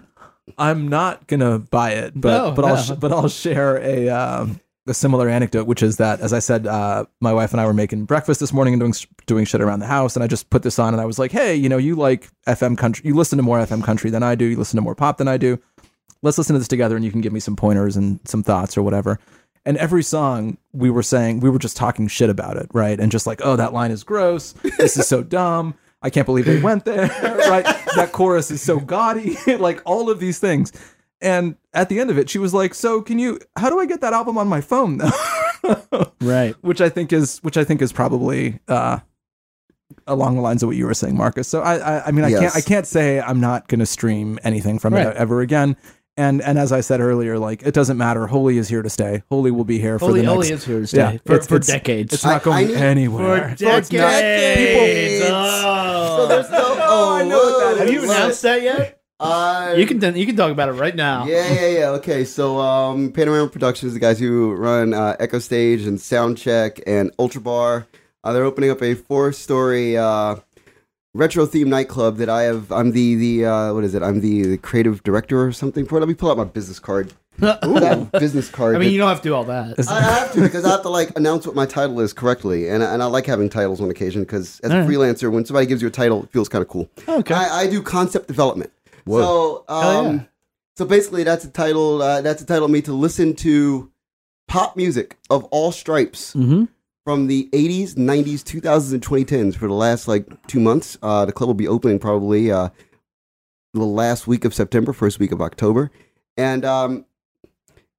I'm 0.59 0.89
not 0.89 1.27
gonna 1.27 1.59
buy 1.59 1.93
it, 1.93 2.13
but 2.15 2.31
No, 2.37 2.51
but 2.53 2.65
I'll 2.65 2.77
sh- 2.77 2.91
but 2.99 3.13
I'll 3.13 3.29
share 3.29 3.77
a 3.79 4.09
um, 4.09 4.61
a 4.87 4.95
similar 4.95 5.29
anecdote, 5.29 5.67
which 5.67 5.83
is 5.83 5.99
that 5.99 6.21
as 6.21 6.33
I 6.33 6.39
said, 6.39 6.67
uh, 6.67 7.05
my 7.21 7.33
wife 7.33 7.53
and 7.53 7.61
I 7.61 7.67
were 7.67 7.75
making 7.75 8.05
breakfast 8.07 8.41
this 8.41 8.53
morning 8.53 8.75
and 8.75 8.81
doing 8.81 8.95
doing 9.27 9.45
shit 9.45 9.61
around 9.61 9.81
the 9.81 9.87
house, 9.87 10.17
and 10.17 10.23
I 10.23 10.27
just 10.27 10.51
put 10.51 10.63
this 10.63 10.79
on, 10.79 10.95
and 10.95 11.01
I 11.01 11.05
was 11.05 11.19
like, 11.19 11.33
hey, 11.33 11.55
you 11.55 11.69
know, 11.69 11.77
you 11.79 11.97
like 11.97 12.29
FM 12.47 12.77
country, 12.79 13.07
you 13.07 13.15
listen 13.15 13.37
to 13.37 13.43
more 13.43 13.59
FM 13.59 13.85
country 13.85 14.11
than 14.11 14.23
I 14.23 14.35
do, 14.35 14.45
you 14.45 14.57
listen 14.57 14.77
to 14.77 14.83
more 14.83 14.95
pop 14.95 15.19
than 15.19 15.29
I 15.29 15.37
do. 15.37 15.59
Let's 16.23 16.37
listen 16.39 16.55
to 16.55 16.59
this 16.59 16.69
together, 16.69 16.97
and 16.97 17.05
you 17.05 17.11
can 17.11 17.21
give 17.23 17.33
me 17.33 17.41
some 17.41 17.57
pointers 17.57 17.97
and 17.97 18.21
some 18.25 18.43
thoughts 18.43 18.77
or 18.77 18.83
whatever. 18.83 19.19
And 19.67 19.77
every 19.77 20.03
song 20.03 20.57
we 20.73 20.91
were 20.91 21.03
saying, 21.03 21.41
we 21.41 21.51
were 21.51 21.59
just 21.59 21.77
talking 21.77 22.09
shit 22.09 22.31
about 22.31 22.57
it, 22.57 22.67
right? 22.73 22.99
And 22.99 23.13
just 23.13 23.27
like, 23.27 23.41
oh, 23.45 23.57
that 23.57 23.73
line 23.75 23.91
is 23.91 24.05
gross. 24.05 24.53
This 24.79 24.97
is 24.97 25.07
so 25.07 25.23
dumb. 25.39 25.75
I 26.03 26.11
can't 26.11 26.27
believe 26.27 26.47
they 26.47 26.61
went 26.61 26.85
there, 26.85 27.09
right? 27.49 27.65
That 27.97 28.11
chorus 28.13 28.51
is 28.51 28.63
so 28.63 28.81
gaudy, 28.81 29.37
like 29.59 29.83
all 29.85 30.09
of 30.11 30.19
these 30.21 30.39
things. 30.39 30.73
And 31.21 31.57
at 31.75 31.91
the 31.91 32.01
end 32.01 32.11
of 32.11 32.17
it, 32.19 32.31
she 32.31 32.39
was 32.39 32.55
like, 32.55 32.73
"So, 32.75 33.03
can 33.03 33.19
you? 33.19 33.39
How 33.57 33.69
do 33.69 33.79
I 33.79 33.85
get 33.87 34.01
that 34.01 34.13
album 34.15 34.39
on 34.39 34.49
my 34.49 34.61
phone, 34.63 34.99
though?" 34.99 35.11
Right. 36.23 36.55
which 36.63 36.81
I 36.81 36.89
think 36.89 37.13
is, 37.13 37.39
which 37.41 37.57
I 37.59 37.65
think 37.65 37.83
is 37.83 37.93
probably 37.93 38.61
uh, 38.69 39.01
along 40.07 40.37
the 40.37 40.41
lines 40.41 40.63
of 40.63 40.69
what 40.69 40.77
you 40.77 40.87
were 40.87 40.95
saying, 40.95 41.17
Marcus. 41.17 41.47
So, 41.49 41.61
I, 41.61 41.77
I, 41.77 42.07
I 42.07 42.11
mean, 42.13 42.25
I 42.25 42.31
can't, 42.31 42.57
I 42.57 42.61
can't 42.63 42.87
say 42.87 43.21
I'm 43.21 43.41
not 43.41 43.69
going 43.69 43.81
to 43.81 43.87
stream 43.87 44.39
anything 44.43 44.79
from 44.79 44.95
Right. 44.95 45.07
it 45.09 45.17
ever 45.17 45.41
again. 45.43 45.77
And 46.21 46.43
and 46.43 46.59
as 46.59 46.71
I 46.71 46.81
said 46.83 47.01
earlier, 47.01 47.39
like 47.39 47.63
it 47.63 47.73
doesn't 47.73 47.97
matter. 47.97 48.27
Holy 48.27 48.59
is 48.59 48.69
here 48.69 48.83
to 48.83 48.91
stay. 48.91 49.23
Holy 49.31 49.51
will 49.51 49.65
be 49.65 49.79
here 49.79 49.99
for 49.99 50.07
Holy 50.07 50.21
the 50.21 50.27
next. 50.27 50.35
Holy 50.35 50.49
is 50.51 50.65
here 50.65 50.81
to 50.81 50.87
stay 50.87 50.99
Yeah, 50.99 51.11
for, 51.25 51.33
it's- 51.35 51.47
for 51.49 51.57
it's- 51.57 51.67
decades. 51.67 52.13
It's 52.13 52.25
not 52.25 52.43
going 52.43 52.57
I 52.59 52.65
need- 52.69 52.77
anywhere. 52.77 53.51
for 53.57 53.57
decades. 53.57 53.89
So 53.89 55.31
Oh. 55.33 56.27
there's 56.29 56.51
no. 56.51 56.77
Oh, 56.93 57.15
I 57.15 57.23
know 57.25 57.37
what 57.37 57.59
that 57.61 57.67
whoa, 57.67 57.73
is. 57.73 57.79
Have 57.79 57.91
you 57.93 58.01
look. 58.03 58.11
announced 58.17 58.43
that 58.43 58.63
yet? 58.63 59.01
I 59.21 59.75
You 59.75 59.87
can 59.87 60.17
you 60.17 60.27
can 60.27 60.35
talk 60.37 60.51
about 60.51 60.69
it 60.69 60.73
right 60.73 60.95
now. 60.97 61.25
Yeah, 61.27 61.53
yeah, 61.53 61.67
yeah. 61.69 61.89
Okay, 62.01 62.25
so 62.25 62.59
um, 62.59 63.13
Panorama 63.13 63.49
Productions, 63.49 63.93
the 63.95 64.01
guys 64.01 64.19
who 64.19 64.53
run 64.55 64.93
uh, 64.93 65.17
Echostage 65.21 65.87
and 65.87 65.99
Soundcheck 65.99 66.81
and 66.87 67.13
Ultra 67.19 67.41
Bar, 67.43 67.87
uh, 68.25 68.33
they're 68.33 68.45
opening 68.45 68.71
up 68.71 68.83
a 68.83 68.95
four-story 68.95 69.97
uh, 69.97 70.37
retro 71.15 71.47
themed 71.47 71.67
nightclub 71.69 72.17
that 72.19 72.29
I 72.29 72.43
have. 72.43 72.71
I'm 72.73 72.93
the 72.93 73.15
the 73.17 73.45
uh, 73.47 73.75
what 73.75 73.85
is 73.85 73.95
it? 73.95 74.03
I'm 74.03 74.21
the, 74.21 74.43
the 74.43 74.59
creative 74.59 75.03
director 75.03 75.43
or 75.45 75.53
something 75.53 75.87
for. 75.87 75.97
it. 75.97 76.01
Let 76.01 76.09
me 76.09 76.15
pull 76.15 76.31
out 76.31 76.37
my 76.37 76.45
business 76.45 76.79
card. 76.79 77.13
That 77.41 78.11
business 78.13 78.51
card. 78.51 78.77
I 78.77 78.79
mean, 78.79 78.89
that- 78.89 78.93
you 78.93 78.99
don't 78.99 79.09
have 79.09 79.23
to 79.23 79.29
do 79.31 79.35
all 79.35 79.45
that. 79.45 79.89
I 79.89 80.01
have 80.03 80.33
to 80.35 80.41
because 80.43 80.65
I 80.67 80.71
have 80.73 80.83
to 80.83 80.91
like 80.91 81.17
announce 81.17 81.47
what 81.47 81.57
my 81.57 81.65
title 81.65 81.99
is 82.01 82.13
correctly, 82.13 82.69
and 82.69 82.83
and 82.83 83.03
I 83.03 83.07
like 83.07 83.25
having 83.25 83.49
titles 83.49 83.81
on 83.81 83.89
occasion 83.91 84.23
because 84.23 84.61
as 84.61 84.71
a 84.71 84.75
All 84.75 84.81
right. 84.83 84.91
freelancer, 84.91 85.33
when 85.33 85.47
somebody 85.47 85.65
gives 85.67 85.81
you 85.81 85.89
a 85.89 85.91
title, 85.91 86.25
it 86.25 86.33
feels 86.33 86.51
kind 86.51 86.61
of 86.61 86.69
cool. 86.69 86.91
Okay. 87.09 87.33
I, 87.35 87.61
I 87.63 87.67
do 87.67 87.81
concept 87.83 88.27
development. 88.29 88.73
So 89.09 89.65
Hell 89.69 89.79
um, 90.07 90.17
yeah. 90.17 90.23
so 90.77 90.85
basically, 90.85 91.25
that's 91.25 91.45
a 91.47 91.51
title. 91.51 92.03
Uh, 92.03 92.21
that's 92.21 92.43
a 92.43 92.47
title 92.47 92.69
me 92.69 92.83
to 92.83 92.93
listen 92.93 93.35
to 93.37 93.91
pop 94.47 94.77
music 94.77 95.17
of 95.31 95.45
all 95.45 95.73
stripes 95.73 96.35
Mm-hmm. 96.35 96.65
From 97.05 97.27
the 97.29 97.49
80s, 97.53 97.95
90s, 97.95 98.41
2000s, 98.43 98.93
and 98.93 99.03
2010s 99.03 99.57
for 99.57 99.67
the 99.67 99.75
last 99.75 100.07
like 100.07 100.27
two 100.47 100.61
months. 100.61 100.99
Uh, 101.03 101.25
the 101.25 101.33
club 101.33 101.49
will 101.49 101.55
be 101.55 101.67
opening 101.69 101.99
probably 101.99 102.53
uh, 102.53 102.69
the 103.75 103.85
last 103.85 104.27
week 104.27 104.45
of 104.45 104.53
September, 104.55 104.93
first 104.93 105.19
week 105.19 105.33
of 105.33 105.41
October. 105.41 105.91
And 106.37 106.65
um, 106.65 107.07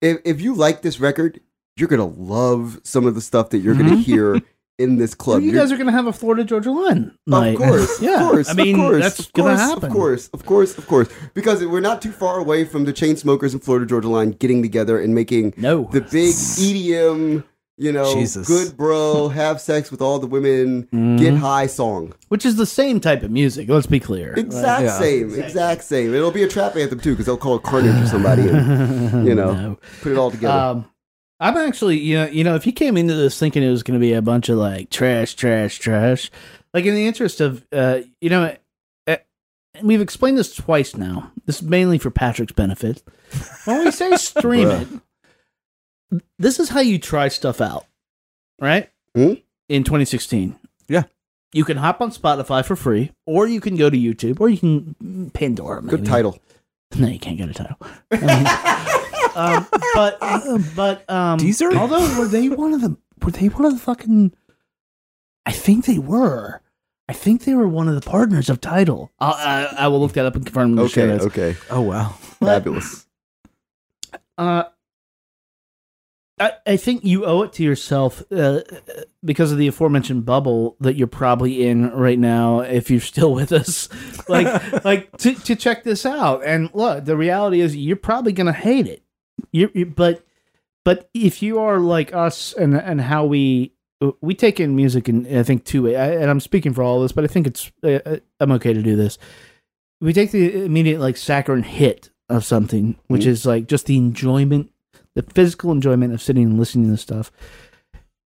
if, 0.02 0.20
if 0.24 0.40
you 0.40 0.54
like 0.54 0.82
this 0.84 1.00
record, 1.00 1.40
you're 1.78 1.88
going 1.90 2.00
to 2.00 2.22
love 2.22 2.80
some 2.84 3.06
of 3.08 3.16
the 3.16 3.22
stuff 3.22 3.50
that 3.50 3.60
you're 3.60 3.74
going 3.76 3.90
to 3.90 3.98
hear 3.98 4.40
in 4.80 4.98
this 4.98 5.14
club. 5.16 5.36
Well, 5.36 5.42
you 5.42 5.52
You're- 5.52 5.60
guys 5.62 5.72
are 5.72 5.78
gonna 5.78 5.92
have 5.92 6.08
a 6.08 6.14
Florida 6.14 6.44
Georgia 6.44 6.72
line 6.72 7.16
night. 7.28 7.54
of 7.54 7.58
course, 7.60 8.02
yeah. 8.02 8.24
of 8.24 8.32
course. 8.32 8.50
I 8.50 8.54
mean, 8.54 8.76
of 8.76 8.82
course, 8.82 9.02
that's 9.04 9.20
of 9.20 9.34
gonna 9.34 9.56
happen. 9.58 9.86
Of 9.86 9.92
course, 9.92 10.30
of 10.34 10.44
course, 10.46 10.76
of 10.78 10.88
course. 10.88 11.08
Because 11.36 11.64
we're 11.64 11.82
not 11.82 12.02
too 12.02 12.12
far 12.12 12.40
away 12.40 12.66
from 12.66 12.86
the 12.86 12.94
Chainsmokers 12.94 13.54
and 13.54 13.64
Florida 13.64 13.86
Georgia 13.86 14.10
Line 14.10 14.32
getting 14.32 14.64
together 14.64 15.00
and 15.00 15.14
making 15.14 15.54
No. 15.58 15.88
the 15.92 16.02
big 16.02 16.34
EDM, 16.34 17.44
you 17.78 17.92
know, 17.92 18.14
Jesus. 18.14 18.48
good 18.48 18.78
bro, 18.78 19.30
have 19.30 19.60
sex 19.62 19.90
with 19.92 20.02
all 20.02 20.20
the 20.20 20.28
women, 20.28 20.84
Mm-hmm. 20.94 21.18
get 21.18 21.34
high 21.36 21.68
song. 21.68 22.14
Which 22.30 22.46
is 22.46 22.56
the 22.58 22.66
same 22.66 23.00
type 23.00 23.24
of 23.24 23.32
music. 23.32 23.70
Let's 23.70 23.88
be 23.88 24.00
clear. 24.00 24.34
Exact 24.36 24.84
Yeah. 24.84 25.00
same, 25.00 25.34
exact 25.40 25.84
same. 25.84 26.14
It'll 26.14 26.32
be 26.32 26.44
a 26.44 26.48
trap 26.48 26.76
anthem 26.76 27.00
too, 27.00 27.12
because 27.12 27.26
they'll 27.26 27.38
call 27.38 27.56
it 27.56 27.64
Carnage 27.64 28.02
or 28.04 28.08
somebody, 28.08 28.48
and 28.48 29.26
you 29.28 29.34
know, 29.36 29.54
No. 29.54 29.80
put 30.02 30.12
it 30.12 30.18
all 30.18 30.32
together. 30.32 30.54
Um, 30.54 30.86
I'm 31.40 31.58
actually, 31.58 31.98
you 31.98 32.16
know, 32.18 32.26
you 32.28 32.44
know, 32.44 32.54
if 32.56 32.68
you 32.68 32.72
came 32.72 32.98
into 32.98 33.16
this 33.16 33.40
thinking 33.40 33.64
it 33.64 33.72
was 33.72 33.82
going 33.82 34.00
to 34.00 34.04
be 34.04 34.14
a 34.14 34.22
bunch 34.22 34.48
of 34.50 34.58
like 34.60 34.92
trash, 34.92 35.34
trash, 35.34 35.80
trash, 35.80 36.30
like 36.74 36.86
in 36.86 36.94
the 36.94 37.08
interest 37.08 37.42
of, 37.42 37.66
uh, 37.72 38.02
you 38.22 38.30
know, 38.30 38.56
uh, 39.08 39.16
we've 39.82 40.02
explained 40.02 40.38
this 40.38 40.54
twice 40.54 40.96
now. 40.96 41.32
This 41.48 41.56
is 41.58 41.64
mainly 41.68 41.98
for 41.98 42.12
Patrick's 42.12 42.52
benefit. 42.54 43.02
When 43.66 43.84
we 43.86 43.90
say 43.90 44.16
stream 44.18 44.70
it, 44.70 44.88
this 46.38 46.60
is 46.60 46.70
how 46.70 46.80
you 46.82 47.00
try 47.00 47.28
stuff 47.28 47.62
out, 47.62 47.86
right? 48.60 48.90
Hmm? 49.16 49.34
In 49.70 49.84
2016, 49.84 50.58
Yeah. 50.88 51.04
you 51.54 51.64
can 51.64 51.78
hop 51.78 52.02
on 52.02 52.12
Spotify 52.12 52.64
for 52.66 52.76
free, 52.76 53.12
or 53.26 53.48
you 53.48 53.62
can 53.62 53.76
go 53.78 53.90
to 53.90 53.98
YouTube, 53.98 54.40
or 54.42 54.50
you 54.50 54.58
can 54.58 55.30
Pandora. 55.34 55.82
Maybe. 55.82 55.98
Good 55.98 56.06
title. 56.06 56.40
No, 56.98 57.08
you 57.08 57.20
can't 57.20 57.38
get 57.38 57.50
a 57.50 57.54
title. 57.54 57.78
um, 59.36 59.66
but 59.94 60.18
uh, 60.22 60.58
but 60.76 61.10
um, 61.10 61.40
Deezer? 61.40 61.74
Although 61.76 62.20
were 62.20 62.28
they 62.28 62.50
one 62.50 62.74
of 62.74 62.82
the 62.82 62.98
were 63.24 63.32
they 63.32 63.48
one 63.48 63.66
of 63.66 63.74
the 63.74 63.80
fucking? 63.80 64.34
I 65.46 65.52
think 65.54 65.86
they 65.86 66.00
were. 66.00 66.62
I 67.08 67.14
think 67.14 67.44
they 67.46 67.54
were 67.56 67.68
one 67.68 67.88
of 67.88 67.96
the 67.96 68.02
partners 68.10 68.50
of 68.50 68.60
Tidal. 68.62 69.12
I'll, 69.20 69.34
I 69.34 69.64
I 69.86 69.88
will 69.88 70.00
look 70.02 70.14
that 70.14 70.26
up 70.26 70.36
and 70.36 70.46
confirm. 70.46 70.72
in 70.72 70.76
the 70.76 70.88
show 70.90 71.02
Okay, 71.04 71.12
notes. 71.12 71.26
okay, 71.28 71.56
Oh 71.70 71.82
wow. 71.82 72.10
fabulous. 72.42 73.06
Uh, 74.38 74.64
I, 76.42 76.54
I 76.66 76.78
think 76.78 77.06
you 77.06 77.24
owe 77.26 77.44
it 77.44 77.54
to 77.54 77.64
yourself 77.64 78.24
uh, 78.32 78.62
because 79.24 79.52
of 79.52 79.60
the 79.60 79.68
aforementioned 79.68 80.26
bubble 80.26 80.76
that 80.80 80.96
you're 80.96 81.06
probably 81.06 81.68
in 81.68 81.92
right 81.92 82.18
now. 82.18 82.62
If 82.62 82.90
you're 82.90 83.00
still 83.00 83.32
with 83.32 83.52
us, 83.52 83.88
like 84.28 84.84
like 84.84 85.16
to, 85.18 85.36
to 85.36 85.56
check 85.56 85.84
this 85.84 86.04
out. 86.04 86.44
And 86.44 86.72
look, 86.74 87.06
the 87.06 87.16
reality 87.16 87.62
is 87.62 87.76
you're 87.76 87.96
probably 87.96 88.34
gonna 88.34 88.54
hate 88.54 88.88
it. 88.88 89.04
You, 89.52 89.70
you 89.76 89.86
but 89.86 90.26
but 90.84 91.10
if 91.14 91.44
you 91.44 91.60
are 91.60 91.80
like 91.80 92.12
us 92.14 92.54
and 92.54 92.76
and 92.76 93.00
how 93.02 93.26
we 93.26 93.74
we 94.20 94.34
take 94.34 94.60
in 94.60 94.76
music 94.76 95.08
in 95.08 95.28
I 95.38 95.44
think 95.44 95.64
two 95.64 95.84
ways. 95.84 95.96
And 95.96 96.28
I'm 96.28 96.40
speaking 96.40 96.74
for 96.74 96.82
all 96.82 96.98
of 96.98 97.04
this, 97.04 97.12
but 97.12 97.24
I 97.24 97.28
think 97.28 97.46
it's 97.46 97.72
uh, 97.84 98.18
I'm 98.40 98.52
okay 98.54 98.74
to 98.74 98.82
do 98.82 98.96
this. 98.96 99.20
We 100.00 100.12
take 100.12 100.32
the 100.32 100.66
immediate 100.66 101.00
like 101.00 101.18
saccharine 101.18 101.62
hit 101.62 102.10
of 102.30 102.44
something, 102.46 102.98
which 103.08 103.28
is 103.28 103.46
like 103.46 103.68
just 103.68 103.86
the 103.86 103.98
enjoyment, 103.98 104.71
the 105.16 105.24
physical 105.24 105.72
enjoyment 105.72 106.14
of 106.14 106.22
sitting 106.22 106.44
and 106.44 106.60
listening 106.60 106.90
to 106.92 106.98
stuff. 106.98 107.32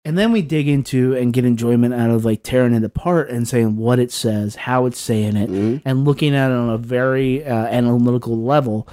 And 0.05 0.17
then 0.17 0.33
we 0.33 0.41
dig 0.41 0.67
into 0.67 1.15
and 1.15 1.31
get 1.31 1.45
enjoyment 1.45 1.93
out 1.93 2.09
of 2.09 2.25
like 2.25 2.43
tearing 2.43 2.73
it 2.73 2.83
apart 2.83 3.29
and 3.29 3.47
saying 3.47 3.77
what 3.77 3.99
it 3.99 4.11
says, 4.11 4.55
how 4.55 4.85
it's 4.85 4.99
saying 4.99 5.37
it, 5.37 5.49
Mhm. 5.49 5.81
and 5.85 6.03
looking 6.03 6.35
at 6.35 6.51
it 6.51 6.55
on 6.57 6.69
a 6.69 6.77
very 6.77 7.45
uh, 7.45 7.55
analytical 7.67 8.37
level. 8.37 8.85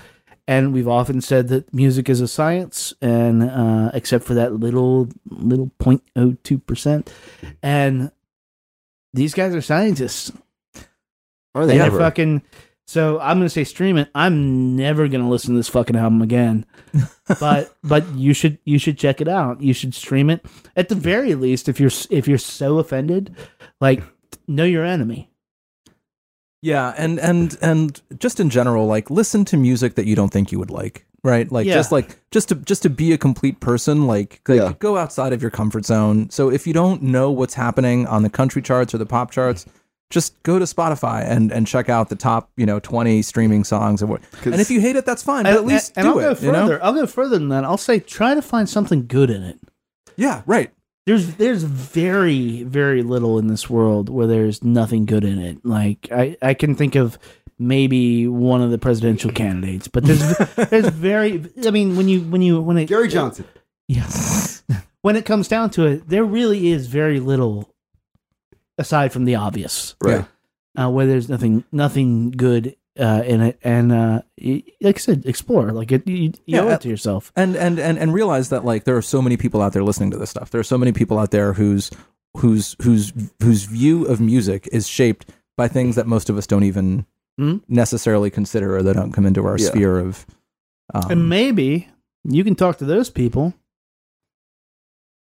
And 0.47 0.73
we've 0.73 0.87
often 0.89 1.21
said 1.21 1.49
that 1.49 1.73
music 1.75 2.09
is 2.09 2.21
a 2.21 2.27
science, 2.29 2.93
and 3.03 3.43
uh, 3.43 3.91
except 3.95 4.25
for 4.25 4.35
that 4.35 4.55
little 4.55 5.09
little 5.29 5.71
0.02 5.81 6.65
percent, 6.65 7.13
and 7.63 8.11
these 9.13 9.35
guys 9.35 9.55
are 9.55 9.61
scientists. 9.63 10.33
Are 11.55 11.67
they 11.67 11.77
they're 11.79 11.87
ever? 11.87 11.99
fucking. 11.99 12.43
So 12.91 13.21
I'm 13.21 13.37
gonna 13.39 13.49
say 13.49 13.63
stream 13.63 13.97
it. 13.99 14.09
I'm 14.17 14.75
never 14.75 15.07
gonna 15.07 15.31
listen 15.31 15.55
to 15.55 15.57
this 15.61 15.69
fucking 15.69 15.95
album 15.95 16.23
again. 16.23 16.67
but 17.39 17.73
but 17.85 18.05
you 18.17 18.35
should 18.35 18.59
you 18.65 18.81
should 18.81 18.99
check 18.99 19.21
it 19.21 19.29
out. 19.29 19.61
You 19.61 19.73
should 19.73 19.95
stream 19.95 20.29
it 20.29 20.45
at 20.75 20.89
the 20.89 20.97
very 20.97 21.37
least. 21.37 21.69
If 21.69 21.79
you're 21.79 21.93
if 22.11 22.27
you're 22.27 22.37
so 22.37 22.81
offended, 22.81 23.37
like 23.81 24.03
know 24.49 24.65
your 24.65 24.85
enemy. 24.85 25.31
Yeah, 26.63 26.93
and 26.99 27.21
and 27.21 27.57
and 27.63 28.03
just 28.19 28.41
in 28.41 28.51
general, 28.51 28.87
like 28.87 29.09
listen 29.09 29.45
to 29.45 29.57
music 29.57 29.95
that 29.95 30.07
you 30.07 30.17
don't 30.17 30.33
think 30.33 30.51
you 30.51 30.59
would 30.59 30.71
like, 30.71 31.07
right? 31.23 31.49
Like 31.53 31.69
Yeah. 31.69 31.75
just 31.75 31.93
like 31.93 32.19
just 32.33 32.49
to 32.49 32.57
just 32.57 32.83
to 32.83 32.91
be 32.91 33.13
a 33.13 33.19
complete 33.19 33.61
person, 33.61 34.09
like, 34.09 34.41
like 34.49 34.59
Yeah. 34.59 34.73
go 34.81 34.97
outside 34.99 35.33
of 35.33 35.41
your 35.41 35.53
comfort 35.53 35.87
zone. 35.87 36.29
So 36.31 36.51
if 36.51 36.67
you 36.67 36.73
don't 36.73 37.03
know 37.05 37.31
what's 37.31 37.55
happening 37.55 38.09
on 38.09 38.25
the 38.25 38.31
country 38.31 38.63
charts 38.63 38.93
or 38.93 38.99
the 38.99 39.07
pop 39.07 39.31
charts, 39.31 39.65
just 40.11 40.41
go 40.43 40.59
to 40.59 40.65
Spotify 40.65 41.25
and 41.25 41.51
and 41.53 41.67
check 41.67 41.89
out 41.89 42.09
the 42.09 42.17
top, 42.17 42.51
you 42.57 42.67
know, 42.67 42.79
twenty 42.81 43.23
streaming 43.23 43.65
songs 43.65 44.03
and 44.03 44.11
what. 44.11 44.21
And 44.45 44.61
if 44.61 44.71
you 44.71 44.81
hate 44.81 44.97
it, 44.97 45.07
that's 45.07 45.23
fine. 45.23 45.45
But 45.45 45.55
at 45.55 45.65
least 45.65 45.93
and 45.97 46.05
do 46.05 46.11
I'll 46.11 46.19
it. 46.19 46.23
go 46.23 46.29
you 46.31 46.35
further. 46.53 46.79
know? 46.79 46.85
I'll 46.85 46.93
go 46.95 47.07
further 47.07 47.39
than 47.39 47.49
that. 47.49 47.65
I'll 47.65 47.77
say 47.79 48.01
try 48.01 48.35
to 48.35 48.43
find 48.43 48.69
something 48.69 49.07
good 49.07 49.31
in 49.31 49.43
it. 49.43 49.59
Yeah, 50.17 50.43
right. 50.47 50.71
there's 51.07 51.35
there's 51.37 51.63
very 51.63 52.63
very 52.65 53.03
little 53.03 53.39
in 53.39 53.47
this 53.47 53.71
world 53.71 54.09
where 54.09 54.27
there's 54.27 54.63
nothing 54.63 55.07
good 55.07 55.25
in 55.25 55.39
it. 55.39 55.65
Like 55.65 56.09
I 56.13 56.37
I 56.43 56.55
can 56.55 56.75
think 56.75 56.95
of 56.97 57.19
maybe 57.59 58.27
one 58.27 58.61
of 58.63 58.71
the 58.71 58.79
presidential 58.79 59.31
candidates, 59.31 59.87
but 59.89 60.05
there's 60.05 60.37
there's 60.71 60.89
very 60.89 61.45
I 61.65 61.71
mean 61.71 61.97
when 61.97 62.09
you 62.09 62.21
when 62.23 62.43
you 62.43 62.61
when 62.61 62.77
it 62.79 62.87
Gary 62.87 63.09
Johnson. 63.09 63.47
yeah 63.89 64.09
when 65.03 65.17
it 65.17 65.25
comes 65.25 65.49
down 65.49 65.71
to 65.71 65.87
it, 65.87 66.09
there 66.09 66.25
really 66.25 66.69
is 66.69 66.87
very 66.87 67.21
little 67.21 67.70
aside 68.81 69.13
from 69.13 69.25
the 69.25 69.37
obvious. 69.37 69.95
Right. 70.03 70.25
uh, 70.79 70.89
where 70.91 71.07
there's 71.07 71.29
nothing 71.29 71.65
nothing 71.73 72.31
good 72.33 72.77
uh, 72.99 73.23
in 73.25 73.41
it, 73.41 73.59
and 73.63 73.93
uh, 73.93 74.23
like 74.81 74.97
I 74.97 74.99
said, 74.99 75.25
explore. 75.27 75.71
Like 75.73 75.93
it, 75.93 76.07
you, 76.09 76.17
you 76.17 76.33
Yeah, 76.47 76.63
owe 76.63 76.69
it 76.71 76.81
to 76.83 76.89
yourself. 76.89 77.33
and 77.37 77.57
and 77.57 77.79
and 77.79 77.99
and 77.99 78.13
realize 78.13 78.49
that 78.51 78.65
like 78.65 78.85
there 78.85 78.97
are 78.97 79.03
so 79.03 79.23
many 79.23 79.37
people 79.37 79.63
out 79.63 79.73
there 79.73 79.85
listening 79.85 80.11
to 80.13 80.19
this 80.19 80.31
stuff. 80.31 80.51
There 80.51 80.61
are 80.61 80.65
so 80.65 80.79
many 80.79 80.93
people 80.93 81.19
out 81.19 81.31
there 81.31 81.53
whose 81.55 81.91
whose 82.37 82.77
whose 82.83 83.13
whose 83.43 83.65
view 83.65 84.05
of 84.07 84.21
music 84.21 84.69
is 84.73 84.87
shaped 84.89 85.27
by 85.57 85.69
things 85.69 85.97
that 85.97 86.07
most 86.07 86.31
of 86.31 86.37
us 86.39 86.47
don't 86.47 86.65
even 86.65 87.05
Mhm. 87.41 87.63
necessarily 87.69 88.29
consider 88.31 88.77
or 88.77 88.83
that 88.83 88.95
don't 88.95 89.13
come 89.13 89.27
into 89.27 89.45
our 89.47 89.57
Yeah. 89.59 89.69
sphere 89.69 89.99
of. 89.99 90.27
Um, 90.95 91.11
and 91.11 91.29
maybe 91.29 91.89
you 92.25 92.45
can 92.45 92.55
talk 92.55 92.79
to 92.79 92.85
those 92.85 93.09
people 93.11 93.55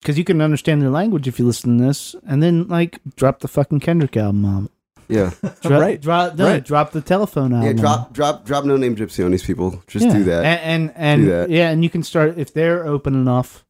because 0.02 0.18
you 0.18 0.24
can 0.24 0.42
understand 0.42 0.82
their 0.82 0.90
language 0.90 1.28
if 1.28 1.40
you 1.40 1.46
listen 1.46 1.78
to 1.78 1.84
this, 1.86 2.16
and 2.28 2.42
then 2.42 2.68
like 2.68 3.00
drop 3.16 3.40
the 3.40 3.48
fucking 3.48 3.80
Kendrick 3.82 4.16
album. 4.18 4.46
Um, 4.46 4.70
Yeah. 5.08 5.32
drop, 5.62 5.82
Right. 5.82 6.00
Drop, 6.02 6.36
no, 6.36 6.46
Right. 6.46 6.64
drop 6.64 6.92
the 6.92 7.02
Telefone 7.02 7.54
album. 7.54 7.64
Yeah, 7.64 7.74
drop 7.74 8.14
drop 8.14 8.46
drop 8.46 8.64
Noname 8.64 8.96
Gypsy 8.96 9.26
on 9.26 9.32
these 9.32 9.44
people. 9.44 9.82
Just 9.88 10.06
Yeah. 10.06 10.14
do 10.14 10.24
that. 10.26 10.46
And 10.46 10.62
and, 10.62 10.94
and 10.96 11.22
Do 11.24 11.30
that. 11.32 11.50
yeah, 11.50 11.70
and 11.72 11.84
you 11.84 11.90
can 11.90 12.04
start 12.04 12.38
if 12.38 12.54
they're 12.54 12.86
open 12.86 13.14
enough. 13.16 13.66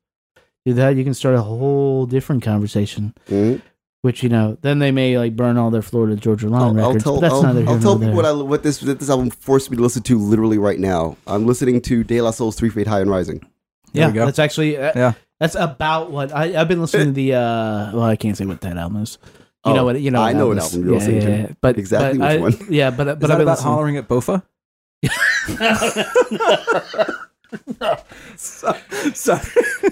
Do 0.66 0.74
that. 0.74 0.96
You 0.98 1.04
can 1.06 1.14
start 1.14 1.36
a 1.36 1.42
whole 1.42 2.06
different 2.06 2.44
conversation. 2.44 3.14
Mhm. 3.30 3.62
Which 4.02 4.24
you 4.24 4.30
know, 4.30 4.58
then 4.62 4.80
they 4.80 4.92
may 4.92 5.18
like 5.18 5.36
burn 5.36 5.58
all 5.58 5.72
their 5.72 5.82
Florida 5.82 6.16
Georgia 6.16 6.48
Line 6.48 6.62
I'll, 6.62 6.68
I'll 6.80 6.88
records. 6.88 7.04
tell, 7.04 7.16
but 7.16 7.22
that's 7.22 7.34
I'll, 7.34 7.44
neither 7.54 7.68
I'll 7.70 7.80
tell 7.80 7.98
nor 7.98 8.00
people 8.00 8.16
what 8.16 8.26
I 8.26 8.32
what 8.34 8.64
this 8.64 8.82
what 8.82 9.00
this 9.00 9.10
album 9.10 9.30
forced 9.30 9.70
me 9.72 9.78
to 9.78 9.84
listen 9.84 10.04
to 10.04 10.18
literally 10.20 10.58
right 10.58 10.80
now. 10.80 11.18
I'm 11.28 11.46
listening 11.46 11.82
to 11.82 12.04
De 12.06 12.22
La 12.22 12.32
Soul's 12.32 12.56
Three 12.56 12.70
Feet 12.70 12.88
High 12.88 13.02
and 13.02 13.10
Rising. 13.10 13.40
There 13.94 14.04
yeah, 14.04 14.08
we 14.08 14.14
go. 14.14 14.26
that's 14.26 14.40
actually 14.40 14.78
uh, 14.78 14.92
Yeah. 14.96 15.14
That's 15.40 15.56
about 15.56 16.12
what 16.12 16.34
I, 16.36 16.60
I've 16.60 16.68
been 16.68 16.82
listening 16.82 17.08
to. 17.08 17.12
The 17.14 17.36
uh, 17.36 17.92
well, 17.94 18.04
I 18.04 18.16
can't 18.16 18.36
say 18.36 18.46
what 18.46 18.62
that 18.62 18.78
album 18.78 19.02
is. 19.04 19.18
You 19.66 19.72
Oh, 19.72 19.76
know 19.76 19.86
what? 19.86 20.00
You 20.00 20.12
know, 20.12 20.22
I 20.22 20.34
know 20.34 20.48
what 20.48 20.58
is. 20.58 20.64
album 20.66 20.82
you're 20.84 20.94
yeah, 20.94 20.98
listening 21.00 21.22
yeah, 21.22 21.48
to. 21.48 21.58
But 21.62 21.78
Exactly 21.78 22.20
but 22.20 22.42
which 22.42 22.56
I- 22.56 22.58
one. 22.64 22.74
Yeah, 22.80 22.90
but 22.92 23.08
Is 23.08 23.16
but 23.20 23.32
I've 23.32 23.38
been 23.38 23.48
about 23.48 23.58
listening- 23.58 23.74
hollering 23.74 23.98
at 23.98 24.08
Bofa? 24.08 24.44
Sorry. 28.36 28.80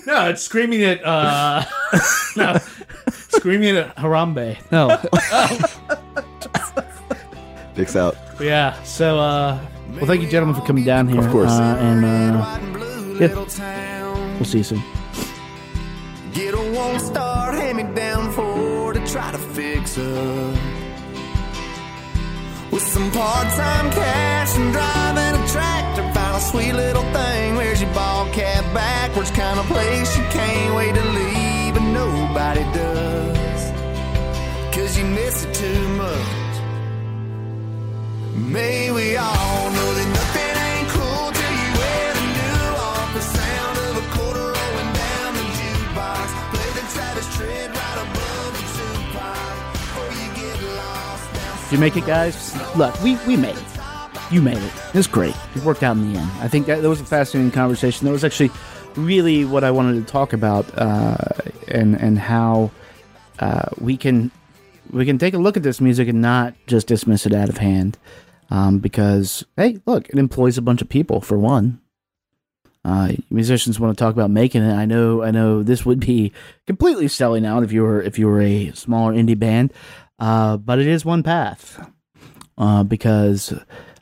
No, 0.05 0.29
it's 0.29 0.41
screaming 0.41 0.83
at 0.83 1.03
uh, 1.03 1.63
no, 2.37 2.57
screaming 3.11 3.77
at 3.77 3.95
Harambe. 3.95 4.57
No, 4.71 4.87
Dicks 7.75 7.95
out. 7.95 8.15
yeah. 8.39 8.81
So, 8.83 9.19
uh, 9.19 9.59
well, 9.95 10.05
thank 10.05 10.21
you, 10.21 10.29
gentlemen, 10.29 10.55
for 10.59 10.65
coming 10.65 10.83
down 10.83 11.07
here. 11.07 11.19
Of 11.19 11.29
course. 11.31 11.51
uh, 11.51 11.77
and 11.79 12.05
uh, 12.05 12.43
White 12.43 12.59
and 12.61 12.73
blue 12.73 13.19
yeah. 13.19 14.33
we'll 14.35 14.45
see 14.45 14.59
you 14.59 14.63
soon. 14.63 14.83
Get 16.37 16.53
a 16.53 16.71
one 16.71 16.99
star 16.99 17.51
hand 17.51 17.77
me 17.77 17.83
down 17.95 18.31
for 18.31 18.93
to 18.93 18.99
try 19.07 19.31
to 19.31 19.39
fix 19.39 19.97
up. 19.97 20.53
With 22.71 22.83
some 22.83 23.09
part 23.09 23.47
time 23.55 23.89
cash 23.89 24.55
and 24.55 24.71
driving 24.71 25.41
a 25.41 25.47
tractor, 25.47 26.03
find 26.13 26.35
a 26.37 26.39
sweet 26.39 26.73
little 26.73 27.01
thing. 27.11 27.55
Where's 27.55 27.81
your 27.81 27.91
ball 27.95 28.31
cap 28.33 28.63
backwards? 28.71 29.31
Kind 29.31 29.57
of 29.59 29.65
place 29.65 30.15
you 30.15 30.23
can't 30.25 30.75
wait 30.75 30.93
to 30.93 31.05
leave, 31.19 31.73
but 31.73 31.87
nobody 32.01 32.61
does. 32.71 33.61
Cause 34.75 34.95
you 34.95 35.05
miss 35.05 35.43
it 35.43 35.55
too 35.55 35.87
much. 36.03 36.55
May 38.35 38.91
we 38.91 39.17
all 39.17 39.71
know 39.71 39.93
that 39.95 40.16
Did 51.67 51.73
you 51.73 51.79
make 51.79 51.97
it, 51.97 52.05
guys? 52.05 52.55
Look, 52.77 52.97
we, 53.03 53.17
we 53.27 53.35
made 53.35 53.57
it. 53.57 53.65
You 54.31 54.41
made 54.41 54.55
it. 54.55 54.73
It 54.87 54.93
was 54.93 55.05
great. 55.05 55.35
It 55.53 55.63
worked 55.63 55.83
out 55.83 55.97
in 55.97 56.13
the 56.13 56.17
end. 56.17 56.31
I 56.39 56.47
think 56.47 56.65
that, 56.67 56.81
that 56.81 56.87
was 56.87 57.01
a 57.01 57.05
fascinating 57.05 57.51
conversation. 57.51 58.05
That 58.05 58.13
was 58.13 58.23
actually 58.23 58.51
really 58.95 59.43
what 59.43 59.65
I 59.65 59.71
wanted 59.71 60.05
to 60.05 60.09
talk 60.09 60.31
about, 60.31 60.65
uh, 60.77 61.17
and 61.67 61.99
and 61.99 62.17
how 62.17 62.71
uh, 63.39 63.65
we 63.81 63.97
can 63.97 64.31
we 64.91 65.05
can 65.05 65.17
take 65.17 65.33
a 65.33 65.37
look 65.37 65.57
at 65.57 65.63
this 65.63 65.81
music 65.81 66.07
and 66.07 66.21
not 66.21 66.53
just 66.67 66.87
dismiss 66.87 67.25
it 67.25 67.33
out 67.33 67.49
of 67.49 67.57
hand, 67.57 67.97
um, 68.49 68.79
because 68.79 69.45
hey, 69.57 69.81
look, 69.85 70.07
it 70.07 70.17
employs 70.17 70.57
a 70.57 70.61
bunch 70.61 70.81
of 70.81 70.87
people 70.87 71.19
for 71.19 71.37
one. 71.37 71.81
Uh, 72.85 73.11
musicians 73.29 73.77
want 73.77 73.97
to 73.97 74.01
talk 74.01 74.13
about 74.13 74.31
making 74.31 74.63
it. 74.63 74.73
I 74.73 74.85
know. 74.85 75.21
I 75.21 75.31
know 75.31 75.63
this 75.63 75.85
would 75.85 75.99
be 75.99 76.31
completely 76.65 77.09
selling 77.09 77.45
out 77.45 77.63
if 77.63 77.73
you 77.73 77.83
were 77.83 78.01
if 78.01 78.17
you 78.17 78.27
were 78.27 78.39
a 78.41 78.71
smaller 78.71 79.13
indie 79.13 79.37
band, 79.37 79.73
uh, 80.19 80.57
but 80.57 80.79
it 80.79 80.87
is 80.87 81.05
one 81.05 81.23
path. 81.23 81.91
Uh, 82.57 82.83
because, 82.83 83.53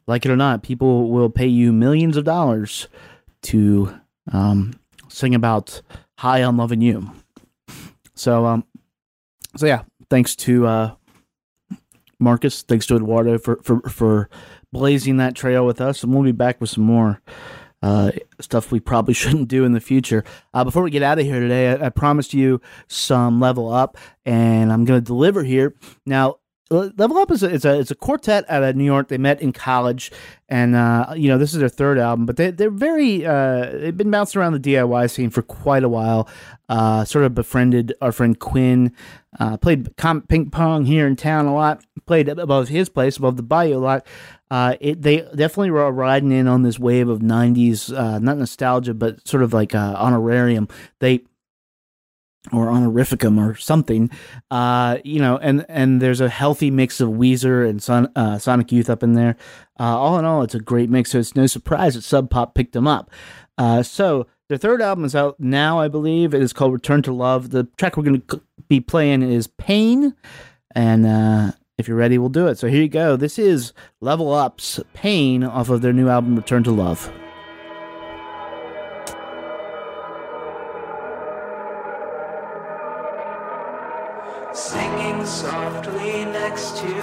like 0.08 0.26
it 0.26 0.32
or 0.32 0.38
not, 0.38 0.64
people 0.64 1.10
will 1.10 1.30
pay 1.30 1.48
you 1.48 1.74
millions 1.74 2.16
of 2.16 2.24
dollars 2.24 2.88
to 3.42 3.94
um, 4.32 4.74
sing 5.10 5.36
about 5.36 5.82
"Hi, 6.20 6.40
I'm 6.40 6.56
loving 6.58 6.80
you." 6.80 7.12
So, 8.14 8.46
um, 8.46 8.64
so 9.58 9.66
yeah, 9.66 9.84
thanks 10.10 10.38
to 10.38 10.66
uh, 10.68 10.96
Marcus, 12.18 12.62
thanks 12.62 12.88
to 12.88 12.96
Eduardo 12.96 13.38
for 13.38 13.60
for 13.62 13.82
for 13.82 14.30
blazing 14.72 15.18
that 15.18 15.36
trail 15.36 15.66
with 15.66 15.82
us, 15.82 16.02
and 16.02 16.14
we'll 16.14 16.24
be 16.24 16.32
back 16.32 16.62
with 16.62 16.70
some 16.70 16.86
more 16.86 17.22
uh, 17.86 18.12
stuff 18.42 18.72
we 18.72 18.80
probably 18.80 19.14
shouldn't 19.22 19.48
do 19.48 19.64
in 19.64 19.74
the 19.74 19.80
future. 19.80 20.24
Uh, 20.54 20.64
before 20.64 20.82
we 20.82 20.90
get 20.90 21.04
out 21.04 21.20
of 21.20 21.26
here 21.26 21.40
today, 21.40 21.72
I, 21.72 21.86
I 21.86 21.90
promised 21.90 22.34
you 22.34 22.60
some 22.88 23.40
LVL 23.40 23.74
UP, 23.74 23.98
and 24.26 24.74
I'm 24.74 24.86
going 24.86 25.00
to 25.00 25.06
deliver 25.06 25.44
here. 25.44 25.76
Now, 26.04 26.38
LVL 26.72 27.22
UP 27.22 27.32
is 27.32 27.44
a, 27.44 27.54
it's 27.54 27.66
a 27.66 27.80
it's 27.80 27.92
a 27.92 27.96
quartet 27.96 28.44
out 28.50 28.64
of 28.64 28.76
New 28.76 28.84
York. 28.86 29.10
They 29.10 29.20
met 29.20 29.40
in 29.40 29.54
college, 29.54 30.12
and 30.50 30.76
uh, 30.76 31.14
you 31.16 31.28
know 31.28 31.38
this 31.38 31.54
is 31.54 31.60
their 31.60 31.70
third 31.70 32.00
album, 32.00 32.26
but 32.26 32.38
they 32.38 32.50
they're 32.50 32.72
very 32.72 33.24
uh, 33.24 33.70
they've 33.72 33.96
been 33.96 34.10
bouncing 34.10 34.42
around 34.42 34.54
the 34.54 34.60
DIY 34.60 35.12
scene 35.12 35.30
for 35.30 35.44
quite 35.44 35.84
a 35.84 35.90
while. 35.90 36.28
Uh, 36.68 37.06
sort 37.06 37.24
of 37.24 37.36
befriended 37.36 37.94
our 38.02 38.12
friend 38.12 38.40
Quinn. 38.40 38.92
Uh, 39.40 39.58
played 39.58 39.96
com- 39.98 40.24
ping 40.24 40.50
pong 40.50 40.86
here 40.86 41.06
in 41.06 41.16
town 41.16 41.46
a 41.46 41.54
lot. 41.54 41.86
Played 42.08 42.30
above 42.30 42.70
his 42.70 42.90
place, 42.90 43.18
above 43.18 43.38
the 43.38 43.44
bayou 43.44 43.78
a 43.78 43.78
lot. 43.78 44.08
Uh, 44.50 44.76
it 44.80 45.04
they 45.04 45.18
definitely 45.36 45.70
were 45.70 45.92
riding 45.92 46.32
in 46.32 46.48
on 46.48 46.64
this 46.64 46.80
wave 46.80 47.10
of 47.10 47.20
'90s, 47.20 47.96
uh, 47.96 48.18
not 48.18 48.38
nostalgia, 48.40 48.96
but 48.96 49.28
sort 49.28 49.44
of 49.44 49.54
like 49.54 49.76
honorarium. 49.76 50.68
They 50.98 51.26
or 52.52 52.68
honorificum 52.68 53.40
or 53.40 53.56
something, 53.56 54.10
uh, 54.52 54.98
you 55.04 55.20
know, 55.20 55.38
and 55.38 55.66
and 55.70 56.02
there's 56.02 56.22
a 56.22 56.30
healthy 56.30 56.72
mix 56.72 57.02
of 57.02 57.10
Weezer 57.10 57.68
and 57.68 57.82
Son, 57.82 58.12
uh, 58.16 58.38
Sonic 58.38 58.72
Youth 58.72 58.90
up 58.90 59.04
in 59.04 59.14
there. 59.14 59.36
Uh, 59.80 59.98
all 59.98 60.18
in 60.20 60.26
all, 60.26 60.42
it's 60.42 60.56
a 60.56 60.60
great 60.60 60.90
mix. 60.90 61.12
So 61.12 61.20
it's 61.20 61.36
no 61.36 61.48
surprise 61.48 61.96
that 61.96 62.04
Sub 62.04 62.30
Pop 62.30 62.54
picked 62.56 62.74
them 62.74 62.88
up. 62.88 63.12
Uh, 63.58 63.84
so 63.84 64.28
their 64.48 64.58
third 64.58 64.82
album 64.82 65.06
is 65.06 65.16
out 65.16 65.40
now, 65.40 65.80
I 65.80 65.88
believe. 65.88 66.34
It 66.34 66.42
is 66.42 66.54
called 66.54 66.74
Return 66.74 67.02
to 67.04 67.14
Love. 67.14 67.50
The 67.50 67.66
track 67.78 67.98
we're 67.98 68.04
going 68.04 68.22
to 68.22 68.42
be 68.68 68.80
playing 68.80 69.24
is 69.24 69.48
Pain, 69.48 70.14
and 70.76 71.06
uh, 71.06 71.52
if 71.78 71.88
you're 71.88 71.98
ready, 71.98 72.18
we'll 72.18 72.30
do 72.30 72.48
it. 72.48 72.58
So 72.58 72.68
here 72.68 72.82
you 72.82 72.90
go. 72.90 73.16
This 73.16 73.40
is 73.40 73.74
LVL 74.02 74.46
UP's 74.46 74.80
Pain 74.94 75.44
off 75.44 75.70
of 75.70 75.82
their 75.82 75.94
new 75.94 76.10
album 76.10 76.36
Return 76.36 76.64
to 76.64 76.72
Love. 76.72 77.12
Singing 84.56 85.26
softly 85.26 86.24
next 86.24 86.78
to 86.78 86.95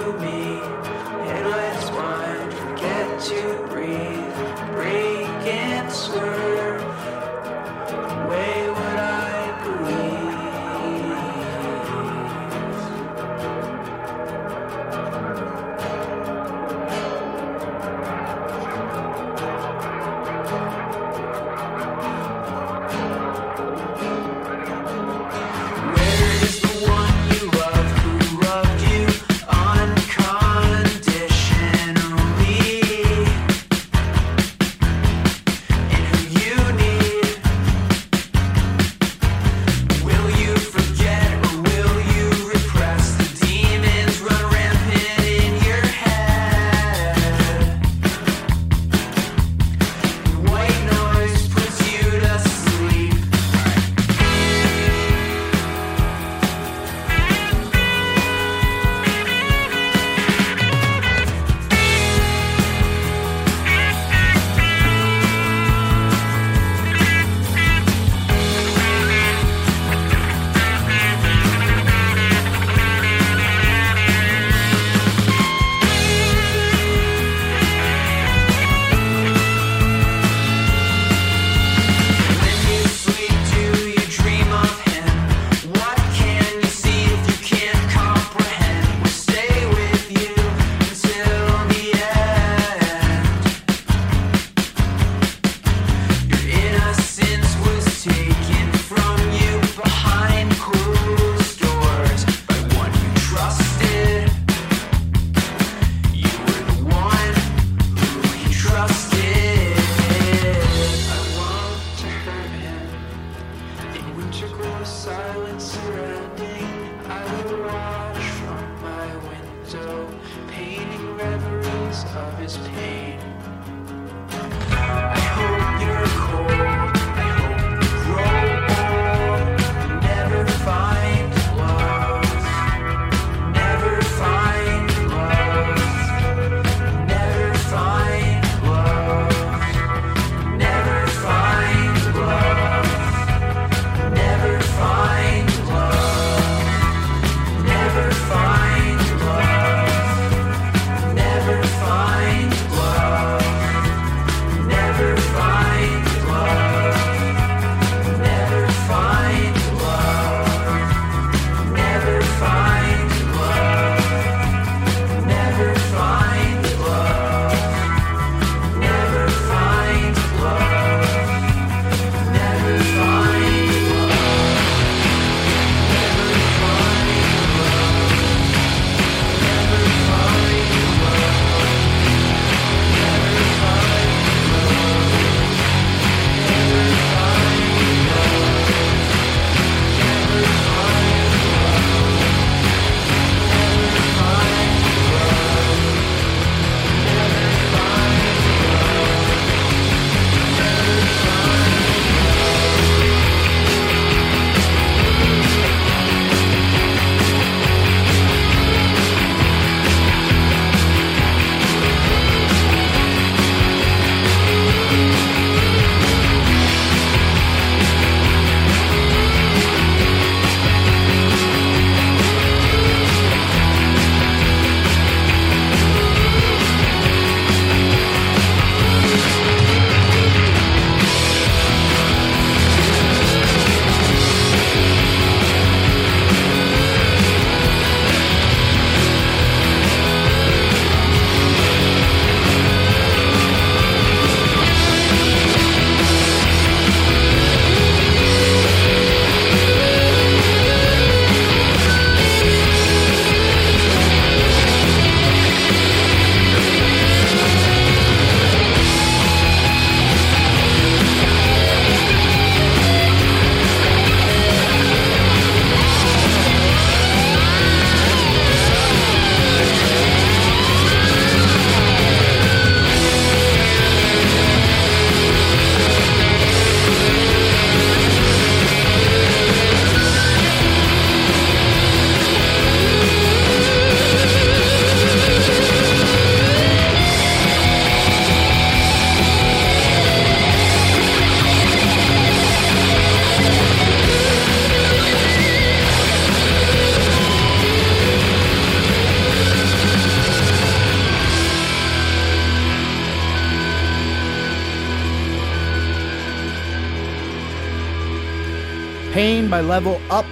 Pain 309.23 309.49
by 309.49 309.61
LVL 309.61 310.01
UP. 310.09 310.25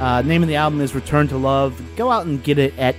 Uh, 0.00 0.22
name 0.22 0.44
of 0.44 0.48
the 0.48 0.54
album 0.54 0.80
is 0.80 0.94
Return 0.94 1.26
to 1.26 1.36
Love. 1.36 1.82
Go 1.96 2.12
out 2.12 2.24
and 2.24 2.40
get 2.40 2.56
it 2.56 2.72
at 2.78 2.94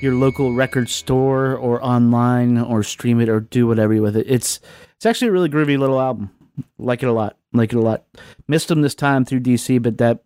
your 0.00 0.14
local 0.14 0.52
record 0.52 0.88
store 0.88 1.54
or 1.54 1.80
online 1.80 2.58
or 2.58 2.82
stream 2.82 3.20
it 3.20 3.28
or 3.28 3.38
do 3.38 3.68
whatever 3.68 3.94
you 3.94 4.02
with 4.02 4.16
it. 4.16 4.26
It's 4.28 4.58
it's 4.96 5.06
actually 5.06 5.28
a 5.28 5.30
really 5.30 5.48
groovy 5.48 5.78
little 5.78 6.00
album. 6.00 6.32
Like 6.76 7.04
it 7.04 7.06
a 7.06 7.12
lot. 7.12 7.36
Like 7.52 7.72
it 7.72 7.76
a 7.76 7.80
lot. 7.80 8.02
Missed 8.48 8.66
them 8.66 8.82
this 8.82 8.96
time 8.96 9.24
through 9.24 9.42
DC, 9.42 9.80
but 9.80 9.98
that 9.98 10.24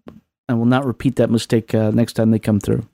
I 0.48 0.54
will 0.54 0.64
not 0.64 0.86
repeat 0.86 1.16
that 1.16 1.28
mistake 1.28 1.74
uh, 1.74 1.90
next 1.90 2.14
time 2.14 2.30
they 2.30 2.38
come 2.38 2.59
through. 2.59 2.88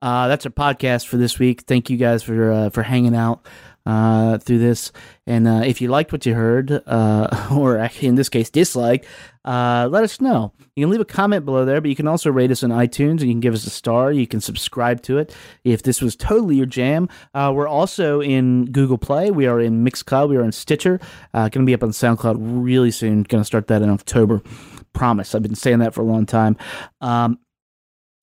Uh, 0.00 0.28
that's 0.28 0.46
our 0.46 0.52
podcast 0.52 1.08
for 1.08 1.16
this 1.16 1.40
week. 1.40 1.62
Thank 1.62 1.90
you 1.90 1.96
guys 1.96 2.22
for 2.22 2.52
uh, 2.52 2.70
for 2.70 2.84
hanging 2.84 3.16
out 3.16 3.44
uh, 3.88 4.36
through 4.36 4.58
this. 4.58 4.92
And 5.26 5.48
uh, 5.48 5.62
if 5.64 5.80
you 5.80 5.88
liked 5.88 6.12
what 6.12 6.26
you 6.26 6.34
heard, 6.34 6.70
uh, 6.86 7.48
or 7.56 7.78
in 8.00 8.16
this 8.16 8.28
case 8.28 8.50
disliked, 8.50 9.06
uh, 9.46 9.88
let 9.90 10.04
us 10.04 10.20
know. 10.20 10.52
You 10.76 10.84
can 10.84 10.90
leave 10.90 11.00
a 11.00 11.06
comment 11.06 11.46
below 11.46 11.64
there, 11.64 11.80
but 11.80 11.88
you 11.88 11.96
can 11.96 12.06
also 12.06 12.30
rate 12.30 12.50
us 12.50 12.62
on 12.62 12.68
iTunes 12.68 13.20
and 13.20 13.22
you 13.22 13.32
can 13.32 13.40
give 13.40 13.54
us 13.54 13.66
a 13.66 13.70
star. 13.70 14.12
You 14.12 14.26
can 14.26 14.42
subscribe 14.42 15.00
to 15.04 15.16
it 15.16 15.34
if 15.64 15.82
this 15.82 16.02
was 16.02 16.16
totally 16.16 16.56
your 16.56 16.66
jam. 16.66 17.08
Uh, 17.32 17.50
we're 17.54 17.66
also 17.66 18.20
in 18.20 18.66
Google 18.66 18.98
Play. 18.98 19.30
We 19.30 19.46
are 19.46 19.58
in 19.58 19.84
Mixcloud. 19.84 20.28
We 20.28 20.36
are 20.36 20.44
in 20.44 20.52
Stitcher. 20.52 21.00
Uh, 21.32 21.48
going 21.48 21.64
to 21.64 21.66
be 21.66 21.74
up 21.74 21.82
on 21.82 21.90
SoundCloud 21.90 22.36
really 22.38 22.90
soon. 22.90 23.22
Going 23.22 23.40
to 23.40 23.46
start 23.46 23.68
that 23.68 23.80
in 23.80 23.88
October. 23.88 24.42
Promise. 24.92 25.34
I've 25.34 25.42
been 25.42 25.54
saying 25.54 25.78
that 25.78 25.94
for 25.94 26.02
a 26.02 26.04
long 26.04 26.26
time. 26.26 26.58
Um, 27.00 27.38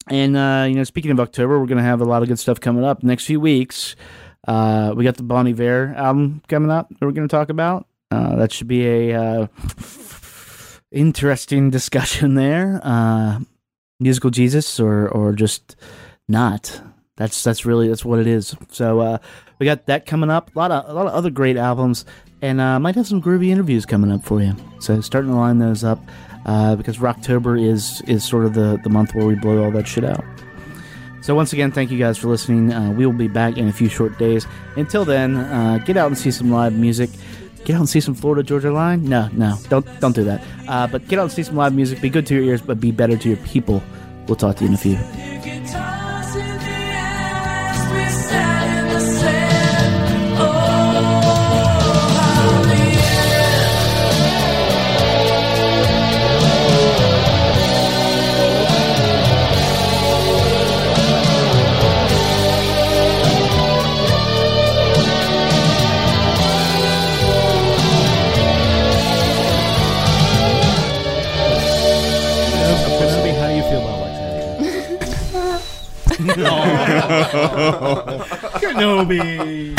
and 0.08 0.38
uh, 0.38 0.68
you 0.70 0.76
know, 0.76 0.84
speaking 0.84 1.10
of 1.10 1.20
October, 1.20 1.60
we're 1.60 1.66
going 1.66 1.80
to 1.80 1.84
have 1.84 2.02
a 2.02 2.06
lot 2.06 2.22
of 2.22 2.28
good 2.28 2.38
stuff 2.38 2.60
coming 2.60 2.84
up 2.84 3.02
next 3.02 3.26
few 3.26 3.40
weeks. 3.40 3.96
Uh, 4.48 4.94
we 4.96 5.04
got 5.04 5.18
the 5.18 5.24
Bon 5.24 5.48
Iver 5.48 5.94
album 5.96 6.42
coming 6.48 6.72
up 6.72 6.90
that 6.90 7.02
we're 7.02 7.12
going 7.12 7.28
to 7.28 7.36
talk 7.36 7.50
about. 7.50 7.88
Uh, 8.12 8.36
that 8.36 8.52
should 8.52 8.68
be 8.68 8.86
a 8.88 9.20
uh, 9.20 9.48
interesting 10.92 11.70
discussion 11.70 12.36
there. 12.36 12.80
Uh, 12.84 13.40
musical 14.00 14.30
Jesus, 14.30 14.80
or 14.80 15.08
or 15.10 15.34
just 15.34 15.76
not. 16.28 16.82
That's 17.18 17.44
that's 17.44 17.66
really 17.66 17.88
that's 17.88 18.06
what 18.06 18.20
it 18.20 18.28
is. 18.28 18.56
So 18.72 19.00
uh, 19.00 19.18
we 19.60 19.66
got 19.66 19.86
that 19.88 20.06
coming 20.06 20.30
up. 20.30 20.56
A 20.56 20.60
lot 20.60 20.72
of 20.72 20.90
a 20.90 20.94
lot 20.94 21.08
of 21.08 21.14
other 21.14 21.30
great 21.30 21.58
albums, 21.58 22.06
and 22.42 22.60
uh, 22.62 22.80
might 22.80 22.96
have 22.96 23.08
some 23.08 23.22
groovy 23.22 23.50
interviews 23.50 23.86
coming 23.86 24.12
up 24.12 24.24
for 24.24 24.42
you. 24.42 24.56
So 24.80 25.02
starting 25.02 25.32
to 25.32 25.38
line 25.38 25.60
those 25.60 25.84
up 25.84 26.00
uh, 26.46 26.76
because 26.76 26.98
Rocktober 26.98 27.62
is 27.62 28.02
is 28.02 28.24
sort 28.24 28.46
of 28.46 28.54
the 28.54 28.80
the 28.84 28.90
month 28.90 29.16
where 29.16 29.26
we 29.26 29.36
blow 29.36 29.64
all 29.64 29.72
that 29.72 29.88
shit 29.88 30.04
out. 30.04 30.24
So 31.26 31.34
once 31.34 31.54
again, 31.54 31.72
thank 31.72 31.90
you 31.90 31.98
guys 31.98 32.20
for 32.20 32.28
listening. 32.28 32.72
Uh, 32.72 32.92
we 32.92 33.04
will 33.04 33.12
be 33.12 33.28
back 33.28 33.58
in 33.58 33.68
a 33.68 33.74
few 33.74 33.90
short 33.90 34.16
days. 34.20 34.46
Until 34.76 35.06
then, 35.06 35.36
uh, 35.36 35.80
get 35.80 35.98
out 35.98 36.06
and 36.06 36.16
see 36.16 36.30
some 36.30 36.52
live 36.52 36.74
music. 36.74 37.10
Get 37.64 37.74
out 37.74 37.80
and 37.80 37.90
see 37.90 38.00
some 38.00 38.14
Florida 38.14 38.44
Georgia 38.44 38.72
Line. 38.72 39.10
No, 39.10 39.28
no, 39.34 39.58
don't 39.68 39.88
don't 40.00 40.14
do 40.14 40.24
that. 40.24 40.44
Uh, 40.68 40.86
but 40.86 41.08
get 41.08 41.18
out 41.18 41.24
and 41.24 41.32
see 41.32 41.42
some 41.42 41.56
live 41.56 41.74
music. 41.74 42.00
Be 42.00 42.12
good 42.12 42.28
to 42.28 42.36
your 42.36 42.44
ears, 42.44 42.62
but 42.62 42.80
be 42.80 42.92
better 42.92 43.18
to 43.18 43.28
your 43.28 43.40
people. 43.40 43.82
We'll 44.28 44.36
talk 44.36 44.58
to 44.58 44.66
you 44.66 44.68
in 44.70 44.76
a 44.76 44.78
few. 44.78 46.05
Kenobi. 78.60 79.76